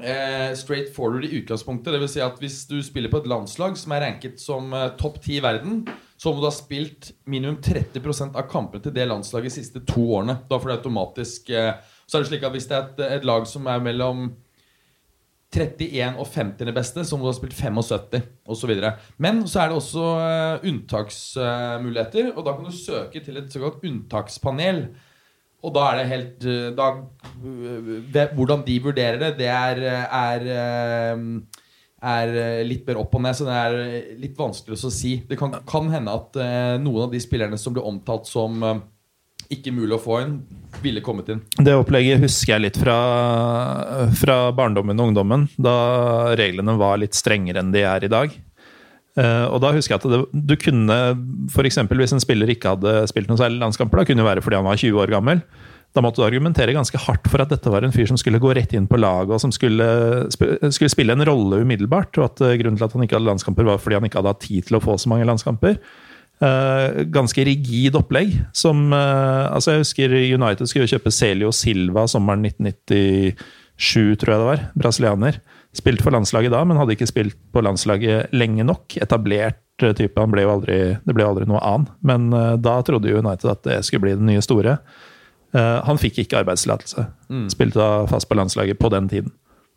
eh, 0.00 0.54
straight 0.54 0.94
forward 0.94 1.24
i 1.24 1.38
utgangspunktet. 1.40 1.92
Det 1.92 2.00
vil 2.00 2.10
si 2.10 2.22
at 2.24 2.40
hvis 2.40 2.62
du 2.70 2.78
spiller 2.84 3.12
på 3.12 3.22
et 3.22 3.28
landslag 3.30 3.76
som 3.80 3.94
er 3.94 4.06
ranket 4.06 4.40
som 4.40 4.72
eh, 4.72 4.90
topp 5.00 5.20
10 5.22 5.36
i 5.36 5.42
verden, 5.44 5.82
så 6.22 6.30
må 6.30 6.38
du 6.38 6.46
ha 6.46 6.54
spilt 6.54 7.10
minimum 7.26 7.56
30% 7.64 8.36
av 8.38 8.46
kampene 8.50 8.84
til 8.84 8.94
det 8.94 9.08
landslaget 9.10 9.48
de 9.48 9.54
siste 9.56 9.80
to 9.88 10.04
årene. 10.20 10.36
Da 10.46 10.60
får 10.60 10.70
du 10.70 10.74
automatisk 10.76 11.50
eh, 11.50 11.72
Så 12.06 12.18
er 12.18 12.22
det 12.22 12.30
slik 12.30 12.44
at 12.46 12.54
hvis 12.54 12.68
det 12.70 12.76
er 12.76 12.84
et, 12.84 13.00
et 13.18 13.26
lag 13.26 13.46
som 13.50 13.66
er 13.66 13.82
mellom 13.82 14.28
31 15.52 16.20
og 16.22 16.28
50. 16.30 16.70
beste, 16.76 17.04
så 17.04 17.18
må 17.18 17.26
du 17.26 17.32
ha 17.32 17.34
spilt 17.36 17.56
75 17.58 18.22
osv. 18.48 18.72
Men 19.20 19.42
så 19.50 19.64
er 19.64 19.72
det 19.72 19.80
også 19.80 20.04
eh, 20.22 20.68
unntaksmuligheter, 20.70 22.30
og 22.36 22.46
da 22.46 22.54
kan 22.54 22.70
du 22.70 22.76
søke 22.76 23.24
til 23.24 23.40
et 23.40 23.50
såkalt 23.52 23.82
unntakspanel. 23.88 24.84
Og 25.62 25.74
da 25.74 25.88
er 25.88 26.00
det 26.00 26.06
helt 26.12 26.46
eh, 26.46 26.70
da, 26.78 26.92
Hvordan 28.38 28.62
de 28.68 28.78
vurderer 28.86 29.18
det, 29.26 29.34
det 29.42 29.50
er, 29.50 29.82
er, 30.06 30.48
er 32.02 32.32
eh, 32.34 32.62
litt 32.66 32.86
mer 32.88 32.98
opp 33.02 33.14
og 33.14 33.22
ned, 33.24 33.36
så 33.38 33.46
det 33.46 33.58
er 33.58 33.76
eh, 33.82 34.12
litt 34.20 34.38
vanskelig 34.38 34.78
å 34.78 34.92
si. 34.92 35.16
Det 35.28 35.38
kan, 35.38 35.54
kan 35.68 35.90
hende 35.92 36.14
at 36.14 36.38
eh, 36.40 36.74
noen 36.82 37.06
av 37.06 37.14
de 37.14 37.20
spillerne 37.22 37.58
som 37.60 37.76
ble 37.76 37.84
omtalt 37.86 38.28
som 38.30 38.62
eh, 38.66 38.82
ikke 39.52 39.74
mulig 39.74 39.96
å 39.96 40.02
få 40.02 40.20
inn, 40.22 40.36
ville 40.82 41.02
kommet 41.04 41.28
inn. 41.32 41.42
Det 41.60 41.74
opplegget 41.76 42.22
husker 42.22 42.54
jeg 42.54 42.64
litt 42.64 42.78
fra, 42.80 42.96
fra 44.18 44.38
barndommen 44.56 44.98
og 44.98 45.10
ungdommen, 45.10 45.44
da 45.60 46.32
reglene 46.38 46.78
var 46.80 47.02
litt 47.02 47.18
strengere 47.18 47.60
enn 47.60 47.74
de 47.74 47.84
er 47.84 48.06
i 48.06 48.12
dag. 48.12 48.32
Eh, 49.20 49.46
og 49.52 49.60
da 49.60 49.74
husker 49.76 49.92
jeg 49.92 50.00
at 50.00 50.08
det, 50.08 50.22
du 50.32 50.54
kunne, 50.56 50.96
f.eks. 51.52 51.82
hvis 51.84 52.16
en 52.16 52.22
spiller 52.22 52.48
ikke 52.54 52.72
hadde 52.76 53.02
spilt 53.10 53.28
noen 53.28 53.40
særlig 53.40 53.60
landskamper, 53.60 54.00
da 54.00 54.08
kunne 54.08 54.24
det 54.24 54.30
være 54.30 54.44
fordi 54.44 54.60
han 54.60 54.68
var 54.68 54.80
20 54.80 55.04
år 55.04 55.12
gammel, 55.12 55.42
da 55.92 56.00
måtte 56.00 56.22
du 56.22 56.24
argumentere 56.24 56.72
ganske 56.72 56.96
hardt 57.04 57.28
for 57.28 57.42
at 57.44 57.50
dette 57.52 57.70
var 57.72 57.84
en 57.84 57.92
fyr 57.92 58.08
som 58.08 58.16
skulle 58.20 58.40
gå 58.40 58.54
rett 58.56 58.72
inn 58.76 58.88
på 58.88 59.00
laget, 59.00 59.34
og 59.36 59.42
som 59.42 59.52
skulle, 59.52 59.86
skulle 60.32 60.92
spille 60.92 61.12
en 61.12 61.24
rolle 61.28 61.60
umiddelbart. 61.66 62.16
Og 62.16 62.30
at 62.30 62.40
eh, 62.46 62.56
grunnen 62.60 62.80
til 62.80 62.86
at 62.86 62.96
han 62.96 63.04
ikke 63.04 63.18
hadde 63.18 63.28
landskamper, 63.28 63.68
var 63.68 63.82
fordi 63.82 63.98
han 63.98 64.08
ikke 64.08 64.22
hadde 64.22 64.32
hatt 64.32 64.46
tid 64.46 64.68
til 64.68 64.78
å 64.78 64.82
få 64.84 64.96
så 65.00 65.12
mange 65.12 65.28
landskamper. 65.28 65.76
Uh, 66.42 67.04
ganske 67.12 67.44
rigid 67.46 67.94
opplegg. 67.94 68.32
Som 68.56 68.88
uh, 68.90 69.52
Altså, 69.52 69.76
jeg 69.76 69.84
husker 69.84 70.16
United 70.16 70.70
skulle 70.70 70.88
kjøpe 70.90 71.12
Celio 71.14 71.52
Silva 71.54 72.08
sommeren 72.10 72.48
1997, 72.48 74.16
tror 74.18 74.32
jeg 74.32 74.40
det 74.40 74.48
var. 74.48 74.64
Brasilianer. 74.72 75.38
Spilte 75.76 76.08
for 76.08 76.16
landslaget 76.16 76.56
da, 76.56 76.64
men 76.66 76.80
hadde 76.80 76.96
ikke 76.96 77.10
spilt 77.12 77.36
på 77.52 77.62
landslaget 77.62 78.32
lenge 78.32 78.64
nok. 78.64 78.96
Etablert 78.96 79.60
type. 79.76 80.16
Han 80.16 80.32
ble 80.32 80.48
jo 80.48 80.56
aldri, 80.56 80.82
det 81.04 81.14
ble 81.14 81.28
aldri 81.28 81.46
noe 81.52 81.60
annet. 81.68 81.94
Men 82.00 82.32
uh, 82.32 82.56
da 82.56 82.80
trodde 82.86 83.12
United 83.12 83.52
at 83.52 83.66
det 83.68 83.82
skulle 83.84 84.08
bli 84.08 84.16
den 84.16 84.32
nye 84.32 84.42
store. 84.44 84.80
Eh, 85.52 85.78
han 85.86 86.00
fikk 86.00 86.22
ikke 86.22 86.40
arbeidstillatelse. 86.40 87.06
Spilte 87.52 87.80
da 87.80 88.04
fast 88.10 88.28
på 88.28 88.38
landslaget 88.38 88.80
på 88.80 88.88
den 88.92 89.08
tiden. 89.12 89.32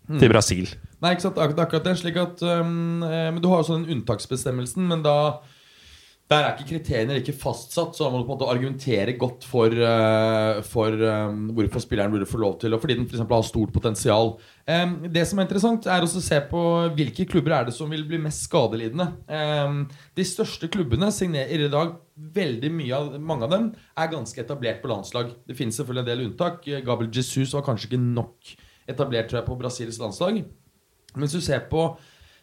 Til 0.06 0.30
Brasil. 0.30 0.70
Nei, 1.02 1.16
ikke 1.16 1.26
sant, 1.26 1.40
akkurat, 1.42 1.66
akkurat 1.66 1.88
det. 1.88 1.96
Slik 1.98 2.18
at, 2.22 2.42
um, 2.46 3.02
eh, 3.04 3.32
men 3.34 3.42
Du 3.42 3.50
har 3.50 3.64
jo 3.64 3.72
sånn 3.72 3.86
den 3.88 3.98
unntaksbestemmelsen, 3.98 4.86
men 4.88 5.02
da 5.02 5.42
der 6.26 6.42
er 6.42 6.56
ikke 6.56 6.72
kriteriene 6.72 7.20
like 7.20 7.34
fastsatt, 7.38 7.94
så 7.94 8.08
da 8.08 8.10
må 8.10 8.24
på 8.24 8.26
en 8.26 8.32
måte 8.32 8.48
argumentere 8.50 9.14
godt 9.22 9.44
for, 9.46 9.70
uh, 9.70 10.58
for 10.66 10.96
um, 10.98 11.52
hvorfor 11.54 11.84
spilleren 11.84 12.16
burde 12.16 12.26
få 12.26 12.40
lov 12.42 12.56
til 12.64 12.74
og 12.74 12.82
Fordi 12.82 12.96
den 12.98 13.06
for 13.06 13.30
har 13.30 13.46
stort 13.46 13.74
potensial. 13.74 14.34
Um, 14.66 14.96
det 15.06 15.28
som 15.30 15.38
er 15.38 15.46
interessant, 15.46 15.86
er 15.86 16.02
å 16.02 16.10
se 16.10 16.40
på 16.50 16.64
hvilke 16.98 17.28
klubber 17.30 17.54
er 17.54 17.68
det 17.68 17.76
som 17.78 17.94
vil 17.94 18.08
bli 18.10 18.18
mest 18.24 18.48
skadelidende. 18.48 19.12
Um, 19.30 19.84
de 20.18 20.26
største 20.26 20.72
klubbene 20.74 21.12
signerer 21.14 21.68
i 21.68 21.70
dag 21.70 21.94
veldig 22.16 22.74
mye 22.74 22.98
av 22.98 23.22
Mange 23.22 23.46
av 23.46 23.54
dem 23.54 23.70
er 23.94 24.10
ganske 24.10 24.42
etablert 24.42 24.82
på 24.82 24.90
landslag. 24.90 25.30
Det 25.46 25.54
finnes 25.58 25.78
selvfølgelig 25.78 26.08
en 26.08 26.10
del 26.10 26.26
unntak. 26.26 26.66
Gabriel 26.88 27.14
Jesus 27.14 27.54
var 27.54 27.68
kanskje 27.70 27.92
ikke 27.92 28.02
nok 28.02 28.56
etablert 28.90 29.30
tror 29.30 29.44
jeg, 29.44 29.50
på 29.52 29.62
Brasils 29.62 30.02
landslag. 30.02 30.42
Hvis 31.16 31.38
du 31.38 31.42
ser 31.44 31.68
på 31.70 31.92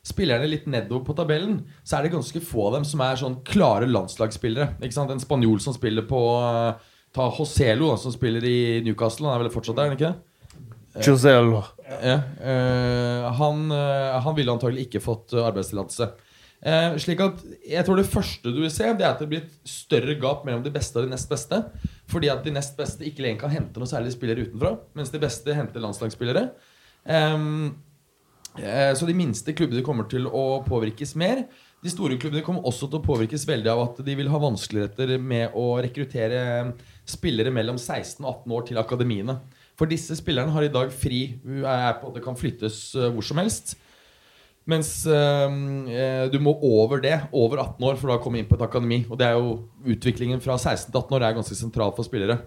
spillerne 0.02 0.48
litt 0.50 0.64
nedover 0.70 1.04
på 1.06 1.14
tabellen, 1.18 1.60
så 1.86 1.98
er 1.98 2.06
det 2.06 2.14
ganske 2.16 2.42
få 2.42 2.68
av 2.68 2.78
dem 2.78 2.86
som 2.88 3.02
er 3.04 3.20
sånn 3.20 3.38
klare 3.46 3.86
landslagsspillere. 3.90 4.76
Ikke 4.82 4.96
sant? 4.96 5.12
En 5.14 5.22
spanjol 5.22 5.62
som 5.62 5.76
spiller 5.76 6.06
på 6.08 6.22
eh, 6.42 6.90
Ta 7.12 7.28
Joselo, 7.36 7.92
da, 7.92 8.00
som 8.00 8.14
spiller 8.14 8.44
i 8.48 8.80
Newcastle. 8.86 9.28
Han 9.28 9.36
er 9.36 9.44
vel 9.44 9.54
fortsatt 9.54 9.78
der, 9.78 9.84
er 9.84 9.92
han 9.92 9.98
ikke 9.98 10.10
det? 10.10 11.06
Joselo. 11.06 11.62
Ja, 12.02 12.18
uh, 12.40 13.30
han, 13.38 13.64
uh, 13.72 14.18
han 14.24 14.36
ville 14.36 14.52
antagelig 14.52 14.86
ikke 14.88 15.00
fått 15.04 15.32
eh, 15.36 15.44
arbeidstillatelse. 15.44 16.08
Eh, 16.62 16.92
slik 17.02 17.18
at 17.24 17.40
jeg 17.66 17.82
tror 17.82 17.98
det 17.98 18.06
første 18.06 18.52
du 18.54 18.60
vil 18.62 18.70
se, 18.70 18.86
Det 18.94 19.02
er 19.02 19.16
at 19.16 19.18
det 19.18 19.26
blir 19.32 19.40
et 19.42 19.54
større 19.66 20.14
gap 20.22 20.44
mellom 20.46 20.62
de 20.62 20.70
beste 20.70 20.94
og 20.98 21.08
de 21.08 21.14
nest 21.14 21.30
beste. 21.30 21.58
Fordi 22.10 22.30
at 22.30 22.44
de 22.44 22.54
nest 22.54 22.76
beste 22.78 23.04
ikke 23.08 23.24
lenger 23.24 23.44
kan 23.44 23.54
hente 23.56 23.82
noe 23.82 23.90
særlig 23.90 24.14
spillere 24.14 24.46
utenfra. 24.46 24.76
Mens 24.94 25.10
de 25.10 25.22
beste 25.22 25.56
henter 25.56 25.82
landslagsspillere. 25.82 26.48
Eh, 27.02 27.48
så 28.52 29.06
de 29.08 29.14
minste 29.16 29.54
klubbene 29.56 29.80
kommer 29.86 30.04
til 30.12 30.26
å 30.28 30.60
påvirkes 30.66 31.14
mer. 31.16 31.46
De 31.82 31.90
store 31.90 32.18
klubbene 32.20 32.44
kommer 32.46 32.66
også 32.68 32.86
til 32.86 33.00
å 33.00 33.06
påvirkes 33.06 33.46
veldig 33.48 33.70
av 33.72 33.80
at 33.86 34.02
de 34.06 34.14
vil 34.18 34.28
ha 34.30 34.38
vanskeligheter 34.42 35.16
med 35.18 35.56
å 35.58 35.80
rekruttere 35.82 36.42
spillere 37.08 37.50
mellom 37.54 37.80
16 37.80 38.20
og 38.22 38.44
18 38.44 38.54
år 38.58 38.66
til 38.68 38.82
akademiene. 38.82 39.38
For 39.78 39.90
disse 39.90 40.14
spillerne 40.18 40.52
har 40.54 40.66
i 40.66 40.70
dag 40.70 40.92
fri 40.94 41.24
er 41.66 42.04
Det 42.14 42.22
kan 42.22 42.38
flyttes 42.38 42.92
eh, 42.94 43.08
hvor 43.10 43.26
som 43.26 43.40
helst. 43.42 43.74
Mens 44.68 44.92
eh, 45.10 46.28
du 46.30 46.38
må 46.38 46.54
over 46.62 47.02
det, 47.02 47.16
over 47.32 47.64
18 47.64 47.88
år, 47.88 47.96
for 47.98 48.12
da 48.12 48.20
å 48.20 48.22
komme 48.22 48.38
inn 48.38 48.46
på 48.46 48.54
et 48.54 48.62
akademi. 48.62 49.00
Og 49.10 49.18
det 49.18 49.26
er 49.26 49.40
jo 49.40 49.56
utviklingen 49.82 50.42
fra 50.44 50.54
16 50.54 50.92
til 50.92 51.00
18 51.00 51.18
år 51.18 51.26
er 51.26 51.38
ganske 51.40 51.58
sentral 51.58 51.96
for 51.96 52.06
spillere. 52.06 52.38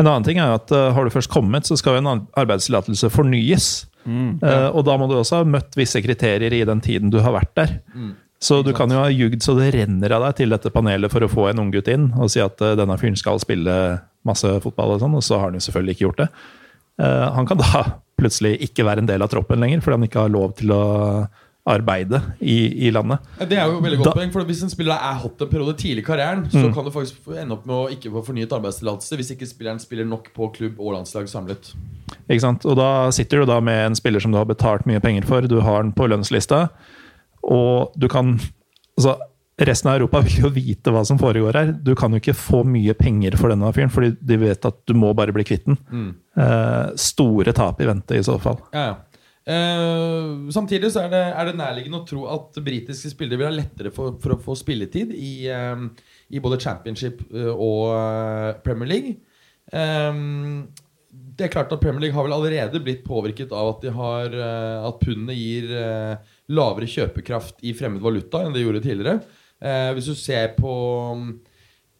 En 0.00 0.06
annen 0.06 0.24
ting 0.24 0.40
er 0.40 0.54
at 0.56 0.72
eh, 0.72 0.88
har 0.96 1.04
du 1.04 1.12
først 1.12 1.32
kommet, 1.32 1.68
så 1.68 1.76
skal 1.76 2.00
en 2.00 2.24
arbeidstillatelse 2.38 3.12
fornyes. 3.12 3.89
Eh, 4.06 4.68
og 4.70 4.84
da 4.88 4.96
må 5.00 5.08
du 5.10 5.16
også 5.18 5.42
ha 5.42 5.48
møtt 5.48 5.76
visse 5.78 6.00
kriterier 6.04 6.54
i 6.56 6.64
den 6.68 6.82
tiden 6.84 7.12
du 7.12 7.20
har 7.24 7.34
vært 7.36 7.54
der. 7.58 7.74
Så 8.40 8.62
du 8.64 8.72
kan 8.72 8.88
jo 8.88 9.02
ha 9.02 9.10
jugd 9.12 9.42
så 9.44 9.52
det 9.58 9.74
renner 9.74 10.14
av 10.16 10.24
deg 10.24 10.38
til 10.38 10.54
dette 10.54 10.72
panelet 10.72 11.12
for 11.12 11.24
å 11.24 11.28
få 11.28 11.50
en 11.50 11.60
unggutt 11.60 11.90
inn 11.92 12.08
og 12.16 12.30
si 12.32 12.40
at 12.40 12.56
uh, 12.64 12.72
denne 12.78 12.96
fyren 12.96 13.18
skal 13.20 13.40
spille 13.42 13.74
masse 14.24 14.48
fotball, 14.64 14.94
og 14.94 15.02
sånn, 15.02 15.16
og 15.18 15.24
så 15.24 15.36
har 15.36 15.50
han 15.50 15.58
jo 15.58 15.64
selvfølgelig 15.66 15.96
ikke 15.96 16.06
gjort 16.06 16.22
det. 16.22 16.28
Uh, 17.00 17.26
han 17.36 17.48
kan 17.48 17.60
da 17.60 17.82
plutselig 18.20 18.54
ikke 18.64 18.86
være 18.88 19.04
en 19.04 19.10
del 19.10 19.24
av 19.24 19.28
troppen 19.32 19.60
lenger 19.60 19.84
fordi 19.84 19.98
han 19.98 20.08
ikke 20.08 20.24
har 20.24 20.32
lov 20.32 20.56
til 20.56 20.72
å 20.72 20.82
arbeide 21.68 22.20
i, 22.40 22.86
i 22.86 22.90
landet. 22.90 23.18
Det 23.48 23.58
er 23.58 23.66
jo 23.68 23.80
veldig 23.84 23.98
godt 24.00 24.08
Da- 24.08 24.14
poeng, 24.16 24.32
for 24.32 24.44
Hvis 24.48 24.62
en 24.64 24.70
spiller 24.72 24.94
er 24.96 25.18
hatt 25.20 25.42
en 25.44 25.48
periode 25.50 25.74
tidlig 25.76 26.02
i 26.02 26.06
karrieren, 26.06 26.46
så 26.50 26.72
kan 26.74 26.84
du 26.84 26.90
faktisk 26.90 27.28
ende 27.36 27.52
opp 27.52 27.66
med 27.68 27.76
å 27.76 27.90
ikke 27.92 28.10
få 28.14 28.22
fornyet 28.30 28.52
arbeidstillatelse 28.56 29.16
hvis 29.20 29.32
ikke 29.36 29.46
spilleren 29.50 29.78
spiller 29.82 30.08
nok 30.08 30.32
på 30.34 30.48
klubb 30.56 30.80
og 30.80 30.94
landslag 30.96 31.28
samlet. 31.28 31.72
Ikke 32.30 32.40
sant? 32.40 32.64
Og 32.66 32.76
da 32.80 33.10
sitter 33.14 33.40
du 33.44 33.50
da 33.52 33.60
med 33.60 33.90
en 33.90 33.94
spiller 33.98 34.20
som 34.24 34.32
du 34.32 34.38
har 34.40 34.48
betalt 34.48 34.86
mye 34.88 35.00
penger 35.04 35.26
for, 35.28 35.42
du 35.46 35.60
har 35.60 35.82
den 35.84 35.92
på 35.92 36.08
lønnslista, 36.08 36.70
og 37.44 37.92
du 37.98 38.08
kan 38.08 38.38
altså, 38.96 39.18
Resten 39.60 39.90
av 39.90 39.98
Europa 39.98 40.22
vil 40.24 40.38
jo 40.46 40.48
vite 40.54 40.88
hva 40.88 41.02
som 41.04 41.18
foregår 41.20 41.52
her. 41.58 41.72
Du 41.84 41.90
kan 41.94 42.10
jo 42.14 42.16
ikke 42.16 42.32
få 42.32 42.62
mye 42.64 42.94
penger 42.96 43.34
for 43.36 43.52
denne 43.52 43.68
fyren, 43.76 43.90
fordi 43.92 44.14
de 44.24 44.38
vet 44.40 44.64
at 44.64 44.78
du 44.88 44.94
må 44.96 45.10
bare 45.14 45.34
bli 45.36 45.44
kvitt 45.44 45.66
den. 45.68 45.76
Eh, 46.40 46.94
store 46.96 47.52
tap 47.52 47.82
i 47.84 47.88
vente 47.90 48.16
i 48.16 48.22
så 48.24 48.38
fall. 48.40 48.56
Ja, 48.72 48.86
ja. 48.86 48.94
Eh, 49.50 50.50
samtidig 50.54 50.92
så 50.94 51.04
er 51.04 51.10
det, 51.10 51.22
er 51.32 51.48
det 51.48 51.56
nærliggende 51.58 52.02
å 52.02 52.06
tro 52.06 52.26
at 52.30 52.58
britiske 52.62 53.10
spillere 53.14 53.40
vil 53.40 53.48
ha 53.48 53.56
lettere 53.56 53.90
for, 53.94 54.14
for 54.22 54.36
å 54.36 54.42
få 54.44 54.54
spilletid 54.58 55.14
i, 55.16 55.32
um, 55.50 55.88
i 56.30 56.42
både 56.42 56.60
championship 56.62 57.24
eh, 57.32 57.50
og 57.50 58.60
Premier 58.66 58.92
League. 58.92 59.16
Um, 59.72 60.68
det 61.10 61.48
er 61.48 61.54
klart 61.54 61.72
at 61.74 61.82
Premier 61.82 62.04
League 62.04 62.14
har 62.14 62.26
vel 62.26 62.36
allerede 62.36 62.82
blitt 62.84 63.02
påvirket 63.06 63.50
av 63.56 63.72
at, 63.72 63.82
de 63.82 63.94
har, 63.96 64.36
eh, 64.36 64.86
at 64.86 65.02
pundene 65.02 65.34
gir 65.34 65.72
uh, 65.74 66.36
lavere 66.54 66.90
kjøpekraft 66.90 67.64
i 67.66 67.74
fremmed 67.74 68.04
valuta 68.04 68.44
enn 68.44 68.54
det 68.54 68.64
gjorde 68.66 68.86
tidligere. 68.86 69.20
Hvis 69.60 70.06
du 70.08 70.14
ser 70.16 70.54
på 70.56 70.70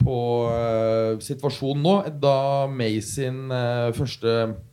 på 0.01 0.17
eh, 0.51 1.21
situasjonen 1.25 1.83
nå. 1.85 1.95
Da 2.23 2.67
May 2.73 3.01
sin 3.05 3.51
eh, 3.55 3.93
første 3.97 4.31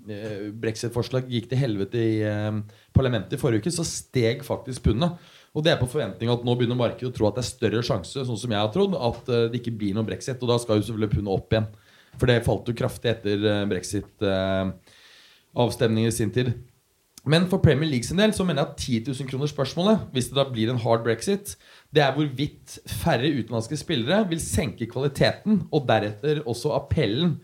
eh, 0.08 0.48
brexit-forslag 0.58 1.24
gikk 1.32 1.50
til 1.52 1.60
helvete 1.62 1.98
i 2.00 2.16
parlamentet 2.96 3.34
i 3.38 3.40
forrige 3.42 3.60
uke, 3.66 3.72
så 3.74 3.84
steg 3.88 4.38
faktisk 4.48 4.80
pundet. 4.88 5.12
Og 5.58 5.62
det 5.66 5.72
er 5.74 5.82
på 5.82 5.90
forventning 5.90 6.30
at 6.32 6.44
nå 6.46 6.52
begynner 6.58 6.78
markedet 6.80 7.12
å 7.12 7.16
tro 7.16 7.26
at 7.30 7.36
det 7.38 7.44
er 7.44 7.56
større 7.56 7.84
sjanse 7.86 8.20
sånn 8.28 8.40
som 8.40 8.52
jeg 8.54 8.62
har 8.62 8.72
trodd, 8.74 8.94
at 8.94 9.24
det 9.52 9.58
ikke 9.62 9.78
blir 9.80 9.94
noen 9.96 10.10
brexit. 10.10 10.44
Og 10.44 10.50
da 10.52 10.58
skal 10.62 10.76
jo 10.78 10.84
selvfølgelig 10.86 11.14
pundet 11.16 11.34
opp 11.34 11.50
igjen. 11.54 11.70
For 12.18 12.26
det 12.30 12.46
falt 12.46 12.68
jo 12.70 12.78
kraftig 12.78 13.10
etter 13.14 13.38
brexit-avstemningen 13.72 16.12
i 16.12 16.20
sin 16.20 16.34
tid. 16.34 16.48
Men 17.28 17.50
for 17.52 17.60
Premier 17.60 17.90
League 17.90 18.08
sin 18.08 18.22
del 18.22 18.32
så 18.36 18.46
mener 18.48 18.64
jeg 18.64 18.70
at 18.70 19.10
10 19.10 19.24
000 19.24 19.32
kroner 19.32 19.50
spørsmålet, 19.52 20.06
hvis 20.16 20.30
det 20.30 20.38
da 20.38 20.46
blir 20.48 20.70
en 20.72 20.80
hard 20.80 21.04
brexit, 21.04 21.58
det 21.96 22.04
er 22.04 22.16
hvorvidt 22.16 22.80
færre 22.90 23.30
utenlandske 23.32 23.78
spillere 23.80 24.26
vil 24.30 24.42
senke 24.44 24.90
kvaliteten, 24.92 25.64
og 25.72 25.88
deretter 25.88 26.44
også 26.46 26.76
appellen 26.76 27.38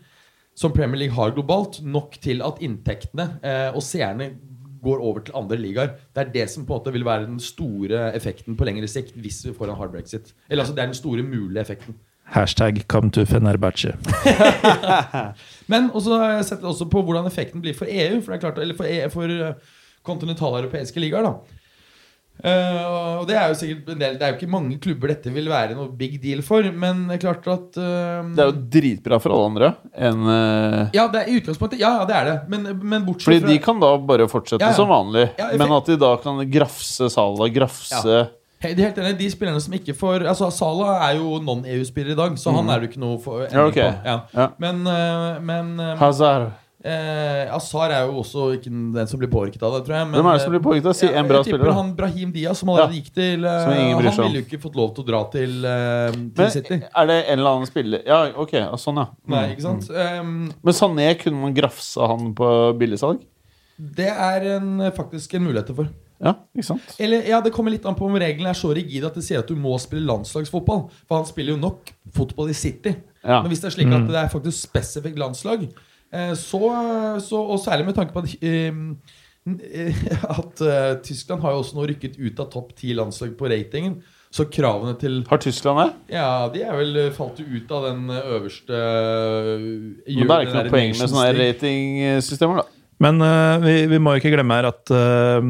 som 0.54 0.72
Premier 0.72 1.04
League 1.04 1.16
har 1.16 1.34
globalt, 1.34 1.80
nok 1.82 2.18
til 2.22 2.42
at 2.46 2.60
inntektene 2.62 3.28
eh, 3.42 3.70
og 3.74 3.82
seerne 3.82 4.34
går 4.84 5.00
over 5.00 5.24
til 5.24 5.36
andre 5.36 5.56
ligaer. 5.58 5.94
Det 6.14 6.22
er 6.22 6.32
det 6.34 6.48
som 6.52 6.66
på 6.66 6.74
en 6.74 6.78
måte 6.78 6.92
vil 6.92 7.06
være 7.06 7.26
den 7.26 7.40
store 7.40 8.10
effekten 8.14 8.56
på 8.56 8.66
lengre 8.68 8.88
sikt 8.90 9.16
hvis 9.16 9.40
vi 9.46 9.54
får 9.56 9.72
en 9.72 9.78
hard 9.80 9.94
brexit. 9.94 10.34
Eller 10.48 10.62
altså 10.62 10.74
Det 10.76 10.82
er 10.82 10.92
den 10.92 11.00
store 11.00 11.24
mulige 11.24 11.60
effekten. 11.60 11.96
Hashtag 12.34 12.84
come 12.88 13.10
to 13.10 13.24
Fenerbahçe. 13.24 13.96
Men 15.72 15.90
også 15.92 16.20
jeg 16.22 16.44
setter 16.44 16.68
også 16.68 16.84
på 16.92 17.02
hvordan 17.02 17.26
effekten 17.26 17.60
blir 17.64 17.74
for 17.76 17.88
EU. 17.88 18.20
For 18.20 18.32
det 18.32 18.36
er 18.36 18.44
klart, 18.44 18.58
eller 18.58 18.76
for, 18.76 18.84
EU, 18.88 19.08
for 19.08 19.34
eh, 19.48 19.54
kontinentaleuropeiske 20.04 21.00
ligaer. 21.00 21.22
da 21.22 21.53
Eh, 22.42 22.80
og 22.84 23.28
Det 23.28 23.36
er 23.38 23.52
jo 23.52 23.56
sikkert 23.56 23.92
en 23.94 24.00
del 24.00 24.16
Det 24.18 24.24
er 24.26 24.32
jo 24.32 24.36
ikke 24.40 24.50
mange 24.50 24.76
klubber 24.82 25.12
dette 25.14 25.30
vil 25.32 25.46
være 25.48 25.76
noe 25.78 25.88
big 25.96 26.16
deal 26.22 26.42
for. 26.44 26.66
Men 26.74 27.06
det 27.08 27.16
er 27.16 27.22
klart 27.22 27.46
at 27.48 27.78
uh, 27.78 28.26
Det 28.34 28.42
er 28.42 28.50
jo 28.50 28.56
dritbra 28.74 29.20
for 29.22 29.34
alle 29.36 29.50
andre 29.52 29.70
enn 29.94 30.26
uh, 30.26 30.80
Ja, 30.96 31.06
det 31.12 31.22
er 31.22 31.30
i 31.30 31.38
utgangspunktet 31.40 31.80
Ja, 31.80 31.94
ja, 32.00 32.08
det 32.10 32.16
er 32.18 32.30
det. 32.30 32.36
Men, 32.52 32.66
men 32.82 33.06
bortsett 33.06 33.30
Fordi 33.30 33.44
fra 33.44 33.52
de 33.52 33.60
kan 33.68 33.82
da 33.82 33.92
bare 34.10 34.28
fortsette 34.30 34.64
Ja, 34.64 34.72
ja. 34.74 34.78
som 34.78 34.90
vanlig. 34.90 35.28
Men 35.60 35.76
at 35.78 35.92
de 35.92 35.98
da 36.00 36.14
kan 36.24 36.42
grafse 36.50 37.10
Sala, 37.12 37.50
grafse 37.54 38.24
helt 38.64 38.96
enig, 38.96 39.18
de 39.18 39.26
spillerne 39.28 39.60
som 39.60 39.74
ikke 39.76 39.92
får 39.92 40.22
Altså 40.24 40.46
Sala 40.54 40.94
er 41.04 41.18
jo 41.18 41.34
non-EU-spiller 41.44 42.14
i 42.14 42.16
dag, 42.16 42.38
så 42.40 42.54
han 42.56 42.70
er 42.72 42.80
jo 42.80 42.88
ikke 42.88 43.02
noe 43.02 43.18
for 43.20 43.42
Ja, 43.44 43.66
ok. 43.68 43.76
på. 43.76 43.88
Ja. 44.08 44.14
Ja. 44.32 44.46
Men, 44.62 44.80
men 45.44 45.74
Hazard. 46.00 46.54
Eh, 46.84 47.54
Azar 47.54 47.92
er 47.96 48.04
jo 48.06 48.20
også 48.20 48.46
ikke 48.58 48.70
den 48.70 49.08
som 49.10 49.20
blir 49.20 49.30
påvirket 49.32 49.62
av 49.64 49.76
det, 49.76 49.80
tror 49.86 49.96
jeg. 49.96 50.08
Men, 50.10 50.18
Hvem 50.18 50.28
er 50.30 50.38
det 50.38 50.44
som 50.44 50.54
blir 50.54 50.62
påvirket 50.64 50.88
av? 50.90 50.96
Si 50.98 51.08
en 51.08 51.30
bra 51.30 51.40
jeg 51.40 51.48
tipper 51.48 51.58
spiller, 51.58 51.72
da. 51.72 51.76
Han 51.80 51.92
Brahim 51.98 52.32
Diaz, 52.34 52.60
som 52.62 52.72
allerede 52.72 52.98
gikk 53.00 53.10
til 53.16 53.44
eh, 53.48 53.68
Han 53.72 54.04
ville 54.04 54.42
jo 54.42 54.44
ikke 54.44 54.62
fått 54.62 54.78
lov 54.80 54.94
til 54.94 55.04
å 55.04 55.08
dra 55.10 55.22
til, 55.32 55.58
eh, 55.70 56.10
til 56.14 56.44
Men 56.44 56.54
City. 56.54 56.80
er 56.84 57.10
det 57.10 57.18
en 57.22 57.38
eller 57.38 57.50
annen 57.56 57.70
spiller 57.70 58.04
Ja, 58.06 58.20
ok, 58.44 58.56
sånn, 58.80 59.00
ja. 59.02 59.06
Nei, 59.34 59.44
ikke 59.56 59.66
sant? 59.66 59.90
Um, 59.90 60.34
Men 60.62 60.78
Sané, 60.80 61.10
kunne 61.20 61.40
man 61.48 61.56
grafsa 61.56 62.10
han 62.14 62.34
på 62.36 62.50
billigsalg? 62.80 63.24
det 63.74 64.06
er 64.06 64.44
en, 64.54 64.76
faktisk 64.94 65.32
en 65.34 65.42
mulighet 65.48 65.72
for. 65.74 65.88
Ja, 66.22 66.36
ikke 66.54 66.66
sant? 66.68 66.92
Eller, 67.02 67.24
ja, 67.26 67.40
Det 67.42 67.50
kommer 67.52 67.74
litt 67.74 67.86
an 67.88 67.96
på 67.98 68.06
om 68.06 68.14
reglene 68.14 68.52
er 68.52 68.58
så 68.58 68.70
rigide 68.76 69.08
at 69.08 69.16
det 69.18 69.24
sier 69.26 69.42
at 69.42 69.50
du 69.50 69.56
må 69.58 69.74
spille 69.82 70.06
landslagsfotball. 70.06 70.86
For 71.08 71.18
han 71.18 71.26
spiller 71.26 71.56
jo 71.56 71.60
nok 71.60 71.90
fotball 72.14 72.52
i 72.52 72.56
City. 72.56 72.94
Ja. 73.24 73.40
Men 73.42 73.50
hvis 73.50 73.64
det 73.64 73.70
er 73.72 73.74
slik 73.74 73.92
at 73.96 74.06
det 74.08 74.20
er 74.20 74.30
faktisk 74.32 74.68
spesifikt 74.68 75.18
landslag, 75.18 75.66
eh, 75.66 75.90
så, 76.38 76.60
så 77.22 77.40
Og 77.42 77.60
særlig 77.62 77.88
med 77.88 77.96
tanke 77.96 78.14
på 78.14 78.22
at, 78.22 78.34
eh, 78.44 78.72
at 80.40 80.64
eh, 80.64 80.90
Tyskland 81.04 81.42
har 81.44 81.54
jo 81.54 81.62
også 81.62 81.78
nå 81.78 81.88
rykket 81.90 82.18
ut 82.20 82.38
av 82.40 82.50
topp 82.52 82.74
ti 82.78 82.94
landslag 82.96 83.34
på 83.38 83.50
ratingen. 83.52 83.98
Så 84.34 84.48
kravene 84.50 84.96
til 84.98 85.20
Har 85.28 85.38
Tyskland 85.38 85.78
det? 85.78 86.16
Ja, 86.16 86.48
de 86.50 86.64
er 86.66 86.74
vel 86.74 86.96
falt 87.14 87.38
ut 87.38 87.70
av 87.70 87.84
den 87.86 88.08
øverste 88.10 88.80
Men 90.08 90.24
det 90.24 90.24
er 90.24 90.48
ikke 90.48 90.56
noe 90.56 90.72
poeng 90.72 90.96
med 90.96 91.12
sånne 91.12 91.28
ratingsystemer, 91.38 92.64
da. 92.64 92.64
Men 93.04 93.22
uh, 93.22 93.62
vi, 93.62 93.76
vi 93.90 94.00
må 94.02 94.16
ikke 94.18 94.32
glemme 94.34 94.58
her 94.58 94.68
at 94.70 94.90
eh, 94.94 95.46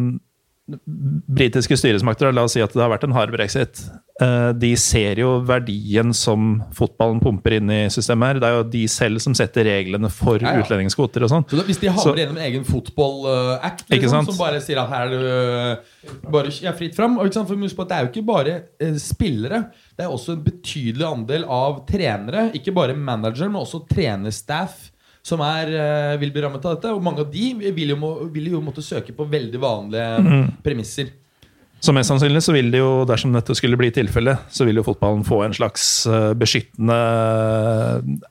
britiske 0.64 1.76
styresmakter, 1.76 2.32
la 2.32 2.46
oss 2.46 2.54
si 2.56 2.62
at 2.64 2.72
det 2.72 2.80
har 2.80 2.88
vært 2.92 3.04
en 3.04 3.12
hard 3.12 3.32
brexit, 3.34 3.82
eh, 4.22 4.50
de 4.56 4.70
ser 4.80 5.20
jo 5.20 5.34
verdien 5.44 6.14
som 6.16 6.62
fotballen 6.72 7.20
pumper 7.20 7.58
inn 7.58 7.72
i 7.72 7.80
systemet 7.92 8.30
her. 8.32 8.40
Det 8.40 8.48
er 8.48 8.56
jo 8.56 8.62
de 8.72 8.84
selv 8.88 9.20
som 9.20 9.36
setter 9.36 9.68
reglene 9.68 10.08
for 10.12 10.40
Ja, 10.40 10.54
ja. 10.56 10.62
utlendingskvoter 10.64 11.26
og 11.26 11.32
sånn. 11.34 11.44
Så 11.50 11.66
Hvis 11.68 11.82
de 11.82 11.92
havner 11.92 12.22
gjennom 12.22 12.40
en 12.40 12.46
egen 12.46 12.64
fotball-act 12.64 13.92
som 14.08 14.40
bare 14.40 14.62
sier 14.64 14.80
at 14.80 14.88
her 14.94 15.04
er 15.04 15.12
det 15.12 15.34
øh, 15.34 16.32
bare 16.32 16.54
ja, 16.64 16.72
fritt 16.72 16.96
fram 16.96 17.18
og? 17.18 17.28
For 17.34 17.60
husk 17.60 17.76
på 17.76 17.84
at 17.84 17.92
Det 17.92 17.96
er 17.98 18.06
jo 18.06 18.12
ikke 18.14 18.26
bare 18.32 18.56
eh, 18.80 18.96
spillere. 19.02 19.66
Det 19.96 20.06
er 20.06 20.16
også 20.16 20.38
en 20.38 20.44
betydelig 20.48 21.04
andel 21.06 21.44
av 21.44 21.84
trenere, 21.88 22.48
ikke 22.56 22.72
bare 22.72 22.96
manager, 22.96 23.50
men 23.50 23.60
også 23.60 23.84
trenerstaff, 23.90 24.90
som 25.24 25.40
er, 25.40 25.72
eh, 25.72 26.14
vil 26.20 26.32
bli 26.34 26.42
rammet 26.44 26.64
av 26.64 26.76
dette. 26.76 26.92
Og 26.92 27.02
mange 27.02 27.24
av 27.24 27.30
de 27.32 27.52
vil 27.72 27.94
jo, 27.94 27.98
må, 28.00 28.14
vil 28.32 28.50
jo 28.52 28.62
måtte 28.64 28.84
søke 28.84 29.14
på 29.16 29.26
veldig 29.28 29.60
vanlige 29.62 30.08
mm. 30.20 30.48
premisser. 30.64 31.12
Så 31.84 31.92
mest 31.92 32.08
sannsynlig 32.08 32.40
så 32.44 32.52
vil 32.54 32.70
det 32.72 32.80
jo, 32.80 33.04
dersom 33.08 33.34
dette 33.34 33.56
skulle 33.56 33.76
bli 33.76 33.90
tilfellet, 33.92 34.46
så 34.52 34.64
vil 34.64 34.80
jo 34.80 34.86
fotballen 34.86 35.24
få 35.26 35.42
en 35.44 35.56
slags 35.56 36.06
eh, 36.08 36.30
beskyttende 36.40 36.98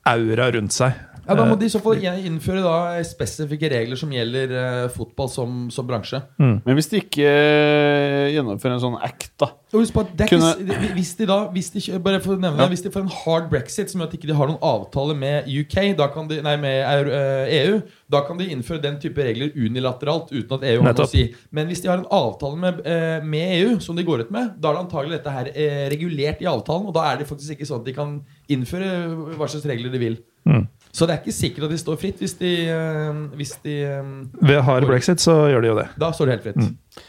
aura 0.10 0.50
rundt 0.56 0.74
seg. 0.74 0.98
Ja, 1.28 1.36
Da 1.40 1.46
må 1.48 1.56
de 1.60 1.68
i 1.70 1.72
så 1.72 1.80
fall 1.84 2.02
innføre 2.04 2.64
da 2.66 3.04
spesifikke 3.08 3.70
regler 3.72 4.00
som 4.00 4.12
gjelder 4.12 4.54
uh, 4.54 4.90
fotball 4.92 5.30
som, 5.32 5.68
som 5.72 5.88
bransje. 5.88 6.20
Men 6.40 6.76
hvis 6.78 6.92
de 6.92 7.00
ikke 7.04 7.28
uh, 7.28 8.32
gjennomfører 8.34 8.76
en 8.78 8.84
sånn 8.84 9.00
act, 9.00 9.32
da 9.40 9.54
på 9.74 10.04
Kunne- 10.30 10.54
ikke, 10.62 10.94
hvis 10.94 11.16
de 11.18 11.26
da 11.26 11.38
hvis 11.50 11.70
de, 11.74 11.82
bare 12.00 12.20
for 12.22 12.36
å 12.36 12.40
nevne 12.40 12.58
Ja. 12.60 12.68
det, 12.68 12.70
Hvis 12.70 12.84
de 12.84 12.92
får 12.92 13.02
en 13.02 13.08
hard 13.26 13.50
brexit 13.50 13.90
som 13.90 14.02
gjør 14.02 14.08
at 14.08 14.12
de 14.12 14.18
ikke 14.18 14.36
har 14.38 14.48
noen 14.48 14.62
avtale 14.62 15.16
med 15.16 15.48
UK 15.48 15.98
da 15.98 16.08
kan 16.14 16.28
de, 16.28 16.42
Nei, 16.42 16.56
med 16.58 17.10
eh, 17.10 17.66
EU, 17.66 17.82
da 18.10 18.22
kan 18.28 18.38
de 18.38 18.46
innføre 18.52 18.82
den 18.82 19.00
type 19.00 19.18
regler 19.18 19.50
unilateralt 19.56 20.30
uten 20.32 20.54
at 20.54 20.64
EU 20.64 20.82
har 20.84 20.94
noe 20.94 21.06
å 21.06 21.10
si. 21.10 21.34
Men 21.52 21.68
hvis 21.68 21.82
de 21.82 21.90
har 21.90 21.98
en 21.98 22.06
avtale 22.12 22.58
med, 22.58 22.82
eh, 22.86 23.24
med 23.24 23.64
EU, 23.64 23.80
som 23.80 23.96
de 23.96 24.04
går 24.04 24.28
ut 24.28 24.32
med, 24.32 24.54
da 24.60 24.70
er 24.70 24.74
det 24.78 24.84
antagelig 24.86 25.18
dette 25.18 25.32
her 25.34 25.50
eh, 25.56 25.90
regulert 25.90 26.42
i 26.42 26.46
avtalen. 26.46 26.86
Og 26.88 26.94
da 26.94 27.12
er 27.12 27.18
det 27.18 27.28
faktisk 27.28 27.58
ikke 27.58 27.66
sånn 27.66 27.82
at 27.82 27.86
de 27.86 27.94
kan 27.94 28.22
innføre 28.50 29.36
hva 29.38 29.48
slags 29.50 29.66
regler 29.66 29.90
de 29.90 29.98
vil. 30.00 30.18
Mm. 30.46 30.68
Så 30.94 31.08
det 31.10 31.16
er 31.16 31.24
ikke 31.24 31.34
sikkert 31.34 31.66
at 31.66 31.72
de 31.74 31.80
står 31.82 31.98
fritt 31.98 32.20
hvis 32.22 32.36
de, 32.38 32.52
eh, 32.70 33.22
hvis 33.40 33.56
de 33.64 33.80
eh, 33.82 34.12
Ved 34.46 34.62
hard 34.62 34.86
brexit 34.86 35.24
så 35.24 35.48
gjør 35.50 35.66
de 35.66 35.72
jo 35.72 35.78
det. 35.80 35.88
Da 36.02 36.12
står 36.14 36.30
de 36.30 36.36
helt 36.36 36.46
fritt. 36.46 36.62
Mm. 36.62 37.02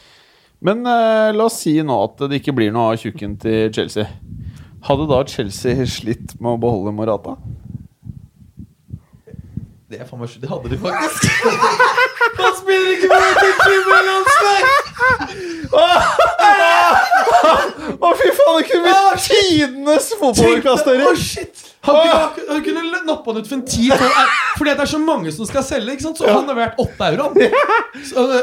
Men 0.65 0.81
eh, 0.89 1.29
la 1.35 1.45
oss 1.45 1.59
si 1.61 1.75
nå 1.85 1.97
at 2.07 2.25
det 2.25 2.39
ikke 2.41 2.55
blir 2.57 2.73
noe 2.73 2.95
av 2.95 3.03
tjukken 3.03 3.35
til 3.41 3.69
Chelsea. 3.75 4.07
Hadde 4.89 5.05
da 5.09 5.21
Chelsea 5.29 5.85
slitt 5.89 6.33
med 6.39 6.55
å 6.55 6.61
beholde 6.61 6.95
Morata? 6.97 7.35
Det, 9.85 9.99
er 10.01 10.09
faen 10.09 10.23
meg, 10.23 10.33
sjukt. 10.33 10.41
det 10.41 10.49
hadde 10.49 10.71
de 10.73 10.81
faktisk. 10.81 11.29
Spiller 12.65 12.91
ikke 12.95 13.07
på 13.11 13.17
et 13.21 13.59
kvinnelandslag! 13.61 14.61
Å, 17.95 18.11
fy 18.17 18.29
faen! 18.33 18.55
Det 18.57 18.65
kunne 18.71 18.83
blitt 18.85 19.25
tidenes 19.29 20.11
fotballklasserer! 20.19 21.05
Å, 21.05 21.15
shit! 21.19 21.65
Han 21.85 21.99
kunne, 22.01 22.45
han 22.49 22.63
kunne 22.65 23.01
nappa 23.05 23.35
den 23.35 23.45
ut 23.45 23.49
for 23.51 23.59
en 23.59 23.65
ti 23.69 23.91
Fordi 23.93 24.71
det 24.71 24.85
er 24.87 24.89
så 24.89 24.97
mange 25.01 25.33
som 25.35 25.45
skal 25.45 25.65
selge, 25.67 25.93
ikke 25.93 26.07
sant? 26.07 26.17
så 26.17 26.31
han 26.31 26.47
har 26.49 26.57
vært 26.57 26.79
åtte 26.81 27.09
euro. 27.11 27.27
Så 28.09 28.23
det, 28.31 28.39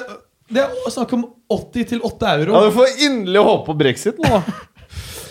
det 0.52 0.62
er 0.68 0.92
snakk 0.94 1.16
om 1.18 1.24
80 1.50 1.88
til 1.94 2.04
8 2.06 2.36
euro. 2.36 2.54
Ja, 2.54 2.68
Du 2.68 2.76
får 2.76 3.02
inderlig 3.08 3.42
håpe 3.48 3.66
på 3.72 3.78
brexit 3.82 4.22
nå, 4.22 4.30
da. 4.38 4.60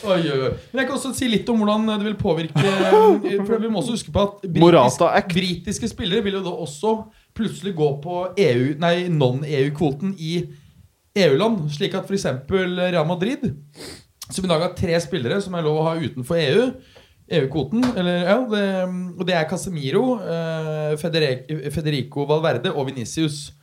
Oi, 0.01 0.18
oi, 0.18 0.38
oi. 0.47 0.51
Men 0.73 0.81
jeg 0.81 0.88
kan 0.89 0.95
også 0.97 1.11
si 1.13 1.27
litt 1.30 1.49
om 1.53 1.59
hvordan 1.61 1.84
det 1.91 2.07
vil 2.07 2.15
påvirke 2.18 2.61
For 3.47 3.61
vi 3.61 3.69
må 3.69 3.84
også 3.84 3.93
huske 3.93 4.13
på 4.13 4.23
at 4.23 4.47
britiske, 4.47 5.09
britiske 5.30 5.89
spillere 5.91 6.26
vil 6.26 6.39
jo 6.39 6.45
da 6.47 6.53
også 6.65 6.95
plutselig 7.38 7.76
gå 7.78 7.90
på 8.03 8.24
EU, 8.38 8.72
nei, 8.82 8.95
non-EU-kvoten 9.12 10.16
i 10.20 10.34
EU-land. 11.22 11.68
Slik 11.74 11.95
at 11.98 12.10
f.eks. 12.10 12.28
Real 12.52 13.08
Madrid, 13.08 13.48
som 14.30 14.45
i 14.45 14.52
dag 14.52 14.64
har 14.64 14.76
tre 14.78 14.98
spillere 15.03 15.41
som 15.44 15.56
er 15.56 15.66
lov 15.66 15.82
å 15.82 15.88
ha 15.90 15.95
utenfor 15.99 16.40
EU 16.40 16.66
EU-kvoten, 17.32 17.86
eller 17.95 18.26
ja, 18.28 18.38
det, 18.52 18.66
og 19.16 19.24
det 19.28 19.36
er 19.38 19.48
Casemiro, 19.49 20.03
eh, 20.20 20.98
Federico, 21.72 22.26
Valverde 22.28 22.74
og 22.74 22.90
Venicius. 22.90 23.53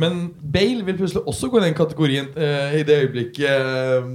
Men 0.00 0.30
Bale 0.40 0.84
vil 0.86 0.96
plutselig 0.96 1.26
også 1.28 1.50
gå 1.52 1.60
i 1.60 1.66
den 1.66 1.76
kategorien 1.76 2.30
eh, 2.32 2.78
i 2.80 2.86
det 2.86 2.96
øyeblikket 3.02 3.50
eh, 3.50 4.08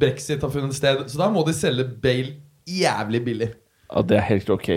brexit 0.00 0.42
har 0.42 0.50
funnet 0.50 0.74
sted. 0.74 1.04
Så 1.06 1.20
da 1.20 1.30
må 1.30 1.44
de 1.46 1.54
selge 1.54 1.86
Bale 2.02 2.40
jævlig 2.66 3.22
billig. 3.24 3.50
Ja, 3.92 4.02
det 4.02 4.18
er 4.18 4.26
helt 4.32 4.50
ok. 4.50 4.72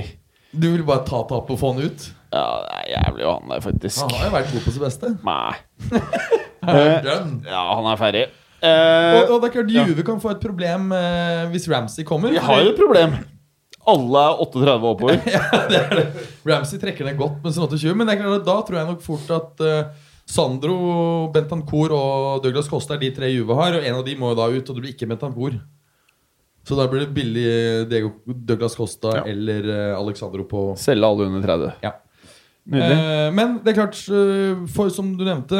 Du 0.53 0.69
vil 0.69 0.85
bare 0.85 1.05
ta 1.07 1.23
tapet 1.25 1.55
og 1.57 1.59
få 1.59 1.73
han 1.73 1.89
ut? 1.89 2.09
Ja, 2.33 2.43
det 2.63 2.73
er 2.81 2.89
jævlig 2.97 3.23
å 3.25 3.31
ha 3.31 3.37
han 3.39 3.53
der, 3.53 3.61
faktisk. 3.63 4.01
Han 4.03 4.15
har 4.17 4.25
jo 4.27 4.33
vært 4.35 4.51
god 4.53 4.65
på 4.67 4.73
sitt 4.75 4.83
beste. 4.83 5.13
Nei. 5.23 5.55
Ja, 6.67 7.61
han 7.77 7.87
er 7.93 7.99
ferdig. 8.01 8.25
Og, 8.27 8.43
Eh, 8.57 9.29
og 9.29 9.35
det 9.43 9.51
er 9.51 9.53
klart 9.53 9.69
Juve 9.69 10.01
kan 10.03 10.17
få 10.19 10.31
et 10.33 10.39
problem 10.41 10.87
eh, 10.97 11.43
hvis 11.53 11.67
Ramsey 11.69 12.01
kommer. 12.03 12.31
vi 12.33 12.39
har 12.41 12.63
jo 12.65 12.71
et 12.71 12.79
problem. 12.79 13.11
Alle 13.87 14.23
er 14.31 14.39
38 14.41 14.71
og 14.73 14.87
oppover. 14.95 15.19
ja, 15.29 15.41
det 15.69 15.77
er 15.77 15.93
det. 15.99 16.05
Ramsey 16.49 16.79
trekker 16.81 17.05
ned 17.05 17.19
godt 17.19 17.37
med 17.45 17.53
sin 17.53 17.61
28, 17.67 17.93
men 17.95 18.09
det 18.09 18.15
er 18.15 18.23
klart 18.23 18.47
da 18.47 18.55
tror 18.65 18.79
jeg 18.79 18.89
nok 18.89 19.03
fort 19.05 19.29
at 19.37 19.61
eh, 19.61 19.91
Sandro, 20.27 20.79
Bentancour 21.35 21.93
og 21.95 22.41
Douglas 22.43 22.67
Costa 22.67 22.97
er 22.97 23.03
de 23.05 23.11
tre 23.15 23.29
Juve 23.29 23.55
har, 23.61 23.77
og 23.77 23.85
en 23.85 23.99
av 24.01 24.03
de 24.09 24.17
må 24.19 24.33
jo 24.33 24.39
da 24.41 24.49
ut, 24.49 24.65
og 24.65 24.73
det 24.79 24.83
blir 24.87 24.95
ikke 24.97 25.07
Bentancour. 25.13 25.59
Så 26.67 26.75
da 26.81 26.89
blir 26.91 27.05
det 27.05 27.13
billig 27.15 27.45
Diego 27.93 28.09
Douglas 28.25 28.73
Costa 28.75 29.19
Ja. 29.21 29.23
eller 29.29 29.69
eh, 29.69 29.93
Alexandro 30.01 30.43
på 30.49 30.65
Selge 30.81 31.05
alle 31.13 31.29
under 31.29 31.45
30. 31.45 31.77
Ja. 31.85 31.93
Eh, 32.67 33.29
men 33.31 33.59
det 33.63 33.71
er 33.71 33.77
klart, 33.77 33.99
eh, 34.11 34.65
for, 34.73 34.91
som 34.91 35.13
du 35.15 35.23
nevnte, 35.23 35.59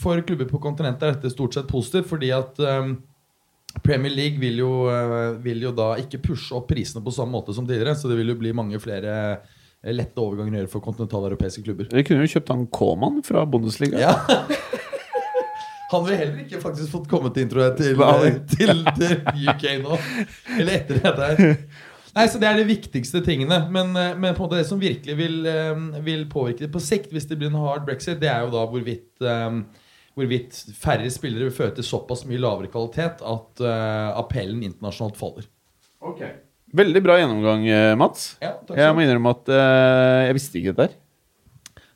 for 0.00 0.18
klubber 0.26 0.48
på 0.50 0.60
kontinentet 0.62 1.06
er 1.06 1.14
dette 1.14 1.30
stort 1.30 1.54
sett 1.54 1.68
positivt, 1.70 2.08
fordi 2.10 2.32
at 2.34 2.58
eh, 2.58 2.90
Premier 3.84 4.10
League 4.14 4.40
vil 4.42 4.58
jo, 4.64 4.72
eh, 4.90 5.36
vil 5.44 5.62
jo 5.68 5.72
da 5.76 5.92
ikke 6.02 6.22
pushe 6.30 6.56
opp 6.58 6.68
prisene 6.72 7.04
på 7.04 7.14
samme 7.14 7.36
måte 7.36 7.54
som 7.54 7.68
tidligere, 7.68 7.94
så 7.98 8.10
det 8.10 8.18
vil 8.18 8.34
jo 8.34 8.40
bli 8.40 8.54
mange 8.56 8.80
flere 8.82 9.14
eh, 9.36 9.94
lette 9.94 10.18
overganger 10.18 10.56
å 10.56 10.62
gjøre 10.64 10.72
for 10.72 10.86
kontinentaleuropeiske 10.88 11.62
klubber. 11.66 11.90
Dere 11.92 12.06
kunne 12.08 12.26
jo 12.26 12.34
kjøpt 12.34 12.54
han 12.54 12.66
Kaaman 12.74 13.22
fra 13.26 13.46
Bundesliga. 13.46 14.02
Ja. 14.02 14.16
Han 15.88 16.02
vil 16.04 16.18
heller 16.20 16.40
ikke 16.42 16.58
faktisk 16.60 16.90
fått 16.92 17.06
komme 17.08 17.30
til 17.32 17.46
intro 17.46 17.62
til, 17.78 17.96
til, 18.52 18.82
til 18.98 19.46
UK 19.48 19.62
nå. 19.80 19.96
Eller 20.58 20.82
etter 20.82 20.98
dette 21.00 21.28
her. 21.30 21.62
Nei, 22.16 22.24
så 22.28 22.40
Det 22.40 22.48
er 22.48 22.56
de 22.58 22.68
viktigste 22.68 23.20
tingene. 23.24 23.60
Men, 23.72 23.92
eh, 23.96 24.14
men 24.16 24.34
på 24.34 24.42
en 24.42 24.48
måte 24.48 24.60
det 24.60 24.68
som 24.68 24.80
virkelig 24.80 25.16
vil, 25.16 25.46
eh, 25.46 26.00
vil 26.04 26.24
påvirke 26.26 26.64
det 26.66 26.72
på 26.72 26.82
sikt, 26.82 27.12
hvis 27.12 27.28
det 27.28 27.38
blir 27.38 27.52
en 27.52 27.60
hard 27.60 27.86
brexit, 27.86 28.20
det 28.20 28.30
er 28.30 28.46
jo 28.46 28.50
da 28.50 28.64
hvorvidt, 28.66 29.20
eh, 29.20 29.62
hvorvidt 30.16 30.74
færre 30.74 31.10
spillere 31.10 31.48
vil 31.48 31.54
føre 31.54 31.74
til 31.76 31.84
såpass 31.84 32.24
mye 32.26 32.40
lavere 32.40 32.70
kvalitet 32.72 33.22
at 33.22 33.62
appellen 34.18 34.62
internasjonalt 34.64 35.16
faller. 35.16 35.44
Veldig 36.74 37.02
bra 37.02 37.16
gjennomgang, 37.16 37.96
Mats. 37.96 38.36
Ja, 38.42 38.56
takk 38.66 38.76
Jeg 38.76 38.94
må 38.94 39.04
innrømme 39.04 39.30
at 39.30 39.46
jeg 40.26 40.34
visste 40.34 40.58
ikke 40.58 40.74
dette 40.74 40.88
her. 40.88 40.96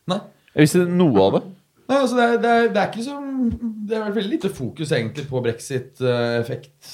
Nei. 0.07 0.21
Jeg 0.55 0.63
visste 0.63 0.87
noe 0.87 1.19
av 1.19 1.33
det. 1.33 1.43
Nei, 1.89 1.99
altså 1.99 2.17
det, 2.17 2.25
er, 2.25 2.37
det, 2.41 2.51
er, 2.51 2.69
det 2.73 2.81
er 2.81 2.91
ikke 2.93 3.05
som 3.05 3.51
Det 3.89 3.97
er 3.99 4.15
veldig 4.15 4.31
lite 4.31 4.51
fokus 4.55 4.93
egentlig 4.93 5.27
på 5.29 5.43
brexit-effekt 5.43 6.93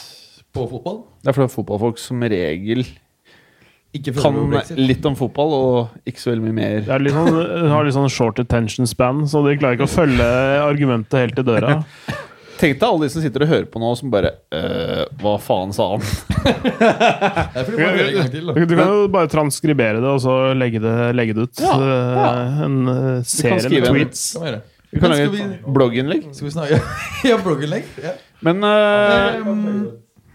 på 0.55 0.65
fotball. 0.71 1.03
Det 1.23 1.29
er 1.29 1.37
fordi 1.37 1.53
fotballfolk 1.53 2.01
som 2.01 2.25
regel 2.25 2.87
kan 4.21 4.37
litt 4.77 5.07
om 5.09 5.17
fotball 5.17 5.55
og 5.57 6.09
ikke 6.09 6.21
så 6.21 6.33
veldig 6.33 6.45
mye 6.45 6.57
mer. 6.59 6.81
Det 6.85 6.95
er 6.95 7.05
litt 7.07 7.17
sånn, 7.17 7.39
har 7.73 7.87
litt 7.87 7.97
sånn 7.97 8.11
short 8.13 8.41
attention 8.43 8.89
span, 8.89 9.25
så 9.31 9.41
de 9.47 9.57
klarer 9.59 9.79
ikke 9.79 9.89
å 9.89 9.93
følge 9.93 10.27
argumentet 10.63 11.23
helt 11.25 11.39
til 11.39 11.47
døra. 11.49 11.79
Tenk 12.59 12.81
deg 12.81 12.89
alle 12.89 13.07
de 13.07 13.13
som 13.13 13.23
sitter 13.23 13.45
og 13.45 13.51
hører 13.53 13.67
på 13.71 13.79
nå, 13.79 13.91
som 13.95 14.11
bare 14.11 14.33
øh, 14.51 15.05
Hva 15.21 15.37
faen 15.39 15.71
sa 15.75 15.93
han? 15.93 16.03
En 17.59 18.33
til. 18.33 18.51
Du 18.51 18.75
kan 18.75 18.83
jo 18.83 19.05
bare 19.15 19.31
transkribere 19.31 20.03
det 20.03 20.11
og 20.11 20.19
så 20.25 20.35
legge 20.59 20.83
det, 20.83 20.97
legge 21.15 21.37
det 21.39 21.47
ut. 21.47 21.63
Ja, 21.63 21.77
ja. 21.79 22.33
En 22.67 22.81
eh, 22.91 23.23
serie 23.23 23.63
med 23.63 23.79
en- 23.79 23.95
tweets. 23.95 24.25
Kan 24.35 24.59
vi 24.91 25.01
kan 25.03 25.13
lage 25.13 25.29
et 25.29 25.65
blogginnlegg. 25.69 26.29
Skal 26.33 26.49
vi 26.49 26.53
snakke 26.55 26.79
Ja, 27.29 27.37
blogginnlegg. 27.45 27.89
Ja. 28.03 28.15
Men 28.47 28.65
øh, 28.65 29.91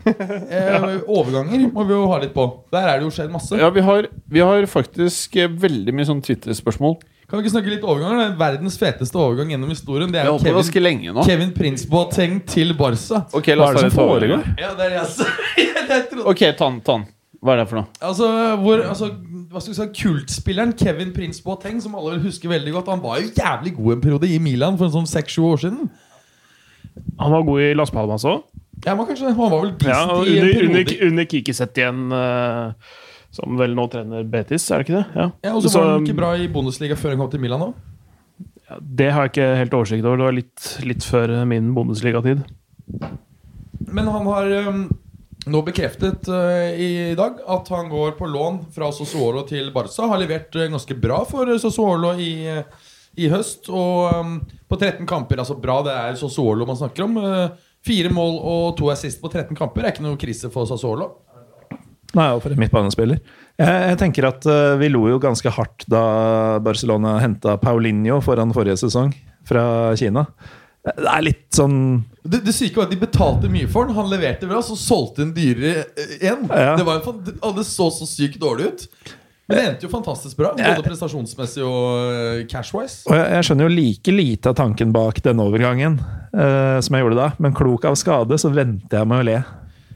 Eh, 0.53 0.85
overganger 1.07 1.69
må 1.73 1.83
vi 1.87 1.93
jo 1.95 2.03
ha 2.11 2.17
litt 2.21 2.33
på. 2.35 2.43
Der 2.73 2.87
er 2.91 2.99
det 2.99 3.05
jo 3.07 3.13
skjedd 3.15 3.31
masse. 3.31 3.55
ja, 3.59 3.69
vi 3.73 3.81
har, 3.85 4.07
vi 4.29 4.41
har 4.43 4.65
faktisk 4.69 5.35
eh, 5.39 5.47
veldig 5.47 5.93
mye 5.95 6.07
sånn 6.09 6.21
Twitter-spørsmål. 6.25 6.97
Kan 7.23 7.39
vi 7.39 7.45
ikke 7.47 7.53
snakke 7.55 7.71
litt 7.71 7.85
overganger? 7.87 8.19
Det 8.19 8.25
er 8.27 8.37
verdens 8.41 8.75
feteste 8.77 9.17
overgang 9.17 9.49
gjennom 9.55 9.71
historien. 9.71 10.11
Det 10.13 10.19
er 10.21 10.27
jo 10.29 10.35
Kevin, 10.41 10.57
ganske 10.59 10.83
lenge 10.83 11.13
nå. 11.15 11.23
Kevin 11.25 11.53
Prince 11.55 11.87
Boateng 11.89 12.35
til 12.51 12.75
Barca. 12.77 13.23
Ok, 13.33 13.47
la 13.55 13.63
Hva 13.63 13.71
er 13.71 13.79
oss 13.79 13.81
det 13.81 13.89
ta 13.89 13.95
som 13.95 14.11
foregår? 14.11 14.43
Ja, 14.59 14.73
det 14.77 14.89
er 14.89 14.95
jeg. 14.99 15.33
Jeg 15.87 16.05
trodde- 16.11 16.27
Ok, 16.29 16.43
ta 16.59 16.67
den. 16.69 16.81
ta 16.85 16.97
den. 16.99 17.07
Hva 17.43 17.55
er 17.55 17.63
det 17.63 17.67
for 17.71 17.79
noe? 17.81 17.87
Altså, 17.99 18.27
hvor, 18.61 18.83
altså, 18.87 19.09
hva 19.51 19.59
skal 19.63 19.73
vi 19.73 19.79
si, 19.79 19.87
Kultspilleren 20.03 20.75
Kevin 20.79 21.09
Prince 21.15 21.41
Boateng, 21.43 21.81
som 21.83 21.95
alle 21.99 22.13
vil 22.19 22.27
huske 22.29 22.47
veldig 22.51 22.71
godt, 22.75 22.91
han 22.93 23.01
var 23.03 23.19
jo 23.19 23.31
jævlig 23.35 23.73
god 23.79 23.95
en 23.97 24.03
periode 24.05 24.29
i 24.31 24.37
Milan 24.39 24.77
for 24.79 24.87
en 24.87 24.93
sånn 24.99 25.09
seks-sju 25.09 25.43
år 25.49 25.63
siden. 25.65 25.89
Han 27.19 27.31
var 27.33 27.43
god 27.47 27.65
i 27.65 27.73
Las 27.75 27.91
Palmas 27.91 28.23
òg. 28.29 28.43
Ja, 28.83 28.95
men 28.95 29.07
kanskje 29.07 29.31
Han 29.31 29.51
var 29.51 29.61
vel 29.63 29.73
decent 29.79 29.89
Ja, 29.89 30.19
i 30.25 30.37
en 30.37 30.47
periode. 30.49 30.67
under, 30.67 31.07
under 31.07 31.25
Kikiset 31.31 31.77
igjen, 31.79 32.03
eh, 32.11 32.93
som 33.33 33.57
vel 33.57 33.73
nå 33.77 33.87
trener 33.91 34.27
Betis, 34.29 34.65
er 34.71 34.81
det 34.83 34.87
ikke 34.87 34.99
det? 34.99 35.05
Ja, 35.15 35.27
Ja, 35.47 35.53
og 35.55 35.63
så 35.65 35.73
var 35.79 35.91
han 35.95 36.07
ikke 36.07 36.19
bra 36.19 36.33
i 36.37 36.49
Bundesliga 36.51 36.97
før 36.99 37.15
han 37.15 37.23
kom 37.23 37.31
til 37.33 37.41
Milan 37.43 37.67
òg. 37.69 37.73
Det 38.79 39.11
har 39.13 39.27
jeg 39.27 39.33
ikke 39.33 39.47
helt 39.59 39.73
oversikt 39.77 40.05
over. 40.05 40.17
Det 40.17 40.27
var 40.27 40.35
litt, 40.37 40.67
litt 40.87 41.05
før 41.05 41.33
min 41.49 41.73
Bundesliga-tid. 41.75 42.43
Men 43.93 44.07
han 44.09 44.29
har 44.31 44.53
um, 44.69 44.85
nå 45.51 45.61
bekreftet 45.67 46.29
uh, 46.31 46.71
i 46.71 47.13
dag 47.19 47.41
at 47.53 47.69
han 47.73 47.91
går 47.91 48.15
på 48.17 48.29
lån 48.31 48.63
fra 48.73 48.89
Sossuolo 48.95 49.43
til 49.49 49.69
Barca. 49.75 50.07
Har 50.09 50.21
levert 50.21 50.55
uh, 50.57 50.65
ganske 50.71 50.97
bra 50.97 51.21
for 51.27 51.51
Sosuolo 51.57 51.59
Sossuolo 51.67 52.13
i, 52.17 52.31
uh, 52.49 52.89
i 53.19 53.29
høst. 53.29 53.69
Og 53.69 54.15
um, 54.15 54.39
på 54.69 54.79
13 54.79 55.05
kamper 55.09 55.43
Altså 55.43 55.59
bra, 55.59 55.81
det 55.85 55.93
er 55.93 56.17
Sossuolo 56.17 56.65
man 56.69 56.79
snakker 56.79 57.05
om. 57.05 57.19
Uh, 57.21 57.72
fire 57.83 58.11
mål 58.13 58.37
og 58.39 58.65
to 58.79 58.89
assist 58.93 59.21
på 59.21 59.31
13 59.31 59.57
kamper 59.59 59.83
er 59.83 59.91
ikke 59.93 60.05
noe 60.05 60.19
krise 60.19 60.49
for 60.53 60.69
Sassuolo. 60.69 61.09
Nei, 62.13 62.27
og 62.35 62.43
for 62.43 62.53
en 62.53 62.59
midtbanespiller. 62.61 63.21
Jeg, 63.57 63.77
jeg 63.89 63.97
tenker 64.01 64.27
at 64.29 64.45
uh, 64.45 64.75
vi 64.77 64.89
lo 64.93 65.07
jo 65.09 65.19
ganske 65.21 65.49
hardt 65.55 65.85
da 65.89 66.03
Barcelona 66.63 67.15
henta 67.23 67.55
Paulinho 67.61 68.19
foran 68.21 68.53
forrige 68.53 68.77
sesong 68.83 69.13
fra 69.49 69.63
Kina. 69.97 70.27
Det 70.83 71.07
er 71.07 71.23
litt 71.23 71.45
sånn 71.55 71.75
Det, 72.27 72.41
det 72.43 72.51
syke 72.51 72.75
var 72.75 72.89
at 72.89 72.91
De 72.91 72.97
betalte 72.99 73.47
mye 73.51 73.69
for 73.71 73.87
den. 73.87 73.95
Han 73.95 74.09
leverte 74.11 74.49
bra, 74.49 74.59
så 74.65 74.75
solgte 74.77 75.23
en 75.23 75.31
dyrere 75.35 75.85
eh, 75.95 76.15
en. 76.29 76.43
Ja. 76.51 76.73
Det, 76.77 76.85
var 76.87 76.99
en, 76.99 77.21
det- 77.23 77.37
det 77.57 77.65
så 77.69 77.87
så 77.95 78.07
sykt 78.09 78.39
dårlig 78.43 78.67
ut. 78.73 78.85
Men 79.43 79.57
det 79.57 79.63
endte 79.67 79.83
jo 79.83 79.91
fantastisk 79.91 80.37
bra, 80.39 80.53
både 80.55 80.83
prestasjonsmessig 80.85 81.65
og 81.67 82.13
eh, 82.15 82.43
cash-wise. 82.47 83.01
Og 83.09 83.17
jeg, 83.17 83.25
jeg 83.35 83.47
skjønner 83.47 83.67
jo 83.67 83.73
like 83.73 84.13
lite 84.15 84.53
av 84.53 84.55
tanken 84.55 84.93
bak 84.95 85.19
denne 85.25 85.43
overgangen 85.43 85.97
uh, 85.99 86.79
som 86.79 86.95
jeg 86.95 87.03
gjorde 87.03 87.19
da, 87.19 87.27
men 87.43 87.55
klok 87.57 87.89
av 87.89 87.97
skade 87.99 88.39
så 88.39 88.53
venter 88.55 89.01
jeg 89.01 89.09
med 89.11 89.19
å 89.19 89.27
le. 89.27 89.35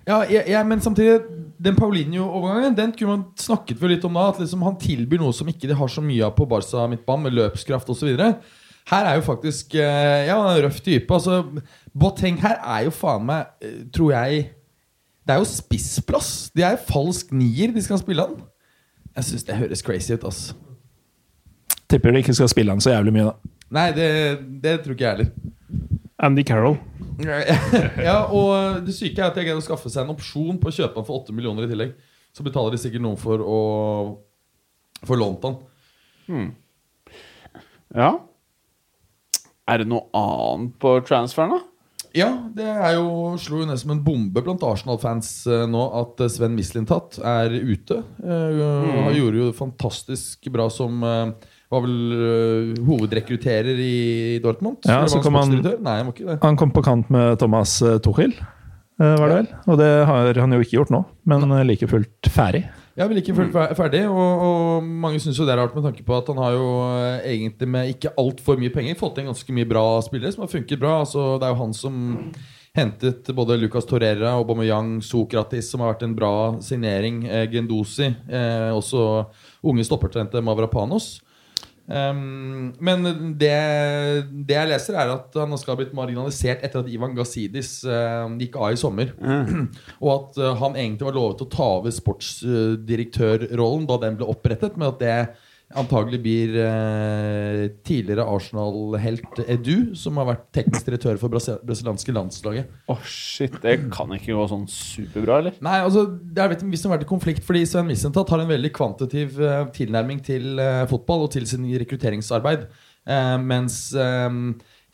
Ja, 0.08 0.20
jeg, 0.28 0.44
jeg, 0.48 0.64
men 0.68 0.80
samtidig 0.84 1.18
Den 1.60 1.76
Paulinho-overgangen 1.76 2.76
Den 2.78 2.94
kunne 2.96 3.16
man 3.18 3.24
snakket 3.36 3.82
vel 3.82 3.92
litt 3.92 4.06
om 4.08 4.16
da. 4.16 4.30
At 4.32 4.38
liksom 4.40 4.62
han 4.64 4.78
tilbyr 4.80 5.20
noe 5.20 5.36
som 5.36 5.50
ikke 5.52 5.68
de 5.68 5.76
har 5.76 5.92
så 5.92 6.04
mye 6.04 6.24
av 6.24 6.32
på 6.38 6.48
Barca 6.48 6.86
midtbanen, 6.88 7.28
med 7.28 7.36
løpskraft 7.36 7.92
osv. 7.92 8.14
Her 8.88 9.10
er 9.10 9.18
jo 9.20 9.26
faktisk 9.28 9.76
eh, 9.76 10.28
Ja, 10.30 10.38
han 10.40 10.54
er 10.54 10.62
en 10.62 10.68
røff 10.70 10.80
type. 10.86 11.12
Altså, 11.12 11.42
Boteng 11.92 12.40
her 12.44 12.60
er 12.62 12.86
jo 12.88 12.94
faen 12.96 13.28
meg, 13.28 13.52
tror 13.96 14.14
jeg 14.16 14.46
Det 15.28 15.36
er 15.36 15.44
jo 15.44 15.50
spissplass. 15.52 16.32
De 16.56 16.64
er 16.64 16.80
falsk 16.88 17.36
nier 17.36 17.76
de 17.76 17.84
skal 17.84 18.00
spille 18.00 18.28
han. 18.28 18.40
Jeg 19.18 19.26
syns 19.26 19.48
det 19.48 19.58
høres 19.58 19.82
crazy 19.82 20.14
ut, 20.14 20.26
ass. 20.30 20.52
Tipper 21.90 22.14
de 22.14 22.22
ikke 22.22 22.36
skal 22.38 22.50
spille 22.52 22.74
han 22.74 22.84
så 22.84 22.94
jævlig 22.94 23.16
mye, 23.16 23.32
da. 23.32 23.54
Nei, 23.74 23.88
det, 23.96 24.10
det 24.64 24.76
tror 24.84 24.94
ikke 24.94 25.08
jeg 25.08 25.16
heller. 25.16 25.32
Andy 26.28 26.44
Carroll. 26.46 26.78
ja, 28.08 28.20
og 28.30 28.84
det 28.86 28.94
syke 28.94 29.22
er 29.22 29.32
at 29.32 29.40
jeg 29.40 29.48
greide 29.50 29.62
å 29.62 29.66
skaffe 29.66 29.90
seg 29.90 30.04
en 30.04 30.14
opsjon 30.14 30.60
på 30.62 30.70
å 30.70 30.76
kjøpe 30.76 31.00
han 31.00 31.08
for 31.08 31.24
8 31.24 31.36
millioner 31.36 31.66
i 31.66 31.72
tillegg. 31.72 31.96
Så 32.36 32.46
betaler 32.46 32.76
de 32.76 32.82
sikkert 32.82 33.02
noe 33.06 33.18
for 33.18 33.42
å 33.42 33.60
få 35.08 35.18
lånt 35.18 35.46
han. 35.48 35.58
Ja. 37.98 38.12
Er 39.68 39.82
det 39.82 39.90
noe 39.90 40.06
annet 40.18 40.78
på 40.82 40.94
transferen, 41.08 41.58
da? 41.58 41.64
Ja, 42.18 42.30
det 42.58 42.66
er 42.66 42.96
jo, 42.98 43.36
slo 43.42 43.60
jo 43.62 43.68
ned 43.70 43.78
som 43.82 43.92
en 43.94 44.02
bombe 44.06 44.42
blant 44.44 44.64
Arsenal-fans 44.66 45.30
eh, 45.52 45.66
nå 45.70 45.84
at 46.00 46.24
eh, 46.26 46.32
Sven 46.34 46.56
Mislintat 46.58 47.20
er 47.22 47.54
ute. 47.54 48.00
Mm. 48.24 49.06
Han 49.06 49.14
gjorde 49.18 49.44
jo 49.44 49.52
fantastisk 49.58 50.50
bra 50.54 50.66
som 50.74 51.04
eh, 51.06 51.54
Var 51.68 51.82
vel 51.84 51.96
eh, 52.16 52.84
hovedrekrutterer 52.88 53.76
i 53.84 54.40
Dortmund. 54.44 54.78
Ja, 54.88 55.02
så 55.12 55.20
kom 55.22 55.36
han- 55.36 55.58
Nei, 55.84 55.98
han 56.00 56.08
var 56.08 56.14
ikke 56.16 56.28
det. 56.30 56.38
Han 56.46 56.58
kom 56.60 56.72
på 56.72 56.84
kant 56.86 57.10
med 57.12 57.38
Thomas 57.42 57.82
eh, 57.84 57.98
Tuchel, 58.00 58.32
eh, 59.02 59.16
var 59.20 59.28
det 59.28 59.36
vel? 59.42 59.50
Og 59.68 59.78
det 59.82 59.92
har 60.08 60.40
han 60.42 60.56
jo 60.56 60.64
ikke 60.64 60.78
gjort 60.80 60.94
nå, 60.96 61.04
men 61.28 61.44
eh, 61.52 61.66
like 61.68 61.90
fullt 61.92 62.32
ferdig. 62.32 62.64
Ja, 62.98 63.06
vil 63.06 63.20
ikke 63.22 63.36
fullt 63.38 63.54
ferdig, 63.78 64.00
og, 64.10 64.40
og 64.42 64.86
mange 65.06 65.20
syns 65.22 65.38
jo 65.38 65.46
det 65.46 65.54
er 65.54 65.60
rart 65.62 65.76
med 65.78 65.84
tanke 65.86 66.02
på 66.02 66.16
at 66.18 66.32
han 66.32 66.40
har 66.42 66.56
jo 66.56 66.70
eh, 66.98 67.28
egentlig 67.36 67.68
med 67.70 67.92
ikke 67.92 68.10
altfor 68.18 68.58
mye 68.58 68.74
penger 68.74 68.98
fått 68.98 69.20
inn 69.22 69.30
ganske 69.30 69.54
mye 69.54 69.70
bra 69.70 69.84
spillere 70.02 70.34
som 70.34 70.42
har 70.48 70.50
funket 70.50 70.82
bra. 70.82 70.96
Altså, 71.04 71.36
det 71.38 71.46
er 71.46 71.54
jo 71.54 71.60
han 71.60 71.76
som 71.78 72.00
hentet 72.78 73.30
både 73.38 73.60
Lucas 73.62 73.86
Torreira, 73.86 74.34
Aubameyang, 74.40 74.98
Sokratis, 75.06 75.70
som 75.70 75.84
har 75.86 75.94
vært 75.94 76.08
en 76.08 76.18
bra 76.18 76.34
signering. 76.66 77.22
Eh, 77.30 77.46
Gendosi, 77.54 78.10
eh, 78.10 78.74
også 78.74 79.28
unge 79.62 79.86
stoppertrente 79.86 80.42
Mavrapanos. 80.42 81.20
Um, 81.88 82.74
men 82.84 83.06
det, 83.40 83.54
det 84.44 84.56
jeg 84.58 84.68
leser, 84.74 84.98
er 85.00 85.08
at 85.14 85.32
han 85.40 85.58
skal 85.60 85.72
ha 85.74 85.80
blitt 85.80 85.96
marginalisert 85.96 86.60
etter 86.66 86.84
at 86.84 86.90
Ivan 86.92 87.16
Gazidis 87.16 87.80
uh, 87.88 88.28
gikk 88.42 88.58
av 88.60 88.76
i 88.76 88.80
sommer. 88.80 89.14
Og 90.04 90.10
at 90.12 90.40
uh, 90.42 90.52
han 90.60 90.76
egentlig 90.76 91.08
var 91.08 91.16
lovet 91.16 91.46
å 91.46 91.52
ta 91.52 91.68
over 91.80 91.92
sportsdirektørrollen 91.96 93.88
da 93.88 93.96
den 94.04 94.18
ble 94.20 94.28
opprettet, 94.34 94.76
men 94.76 94.92
at 94.92 95.00
det 95.04 95.18
antagelig 95.76 96.20
blir 96.24 96.54
eh, 96.64 97.64
tidligere 97.84 98.24
Arsenal-helt 98.32 99.42
Edu, 99.44 99.96
som 100.00 100.16
har 100.22 100.30
vært 100.30 100.46
teknisk 100.56 100.88
direktør 100.88 101.20
for 101.20 101.34
det 101.34 101.58
brasilianske 101.68 102.16
landslaget. 102.16 102.72
Åh, 102.88 103.02
shit, 103.04 103.58
Det 103.64 103.76
kan 103.92 104.14
ikke 104.16 104.38
gå 104.38 104.46
sånn 104.48 104.64
superbra, 104.72 105.42
eller? 105.42 105.58
Nei, 105.66 105.82
altså 105.84 106.06
Det 106.08 106.44
har 106.44 106.56
visst 106.72 106.88
vært 106.88 107.04
i 107.04 107.10
konflikt 107.10 107.44
fordi 107.48 107.66
Sven 107.68 107.90
Missentat 107.90 108.32
har 108.32 108.44
en 108.44 108.54
veldig 108.54 108.72
kvantitativ 108.78 109.42
eh, 109.44 109.66
tilnærming 109.76 110.24
til 110.24 110.56
eh, 110.64 110.86
fotball 110.88 111.28
og 111.28 111.34
til 111.36 111.48
sin 111.50 111.68
rekrutteringsarbeid. 111.84 112.70
Eh, 113.08 113.36
mens 113.44 113.82
eh, 113.92 114.40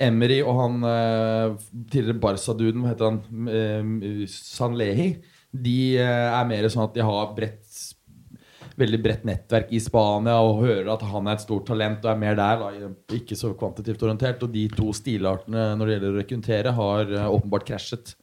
Emery 0.04 0.42
og 0.42 0.58
han 0.58 0.90
eh, 0.90 1.62
tidligere 1.94 2.22
Barca-duden, 2.26 2.82
hva 2.82 2.96
heter 2.96 3.12
han, 3.12 3.22
eh, 3.46 4.26
Sanlehi, 4.34 5.12
de 5.54 5.78
er 6.02 6.48
mer 6.50 6.66
sånn 6.74 6.88
at 6.88 6.96
de 6.98 7.04
har 7.06 7.36
bredt 7.38 7.63
Veldig 8.80 9.00
bredt 9.04 9.26
nettverk 9.28 9.74
i 9.76 9.80
Spania 9.84 10.40
og 10.42 10.64
hører 10.64 10.88
at 10.96 11.04
han 11.06 11.28
er 11.30 11.38
et 11.38 11.44
stort 11.44 11.68
talent 11.70 12.06
og 12.06 12.12
er 12.14 12.22
mer 12.22 12.38
der. 12.40 12.62
Da, 12.64 12.92
ikke 13.20 13.38
så 13.38 13.52
kvantitativt 13.58 14.06
orientert. 14.08 14.46
Og 14.46 14.54
de 14.54 14.66
to 14.74 14.90
stilartene 14.98 15.74
når 15.78 15.86
det 15.86 15.98
gjelder 15.98 16.14
å 16.14 16.22
rekruttere, 16.22 16.78
har 16.80 17.14
eh, 17.14 17.28
åpenbart 17.38 17.68
krasjet. 17.70 18.16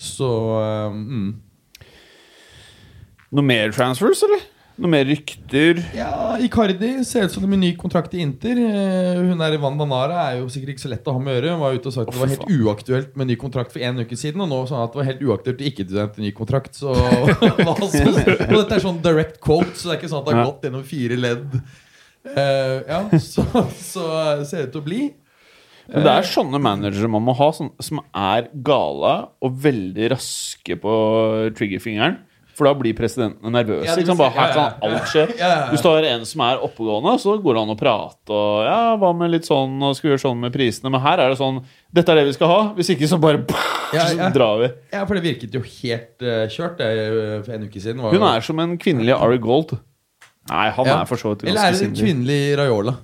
Så 0.00 0.30
eh, 0.58 0.98
mm. 0.98 1.28
Noe 3.34 3.46
mer 3.46 3.72
transfers, 3.74 4.22
eller? 4.26 4.42
Noe 4.74 4.90
mer 4.90 5.04
rykter? 5.06 5.78
Ja, 5.94 6.34
Icardi 6.42 6.88
ser 7.06 7.28
ut 7.28 7.34
som 7.34 7.44
det 7.44 7.50
blir 7.52 7.60
ny 7.60 7.70
kontrakt 7.78 8.14
i 8.16 8.22
Inter. 8.24 8.58
Eh, 8.58 9.20
Hun 9.22 9.38
der 9.38 9.54
Wanda 9.62 9.86
Nara 9.86 10.24
er 10.32 10.40
jo 10.40 10.48
sikkert 10.50 10.74
ikke 10.74 10.82
så 10.82 10.90
lett 10.90 11.06
å 11.06 11.14
ha 11.14 11.22
med 11.22 11.30
å 11.30 11.36
gjøre. 11.36 11.52
Hun 11.54 11.62
var 11.62 11.78
ute 11.78 11.90
og 11.90 11.94
sa 11.94 12.02
at 12.02 12.10
det 12.10 12.18
var 12.18 12.32
helt 12.32 12.50
uaktuelt 12.50 13.14
med 13.14 13.30
ny 13.30 13.36
kontrakt 13.38 13.70
for 13.70 13.84
en 13.86 14.02
uke 14.02 14.18
siden, 14.18 14.42
og 14.42 14.50
nå 14.50 14.58
sa 14.66 14.80
han 14.80 14.88
at 14.88 14.96
det 14.96 15.00
var 15.00 15.08
helt 15.12 15.22
uaktuelt 15.22 15.62
ikke 15.70 15.86
til 15.86 16.26
ny 16.26 16.34
kontrakt. 16.34 16.74
Så, 16.74 16.90
og 17.70 17.86
dette 17.86 18.74
er 18.74 18.82
sånn 18.82 18.98
direct 19.04 19.38
quote, 19.44 19.76
så 19.78 19.92
det 19.92 19.94
er 19.94 20.02
ikke 20.02 20.10
sånn 20.10 20.24
at 20.24 20.30
det 20.30 20.36
har 20.40 20.50
gått 20.50 20.66
gjennom 20.66 20.86
fire 20.90 21.22
ledd. 21.22 21.58
Uh, 22.24 22.78
ja, 22.88 23.00
så, 23.20 23.44
så 23.78 24.08
ser 24.48 24.64
det 24.64 24.66
ut 24.72 24.74
til 24.74 24.82
å 24.82 24.88
bli. 24.90 25.02
Men 25.86 26.06
det 26.06 26.18
er 26.18 26.26
sånne 26.34 26.58
managere 26.64 27.08
man 27.12 27.22
må 27.22 27.34
ha, 27.36 27.50
sånn, 27.54 27.70
som 27.78 28.02
er 28.10 28.48
gale 28.64 29.16
og 29.44 29.58
veldig 29.68 30.14
raske 30.16 30.78
på 30.80 30.94
triggerfingeren. 31.54 32.24
For 32.54 32.68
da 32.68 32.72
blir 32.78 32.94
presidentene 32.94 33.50
nervøse. 33.50 33.96
Ja, 34.06 34.14
Bare, 34.14 34.30
her 34.36 34.52
kan 34.54 34.76
alt 34.86 35.08
skje. 35.10 35.24
Ja, 35.34 35.46
ja, 35.48 35.48
ja. 35.64 35.70
Hvis 35.72 35.82
du 35.82 35.88
har 35.90 36.04
en 36.06 36.24
som 36.30 36.42
er 36.46 36.60
oppegående, 36.62 37.14
så 37.18 37.34
går 37.42 37.56
det 37.58 37.62
an 37.64 37.72
å 37.74 37.76
prate. 37.80 38.30
Og 38.30 38.64
ja, 38.68 38.76
hva 39.00 39.10
med 39.18 39.32
litt 39.32 39.48
sånn, 39.48 39.74
og 39.82 39.96
skal 39.98 40.08
vi 40.08 40.12
gjøre 40.14 40.22
sånn 40.22 40.38
med 40.44 40.54
prisene? 40.54 40.92
Men 40.94 41.02
her 41.02 41.18
er 41.24 41.34
det 41.34 41.38
sånn 41.40 41.58
Dette 41.94 42.10
er 42.14 42.20
det 42.20 42.24
vi 42.30 42.36
skal 42.36 42.48
ha. 42.50 42.60
Hvis 42.78 42.90
ikke, 42.94 43.08
så 43.10 43.18
bare 43.22 43.42
Ja, 43.94 44.04
ja. 44.10 44.28
så 44.28 44.30
drar 44.34 44.58
vi. 44.62 44.68
Ja, 44.94 45.02
for 45.06 45.14
det 45.18 45.24
virket 45.26 45.54
jo 45.54 45.60
helt 45.62 46.22
uh, 46.26 46.44
kjørt 46.50 46.78
det, 46.78 46.88
eh, 47.04 47.42
for 47.46 47.52
en 47.54 47.66
uke 47.68 47.80
siden. 47.82 48.02
Var 48.02 48.10
Hun 48.14 48.20
jo- 48.20 48.30
er 48.34 48.40
som 48.46 48.58
en 48.64 48.76
kvinnelig 48.78 49.14
Ari 49.18 49.38
Gold. 49.38 49.76
Nei, 50.50 50.68
han 50.70 50.86
Ja. 50.86 51.00
er 51.00 51.06
for 51.06 51.16
så 51.16 51.34
vidt 51.34 51.44
Eller 51.48 51.60
er 51.68 51.72
det 51.72 51.82
en 51.82 51.94
kvinnelig 51.94 52.56
Raiola? 52.58 52.96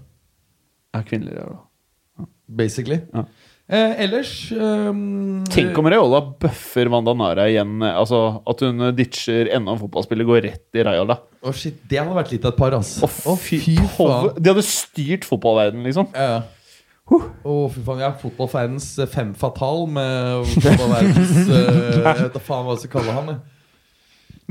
Er 0.95 1.03
kvinnelig, 1.07 1.37
ja. 1.39 2.27
Basically. 2.51 3.01
Ja. 3.15 3.25
Eh, 3.71 3.93
ellers 4.03 4.31
um, 4.51 5.45
Tenk 5.47 5.77
om 5.79 5.87
Raiola 5.87 6.19
bøffer 6.43 6.89
Wanda 6.91 7.13
Nara 7.15 7.45
igjen. 7.47 7.77
Altså 7.87 8.41
At 8.51 8.65
hun 8.67 8.83
ditcher 8.99 9.47
enda 9.55 9.77
en 9.77 9.79
fotballspiller, 9.79 10.27
går 10.27 10.43
rett 10.49 10.79
i 10.81 10.83
Raiola. 10.87 11.21
Å 11.47 11.53
shit, 11.55 11.79
Det 11.87 12.01
hadde 12.01 12.17
vært 12.17 12.33
litt 12.35 12.49
av 12.49 12.57
et 12.57 12.59
par, 12.59 12.75
ass. 12.81 12.97
Å, 13.07 13.37
fy, 13.39 13.61
faen. 13.95 14.33
De 14.37 14.51
hadde 14.51 14.67
styrt 14.67 15.29
fotballverdenen, 15.29 15.87
liksom. 15.87 16.11
Ja. 16.19 16.43
Å, 17.11 17.55
fy 17.71 17.85
faen. 17.87 18.03
Ja, 18.03 18.11
fotballverdens 18.19 18.91
eh, 19.03 19.11
fem 19.11 19.31
fatal 19.39 19.87
med 19.91 20.51
fotballverdens 20.57 21.33
uh, 21.47 21.57
Jeg 21.95 22.19
vet 22.25 22.37
da 22.37 22.43
faen 22.43 22.67
hva 22.67 22.75
jeg 22.75 22.85
skal 22.85 22.95
kalle 22.99 23.17
han. 23.21 23.33
jeg. 23.35 23.50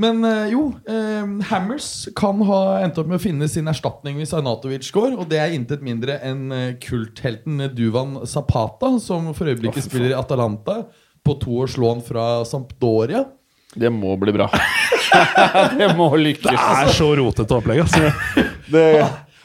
Men 0.00 0.24
eh, 0.24 0.52
jo, 0.54 0.62
eh, 0.88 1.26
Hammers 1.50 2.08
kan 2.16 2.40
ha 2.48 2.60
endt 2.80 2.98
opp 3.00 3.10
med 3.10 3.18
å 3.18 3.22
finne 3.22 3.48
sin 3.52 3.68
erstatning 3.68 4.16
hvis 4.20 4.32
Arnatovic 4.36 4.88
går. 4.94 5.18
Og 5.18 5.28
det 5.30 5.40
er 5.42 5.56
intet 5.56 5.84
mindre 5.84 6.16
enn 6.24 6.46
eh, 6.56 6.70
kulthelten 6.80 7.66
Duvan 7.76 8.22
Zapata, 8.30 8.94
som 9.02 9.32
for 9.36 9.50
øyeblikket 9.52 9.88
spiller 9.88 10.14
i 10.14 10.18
Atalanta 10.18 10.82
på 11.26 11.36
to 11.42 11.60
års 11.66 11.76
lån 11.80 12.00
fra 12.06 12.30
Sampdoria. 12.48 13.26
Det 13.76 13.90
må 13.92 14.16
bli 14.18 14.32
bra. 14.34 14.48
det 15.78 15.92
må 15.98 16.08
lykkes. 16.16 16.48
Det 16.48 16.78
er 16.86 16.94
så 16.96 17.10
rotete 17.20 17.58
opplegg, 17.60 17.84
altså. 17.84 18.08
Det, 18.70 18.86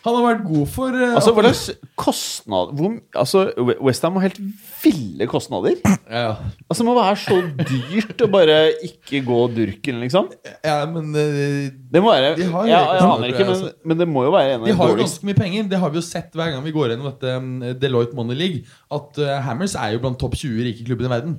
Han 0.05 0.17
har 0.19 0.25
vært 0.27 0.43
god 0.45 0.67
for 0.69 0.95
uh, 0.95 1.15
Altså, 1.17 1.33
hva 1.33 1.43
slags 1.47 1.63
kostnad 1.97 2.73
hvor, 2.77 2.97
altså, 3.17 3.45
Westham 3.81 4.19
har 4.19 4.27
helt 4.27 4.39
ville 4.83 5.27
kostnader. 5.31 5.79
ja, 6.05 6.35
Altså, 6.69 6.83
Det 6.83 6.87
må 6.87 6.95
være 6.97 7.15
så 7.23 7.39
dyrt 7.71 8.21
å 8.21 8.29
bare 8.29 8.59
ikke 8.85 9.23
gå 9.25 9.39
durken, 9.55 10.03
liksom. 10.03 10.29
ja, 10.65 10.77
men 10.91 11.09
uh, 11.15 11.65
Det 11.73 12.03
må 12.03 12.13
være 12.13 12.35
De 12.37 12.49
har 12.53 12.69
ja, 12.69 12.83
Jeg 12.99 13.07
aner 13.09 13.33
ikke, 13.33 13.49
men, 13.49 13.65
men 13.91 14.03
det 14.03 14.09
må 14.11 14.27
jo 14.27 14.35
være 14.35 14.55
en 14.55 14.61
av 14.61 14.69
De 14.69 14.75
de 14.75 14.77
har 14.81 14.93
jo 14.93 15.01
ganske 15.01 15.27
mye 15.27 15.39
penger. 15.39 15.67
Det 15.71 15.81
har 15.81 15.91
vi 15.93 16.01
jo 16.01 16.05
sett 16.05 16.35
hver 16.35 16.53
gang 16.53 16.63
vi 16.65 16.73
går 16.75 16.93
gjennom 16.93 17.09
dette 17.09 17.35
um, 17.39 17.51
Deloitte 17.81 18.17
Money 18.17 18.37
League. 18.37 18.63
At 18.93 19.17
uh, 19.21 19.35
Hammers 19.45 19.75
er 19.79 19.95
jo 19.95 20.01
blant 20.03 20.19
topp 20.21 20.35
20 20.37 20.65
rike 20.67 20.85
klubber 20.87 21.07
i 21.07 21.13
verden. 21.15 21.37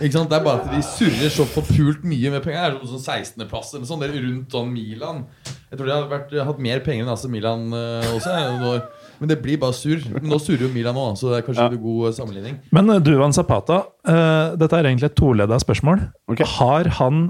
Ikke 0.00 0.12
sant? 0.16 0.28
Det 0.30 0.38
er 0.40 0.44
bare 0.44 0.60
at 0.64 0.70
de 0.74 0.80
surrer 0.82 1.30
så 1.32 1.44
forpult 1.46 2.02
mye 2.04 2.30
med 2.34 2.42
penger. 2.44 2.74
Det 2.74 2.88
er 2.88 2.92
sånn 2.96 3.04
16.-plass 3.04 3.74
eller 3.76 3.86
sånn, 3.88 4.02
er 4.06 4.14
rundt 4.16 4.50
sånn 4.56 4.72
Milan. 4.74 5.22
Jeg 5.70 5.78
tror 5.78 5.86
de 5.90 5.94
har 5.94 6.08
vært, 6.10 6.34
hatt 6.48 6.58
mer 6.62 6.82
penger 6.86 7.04
enn 7.06 7.12
AC 7.14 7.24
Milan 7.30 7.68
uh, 7.72 8.08
også. 8.14 8.32
eh, 8.34 8.58
Når, 8.60 8.82
men 9.20 9.30
det 9.30 9.38
blir 9.42 9.60
bare 9.62 9.74
surr. 9.78 10.02
Men 10.16 10.26
nå 10.30 10.38
surrer 10.42 10.66
jo 10.66 10.72
Milan 10.74 10.98
òg, 10.98 11.14
så 11.18 11.30
det 11.30 11.38
er 11.42 11.46
kanskje 11.46 11.68
Ja. 11.68 11.70
en 11.70 11.82
god 11.86 12.08
uh, 12.08 12.12
sammenligning. 12.18 12.58
Men 12.74 12.90
eh, 12.90 12.98
Duvan 13.06 13.32
Zapata, 13.36 13.84
uh, 14.06 14.56
dette 14.58 14.76
er 14.80 14.90
egentlig 14.90 15.10
et 15.12 15.16
toledda 15.18 15.58
spørsmål. 15.62 16.04
Okay. 16.34 16.46
Har 16.58 16.90
han 16.98 17.28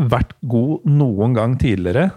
vært 0.00 0.32
god 0.48 0.88
noen 0.88 1.36
gang 1.36 1.58
tidligere 1.60 2.10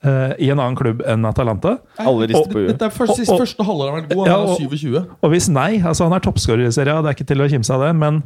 Uh, 0.00 0.32
i 0.40 0.46
en 0.48 0.56
annen 0.56 0.72
klubb 0.78 1.02
enn 1.04 1.26
Atalanta? 1.28 1.74
Alle 2.00 2.24
rister 2.30 2.48
på 2.48 2.62
huet. 2.62 2.70
Dette 2.70 2.86
er 2.86 2.92
først, 2.94 3.18
Og- 3.20 3.34
og- 3.34 3.40
første 3.42 3.64
halvår 3.68 3.84
han 3.84 3.92
har 3.92 4.00
vært 4.00 4.14
god. 4.14 4.22
Han 4.24 4.30
Ja, 4.30 4.38
er 4.40 4.48
og- 4.48 4.60
27. 4.62 4.94
Og 5.22 5.30
hvis 5.34 5.48
nei, 5.52 5.76
altså 5.84 6.04
han 6.08 6.14
er 6.16 6.20
toppskårer 6.24 6.64
i 6.64 6.70
serien, 6.72 7.02
det 7.04 7.10
er 7.10 7.16
ikke 7.18 7.26
til 7.28 7.36
å 7.44 7.48
kimse 7.52 7.70
av 7.74 7.80
det, 7.84 7.90
men 8.00 8.22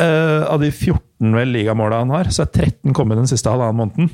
eh, 0.00 0.42
av 0.48 0.60
de 0.62 0.70
14 0.72 1.34
vel 1.38 1.54
ligamåla 1.54 2.02
han 2.02 2.12
har, 2.14 2.30
så 2.34 2.44
er 2.44 2.52
13 2.52 2.96
kommet 2.96 3.20
den 3.20 3.30
siste 3.30 3.52
halvannen 3.52 3.80
måneden. 3.80 4.12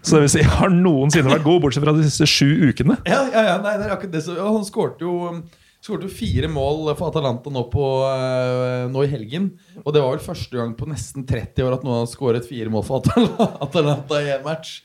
Så 0.00 0.16
det 0.16 0.26
vil 0.26 0.32
si, 0.36 0.44
har 0.58 0.72
noensinne 0.72 1.32
vært 1.32 1.46
god, 1.46 1.64
bortsett 1.64 1.84
fra 1.84 1.94
de 1.96 2.06
siste 2.06 2.28
sju 2.28 2.70
ukene. 2.70 2.98
Ja, 3.08 3.24
ja, 3.32 3.48
ja 3.52 3.58
nei, 3.62 3.76
det 3.80 3.88
er 3.88 3.96
akkurat 3.96 4.14
det. 4.14 4.24
Så, 4.26 4.38
han 4.40 4.64
skårte 4.68 5.08
jo 5.08 5.42
Skårte 5.82 6.06
jo 6.06 6.14
fire 6.14 6.46
mål 6.46 6.92
for 6.94 7.08
Atalanta 7.08 7.50
nå, 7.50 7.64
på, 7.72 7.86
uh, 8.06 8.84
nå 8.86 9.00
i 9.02 9.08
helgen. 9.10 9.48
Og 9.80 9.88
det 9.90 9.98
var 9.98 10.12
vel 10.14 10.22
første 10.22 10.54
gang 10.54 10.76
på 10.78 10.86
nesten 10.86 11.24
30 11.26 11.64
år 11.66 11.74
at 11.74 11.82
noen 11.82 12.04
har 12.04 12.06
skåret 12.06 12.46
fire 12.46 12.70
mål 12.70 12.84
for 12.86 13.02
Atal- 13.02 13.48
Atalanta 13.66 14.20
i 14.22 14.28
en 14.36 14.44
match. 14.46 14.76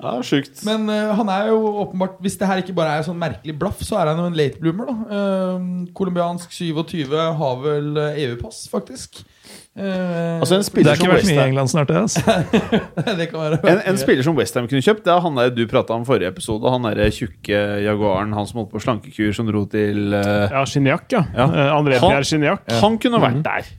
Ja, 0.00 0.14
sjukt. 0.26 0.64
Men 0.66 0.88
uh, 0.90 1.12
han 1.16 1.28
er 1.32 1.48
jo 1.52 1.58
åpenbart 1.84 2.16
Hvis 2.24 2.34
det 2.40 2.48
her 2.50 2.60
ikke 2.60 2.74
bare 2.76 2.98
er 2.98 3.06
sånn 3.06 3.18
merkelig 3.20 3.54
blaff, 3.60 3.80
så 3.86 4.00
er 4.02 4.10
han 4.12 4.18
jo 4.20 4.26
en 4.32 4.36
late 4.38 4.58
bloomer. 4.60 4.90
da 4.90 4.94
uh, 5.14 5.68
Colombiansk 5.96 6.52
27, 6.52 7.14
har 7.38 7.60
vel 7.62 7.94
EU-pass, 8.26 8.64
faktisk. 8.72 9.22
Uh, 9.74 10.38
Altså, 10.38 10.54
en 10.60 10.62
Det 10.62 10.86
er 10.86 10.98
ikke 11.00 11.10
vært 11.10 11.26
mye 11.26 11.34
i 11.38 11.44
England 11.48 11.70
snart, 11.72 11.88
det. 11.90 11.96
Altså. 12.04 12.20
det 13.18 13.26
kan 13.30 13.40
være 13.40 13.58
en, 13.72 13.80
en 13.90 13.98
spiller 13.98 14.22
som 14.26 14.36
Westham 14.38 14.68
kunne 14.70 14.84
kjøpt, 14.86 15.02
det 15.06 15.10
er 15.14 15.22
han 15.24 15.38
der 15.40 15.50
du 15.54 15.64
prata 15.70 15.96
om 15.96 16.04
forrige 16.06 16.30
episode. 16.30 16.70
Han 16.70 16.86
derre 16.86 17.08
tjukke 17.14 17.62
jaguaren, 17.82 18.34
han 18.38 18.46
som 18.50 18.62
holdt 18.62 18.70
på 18.74 18.82
slankekur, 18.84 19.32
som 19.34 19.48
dro 19.50 19.64
til 19.70 20.14
uh, 20.14 20.46
Ja, 20.52 20.62
Gignac, 20.62 21.08
ja. 21.10 21.24
Ja. 21.34 21.48
Eh, 21.48 21.72
André 21.74 21.98
Han- 21.98 22.12
Pierre 22.14 22.28
Gignac. 22.28 22.62
Han 22.82 22.98
kunne 23.02 23.22
vært 23.22 23.40
der. 23.46 23.72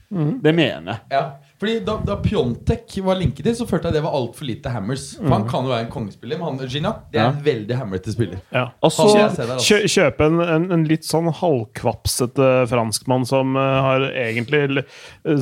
Det 0.43 0.55
mener 0.55 0.91
jeg. 0.95 0.99
Ja, 1.15 1.23
fordi 1.59 1.77
Da, 1.87 1.93
da 2.03 2.15
Pjontek 2.19 2.97
var 3.05 3.15
linket 3.19 3.45
til, 3.47 3.53
så 3.55 3.65
følte 3.69 3.87
jeg 3.87 3.95
det 3.95 4.03
var 4.03 4.15
altfor 4.17 4.47
lite 4.49 4.71
Hammers. 4.73 5.05
For 5.17 5.31
Han 5.31 5.45
kan 5.47 5.63
jo 5.67 5.71
være 5.71 5.85
en 5.85 5.91
kongespiller, 5.93 6.39
men 6.41 6.57
han 6.59 6.67
Gignac 6.71 7.05
det 7.13 7.21
er 7.21 7.29
en 7.31 7.39
veldig 7.45 7.77
hamrete 7.79 8.11
spiller. 8.11 8.41
Ja. 8.51 8.65
Og 8.83 8.91
der, 8.99 9.29
altså. 9.55 9.79
Kjøpe 9.87 10.27
en, 10.27 10.41
en, 10.43 10.65
en 10.75 10.83
litt 10.89 11.07
sånn 11.07 11.29
halvkvapsete 11.31 12.49
franskmann 12.71 13.23
som 13.29 13.55
uh, 13.55 13.63
har 13.85 14.07
egentlig 14.11 14.63
l- 14.73 14.83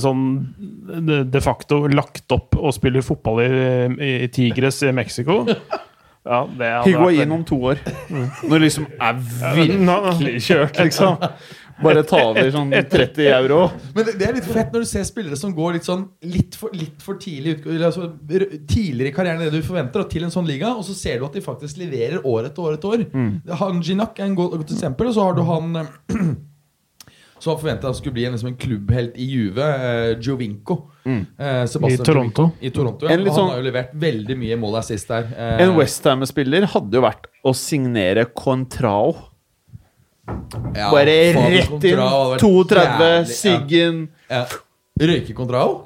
sånn 0.04 0.28
de, 1.08 1.24
de 1.34 1.42
facto 1.44 1.84
lagt 1.90 2.32
opp 2.36 2.56
og 2.60 2.74
spiller 2.78 3.02
fotball 3.06 3.42
i, 3.44 3.50
i, 3.98 4.14
i 4.28 4.30
Tigres 4.34 4.84
i 4.86 4.94
Mexico. 4.96 5.42
Ja, 6.24 6.46
det 6.48 6.70
hadde 6.70 6.70
vært 6.70 6.86
Higuain 6.88 7.34
om 7.36 7.42
to 7.44 7.58
år. 7.74 7.82
Når 8.14 8.54
det 8.54 8.60
liksom 8.64 8.86
er 8.96 9.18
virkelig 9.58 10.38
kjørt, 10.46 10.78
liksom. 10.86 11.18
Bare 11.82 12.04
ta 12.06 12.20
over 12.30 12.52
sånn 12.54 12.70
30 12.72 13.26
euro. 13.34 13.72
Men 13.96 14.06
det, 14.06 14.14
det 14.20 14.28
er 14.30 14.34
litt 14.38 14.46
fett 14.54 14.72
når 14.76 14.86
du 14.86 14.90
ser 14.92 15.04
spillere 15.10 15.36
som 15.40 15.56
går 15.58 15.74
litt 15.80 15.88
sånn 15.88 16.04
litt 16.22 16.56
for, 16.60 16.70
litt 16.78 17.02
for 17.02 17.18
tidlig 17.22 17.58
ut, 17.66 17.68
altså, 17.82 18.12
tidligere 18.70 19.10
i 19.10 19.16
karrieren 19.16 19.42
enn 19.42 19.50
det 19.50 19.58
du 19.64 19.66
forventer, 19.66 20.04
og 20.06 20.10
til 20.14 20.24
en 20.28 20.34
sånn 20.34 20.48
liga, 20.48 20.76
og 20.78 20.86
så 20.86 20.94
ser 20.94 21.20
du 21.20 21.26
at 21.26 21.34
de 21.34 21.42
faktisk 21.42 21.78
leverer 21.82 22.22
år 22.30 22.52
etter 22.52 22.62
år 22.68 22.78
etter 22.78 22.94
år. 23.00 23.06
Han 23.64 23.82
Jinak 23.82 24.20
er 24.22 24.30
en 24.30 24.36
god, 24.38 24.58
godt 24.62 24.76
eksempel, 24.78 25.10
og 25.10 25.18
så 25.18 25.28
har 25.30 25.38
du 25.40 25.44
han 25.50 25.76
eh, 25.84 25.94
Så 27.44 27.58
forventa 27.60 27.90
han 27.90 27.96
skulle 27.98 28.14
bli 28.16 28.24
en, 28.24 28.32
liksom 28.38 28.48
en 28.54 28.56
klubbhelt 28.56 29.18
i 29.20 29.26
Juve, 29.28 29.66
eh, 29.68 30.14
Giovinco. 30.24 30.78
Eh, 31.04 31.66
Sebastian 31.68 31.92
I 31.92 32.06
Toronto. 32.08 32.46
Giovinco. 32.46 32.66
I 32.66 32.70
Toronto 32.72 33.06
ja. 33.10 33.12
En 33.18 33.26
han 33.26 33.36
sånn- 33.36 33.50
har 33.52 33.58
jo 33.60 33.66
levert 33.66 33.90
veldig 34.00 34.38
mye 34.40 34.56
mål 34.62 34.78
assist 34.80 35.10
der. 35.12 35.28
Eh, 35.36 35.64
En 35.66 35.74
Westham-spiller 35.76 36.70
hadde 36.72 36.96
jo 36.96 37.02
vært 37.04 37.28
å 37.44 37.52
signere 37.54 38.24
Contrao. 38.32 39.12
Ja, 40.76 40.90
Bare 40.92 41.16
rett 41.36 41.58
inn. 41.60 41.72
Contrao 41.72 42.12
hadde 42.12 42.36
vært 42.36 42.46
32, 42.46 43.34
Siggen 43.38 44.06
Ja. 44.30 44.44
Ja. 44.44 44.62
Røyke 44.94 45.34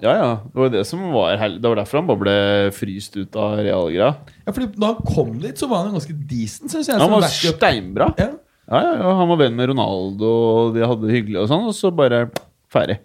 Ja, 0.03 0.13
ja. 0.19 0.31
Det 0.51 0.59
var 0.59 0.69
det 0.69 0.81
som 0.85 0.99
var 1.13 1.37
Det 1.37 1.63
var 1.63 1.75
derfor 1.79 2.01
han 2.01 2.07
bare 2.09 2.19
ble 2.19 2.37
fryst 2.75 3.15
ut 3.15 3.35
av 3.39 3.55
realgreia. 3.63 4.09
Ja, 4.45 4.51
fordi 4.51 4.67
da 4.75 4.89
han 4.91 5.05
kom 5.07 5.39
dit, 5.39 5.55
så 5.57 5.69
var 5.69 5.85
han 5.85 5.93
jo 5.93 5.99
ganske 5.99 6.17
decent, 6.27 6.71
syns 6.71 6.89
jeg. 6.91 6.99
Han 6.99 7.11
var 7.15 7.23
steinbra. 7.31 8.11
Ja. 8.19 8.33
Ja, 8.67 8.81
ja, 8.83 8.95
ja, 8.99 9.13
Han 9.15 9.29
var 9.31 9.37
venn 9.39 9.55
med 9.55 9.69
Ronaldo, 9.71 10.27
og 10.27 10.75
de 10.75 10.83
hadde 10.83 11.07
det 11.07 11.15
hyggelig, 11.15 11.39
og 11.39 11.47
sånn, 11.47 11.69
og 11.69 11.75
så 11.77 11.91
bare 11.95 12.25
ferdig. 12.67 12.97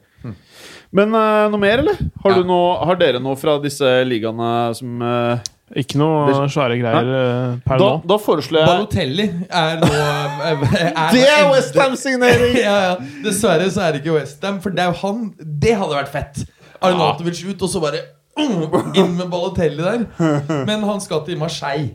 Men 0.92 1.14
uh, 1.14 1.46
noe 1.48 1.60
mer, 1.62 1.80
eller? 1.84 1.96
Har, 2.24 2.34
Ja. 2.34 2.40
du 2.42 2.48
noe, 2.50 2.74
har 2.84 2.98
dere 3.00 3.20
noe 3.22 3.38
fra 3.38 3.54
disse 3.62 3.86
ligaene 4.04 4.74
som 4.76 5.00
eh, 5.06 5.38
Ikke 5.78 5.96
noe 6.00 6.48
svære 6.52 6.76
greier 6.80 7.10
eh, 7.16 7.60
per 7.64 7.80
da, 7.80 7.90
nå. 7.94 8.00
da 8.08 8.16
foreslår 8.20 8.60
jeg 8.60 8.68
Balotelli 8.68 9.26
er 9.48 9.78
nå 9.80 9.90
er 9.92 10.64
Det 11.14 11.22
er 11.24 11.46
Westham-signering! 11.48 12.58
ja, 12.66 12.74
ja. 12.90 12.96
Dessverre 13.24 13.70
så 13.72 13.86
er 13.86 13.94
det 13.94 14.02
ikke 14.02 14.18
Westham, 14.18 14.58
for 14.64 14.74
det 14.74 14.84
er 14.84 14.90
jo 14.92 14.98
han 15.06 15.30
Det 15.38 15.76
hadde 15.78 15.96
vært 15.96 16.12
fett. 16.12 16.42
Arnatovic 16.82 17.40
ut, 17.46 17.64
og 17.64 17.70
så 17.70 17.80
bare 17.80 18.02
mm, 18.36 18.92
inn 18.98 19.16
med 19.16 19.30
Balotelli 19.32 19.80
der. 19.86 20.04
Men 20.68 20.84
han 20.88 21.00
skal 21.04 21.24
til 21.24 21.40
Marseille. 21.40 21.94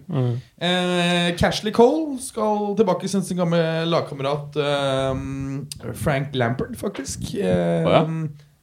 Eh, 0.57 1.29
Cashley 1.37 1.75
Cole 1.75 2.17
skal 2.23 2.73
tilbake 2.79 3.05
til 3.05 3.21
sin 3.29 3.41
gamle 3.41 3.61
lagkamerat 3.91 4.57
eh, 4.63 5.93
Frank 5.93 6.33
Lampard, 6.39 6.73
faktisk. 6.79 7.29
Eh, 7.35 7.85
oh, 7.85 7.93
ja. 7.93 8.03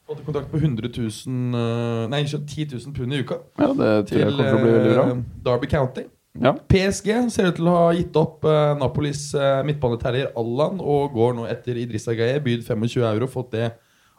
Fått 0.05 0.24
kontrakt 0.26 0.51
på 0.52 0.59
100 0.60 0.89
000 0.97 1.55
eh, 1.56 2.09
Nei, 2.12 2.24
10 2.28 2.66
000 2.72 2.97
pund 2.97 3.14
i 3.14 3.22
uka. 3.24 3.39
Ja, 3.56 3.70
det 3.72 3.93
tror 4.10 4.20
jeg 4.20 4.28
Til 4.28 4.36
kommer 4.36 4.51
til 4.51 4.59
å 4.59 4.64
bli 4.64 4.74
veldig 4.74 4.93
bra. 4.93 5.06
eh, 5.09 5.22
Derby 5.47 5.70
County. 5.72 6.05
Ja. 6.44 6.51
PSG 6.68 7.09
ser 7.31 7.48
ut 7.48 7.56
til 7.60 7.70
å 7.70 7.76
ha 7.78 7.89
gitt 7.94 8.16
opp 8.18 8.43
uh, 8.43 8.74
Napolis 8.81 9.28
uh, 9.39 9.62
midtbaneterrier 9.64 10.32
Allan 10.36 10.81
og 10.82 11.14
går 11.14 11.36
nå 11.39 11.47
etter 11.47 11.78
Idrissa 11.78 12.12
Gaye. 12.18 12.43
Bydd 12.43 12.66
25 12.66 13.06
euro, 13.06 13.31
fått 13.31 13.55
det 13.55 13.68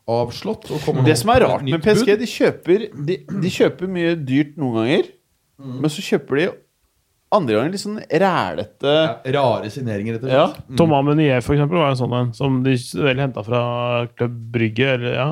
avslått. 0.09 0.69
Og 0.71 1.03
Det 1.05 1.17
som 1.19 1.33
er 1.35 1.43
rart 1.43 1.65
med 1.67 1.83
PSG, 1.83 2.13
de 2.21 2.29
kjøper, 2.29 2.87
de, 2.93 3.19
de 3.27 3.51
kjøper 3.51 3.91
mye 3.91 4.13
dyrt 4.15 4.55
noen 4.61 4.79
ganger, 4.79 5.11
men 5.65 5.91
så 5.91 6.03
kjøper 6.05 6.39
de 6.39 6.47
andre 7.35 7.57
ganger 7.57 7.73
litt 7.73 7.81
sånn 7.81 7.97
rælete 8.05 8.91
ja, 8.93 9.13
Rare 9.35 9.69
signeringer, 9.73 10.17
rett 10.17 10.25
og 10.27 10.33
Ja. 10.33 10.45
Mm. 10.69 10.75
Thomas 10.79 11.05
Meunier 11.07 11.41
for 11.43 11.55
eksempel, 11.55 11.81
var 11.81 11.93
en 11.93 11.99
sånn 11.99 12.15
en 12.19 12.33
som 12.37 12.59
de 12.65 12.75
vel 13.01 13.21
henta 13.21 13.43
fra 13.45 13.61
Klubb 14.15 14.35
Brygge. 14.53 14.91
Eller, 14.95 15.15
ja. 15.17 15.27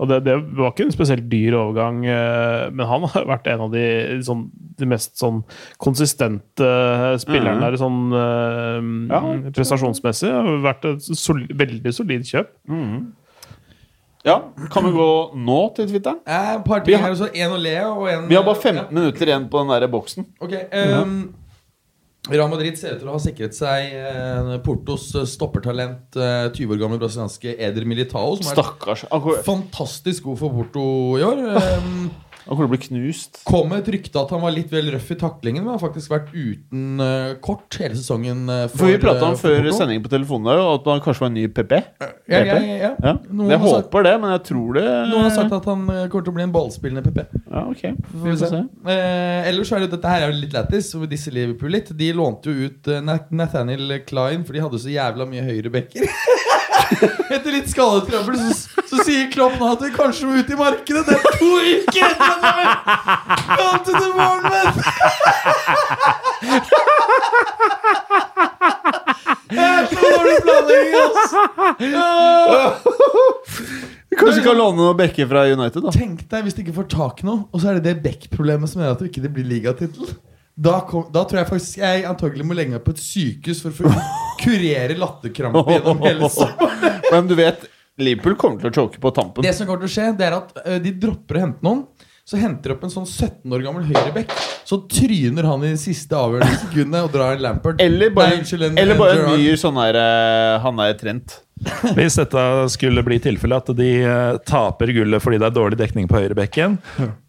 Og 0.00 0.08
det, 0.08 0.22
det 0.24 0.34
var 0.58 0.72
ikke 0.72 0.86
en 0.88 0.94
spesielt 0.94 1.28
dyr 1.30 1.54
overgang, 1.58 2.00
eh, 2.08 2.70
men 2.72 2.86
han 2.88 3.04
har 3.12 3.26
vært 3.28 3.46
en 3.52 3.60
av 3.66 3.74
de, 3.74 3.84
sånn, 4.26 4.46
de 4.80 4.88
mest 4.88 5.18
sånn 5.20 5.42
konsistente 5.82 6.66
eh, 6.66 7.16
spillerne 7.22 7.60
mm. 7.60 7.64
der 7.66 7.78
sånn 7.80 8.00
eh, 8.18 8.78
Ja. 9.12 9.20
prestasjonsmessig. 9.54 10.30
Har 10.32 10.62
vært 10.64 10.88
et 10.94 11.10
sol, 11.18 11.44
veldig 11.52 11.92
solid 11.94 12.24
kjøp. 12.26 12.54
Ja, 14.22 14.36
kan 14.70 14.84
vi 14.86 14.92
gå 14.94 15.06
nå 15.34 15.60
til 15.74 15.88
Twitter? 15.90 16.18
Eh, 16.26 16.50
et 16.56 16.64
par 16.64 16.84
Vi 16.86 16.94
har- 16.94 17.02
her 17.02 17.10
også. 17.14 17.30
En 17.34 17.50
å 17.50 17.58
le 17.60 17.76
og 17.84 18.08
en 18.08 18.28
Vi 18.28 18.34
har 18.36 18.44
bare 18.44 18.54
ja. 18.54 18.86
15 18.86 18.94
minutter 18.94 19.26
igjen 19.26 19.48
på 19.50 19.58
den 19.62 19.80
der 19.80 19.88
boksen. 19.88 20.26
Ok, 20.40 20.52
ehm, 20.70 21.34
Real 22.30 22.46
Madrid 22.46 22.76
ser 22.78 22.94
ut 22.94 23.00
til 23.02 23.08
å 23.10 23.16
ha 23.16 23.20
sikret 23.22 23.56
seg 23.56 23.96
eh, 23.98 24.52
Portos 24.62 25.08
eh, 25.18 25.26
stoppertalent, 25.26 26.14
eh, 26.14 26.52
20 26.54 26.76
år 26.76 26.78
gamle 26.84 27.00
brasilianske 27.02 27.56
Eder 27.58 27.88
Militao, 27.88 28.36
som 28.38 28.52
er 28.52 28.60
Stakkars. 28.60 29.02
Fantastisk 29.42 30.28
god 30.28 30.38
for 30.38 30.54
Porto 30.60 30.84
i 31.18 31.26
år. 31.26 31.42
Han 32.46 32.56
kommer 32.56 32.66
til 32.66 32.70
å 32.70 32.72
bli 32.74 32.80
knust. 32.88 33.40
kom 33.46 33.68
med 33.70 33.82
et 33.84 33.88
rykte 33.94 34.18
at 34.18 34.30
han 34.34 34.40
var 34.42 34.50
litt 34.54 34.70
vel 34.72 34.90
røff 34.94 35.10
i 35.14 35.16
taklingen, 35.20 35.62
men 35.64 35.74
har 35.76 35.80
faktisk 35.82 36.10
vært 36.10 36.32
uten 36.34 37.00
uh, 37.00 37.34
kort 37.44 37.76
hele 37.78 37.94
sesongen. 37.98 38.44
Uh, 38.50 38.64
For 38.72 38.90
vi 38.90 38.96
prata 39.02 39.28
om 39.28 39.36
uh, 39.36 39.40
før 39.40 39.60
Porto. 39.62 39.76
sendingen 39.78 40.02
på 40.04 40.10
telefonen 40.12 40.48
der, 40.50 40.62
at 40.74 40.88
han 40.90 41.02
kanskje 41.04 41.22
var 41.24 41.30
en 41.30 41.36
ny 41.38 41.44
PP. 41.48 41.72
Ja, 42.02 42.08
ja, 42.28 42.42
ja, 42.42 42.76
ja. 42.82 42.90
Ja. 43.02 43.14
Jeg 43.52 43.60
håper 43.62 43.82
sagt- 43.86 44.08
det, 44.08 44.14
men 44.24 44.34
jeg 44.34 44.42
tror 44.50 44.78
det 44.78 44.84
Noen 45.12 45.26
har 45.28 45.34
sagt 45.36 45.56
at 45.58 45.70
han 45.70 45.86
kommer 45.86 46.10
til 46.26 46.32
å 46.32 46.36
bli 46.40 46.46
en 46.48 46.54
ballspillende 46.58 47.04
PP. 47.06 47.22
Ja, 47.52 47.64
ok. 47.70 47.82
Får 48.12 48.28
vi 48.30 48.36
se. 48.42 48.62
Eh, 48.96 49.48
ellers 49.52 49.72
er 49.72 49.84
det 49.86 49.90
dette 49.94 50.12
her 50.14 50.26
er 50.26 50.32
jo 50.32 50.40
litt 50.42 50.54
lættis. 50.56 50.92
og 50.98 51.06
Disse 51.10 51.30
Liverpool 51.34 51.70
litt 51.74 51.90
De 51.96 52.10
lånte 52.16 52.50
jo 52.50 52.68
ut 52.70 52.90
Nathaniel 53.30 54.00
Klein, 54.08 54.42
for 54.44 54.56
de 54.56 54.64
hadde 54.64 54.80
så 54.82 54.90
jævla 54.92 55.26
mye 55.30 55.44
høyrebekker. 55.46 56.08
Etter 57.34 57.50
litt 57.52 57.68
skadetrøbbel 57.72 58.36
så, 58.52 58.82
så 58.88 58.96
sier 59.06 59.30
Klopp 59.32 59.54
nå 59.60 59.66
at 59.74 59.82
vi 59.84 59.90
kanskje 59.94 60.26
må 60.28 60.32
ut 60.40 60.50
i 60.52 60.56
markedet. 60.58 61.04
Det 61.08 61.14
er 61.16 61.22
to 61.38 61.52
uker 61.60 62.02
etter! 62.08 62.34
Kom 63.58 63.76
til 63.86 63.94
the 63.98 64.08
Ja. 71.82 72.76
Kanskje 74.18 74.40
vi 74.40 74.44
kan 74.44 74.58
låne 74.58 74.78
noen 74.78 74.96
bekker 74.98 75.28
fra 75.28 75.44
United, 75.48 75.82
da. 75.84 75.92
Tenk 75.94 76.20
deg 76.30 76.44
hvis 76.46 76.56
de 76.56 76.64
ikke 76.64 76.76
får 76.76 76.88
tak 76.92 77.22
i 77.22 77.28
noe, 77.28 77.46
og 77.50 77.62
så 77.62 77.70
er 77.70 77.80
det 77.80 77.88
det 77.88 78.02
bekkproblemet 78.04 78.70
som 78.70 78.82
gjør 78.82 78.94
at 78.94 79.02
det 79.02 79.08
ikke 79.10 79.32
blir 79.32 79.48
ligatittel. 79.48 80.06
Da, 80.52 80.82
kom, 80.88 81.06
da 81.12 81.22
tror 81.24 81.38
jeg 81.40 81.48
faktisk 81.48 81.78
jeg 81.80 82.04
antagelig 82.04 82.44
må 82.44 82.56
legge 82.56 82.74
meg 82.74 82.82
på 82.84 82.92
et 82.92 83.00
sykehus 83.00 83.62
for 83.64 83.72
å 83.72 83.76
få 83.78 83.84
kurere 84.42 84.96
latterkrampe 84.98 85.62
gjennom 85.76 86.02
hele 86.06 86.28
sommeren. 86.32 86.98
Men 87.12 87.30
du 87.30 87.36
vet, 87.38 87.64
Liverpool 88.02 88.34
kommer 88.40 88.62
til 88.62 88.70
å 88.72 88.74
choke 88.82 89.00
på 89.02 89.10
tampen. 89.14 89.44
Det 89.44 89.52
som 89.54 89.68
kommer 89.68 89.84
til 89.84 89.90
å 89.90 89.94
skje, 89.94 90.06
det 90.18 90.24
er 90.30 90.36
at 90.38 90.54
ø, 90.64 90.78
de 90.82 90.92
dropper 91.02 91.38
å 91.38 91.42
hente 91.46 91.66
noen. 91.66 91.82
Så 92.24 92.38
henter 92.38 92.70
de 92.70 92.74
opp 92.76 92.84
en 92.86 92.92
sånn 92.92 93.06
17 93.08 93.50
år 93.56 93.62
gammel 93.66 93.82
høyrebekk. 93.88 94.30
Så 94.64 94.76
tryner 94.86 95.42
han 95.50 95.64
i 95.66 95.72
siste 95.80 96.14
avgjørende 96.14 96.60
sekundene 96.62 97.00
og 97.02 97.10
drar 97.16 97.34
en 97.34 97.42
Lampard. 97.42 97.80
Eller 97.82 98.12
bare, 98.14 98.30
Nei, 98.36 98.38
unnskyld, 98.44 98.62
en- 98.68 98.78
eller 98.78 98.94
bare 99.00 99.16
en 99.18 99.32
ny 99.40 99.56
sånn 99.58 99.74
her 99.82 99.94
eh, 99.98 100.60
Han 100.62 100.78
er 100.84 100.94
Trent. 101.00 101.40
Hvis 101.98 102.16
dette 102.18 102.42
skulle 102.74 103.02
bli 103.06 103.18
tilfellet, 103.22 103.68
at 103.70 103.76
de 103.78 103.88
eh, 104.06 104.38
taper 104.48 104.90
gullet 104.94 105.22
fordi 105.22 105.38
det 105.42 105.46
er 105.50 105.54
dårlig 105.54 105.78
dekning 105.78 106.06
på 106.10 106.18
høyrebekken, 106.18 106.78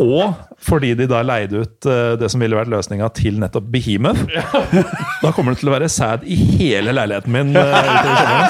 og 0.02 0.34
fordi 0.64 0.94
de 0.98 1.06
da 1.10 1.20
leide 1.26 1.62
ut 1.66 1.86
eh, 1.90 2.14
det 2.22 2.30
som 2.34 2.42
ville 2.42 2.58
vært 2.58 2.72
løsninga 2.74 3.10
til 3.18 3.38
nettopp 3.42 3.68
Behemoth, 3.74 4.24
da 5.26 5.34
kommer 5.36 5.54
det 5.54 5.62
til 5.62 5.70
å 5.70 5.76
være 5.76 5.90
sad 5.94 6.24
i 6.26 6.38
hele 6.38 6.94
leiligheten 6.98 7.34
min 7.34 7.54
sommeren. 7.54 8.50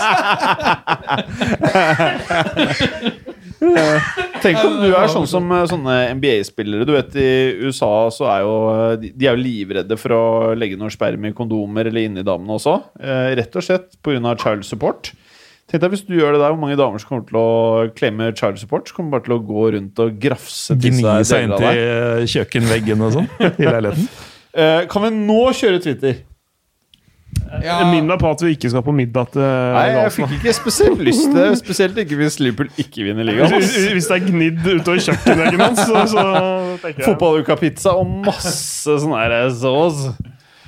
Tenk 4.43 4.59
om 4.67 4.75
du 4.81 4.89
er 4.91 5.07
sånn 5.11 5.27
som 5.29 5.45
eh, 5.55 5.63
sånne 5.71 5.93
NBA-spillere. 6.19 6.85
Du 6.87 6.91
vet, 6.95 7.13
I 7.15 7.29
USA 7.63 8.09
så 8.11 8.27
er 8.33 8.41
jo 8.43 8.55
eh, 8.73 8.95
de- 9.03 9.27
er 9.29 9.37
jo 9.37 9.43
livredde 9.43 9.97
for 9.99 10.15
å 10.17 10.23
legge 10.59 10.75
noe 10.79 10.91
sperm 10.93 11.23
i 11.29 11.31
kondomer 11.37 11.87
eller 11.87 12.03
inni 12.09 12.25
damene 12.27 12.57
også. 12.57 12.75
Eh, 12.99 13.29
rett 13.39 13.55
og 13.55 13.63
slett 13.63 13.95
pga. 14.03 14.33
child 14.41 14.65
support. 14.67 15.13
Tenk 15.71 15.79
deg 15.85 15.93
Hvis 15.93 16.03
du 16.05 16.11
gjør 16.17 16.35
det 16.35 16.41
der, 16.43 16.51
hvor 16.51 16.59
mange 16.59 16.75
damer 16.77 16.99
som 16.99 17.07
kommer 17.13 17.25
til 17.29 17.39
å 17.39 17.93
klemme 17.95 18.33
child 18.35 18.59
support, 18.59 18.89
så 18.91 18.97
kommer 18.97 19.15
bare 19.15 19.23
til 19.29 19.37
å 19.37 19.41
gå 19.47 19.63
rundt 19.77 19.99
og 20.03 20.19
grafse 20.19 20.75
til 20.75 20.91
seg 20.99 21.25
seg 21.25 21.47
deler 21.47 21.55
av 21.55 21.63
inntil 21.63 21.69
deg. 21.69 21.79
eh, 21.87 22.27
kjøkkenveggen 22.35 23.05
og 23.07 23.15
sånn 23.15 23.29
i 23.63 23.69
leiligheten. 23.71 24.07
Eh, 24.53 24.81
kan 24.91 25.01
vi 25.07 25.09
nå 25.15 25.39
kjøre 25.55 25.79
Twitter? 25.81 26.19
Ja, 27.63 27.79
Minn 27.87 28.07
meg 28.09 28.17
på 28.21 28.29
at 28.33 28.41
vi 28.43 28.53
ikke 28.55 28.71
skal 28.73 28.83
på 28.85 28.93
middag 28.95 29.29
til 29.35 29.43
Nei, 29.43 29.85
jeg 29.93 30.13
fikk 30.15 30.31
ikke 30.39 30.53
spesielt 30.57 31.03
lyst 31.05 31.25
til 31.27 31.35
det. 31.37 31.49
Spesielt 31.61 31.99
ikke 32.03 32.17
hvis 32.19 32.39
Liverpool 32.41 32.71
ikke 32.81 33.05
vinner 33.07 33.27
ligaen. 33.27 33.53
Hvis, 33.57 34.07
det 34.09 34.17
er 34.17 34.23
gnidd 34.25 34.63
utover 34.65 35.03
kjøkkenveggen 35.07 35.63
hans, 35.63 35.83
så, 35.85 36.05
så 36.09 36.23
tenker 36.83 37.03
jeg 37.03 37.07
Fotballuka-pizza 37.07 37.93
og 37.99 38.15
masse 38.25 38.97
sånn 39.03 39.15
her 39.17 39.37
sås. 39.53 40.07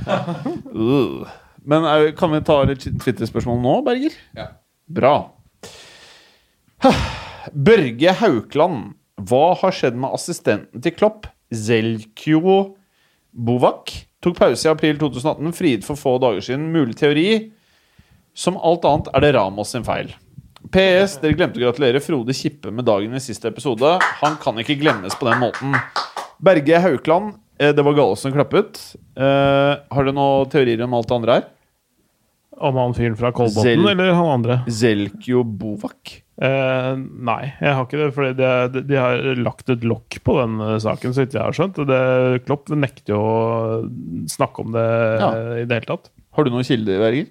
Uh. 0.06 1.26
Men 1.66 1.88
eh, 1.90 2.12
kan 2.18 2.34
vi 2.34 2.44
ta 2.46 2.60
litt 2.70 2.86
Twitter-spørsmål 2.86 3.62
nå, 3.64 3.76
Berger? 3.88 4.18
Ja. 4.38 4.52
Bra. 4.86 5.16
Børge 7.70 8.18
Haukland. 8.22 8.94
Hva 9.26 9.46
har 9.62 9.74
skjedd 9.74 9.98
med 9.98 10.14
assistenten 10.14 10.84
til 10.84 10.94
Klopp? 10.94 11.30
Zelkjo 11.56 12.76
Bovak 13.32 13.94
tok 14.26 14.38
pause 14.40 14.66
i 14.68 14.72
april 14.72 14.98
2018, 15.02 15.54
frigitt 15.56 15.86
for 15.88 16.00
få 16.00 16.18
dager 16.24 16.44
siden. 16.44 16.68
Mulig 16.74 16.98
teori. 17.00 17.28
Som 18.36 18.58
alt 18.60 18.84
annet 18.90 19.08
er 19.16 19.24
det 19.24 19.34
Ramos 19.38 19.72
sin 19.72 19.86
feil. 19.88 20.10
PS. 20.74 21.20
Dere 21.22 21.38
glemte 21.38 21.62
å 21.62 21.64
gratulere 21.68 22.02
Frode 22.04 22.34
Kippe 22.36 22.72
med 22.74 22.88
dagen 22.88 23.14
i 23.16 23.22
siste 23.24 23.48
episode. 23.52 23.96
Han 24.24 24.36
kan 24.42 24.58
ikke 24.60 24.76
glemmes 24.82 25.16
på 25.16 25.30
den 25.30 25.40
måten. 25.44 25.76
Berge 26.44 26.82
Haukland. 26.84 27.36
eh, 27.60 27.72
Det 27.72 27.84
var 27.86 27.94
Gallosen 27.94 28.32
som 28.32 28.34
klappet. 28.36 28.82
Eh, 29.16 29.76
har 29.96 30.04
du 30.04 30.12
noen 30.12 30.50
teorier 30.52 30.82
om 30.84 30.94
alt 30.94 31.08
det 31.08 31.16
andre 31.16 31.34
her? 31.38 31.46
Om 32.56 32.78
han 32.80 32.94
fyren 32.96 33.18
fra 33.20 33.34
Kolbotn 33.36 33.88
eller 33.92 34.14
han 34.16 34.30
andre? 34.38 34.56
Zelkjo 34.72 35.42
Bovak. 35.44 36.22
Eh, 36.40 36.92
nei, 37.00 37.42
jeg 37.60 37.74
har 37.76 37.84
ikke 37.86 38.00
det. 38.00 38.08
Fordi 38.16 38.32
de, 38.40 38.52
de, 38.74 38.84
de 38.92 39.00
har 39.00 39.24
lagt 39.44 39.70
et 39.74 39.84
lokk 39.88 40.18
på 40.24 40.38
den 40.40 40.56
eh, 40.64 40.78
saken, 40.84 41.12
så 41.16 41.26
vidt 41.26 41.36
jeg 41.36 41.44
har 41.44 41.56
skjønt. 41.56 41.82
Det, 41.90 42.00
Klopp 42.48 42.72
nekter 42.76 43.16
jo 43.16 43.20
å 43.24 43.42
snakke 44.32 44.64
om 44.64 44.72
det 44.76 44.86
Ja. 44.86 45.30
eh, 45.32 45.58
i 45.64 45.66
det 45.68 45.82
hele 45.82 45.90
tatt. 45.90 46.08
Har 46.36 46.48
du 46.48 46.52
noen 46.56 46.68
kilder, 46.68 47.00
Berger? 47.04 47.28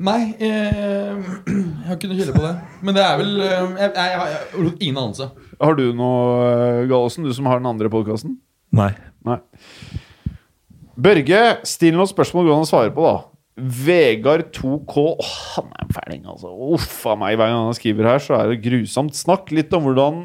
Nei, 0.00 0.20
eh, 0.40 1.18
jeg 1.50 1.88
har 1.90 1.98
ikke 1.98 2.08
noe 2.08 2.20
kilde 2.22 2.32
på 2.38 2.44
det. 2.46 2.52
Men 2.86 2.96
det 2.96 3.02
er 3.04 3.18
vel 3.20 3.34
eh, 3.44 3.56
Jeg, 3.82 3.90
jeg, 3.90 4.12
jeg 4.14 4.20
har 4.22 4.70
ingen 4.80 5.02
anelse. 5.02 5.26
Har 5.60 5.74
du 5.76 5.84
noe, 5.98 6.86
Gallosen, 6.88 7.26
du 7.26 7.34
som 7.36 7.50
har 7.50 7.58
den 7.60 7.68
andre 7.68 7.90
podkasten? 7.92 8.38
Nei. 8.72 8.92
Nei. 9.28 9.36
Børge, 11.00 11.42
still 11.68 11.96
noen 11.96 12.08
spørsmål 12.10 12.46
du 12.48 12.52
kan 12.54 12.66
svare 12.68 12.92
på, 12.94 13.04
da. 13.04 13.26
Vegard 13.60 14.50
2K 14.56 15.06
Åh, 15.20 15.30
Han 15.56 15.70
er 15.76 15.84
en 15.86 15.94
fæling, 15.94 16.26
altså. 16.30 16.52
Uff 16.74 17.06
a 17.06 17.16
meg. 17.18 17.36
Hver 17.38 17.52
gang 17.52 17.68
han 17.68 17.78
skriver 17.78 18.12
her, 18.14 18.22
så 18.24 18.36
er 18.40 18.52
det 18.52 18.62
grusomt. 18.64 19.16
Snakk 19.18 19.50
litt 19.54 19.72
om 19.76 19.84
hvordan 19.86 20.20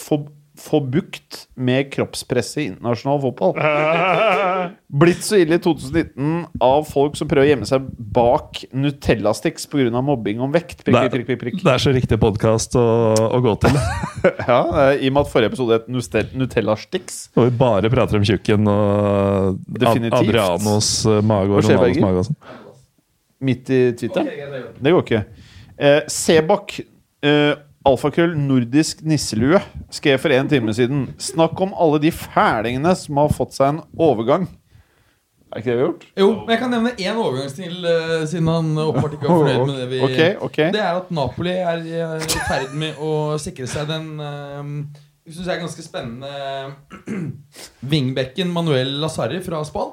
få, 0.00 0.22
få 0.58 0.80
bukt 0.92 1.44
med 1.56 1.90
kroppspresset 1.92 2.62
i 2.62 2.66
internasjonal 2.72 3.20
fotball. 3.22 3.56
Blitt 5.02 5.24
så 5.24 5.38
ille 5.40 5.56
i 5.56 5.62
2019 5.62 6.60
av 6.64 6.84
folk 6.88 7.16
som 7.16 7.28
prøver 7.30 7.46
å 7.46 7.50
gjemme 7.52 7.68
seg 7.68 7.86
bak 8.12 8.62
Nutella-sticks 8.76 9.64
pga. 9.72 10.02
mobbing 10.04 10.42
om 10.44 10.52
vekt. 10.52 10.82
Prikk, 10.84 10.98
prikk, 10.98 11.12
prikk, 11.12 11.26
prikk, 11.26 11.40
prikk. 11.44 11.60
Det 11.64 11.72
er 11.72 11.84
så 11.84 11.94
riktig 11.96 12.18
podkast 12.22 12.76
å, 12.80 12.86
å 13.32 13.42
gå 13.44 13.56
til. 13.66 13.78
Ja, 14.22 14.92
I 14.94 15.08
og 15.10 15.14
med 15.16 15.24
at 15.24 15.30
forrige 15.32 15.50
episode 15.50 15.80
het 15.80 15.88
Nutella-sticks. 16.38 17.16
Og 17.34 17.48
vi 17.48 17.54
bare 17.58 17.90
prater 17.90 18.20
om 18.20 18.26
tjukken 18.26 18.68
og 18.70 19.56
Definitivt. 19.66 20.20
Adrianos 20.20 20.90
eh, 21.10 21.18
mage 21.26 21.50
og 21.50 21.64
Ronaldos 21.64 22.02
mage 22.04 22.20
og 22.22 22.28
sånn. 22.28 22.38
Midt 23.42 23.70
i 23.74 23.82
Twitter? 23.98 24.28
Det 24.78 24.94
går 24.94 25.04
ikke. 25.04 25.22
Eh, 25.82 26.00
Sebak, 26.10 26.78
eh, 27.26 27.52
alfakrøll 27.86 28.34
nordisk 28.38 29.02
nisselue, 29.02 29.60
skrev 29.90 30.20
for 30.22 30.34
en 30.34 30.48
time 30.50 30.74
siden 30.76 31.06
Snakk 31.18 31.58
om 31.64 31.74
alle 31.74 31.98
de 32.04 32.12
fælingene 32.14 32.94
som 32.98 33.18
har 33.18 33.32
fått 33.34 33.56
seg 33.56 33.72
en 33.72 33.80
overgang. 33.98 34.46
Er 35.52 35.60
ikke 35.60 35.68
det 35.68 35.76
vi 35.76 35.82
har 35.82 35.88
gjort? 35.90 36.04
Jo, 36.16 36.28
men 36.32 36.50
jeg 36.54 36.60
kan 36.62 36.70
nevne 36.72 36.92
én 36.96 37.18
overgangstil, 37.20 37.74
uh, 37.84 38.22
siden 38.30 38.48
han 38.48 38.70
åpenbart 38.80 39.16
ikke 39.18 39.28
var 39.28 39.42
fornøyd 39.42 39.64
med 39.68 39.80
det 39.82 39.88
vi 39.90 40.00
Ok, 40.06 40.20
ok. 40.46 40.58
Det 40.72 40.80
er 40.80 41.00
at 41.02 41.10
Napoli 41.12 41.56
er 41.58 41.82
eh, 41.82 42.14
i 42.24 42.44
ferd 42.48 42.76
med 42.80 43.02
å 43.04 43.12
sikre 43.42 43.68
seg 43.68 43.90
den 43.90 44.06
uh, 44.16 44.62
Jeg 45.26 45.34
synes 45.34 45.50
jeg 45.50 45.54
er 45.58 45.64
ganske 45.66 45.84
spennende 45.84 47.18
Vingbekken 47.92 48.54
Manuel 48.54 48.96
Lazari 49.02 49.42
fra 49.44 49.60
Spal. 49.68 49.92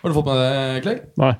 Har 0.00 0.12
du 0.12 0.16
fått 0.16 0.30
med 0.30 0.40
det, 0.40 0.82
Klegg? 0.86 1.04
Nei. 1.20 1.34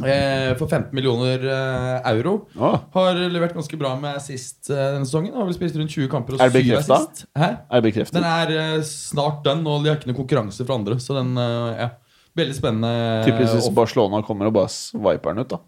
Eh, 0.00 0.52
for 0.56 0.66
15 0.70 0.94
millioner 0.96 1.42
eh, 1.44 2.10
euro. 2.14 2.46
Oh. 2.56 2.78
Har 2.94 3.18
levert 3.28 3.52
ganske 3.54 3.76
bra 3.78 3.92
med 4.00 4.16
assist 4.16 4.70
eh, 4.72 4.78
denne 4.94 5.04
sesongen. 5.08 5.34
Har 5.36 5.44
vel 5.48 5.56
spilt 5.58 5.76
rundt 5.76 5.92
20 5.92 6.08
kamper 6.12 6.38
og 6.38 6.44
Er 6.46 6.52
7 6.54 6.56
bekreftet? 6.56 6.94
assist. 6.96 7.26
Er 7.36 7.84
bekreftet? 7.84 8.16
Den 8.16 8.28
er 8.28 8.80
snart 8.88 9.42
done, 9.44 9.66
og 9.68 9.84
de 9.84 9.92
har 9.92 10.00
ikke 10.00 10.08
noe 10.12 10.20
konkurranse 10.22 10.64
fra 10.64 10.78
andre. 10.80 10.96
Så 11.02 11.18
den, 11.18 11.34
ja 11.36 11.90
Veldig 12.32 12.54
spennende. 12.56 12.90
Typisk 13.26 13.58
hvis 13.58 13.66
Barcelona 13.76 14.22
kommer 14.24 14.48
og 14.48 14.54
bare 14.56 14.70
swiper 14.72 15.34
den 15.34 15.44
ut, 15.44 15.50
da. 15.52 15.58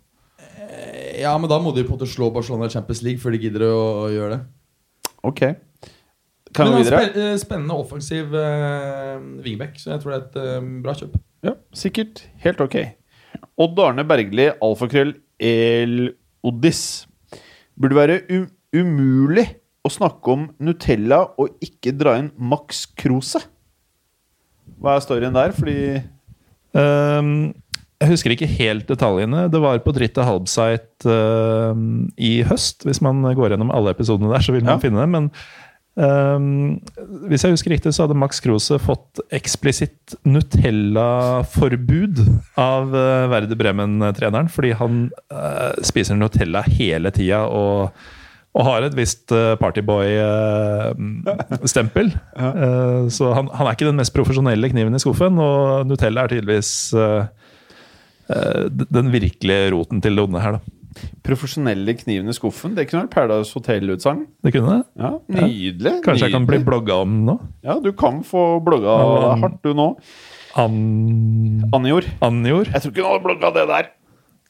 Ja, 1.20 1.34
men 1.38 1.50
da 1.52 1.58
må 1.60 1.74
de 1.76 1.84
på 1.84 1.92
en 1.92 1.98
måte 1.98 2.08
slå 2.08 2.30
Barcelona 2.32 2.70
i 2.70 2.72
Champions 2.72 3.02
League 3.04 3.20
før 3.20 3.34
de 3.36 3.40
gidder 3.42 3.66
å, 3.68 3.74
å 4.06 4.08
gjøre 4.08 4.38
det. 4.38 4.38
Ok. 5.28 5.42
Kan 6.56 6.70
vi 6.72 6.80
videre? 6.80 7.02
spe- 7.10 7.36
spennende 7.42 7.76
offensiv 7.76 8.32
uh, 8.32 9.20
wingback, 9.44 9.76
så 9.80 9.92
jeg 9.92 10.02
tror 10.02 10.14
det 10.14 10.18
er 10.18 10.24
et 10.24 10.40
uh, 10.64 10.72
bra 10.84 10.94
kjøp. 10.96 11.16
Ja, 11.44 11.52
sikkert. 11.76 12.24
Helt 12.44 12.64
ok. 12.64 12.76
Odd 13.60 13.78
Arne 13.84 14.04
Bergli, 14.08 14.48
alfakrøll 14.62 15.14
El 15.40 16.12
Odis. 16.46 16.80
Burde 17.78 17.96
være 17.98 18.20
u 18.30 18.44
umulig 18.74 19.44
å 19.86 19.90
snakke 19.92 20.32
om 20.34 20.48
Nutella 20.64 21.20
og 21.38 21.52
ikke 21.62 21.92
dra 21.94 22.16
inn 22.18 22.32
Max 22.38 22.84
Krose. 22.98 23.38
Hva 24.82 24.96
er 24.96 25.04
storyen 25.04 25.36
der? 25.36 25.52
Fordi 25.54 25.76
um, 26.74 27.52
jeg 28.02 28.10
husker 28.10 28.34
ikke 28.34 28.48
helt 28.50 28.88
detaljene. 28.90 29.44
Det 29.52 29.60
var 29.62 29.78
på 29.84 29.94
Dritte 29.94 30.24
Halbsite 30.26 31.06
uh, 31.06 31.78
i 32.18 32.32
høst. 32.48 32.82
Hvis 32.88 33.00
man 33.04 33.22
går 33.36 33.54
gjennom 33.54 33.70
alle 33.74 33.94
episodene 33.94 34.32
der, 34.34 34.42
så 34.44 34.56
vil 34.56 34.64
man 34.66 34.74
Ja. 34.78 34.82
finne 34.82 35.04
det. 35.04 35.08
Men 35.14 35.30
ehm, 36.00 36.80
hvis 37.30 37.44
jeg 37.44 37.52
husker 37.54 37.72
riktig, 37.74 37.90
så 37.94 38.02
hadde 38.04 38.18
Max 38.18 38.32
Krose 38.44 38.74
fått 38.82 39.12
eksplisitt 39.34 40.04
Nutella-forbud 40.26 42.16
av 42.60 42.84
uh, 42.94 43.30
Verde 43.32 43.56
Bremen-treneren, 43.58 44.48
fordi 44.52 44.70
han 44.80 44.92
uh, 45.34 45.72
spiser 45.86 46.14
Nutella 46.18 46.60
hele 46.66 47.10
tida 47.14 47.40
og 47.50 47.76
og 48.54 48.62
har 48.68 48.84
et 48.86 48.94
visst 48.94 49.32
uh, 49.34 49.56
partyboy-stempel. 49.58 52.12
så 53.16 53.24
han, 53.34 53.48
han 53.50 53.66
er 53.66 53.72
ikke 53.74 53.88
den 53.88 53.98
mest 53.98 54.14
profesjonelle 54.14 54.70
kniven 54.70 54.94
i 54.94 55.00
skuffen, 55.02 55.34
og 55.42 55.82
Nutella 55.90 56.22
er 56.22 56.30
tydeligvis 56.30 56.94
eh, 56.94 57.26
eh, 58.30 58.70
den 58.70 59.10
virkelige 59.10 59.74
roten 59.74 59.98
til 60.04 60.14
det 60.14 60.22
onde 60.28 60.38
her, 60.44 60.52
da. 60.58 60.62
Profesjonelle 61.26 61.96
kniven 61.98 62.30
i 62.30 62.36
skuffen, 62.36 62.76
det 62.76 62.86
kunne 62.88 63.04
vært 63.04 63.14
Paradise 63.14 63.56
Hotel-utsagn. 63.56 64.24
Det 64.44 64.54
kunne 64.54 64.78
det. 64.78 64.86
Ja, 65.00 65.10
nydelig. 65.40 65.96
Kanskje 66.04 66.28
jeg 66.28 66.36
kan 66.36 66.46
bli 66.48 66.60
nydelig. 66.60 66.68
blogga 66.70 67.00
om 67.04 67.18
nå? 67.28 67.36
Ja, 67.66 67.78
du 67.82 67.90
kan 67.98 68.22
få 68.26 68.46
blogga 68.64 68.94
um, 69.00 69.44
hardt, 69.44 69.60
du 69.64 69.74
nå. 69.76 69.90
An... 70.60 70.78
Anjor. 71.74 72.08
Anjor? 72.22 72.70
Jeg 72.70 72.84
tror 72.84 72.94
ikke 72.94 73.04
hun 73.04 73.12
hadde 73.12 73.26
blogga 73.26 73.52
det 73.58 73.68
der. 73.72 73.92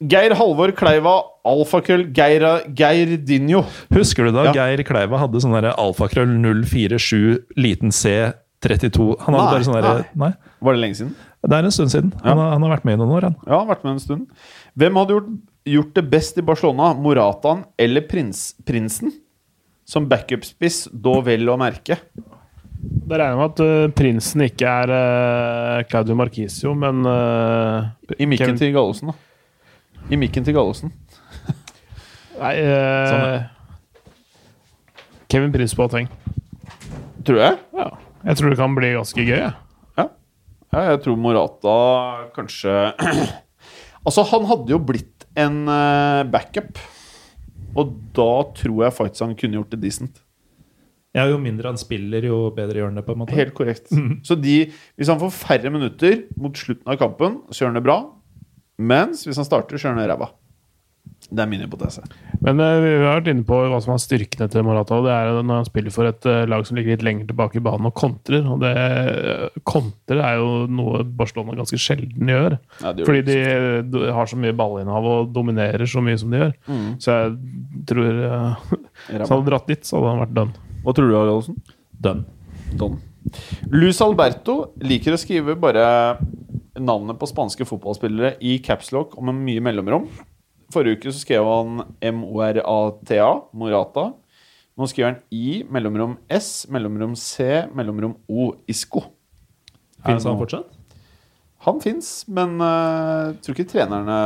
Geir 0.03 0.35
Halvor 0.35 0.73
Kleiva, 0.75 1.13
alfakrøll 1.47 2.09
Geira 2.11 2.57
Dinjo 2.67 3.61
Husker 3.95 4.27
du 4.27 4.33
da 4.35 4.49
Ja. 4.49 4.51
Geir 4.57 4.83
Kleiva 4.83 5.21
hadde 5.21 5.39
sånn 5.39 5.55
alfakrøll 5.55 6.33
047 6.43 7.55
liten 7.55 7.95
c 7.95 8.33
32? 8.65 9.15
Han 9.23 9.37
hadde 9.37 9.45
Nei, 9.45 9.53
bare 9.53 9.67
sånn 9.67 9.77
derre 9.77 10.03
Nei. 10.19 10.33
Var 10.59 10.75
det 10.75 10.83
lenge 10.83 10.99
siden? 10.99 11.15
Det 11.45 11.57
er 11.57 11.67
en 11.67 11.73
stund 11.73 11.91
siden. 11.93 12.13
Han, 12.23 12.39
har, 12.41 12.55
han 12.55 12.63
har 12.65 12.71
vært 12.73 12.87
med 12.87 12.97
i 12.97 12.99
noen 13.01 13.11
år, 13.13 13.27
han. 13.29 13.35
Ja, 13.45 13.59
vært 13.69 13.83
med 13.85 13.91
en 13.95 14.01
stund. 14.01 14.45
Hvem 14.81 14.97
hadde 14.97 15.13
gjort, 15.13 15.27
gjort 15.65 15.95
det 15.97 16.03
best 16.09 16.37
i 16.37 16.43
Barcelona? 16.45 16.93
Morataen 16.93 17.63
eller 17.77 18.05
prins, 18.09 18.53
Prinsen? 18.65 19.13
Som 19.85 20.07
backup-spiss, 20.09 20.87
da 20.91 21.19
vel 21.25 21.49
å 21.49 21.57
merke. 21.61 21.99
Da 23.05 23.19
regner 23.19 23.33
jeg 23.33 23.39
med 23.39 23.45
at 23.45 23.61
uh, 23.61 23.91
prinsen 23.97 24.45
ikke 24.45 24.69
er 24.83 24.93
uh, 24.93 25.83
Claudio 25.89 26.17
Marquisio, 26.17 26.73
men 26.77 27.05
uh, 27.05 27.91
I 28.17 28.27
mikken 28.29 28.57
til 28.57 28.73
Gallosen, 28.73 29.11
da. 29.11 29.17
I 30.09 30.19
mikken 30.21 30.45
til 30.45 30.57
Gallosen. 30.57 30.93
Nei 32.41 32.55
Sånn, 32.61 33.45
Kevin 35.31 35.53
Prins 35.53 35.73
Ateng. 35.81 36.09
Tror 37.25 37.39
jeg. 37.41 37.61
Ja. 37.77 37.87
Jeg 38.25 38.37
tror 38.39 38.53
det 38.53 38.59
kan 38.59 38.75
bli 38.77 38.91
ganske 38.93 39.21
gøy. 39.25 39.37
jeg. 39.37 39.53
Ja, 40.75 40.89
jeg 40.91 41.01
tror 41.05 41.15
Morata 41.19 41.75
kanskje 42.35 42.71
Altså, 44.05 44.25
han 44.27 44.43
hadde 44.49 44.73
jo 44.73 44.79
blitt 44.83 45.14
en 45.39 45.63
eh, 45.71 46.21
backup. 46.31 46.79
Og 47.75 47.95
da 48.15 48.31
tror 48.55 48.85
jeg 48.85 48.95
faktisk 48.95 49.25
han 49.25 49.35
kunne 49.39 49.59
gjort 49.59 49.73
det 49.75 49.81
decent. 49.83 50.21
Ja, 51.15 51.29
jo 51.31 51.37
mindre 51.39 51.71
han 51.71 51.79
spiller, 51.79 52.25
jo 52.27 52.49
bedre 52.55 52.81
gjør 52.81 52.89
han 52.91 52.99
det, 52.99 53.05
på 53.07 53.13
en 53.15 53.21
måte. 53.21 53.35
Helt 53.37 53.55
korrekt. 53.55 53.91
Så 54.27 54.35
de, 54.39 54.57
hvis 54.99 55.11
han 55.11 55.21
får 55.21 55.31
færre 55.35 55.71
minutter 55.71 56.25
mot 56.39 56.55
slutten 56.59 56.91
av 56.91 56.99
kampen, 56.99 57.39
så 57.51 57.63
gjør 57.63 57.71
han 57.71 57.79
det 57.79 57.85
bra. 57.87 57.99
Mens 58.75 59.23
hvis 59.23 59.39
han 59.39 59.47
starter, 59.47 59.79
så 59.79 59.87
gjør 59.87 59.95
han 59.95 60.03
det 60.03 60.09
ræva. 60.11 60.27
Det 61.25 61.41
er 61.41 61.49
min 61.49 61.61
hypotese. 61.63 62.03
Men 62.45 62.59
eh, 62.61 62.77
vi 62.83 62.89
har 63.01 63.17
vært 63.17 63.29
inne 63.31 63.45
på 63.47 63.57
hva 63.71 63.79
som 63.81 63.95
er 63.95 64.01
styrkene 64.03 64.47
til 64.51 64.65
Morata. 64.67 64.99
og 64.99 65.07
Det 65.07 65.13
er 65.15 65.39
når 65.39 65.61
han 65.61 65.67
spiller 65.67 65.93
for 65.93 66.09
et 66.09 66.27
eh, 66.29 66.43
lag 66.49 66.65
som 66.67 66.77
ligger 66.77 66.93
litt 66.93 67.05
lenger 67.07 67.29
tilbake 67.31 67.57
i 67.59 67.63
banen 67.65 67.89
og 67.89 67.95
kontrer. 67.97 68.45
Og 68.45 68.61
det 68.61 68.73
eh, 68.75 69.57
kontrer 69.65 70.21
er 70.21 70.37
jo 70.41 70.51
noe 70.69 71.01
Barcelona 71.17 71.57
ganske 71.57 71.79
sjelden 71.81 72.29
gjør. 72.29 72.57
Ja, 72.83 72.93
Fordi 72.99 73.23
det. 73.25 73.39
de 73.89 74.03
har 74.13 74.29
så 74.29 74.37
mye 74.39 74.55
ballinnehav 74.57 75.09
og 75.15 75.33
dominerer 75.35 75.89
så 75.89 76.03
mye 76.05 76.19
som 76.21 76.33
de 76.33 76.43
gjør. 76.43 76.53
Mm. 76.69 76.85
Så 77.01 77.17
jeg 77.17 77.33
tror 77.89 78.21
Hvis 79.09 79.17
han 79.17 79.31
hadde 79.31 79.49
dratt 79.49 79.73
dit, 79.73 79.81
så 79.87 79.97
hadde 79.97 80.13
han 80.13 80.23
vært 80.27 80.37
done. 80.37 80.63
Hva 80.85 80.93
tror 80.93 81.09
du, 81.09 81.15
Gallosen? 81.17 81.59
Done. 82.05 82.25
Don. 82.77 83.01
Luz 83.73 83.97
Alberto 84.05 84.59
liker 84.85 85.15
å 85.15 85.19
skrive 85.19 85.57
bare 85.57 85.85
navnet 86.75 87.17
på 87.17 87.27
spanske 87.29 87.65
fotballspillere 87.65 88.35
i 88.45 88.59
capslock 88.63 89.15
om 89.17 89.31
en 89.31 89.43
mye 89.47 89.63
mellomrom. 89.63 90.09
Forrige 90.73 90.99
uke 90.99 91.13
så 91.13 91.21
skrev 91.21 91.45
han 91.47 91.83
M-O-R-A-T-A, 92.01 93.31
Morata. 93.53 94.09
Nå 94.75 94.87
skriver 94.91 95.13
han 95.13 95.21
I, 95.31 95.63
mellomrom 95.71 96.17
S, 96.31 96.65
mellomrom 96.71 97.15
C, 97.19 97.45
mellomrom 97.75 98.17
O, 98.27 98.49
Isco. 98.67 99.05
Fins 100.05 100.25
sånn 100.25 100.39
fortsatt? 100.39 100.73
Han 101.65 101.79
fins, 101.81 102.09
men 102.29 102.59
uh, 102.61 103.33
tror 103.41 103.55
ikke 103.55 103.71
trenerne 103.71 104.17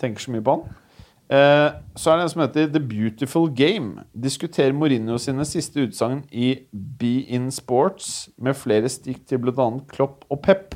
tenker 0.00 0.24
så 0.24 0.32
mye 0.34 0.44
på 0.44 0.56
han. 0.56 0.80
Uh, 1.24 1.70
så 1.96 2.10
er 2.10 2.18
det 2.18 2.24
en 2.26 2.32
som 2.32 2.42
heter 2.42 2.72
The 2.72 2.82
Beautiful 2.82 3.46
Game. 3.56 4.04
Diskuterer 4.12 4.74
Mourinho 4.76 5.18
sine 5.22 5.46
siste 5.48 5.86
utsagn 5.86 6.24
i 6.32 6.54
Be 6.72 7.22
In 7.32 7.50
Sports 7.54 8.30
med 8.36 8.58
flere 8.58 8.90
stikk 8.92 9.22
til 9.28 9.40
bl.a. 9.44 9.68
Klopp 9.92 10.26
og 10.30 10.42
Pep. 10.44 10.74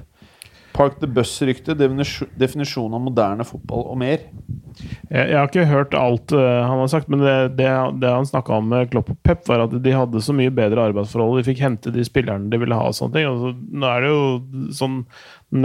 Park 0.78 1.00
the 1.02 1.08
Bus-ryktet, 1.10 1.74
definisjon, 1.80 2.28
definisjon 2.38 2.92
av 2.94 3.02
moderne 3.02 3.42
fotball 3.46 3.88
og 3.90 3.96
mer. 3.98 4.20
Jeg, 5.10 5.24
jeg 5.32 5.34
har 5.34 5.48
ikke 5.48 5.64
hørt 5.66 5.94
alt 5.98 6.30
uh, 6.36 6.60
han 6.68 6.78
har 6.78 6.90
sagt, 6.92 7.08
men 7.10 7.24
det, 7.24 7.34
det, 7.58 7.66
det 7.98 8.12
han 8.14 8.28
snakka 8.28 8.60
om 8.60 8.68
med 8.70 8.92
Klopp 8.92 9.10
og 9.10 9.18
Pep, 9.26 9.42
var 9.48 9.64
at 9.64 9.74
de 9.82 9.94
hadde 9.96 10.22
så 10.22 10.36
mye 10.38 10.52
bedre 10.54 10.84
arbeidsforhold. 10.90 11.40
De 11.40 11.48
fikk 11.48 11.64
hente 11.64 11.90
de 11.94 12.04
spillerne 12.06 12.46
de 12.52 12.60
ville 12.62 12.78
ha. 12.78 12.92
og 12.92 12.94
sånne 12.94 13.16
ting. 13.16 13.26
Altså, 13.26 13.50
nå 13.58 13.90
er 13.90 14.06
det 14.06 14.12
jo 14.12 14.70
sånn 14.78 15.00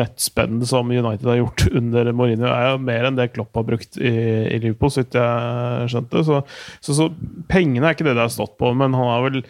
nettspenn 0.02 0.64
som 0.66 0.90
United 0.90 1.30
har 1.30 1.40
gjort 1.44 1.68
under 1.84 2.12
Mourinho, 2.16 2.50
er 2.50 2.72
jo 2.72 2.82
mer 2.90 3.10
enn 3.12 3.20
det 3.22 3.30
Klopp 3.36 3.54
har 3.60 3.70
brukt 3.70 4.02
i, 4.02 4.16
i 4.50 4.60
Liverpool, 4.66 4.96
så 4.96 5.04
vidt 5.04 5.22
jeg 5.22 5.94
skjønte. 5.94 6.26
Så, 6.26 6.42
så, 6.82 6.98
så 7.04 7.10
pengene 7.54 7.86
er 7.86 7.94
ikke 7.94 8.10
det 8.10 8.18
det 8.18 8.26
har 8.26 8.34
stått 8.34 8.58
på, 8.58 8.74
men 8.82 8.98
han 8.98 9.14
har 9.14 9.30
vel 9.30 9.42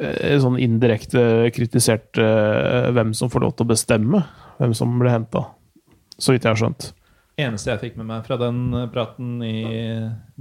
eh, 0.00 0.36
sånn 0.40 0.56
indirekte 0.64 1.52
kritisert 1.52 2.24
eh, 2.24 2.92
hvem 2.96 3.12
som 3.12 3.28
får 3.28 3.50
lov 3.50 3.58
til 3.58 3.68
å 3.68 3.74
bestemme 3.76 4.26
hvem 4.58 4.74
som 4.76 4.94
ble 5.00 5.12
henta. 5.12 5.44
Så 6.18 6.34
vidt 6.34 6.44
jeg 6.46 6.54
har 6.56 6.58
skjønt. 6.62 6.92
eneste 7.38 7.70
jeg 7.70 7.82
fikk 7.84 7.98
med 8.00 8.08
meg 8.10 8.24
fra 8.26 8.36
den 8.40 8.64
eh, 8.74 8.88
praten 8.90 9.36
i 9.46 9.58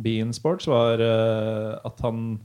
Bean 0.02 0.34
Sports, 0.34 0.66
var 0.70 1.02
eh, 1.04 1.76
at 1.86 2.02
han 2.06 2.40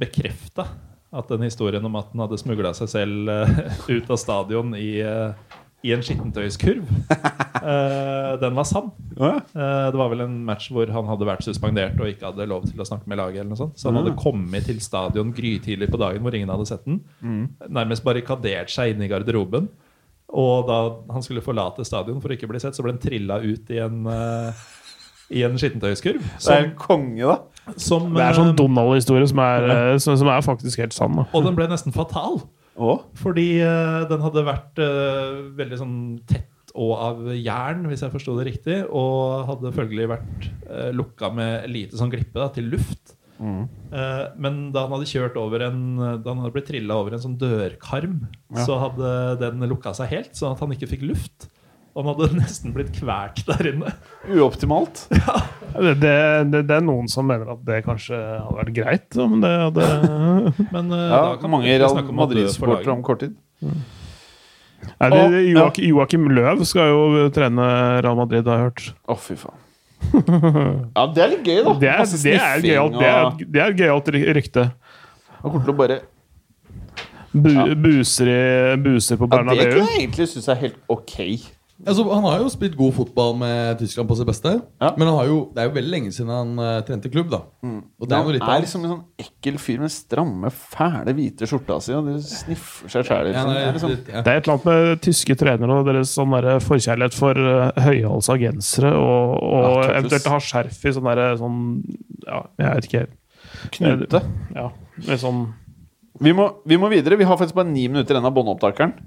bekrefta 0.00 0.66
at 1.10 1.26
den 1.32 1.42
historien 1.42 1.84
om 1.88 1.96
at 1.98 2.12
han 2.12 2.22
hadde 2.22 2.38
smugla 2.38 2.74
seg 2.76 2.90
selv 2.92 3.32
eh, 3.32 3.64
ut 3.96 4.12
av 4.12 4.20
stadion 4.20 4.76
i, 4.78 5.00
eh, 5.00 5.56
i 5.88 5.94
en 5.96 6.04
skittentøyskurv, 6.04 6.84
eh, 7.64 8.30
den 8.44 8.60
var 8.60 8.68
sann. 8.68 8.92
Eh, 9.16 9.40
det 9.56 9.98
var 9.98 10.12
vel 10.12 10.26
en 10.26 10.36
match 10.46 10.68
hvor 10.70 10.92
han 10.92 11.08
hadde 11.08 11.28
vært 11.32 11.48
suspendert 11.48 11.96
og 11.96 12.12
ikke 12.12 12.28
hadde 12.28 12.46
lov 12.52 12.68
til 12.68 12.84
å 12.84 12.86
snakke 12.86 13.08
med 13.08 13.18
laget. 13.22 13.40
eller 13.40 13.54
noe 13.54 13.62
sånt 13.64 13.80
Så 13.80 13.88
han 13.88 14.02
hadde 14.02 14.12
kommet 14.20 14.68
til 14.68 14.84
stadion 14.84 15.32
grytidlig 15.32 15.88
på 15.90 16.00
dagen 16.00 16.22
hvor 16.22 16.36
ingen 16.36 16.52
hadde 16.52 16.68
sett 16.68 16.84
den. 16.84 17.00
Nærmest 17.64 18.04
barrikadert 18.04 18.68
seg 18.72 18.92
inn 18.92 19.08
i 19.08 19.10
garderoben. 19.10 19.72
Og 20.30 20.68
da 20.68 20.80
han 21.10 21.24
skulle 21.26 21.42
forlate 21.42 21.84
stadion 21.86 22.20
for 22.22 22.30
å 22.30 22.36
ikke 22.36 22.50
bli 22.50 22.60
sett, 22.62 22.76
så 22.76 22.84
ble 22.86 22.94
han 22.94 23.02
trilla 23.02 23.40
ut 23.42 23.72
i 23.74 23.80
en 23.82 24.04
uh, 24.06 24.68
i 25.30 25.42
en 25.46 25.58
skittentøyskurv. 25.58 26.22
Det 26.42 26.54
er 26.54 26.64
en 26.64 26.72
konge, 26.78 27.22
da. 27.22 27.74
som, 27.78 28.08
Det 28.16 28.22
er 28.24 28.36
sånn 28.36 28.52
eh, 28.52 28.56
Donald-historie 28.58 29.28
som, 29.30 29.42
eh, 29.42 29.92
som, 30.02 30.16
som 30.18 30.30
er 30.32 30.42
faktisk 30.42 30.82
helt 30.82 30.96
sann. 30.96 31.20
da. 31.20 31.26
Og 31.36 31.46
den 31.46 31.58
ble 31.58 31.68
nesten 31.70 31.94
fatal. 31.94 32.40
Oh. 32.80 33.04
Fordi 33.20 33.60
uh, 33.62 34.08
den 34.10 34.24
hadde 34.24 34.46
vært 34.46 34.80
uh, 34.82 35.52
veldig 35.58 35.78
sånn 35.78 35.98
tett 36.28 36.74
og 36.78 36.92
av 37.02 37.24
jern, 37.34 37.82
hvis 37.90 38.04
jeg 38.04 38.12
forsto 38.12 38.36
det 38.38 38.46
riktig. 38.48 38.80
Og 38.86 39.46
hadde 39.50 39.74
følgelig 39.76 40.10
vært 40.16 40.50
uh, 40.66 40.90
lukka 40.96 41.30
med 41.34 41.70
lite 41.70 41.98
sånn 41.98 42.12
glippe 42.12 42.38
da, 42.40 42.50
til 42.54 42.70
luft. 42.74 43.14
Eh, 43.40 44.24
men 44.36 44.58
da 44.74 44.82
han 44.84 44.92
hadde 44.92 45.08
kjørt 45.08 45.36
over 45.40 45.62
en 45.64 45.78
Da 45.96 46.28
han 46.28 46.42
hadde 46.42 46.52
blitt 46.52 46.66
trilla 46.68 46.98
over 47.00 47.14
en 47.16 47.22
sånn 47.22 47.38
dørkarm, 47.40 48.18
så 48.66 48.76
hadde 48.82 49.14
den 49.40 49.64
lukka 49.70 49.94
seg 49.96 50.12
helt, 50.12 50.34
sånn 50.36 50.52
at 50.52 50.60
han 50.60 50.74
ikke 50.76 50.90
fikk 50.90 51.06
luft. 51.08 51.48
Og 51.94 52.04
han 52.04 52.12
hadde 52.12 52.36
nesten 52.42 52.74
blitt 52.76 52.92
kvalt 52.98 53.40
der 53.48 53.72
inne. 53.72 53.94
Uoptimalt. 54.30 55.06
Det, 55.70 55.92
det, 56.02 56.12
det, 56.50 56.60
det 56.66 56.74
er 56.74 56.82
noen 56.82 57.06
som 57.06 57.28
mener 57.30 57.52
at 57.52 57.60
det 57.62 57.76
kanskje 57.86 58.16
hadde 58.18 58.56
vært 58.58 58.72
greit. 58.74 59.14
Men 59.14 59.44
det 59.44 59.52
hadde 59.54 59.84
Men 60.74 60.90
eh, 60.96 61.04
Ja, 61.06 61.20
da 61.30 61.36
kan 61.38 61.52
mange 61.52 61.70
Real 61.70 62.00
Madrid-supportere 62.10 62.90
om 62.90 63.04
kort 63.06 63.22
tid. 63.22 63.36
Nei, 63.62 65.08
det, 65.12 65.42
Joakim, 65.52 65.86
Joakim 65.92 66.26
Løv 66.34 66.64
skal 66.66 66.90
jo 66.90 67.28
trene 67.36 67.66
Real 68.02 68.18
Madrid, 68.18 68.48
har 68.50 68.58
jeg 68.58 68.66
hørt. 68.66 68.86
Å, 69.06 69.16
fy 69.20 69.36
faen. 69.38 69.62
Ja, 70.00 71.06
det 71.14 71.22
er 71.24 71.28
litt 71.34 71.44
gøy, 71.46 71.60
da. 71.66 71.74
Det 71.80 71.90
er, 71.92 72.04
det 72.22 72.34
er, 72.40 72.62
gøyalt, 72.64 72.96
det 72.98 73.08
er, 73.10 73.44
det 73.56 73.62
er 73.66 73.74
gøyalt 73.78 74.08
rykte. 74.40 74.64
Han 75.40 75.52
kommer 75.52 75.64
til 75.68 75.74
å 75.74 75.78
bare 75.78 76.00
Bu, 77.30 77.46
Ja. 77.54 77.64
buser, 77.78 78.26
i, 78.26 78.76
buser 78.82 79.16
på 79.20 79.28
Ja, 79.30 79.36
det 79.38 79.44
Bernabeu. 79.46 79.68
kunne 79.76 79.90
jeg 79.92 80.00
egentlig 80.02 80.24
synes 80.32 80.48
er 80.50 80.56
helt 80.64 80.78
ok. 80.90 81.16
Altså, 81.86 82.04
han 82.12 82.24
har 82.26 82.42
jo 82.42 82.48
spilt 82.52 82.74
god 82.76 82.92
fotball 82.92 83.38
med 83.40 83.78
Tyskland 83.80 84.08
på 84.10 84.16
sitt 84.18 84.28
beste. 84.28 84.50
Ja. 84.82 84.90
Men 85.00 85.08
han 85.08 85.16
har 85.16 85.28
jo, 85.30 85.36
det 85.54 85.62
er 85.62 85.68
jo 85.70 85.74
veldig 85.78 85.92
lenge 85.94 86.10
siden 86.12 86.32
han 86.34 86.50
uh, 86.60 86.80
trente 86.84 87.08
klubb. 87.12 87.30
da 87.32 87.38
Og 87.64 88.08
det 88.10 88.18
er 88.18 88.28
litt 88.34 88.44
er 88.44 88.64
liksom 88.66 88.84
en 88.84 88.92
sånn 88.92 89.24
ekkel 89.24 89.56
fyr 89.62 89.80
med 89.80 89.92
stramme, 89.94 90.50
fæle, 90.52 91.14
hvite 91.16 91.48
skjorta 91.48 91.78
si, 91.80 91.94
og 91.96 92.10
de 92.10 92.18
sniffer 92.24 92.92
seg 92.92 93.06
sjæl. 93.08 93.30
Liksom. 93.30 93.48
Ja, 93.48 93.56
Det 93.56 93.64
er 93.64 93.78
liksom, 93.78 93.94
ja. 93.96 94.24
Det 94.26 94.34
er 94.34 94.42
et 94.42 94.50
eller 94.50 94.56
annet 94.58 94.68
med 94.68 95.02
tyske 95.06 95.38
trenere 95.40 95.78
og 95.80 95.88
deres 95.88 96.12
sånn 96.18 96.36
der 96.36 96.50
forkjærlighet 96.66 97.16
for 97.16 97.40
uh, 97.48 97.82
høyhalsa 97.86 98.36
gensere 98.44 98.92
og, 99.00 99.34
og 99.40 99.80
Ja, 99.80 99.96
eventuelt 100.02 100.30
ha 100.34 100.42
skjerf 100.50 100.84
i 100.84 100.94
sånn 100.98 101.08
derre 101.08 101.32
sånn 101.40 101.58
Ja, 102.26 102.44
jeg 102.60 102.76
vet 102.76 102.90
ikke 102.90 103.04
helt. 103.06 103.18
knute. 103.78 104.24
Ja, 104.56 104.68
med 105.08 105.24
sånn 105.24 105.46
Vi 106.20 106.36
må, 106.36 106.50
vi 106.68 106.76
må 106.76 106.92
videre. 106.92 107.16
Vi 107.16 107.24
har 107.24 107.40
faktisk 107.40 107.56
bare 107.56 107.72
ni 107.72 107.88
minutter 107.88 108.12
igjen 108.12 108.28
av 108.28 108.34
båndopptakeren. 108.36 108.98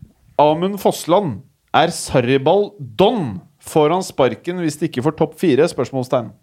Amund 0.41 0.79
Fossland. 0.81 1.43
Er 1.73 1.93
Sarriball 1.93 2.71
don? 2.77 3.41
Får 3.63 3.93
han 3.95 4.03
sparken 4.03 4.59
hvis 4.61 4.77
de 4.79 4.89
ikke 4.89 5.05
får 5.05 5.15
topp 5.19 5.37
fire? 5.39 5.65
Spørsmålstegn. 5.71 6.33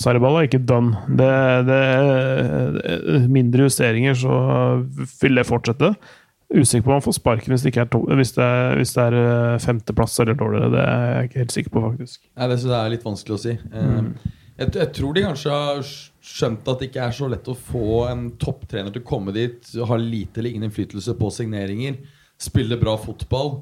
Sarriball 0.00 0.38
er 0.38 0.48
ikke 0.48 0.62
done. 0.64 0.96
Det, 1.18 1.30
det, 1.68 1.80
det, 2.78 3.20
mindre 3.30 3.66
justeringer, 3.66 4.16
så 4.16 4.34
vil 5.20 5.38
det 5.38 5.46
fortsette. 5.48 5.92
Usikker 6.50 6.82
på 6.82 6.90
om 6.90 6.96
han 6.96 7.04
får 7.04 7.14
sparken 7.20 7.54
hvis 7.54 7.62
det, 7.62 7.70
ikke 7.70 7.84
er, 7.84 7.90
to, 7.92 8.00
hvis 8.18 8.32
det, 8.34 8.42
er, 8.46 8.76
hvis 8.80 8.94
det 8.96 9.02
er 9.04 9.16
eh, 9.20 9.58
femteplass 9.62 10.16
eller 10.22 10.38
dårligere. 10.38 10.70
Det 10.72 10.84
er 10.84 11.02
jeg 11.04 11.28
ikke 11.28 11.42
helt 11.44 11.56
sikker 11.56 11.74
på, 11.74 11.82
faktisk. 11.90 12.22
Nei, 12.32 12.48
det 12.50 12.60
er 12.78 12.94
litt 12.94 13.06
vanskelig 13.06 13.36
å 13.36 13.42
si. 13.44 13.54
Mm. 13.70 14.08
Jeg, 14.56 14.72
jeg 14.80 14.88
tror 14.96 15.14
de 15.14 15.26
kanskje 15.28 15.58
har 15.58 15.84
skjønt 16.30 16.72
at 16.72 16.80
det 16.80 16.88
ikke 16.90 17.04
er 17.04 17.14
så 17.16 17.28
lett 17.30 17.52
å 17.52 17.58
få 17.58 18.00
en 18.08 18.24
topptrener 18.40 18.94
til 18.94 19.04
å 19.04 19.10
komme 19.12 19.34
dit, 19.36 19.70
ha 19.86 20.00
lite 20.00 20.40
eller 20.40 20.50
ingen 20.54 20.66
innflytelse 20.68 21.14
på 21.20 21.30
signeringer, 21.34 22.00
spille 22.40 22.78
bra 22.80 22.96
fotball. 23.00 23.60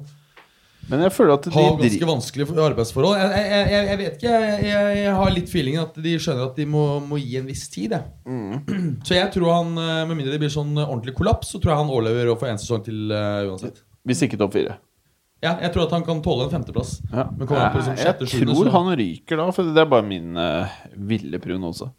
Men 0.89 1.03
jeg 1.05 1.13
føler 1.13 1.35
at 1.35 1.45
de 1.45 1.51
har 1.53 1.75
ganske 1.77 2.07
vanskelige 2.09 2.63
arbeidsforhold. 2.63 3.19
Jeg, 3.19 3.41
jeg, 3.45 3.65
jeg, 3.73 3.87
jeg 3.89 3.99
vet 3.99 4.15
ikke. 4.17 4.37
Jeg, 4.65 5.11
har 5.19 5.33
litt 5.35 5.51
feelingen 5.51 5.83
at 5.83 5.99
de 6.01 6.13
skjønner 6.17 6.47
at 6.47 6.57
de 6.57 6.65
må, 6.69 6.83
må 7.05 7.19
gi 7.21 7.37
en 7.37 7.49
viss 7.49 7.67
tid. 7.69 7.93
Mm. 8.25 8.63
Så 9.07 9.17
jeg 9.17 9.29
tror 9.35 9.53
han, 9.53 9.75
eh, 9.77 10.01
med 10.09 10.15
mindre 10.15 10.33
det 10.33 10.41
blir 10.41 10.53
sånn 10.53 10.73
ordentlig 10.81 11.13
kollaps, 11.19 11.51
så 11.53 11.61
tror 11.61 11.75
jeg 11.75 11.81
han 11.83 11.93
overlever 11.93 12.33
og 12.33 12.39
får 12.41 12.53
en 12.55 12.61
sesong 12.63 12.81
til 12.87 13.13
uh, 13.13 13.45
uansett. 13.51 13.83
Hvis 14.07 14.25
ikke 14.25 14.39
topp 14.41 14.55
fire. 14.57 14.79
Ja, 15.43 15.53
jeg 15.61 15.71
tror 15.75 15.85
at 15.85 15.93
han 15.95 16.03
kan 16.07 16.23
tåle 16.23 16.47
en 16.47 16.51
femteplass. 16.51 16.97
Ja. 17.13 17.29
Men 17.29 17.47
kommer 17.47 17.69
på 17.71 17.79
liksom 17.83 17.95
sjette, 17.99 18.27
jeg 18.27 18.47
tror 18.49 18.65
så- 18.65 18.75
han 18.75 18.91
ryker 18.99 19.39
da, 19.39 19.47
for 19.55 19.69
det 19.69 19.85
er 19.85 19.93
bare 19.93 20.07
min 20.09 20.35
uh, 20.35 20.81
ville 20.97 21.39
prognose. 21.43 21.91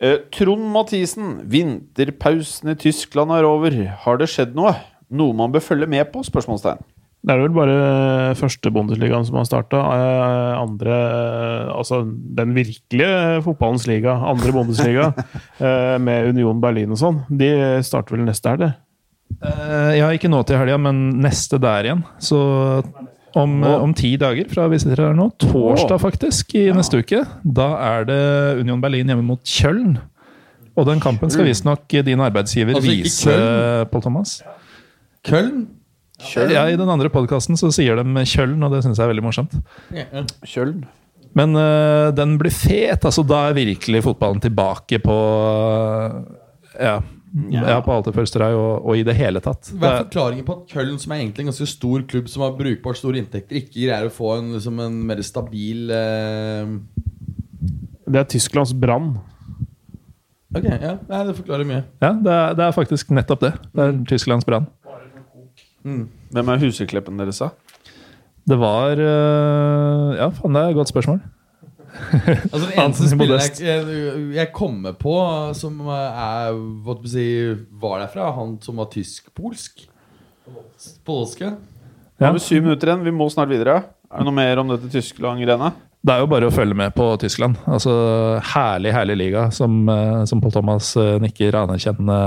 Uh, 0.00 0.18
Trond 0.34 0.66
Mathisen, 0.72 1.38
vinterpausen 1.52 2.72
i 2.72 2.80
Tyskland 2.80 3.36
er 3.36 3.46
over. 3.48 3.76
Har 4.02 4.18
det 4.20 4.32
skjedd 4.32 4.56
noe? 4.56 4.74
Noe 5.10 5.36
man 5.36 5.52
bør 5.54 5.62
følge 5.62 5.88
med 5.90 6.08
på? 6.12 6.24
Spørsmålstegn. 6.26 6.82
Det 7.26 7.34
er 7.34 7.40
vel 7.42 7.54
bare 7.56 8.34
første 8.38 8.70
Bundesligaen 8.70 9.24
som 9.26 9.38
har 9.40 9.46
starta. 9.48 9.80
Andre 10.60 10.94
eh, 10.94 11.70
Altså 11.74 12.04
den 12.06 12.52
virkelige 12.54 13.42
fotballens 13.42 13.86
liga, 13.90 14.14
andre 14.30 14.52
Bundesliga, 14.54 15.08
eh, 15.58 15.96
med 15.98 16.30
Union 16.30 16.60
Berlin 16.62 16.94
og 16.94 17.00
sånn, 17.00 17.24
de 17.28 17.50
starter 17.86 18.14
vel 18.16 18.26
neste 18.28 18.52
helg, 18.52 18.62
det. 18.66 18.72
Eh, 19.42 19.92
ja, 19.98 20.10
ikke 20.14 20.30
nå 20.30 20.44
til 20.46 20.60
helga, 20.60 20.78
men 20.80 21.02
neste 21.24 21.58
der 21.62 21.88
igjen. 21.88 22.04
Så 22.22 22.38
om, 23.36 23.56
eh, 23.64 23.74
om 23.74 23.94
ti 23.96 24.14
dager 24.20 24.46
fra 24.52 24.68
vi 24.70 24.78
sitter 24.80 25.08
her 25.08 25.16
nå, 25.18 25.28
torsdag 25.42 25.98
faktisk, 26.00 26.54
i 26.56 26.68
neste 26.76 27.02
uke, 27.02 27.24
da 27.42 27.72
er 27.88 28.06
det 28.08 28.20
Union 28.62 28.80
Berlin 28.84 29.10
hjemme 29.10 29.26
mot 29.26 29.42
Kjøln. 29.42 29.98
Og 30.76 30.86
den 30.86 31.02
kampen 31.02 31.32
skal 31.32 31.48
visstnok 31.48 31.88
din 32.04 32.20
arbeidsgiver 32.20 32.76
Altså 32.76 32.92
vise? 32.92 33.36
Pål 33.90 34.04
Thomas. 34.04 34.38
Køln? 35.26 35.66
Ja, 36.32 36.64
I 36.70 36.78
den 36.78 36.88
andre 36.88 37.10
podkasten 37.12 37.58
så 37.60 37.68
sier 37.74 37.98
de 37.98 38.24
Kjøln, 38.24 38.62
og 38.64 38.72
det 38.72 38.84
syns 38.84 39.00
jeg 39.00 39.04
er 39.04 39.12
veldig 39.12 39.26
morsomt. 39.26 39.58
Kjøln. 40.46 40.86
Men 41.36 41.52
uh, 41.58 42.08
den 42.16 42.38
blir 42.40 42.54
fet. 42.54 43.04
altså 43.04 43.24
Da 43.26 43.50
er 43.50 43.58
virkelig 43.58 44.00
fotballen 44.06 44.40
tilbake 44.40 45.02
på 45.04 45.16
uh, 45.16 46.16
Ja, 46.80 46.96
ja. 47.52 47.76
på 47.84 47.92
Alte 47.92 48.14
Følsterøy 48.16 48.54
og, 48.56 48.86
og 48.88 48.96
i 48.96 49.04
det 49.04 49.16
hele 49.18 49.42
tatt. 49.44 49.68
Hva 49.76 49.90
er 49.90 50.04
forklaringen 50.06 50.46
på 50.46 50.56
at 50.56 50.72
Køln, 50.72 50.96
som 51.02 51.12
er 51.12 51.20
egentlig 51.20 51.44
en 51.44 51.50
ganske 51.52 51.68
stor 51.68 52.06
klubb 52.08 52.30
som 52.32 52.46
har 52.46 52.56
brukbart 52.56 53.00
store 53.02 53.20
inntekter, 53.20 53.60
ikke 53.60 53.74
greier 53.82 54.08
å 54.08 54.14
få 54.14 54.38
en, 54.38 54.54
liksom 54.56 54.80
en 54.86 55.00
mer 55.10 55.20
stabil 55.26 55.92
uh... 55.92 56.76
Det 58.06 58.22
er 58.22 58.28
Tysklands 58.30 58.72
brann. 58.78 59.16
Ok, 60.56 60.64
ja, 60.64 60.94
Nei, 61.10 61.22
det 61.26 61.36
forklarer 61.36 61.68
mye. 61.68 61.82
ja, 62.00 62.14
det, 62.14 62.32
er, 62.32 62.56
det 62.56 62.64
er 62.64 62.72
faktisk 62.72 63.10
nettopp 63.12 63.42
det. 63.44 63.52
Det 63.74 63.84
er 63.90 63.96
Tysklands 64.08 64.46
brann. 64.48 64.70
Hvem 65.86 66.48
er 66.52 66.62
husekleppen 66.64 67.18
deres, 67.20 67.38
da? 67.42 67.50
Det 68.46 68.58
var 68.60 68.98
eh, 69.02 70.10
Ja, 70.20 70.28
faen, 70.34 70.54
det 70.54 70.62
er 70.62 70.74
et 70.74 70.78
godt 70.80 70.92
spørsmål. 70.92 71.20
Altså 72.52 72.64
Den 72.66 72.74
eneste 72.82 73.06
spilleren 73.08 73.40
jeg, 73.40 73.84
jeg, 73.86 74.24
jeg 74.36 74.50
kommer 74.52 74.92
på 75.00 75.14
som 75.56 75.78
er 75.88 76.52
hva 76.84 76.96
skal 76.98 77.08
si, 77.14 77.26
var 77.80 78.02
derfra, 78.04 78.26
han 78.36 78.58
som 78.64 78.76
var 78.82 78.90
tysk-polsk. 78.92 79.86
Polske. 81.06 81.54
Nå 81.56 82.20
Ja. 82.20 82.26
har 82.28 82.36
vi 82.36 82.40
syv 82.44 82.62
minutter 82.66 82.88
igjen. 82.92 83.04
Vi 83.04 83.12
må 83.16 83.26
snart 83.32 83.48
videre. 83.52 83.78
Er 84.10 84.20
det 84.22 84.26
noe 84.28 84.36
mer 84.36 84.60
om 84.62 84.68
dette 84.74 84.88
Tyskland-greiene? 84.92 85.72
Det 86.06 86.14
er 86.14 86.20
jo 86.22 86.28
bare 86.30 86.46
å 86.46 86.54
følge 86.54 86.76
med 86.78 86.92
på 86.94 87.08
Tyskland. 87.18 87.56
Altså, 87.66 87.92
Herlig, 88.52 88.92
herlig 88.94 89.16
liga, 89.18 89.48
som, 89.50 89.80
eh, 89.90 90.22
som 90.30 90.40
Pål 90.40 90.52
Thomas 90.54 90.92
eh, 91.00 91.16
nikker 91.24 91.56
anerkjennende 91.64 92.18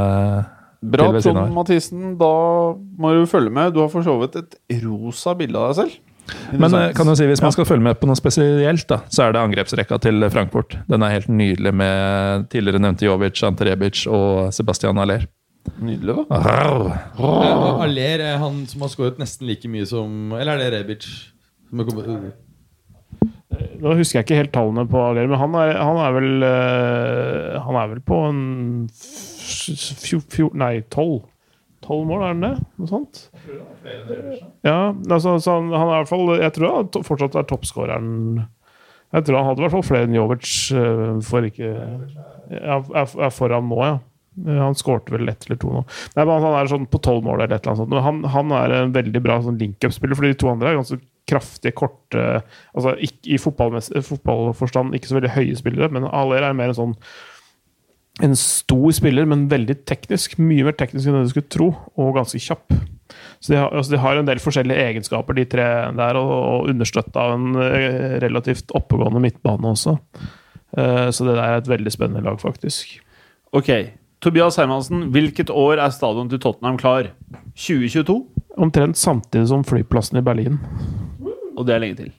Bra. 0.79 1.09
Trond 1.19 1.53
Mathisen. 1.55 2.13
Da 2.19 2.33
må 2.75 3.15
du 3.17 3.25
følge 3.29 3.51
med. 3.51 3.73
Du 3.75 3.81
har 3.83 3.89
for 3.91 4.05
så 4.05 4.15
vidt 4.21 4.37
et 4.39 4.55
rosa 4.85 5.35
bilde 5.37 5.59
av 5.59 5.73
deg 5.73 5.81
selv. 5.81 5.97
Men 6.53 6.75
eh, 6.77 6.91
kan 6.93 7.09
du 7.09 7.15
si, 7.17 7.25
hvis 7.25 7.41
man 7.41 7.53
skal 7.55 7.65
følge 7.65 7.85
med 7.87 7.97
på 7.99 8.07
noe 8.09 8.17
spesielt, 8.17 8.85
da, 8.89 9.01
så 9.09 9.25
er 9.25 9.33
det 9.33 9.41
angrepsrekka 9.41 9.97
til 10.03 10.27
Frankfurt. 10.33 10.77
Den 10.89 11.05
er 11.05 11.15
helt 11.15 11.29
nydelig 11.31 11.73
med 11.75 12.47
tidligere 12.53 12.81
nevnte 12.83 13.07
Jovic, 13.07 13.41
Ante 13.47 13.65
Rebic 13.67 14.05
og 14.07 14.53
Sebastian 14.55 15.01
Aller. 15.01 15.25
Nydelig, 15.81 16.15
da. 16.21 16.37
Arr. 16.39 16.85
Eh, 17.17 17.81
Aller 17.85 18.23
er 18.25 18.37
han 18.41 18.61
som 18.69 18.85
har 18.85 18.93
skåret 18.93 19.19
nesten 19.21 19.49
like 19.49 19.69
mye 19.69 19.85
som 19.89 20.31
Eller 20.37 20.55
er 20.55 20.63
det 20.63 20.69
Rebic? 20.77 21.09
Som 21.69 21.83
har 21.83 22.29
Nå 23.79 23.93
husker 23.97 24.19
jeg 24.19 24.25
ikke 24.25 24.39
helt 24.39 24.53
tallene 24.55 24.85
på 24.89 25.01
Aller, 25.01 25.27
men 25.27 25.39
han 25.41 25.55
er, 25.59 25.73
han 25.81 25.99
er 25.99 26.15
vel 26.15 26.47
eh, 26.47 27.59
Han 27.65 27.77
er 27.81 27.91
vel 27.93 28.01
på 28.05 28.21
en 28.29 28.41
f- 29.49 29.99
fjo- 30.05 30.23
fjo- 30.31 30.53
Nei, 30.57 30.79
tolv. 30.93 31.23
Tolv 31.85 32.05
mål, 32.09 32.23
er 32.25 32.33
han 32.33 32.41
det? 32.43 32.53
Noe 32.77 32.89
sånt? 32.91 33.19
Ja, 34.67 34.93
altså, 35.09 35.37
så 35.41 35.53
han, 35.59 35.69
han 35.71 35.87
er 35.87 35.93
i 35.93 36.01
hvert 36.01 36.09
fall 36.11 36.31
Jeg 36.41 36.53
tror 36.57 36.73
han 36.75 37.05
fortsatt 37.07 37.37
er 37.39 37.47
toppskåreren. 37.49 38.09
Jeg 39.15 39.25
tror 39.25 39.39
han 39.39 39.47
hadde 39.47 39.61
i 39.61 39.65
hvert 39.65 39.73
fall 39.77 39.87
flere 39.87 40.05
enn 40.09 40.17
Jovic 40.17 40.49
eh, 40.75 41.05
for 41.25 41.47
ikke 41.47 41.69
er, 42.51 42.83
er 42.99 43.33
foran 43.33 43.69
nå, 43.71 43.79
ja. 43.87 43.95
Han 44.39 44.75
skårte 44.77 45.11
vel 45.15 45.27
ett 45.31 45.47
eller 45.47 45.57
to 45.59 45.71
nå. 45.73 45.79
Nei, 46.15 46.23
men 46.23 46.43
Han 46.45 46.53
er 46.59 46.69
sånn 46.71 46.85
på 46.91 46.99
tolv 47.03 47.25
mål 47.25 47.41
eller 47.41 47.57
et 47.57 47.65
eller 47.65 47.73
annet 47.73 47.81
sånt. 47.81 47.95
Han, 48.05 48.19
han 48.35 48.53
er 48.55 48.75
en 48.77 48.93
veldig 48.95 49.21
bra 49.25 49.39
sånn 49.43 49.57
link-up-spiller, 49.59 50.15
for 50.15 50.27
de 50.29 50.35
to 50.39 50.51
andre 50.51 50.69
er 50.71 50.77
ganske 50.79 50.99
kraftige, 51.29 51.75
korte 51.77 52.21
Altså 52.77 52.93
ikke 53.05 53.33
i 53.35 53.39
fotballforstand 53.41 54.95
ikke 54.97 55.09
så 55.11 55.17
veldig 55.19 55.33
høye 55.35 55.57
spillere, 55.59 55.91
men 55.95 56.07
Aler 56.07 56.45
er 56.47 56.55
mer 56.57 56.71
en 56.71 56.77
sånn 56.79 56.95
en 58.23 58.35
stor 58.35 58.91
spiller, 58.95 59.27
men 59.29 59.47
veldig 59.51 59.79
teknisk. 59.87 60.37
Mye 60.41 60.65
mer 60.67 60.75
teknisk 60.77 61.07
enn 61.07 61.19
det 61.19 61.27
du 61.27 61.33
skulle 61.33 61.51
tro, 61.51 61.69
og 61.99 62.17
ganske 62.17 62.41
kjapp. 62.43 62.75
Så 63.39 63.53
de 63.53 63.59
har, 63.59 63.71
altså 63.71 63.93
de 63.93 64.01
har 64.03 64.19
en 64.19 64.27
del 64.27 64.41
forskjellige 64.43 64.87
egenskaper, 64.89 65.37
de 65.37 65.45
tre 65.49 65.67
der, 65.97 66.19
og, 66.19 66.33
og 66.35 66.73
understøtta 66.73 67.23
av 67.23 67.37
en 67.37 67.61
eh, 67.63 68.17
relativt 68.23 68.73
oppegående 68.77 69.23
midtbane 69.23 69.71
også. 69.71 69.95
Eh, 70.77 71.07
så 71.15 71.25
det 71.27 71.37
der 71.37 71.45
er 71.45 71.61
et 71.61 71.71
veldig 71.71 71.95
spennende 71.95 72.25
lag, 72.25 72.39
faktisk. 72.41 72.99
Ok. 73.55 73.71
Tobias 74.19 74.59
Hermansen, 74.59 75.07
hvilket 75.15 75.49
år 75.49 75.79
er 75.79 75.95
stadion 75.95 76.29
til 76.29 76.41
Tottenham 76.43 76.77
klar? 76.77 77.13
2022? 77.55 78.19
Omtrent 78.59 78.99
samtidig 78.99 79.47
som 79.47 79.63
flyplassen 79.63 80.19
i 80.19 80.25
Berlin. 80.25 80.59
Og 81.55 81.63
det 81.67 81.75
er 81.75 81.85
lenge 81.85 82.01
til. 82.01 82.11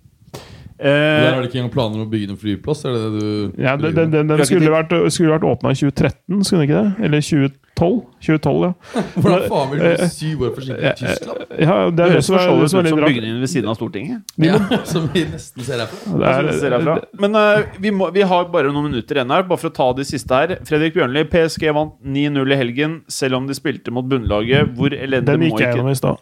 Der 0.80 1.26
er 1.28 1.34
har 1.34 1.42
de 1.42 1.48
ikke 1.48 1.58
engang 1.60 1.72
planer 1.74 2.00
om 2.00 2.06
å 2.06 2.10
bygge 2.10 2.32
en 2.32 2.40
flyplass? 2.40 2.84
Er 2.88 2.94
det 2.96 3.00
det 3.04 3.20
du 3.20 3.62
Ja, 3.62 3.76
den, 3.76 3.94
den, 3.96 4.12
den, 4.12 4.30
den 4.30 4.46
skulle 4.48 4.72
vært, 4.72 4.94
skulle 5.12 5.34
vært 5.34 5.44
åpna 5.44 5.74
i 5.74 5.80
2013, 5.80 6.44
skulle 6.44 6.62
den 6.62 6.70
ikke 6.70 6.80
det? 6.80 7.04
Eller 7.08 7.24
2012? 7.26 7.98
2012, 8.20 8.64
ja. 8.64 8.72
Hvordan 9.20 9.44
faen 9.48 9.70
vil 9.70 9.80
du 9.80 9.86
Eh, 9.90 10.02
syv 10.12 10.42
år 10.46 10.54
forsinket 10.56 10.84
i 10.84 10.94
Tyskland? 11.00 11.44
ja 11.64 11.76
det 11.88 11.96
det 11.96 12.04
er 12.06 12.14
det 12.16 12.24
som 12.24 12.36
er, 12.36 12.44
så 12.44 12.56
det 12.60 12.70
som 12.72 12.80
er 12.80 12.88
litt 12.88 12.96
rart. 13.00 13.12
bygningen 13.14 13.40
ved 13.40 13.52
siden 13.52 13.70
av 13.72 13.76
Stortinget. 13.78 14.34
Ja, 14.40 14.58
som 14.92 15.08
vi 15.12 15.24
nesten 15.28 15.64
ser 15.66 15.84
herfra. 15.84 16.16
Det 16.20 16.72
er. 16.72 17.04
Men 17.24 17.36
uh, 17.36 17.76
vi, 17.80 17.92
må, 17.92 18.10
vi 18.16 18.24
har 18.32 18.48
bare 18.52 18.72
noen 18.72 18.90
minutter 18.90 19.20
igjen 19.20 19.32
her, 19.36 19.46
bare 19.48 19.60
for 19.60 19.72
å 19.72 19.76
ta 19.80 19.88
de 19.96 20.08
siste 20.08 20.40
her. 20.42 20.56
Fredrik 20.68 20.96
Bjørnli, 20.96 21.24
PSG 21.32 21.68
vant 21.76 21.96
9-0 22.04 22.56
i 22.56 22.60
helgen, 22.60 22.98
selv 23.08 23.40
om 23.40 23.48
de 23.48 23.56
spilte 23.56 23.92
mot 23.92 24.08
bunnlaget. 24.08 24.72
Hvor 24.76 24.96
elendig 24.96 25.28
den 25.28 25.48
gikk 25.48 25.64
jeg 25.64 25.76
gjennom 25.76 25.92
i 25.92 25.98
stad. 25.98 26.20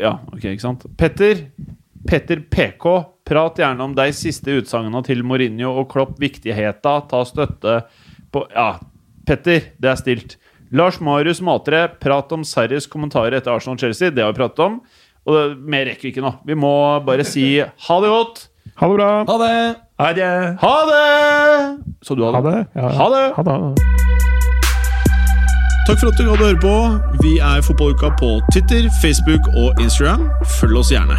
Ja, 0.00 0.18
ok, 0.34 0.44
ikke 0.52 0.64
sant. 0.64 0.86
Petter, 1.00 1.46
Petter 2.08 2.42
PK, 2.50 2.94
prat 3.30 3.58
gjerne 3.62 3.86
om 3.86 3.94
de 3.96 4.08
siste 4.16 4.58
utsagnene 4.60 5.00
til 5.06 5.22
Mourinho 5.26 5.72
og 5.80 5.88
Klopp, 5.92 6.16
viktigheta, 6.22 6.96
ta 7.10 7.22
støtte 7.28 7.80
på 8.34 8.44
Ja, 8.52 8.72
Petter, 9.26 9.70
det 9.78 9.90
er 9.92 9.98
stilt. 10.00 10.36
Lars 10.74 11.00
Marius 11.02 11.40
Matre, 11.42 11.84
prat 12.02 12.30
om 12.34 12.42
Sarris 12.46 12.86
kommentarer 12.90 13.38
etter 13.40 13.54
Arsenal-Chelsea. 13.54 14.10
Det 14.14 14.22
har 14.22 14.34
vi 14.34 14.38
pratet 14.42 14.62
om. 14.66 14.80
Og 15.26 15.34
det, 15.36 15.42
mer 15.70 15.86
rekker 15.90 16.08
vi 16.08 16.12
ikke 16.14 16.24
nå. 16.24 16.30
Vi 16.46 16.56
må 16.58 16.70
bare 17.06 17.26
si 17.26 17.46
ha 17.60 17.96
det 18.02 18.10
godt. 18.12 18.46
Ha 18.80 18.88
det 18.88 18.96
bra! 18.96 19.08
Ha 19.28 19.36
det! 19.42 19.56
Ha 20.00 20.12
det! 20.16 20.30
Ha 20.62 20.74
det! 20.88 21.96
Så 22.06 22.14
du 22.16 22.22
ha 22.24 22.32
Ha 22.32 22.40
det? 22.46 22.54
det. 22.54 22.80
Ja, 22.80 22.86
ja. 22.86 22.96
Ha 22.96 23.08
det! 23.12 23.24
Ha 23.36 23.42
det. 23.50 23.56
Takk 25.88 25.98
for 25.98 26.10
at 26.12 26.18
du 26.20 26.24
gadd 26.28 26.38
å 26.38 26.46
høre 26.46 26.60
på. 26.62 26.74
Vi 27.24 27.36
er 27.42 27.64
Fotballuka 27.66 28.12
på 28.20 28.36
Twitter, 28.54 28.86
Facebook 29.02 29.50
og 29.58 29.82
Instagram. 29.82 30.28
Følg 30.60 30.80
oss 30.84 30.94
gjerne. 30.94 31.18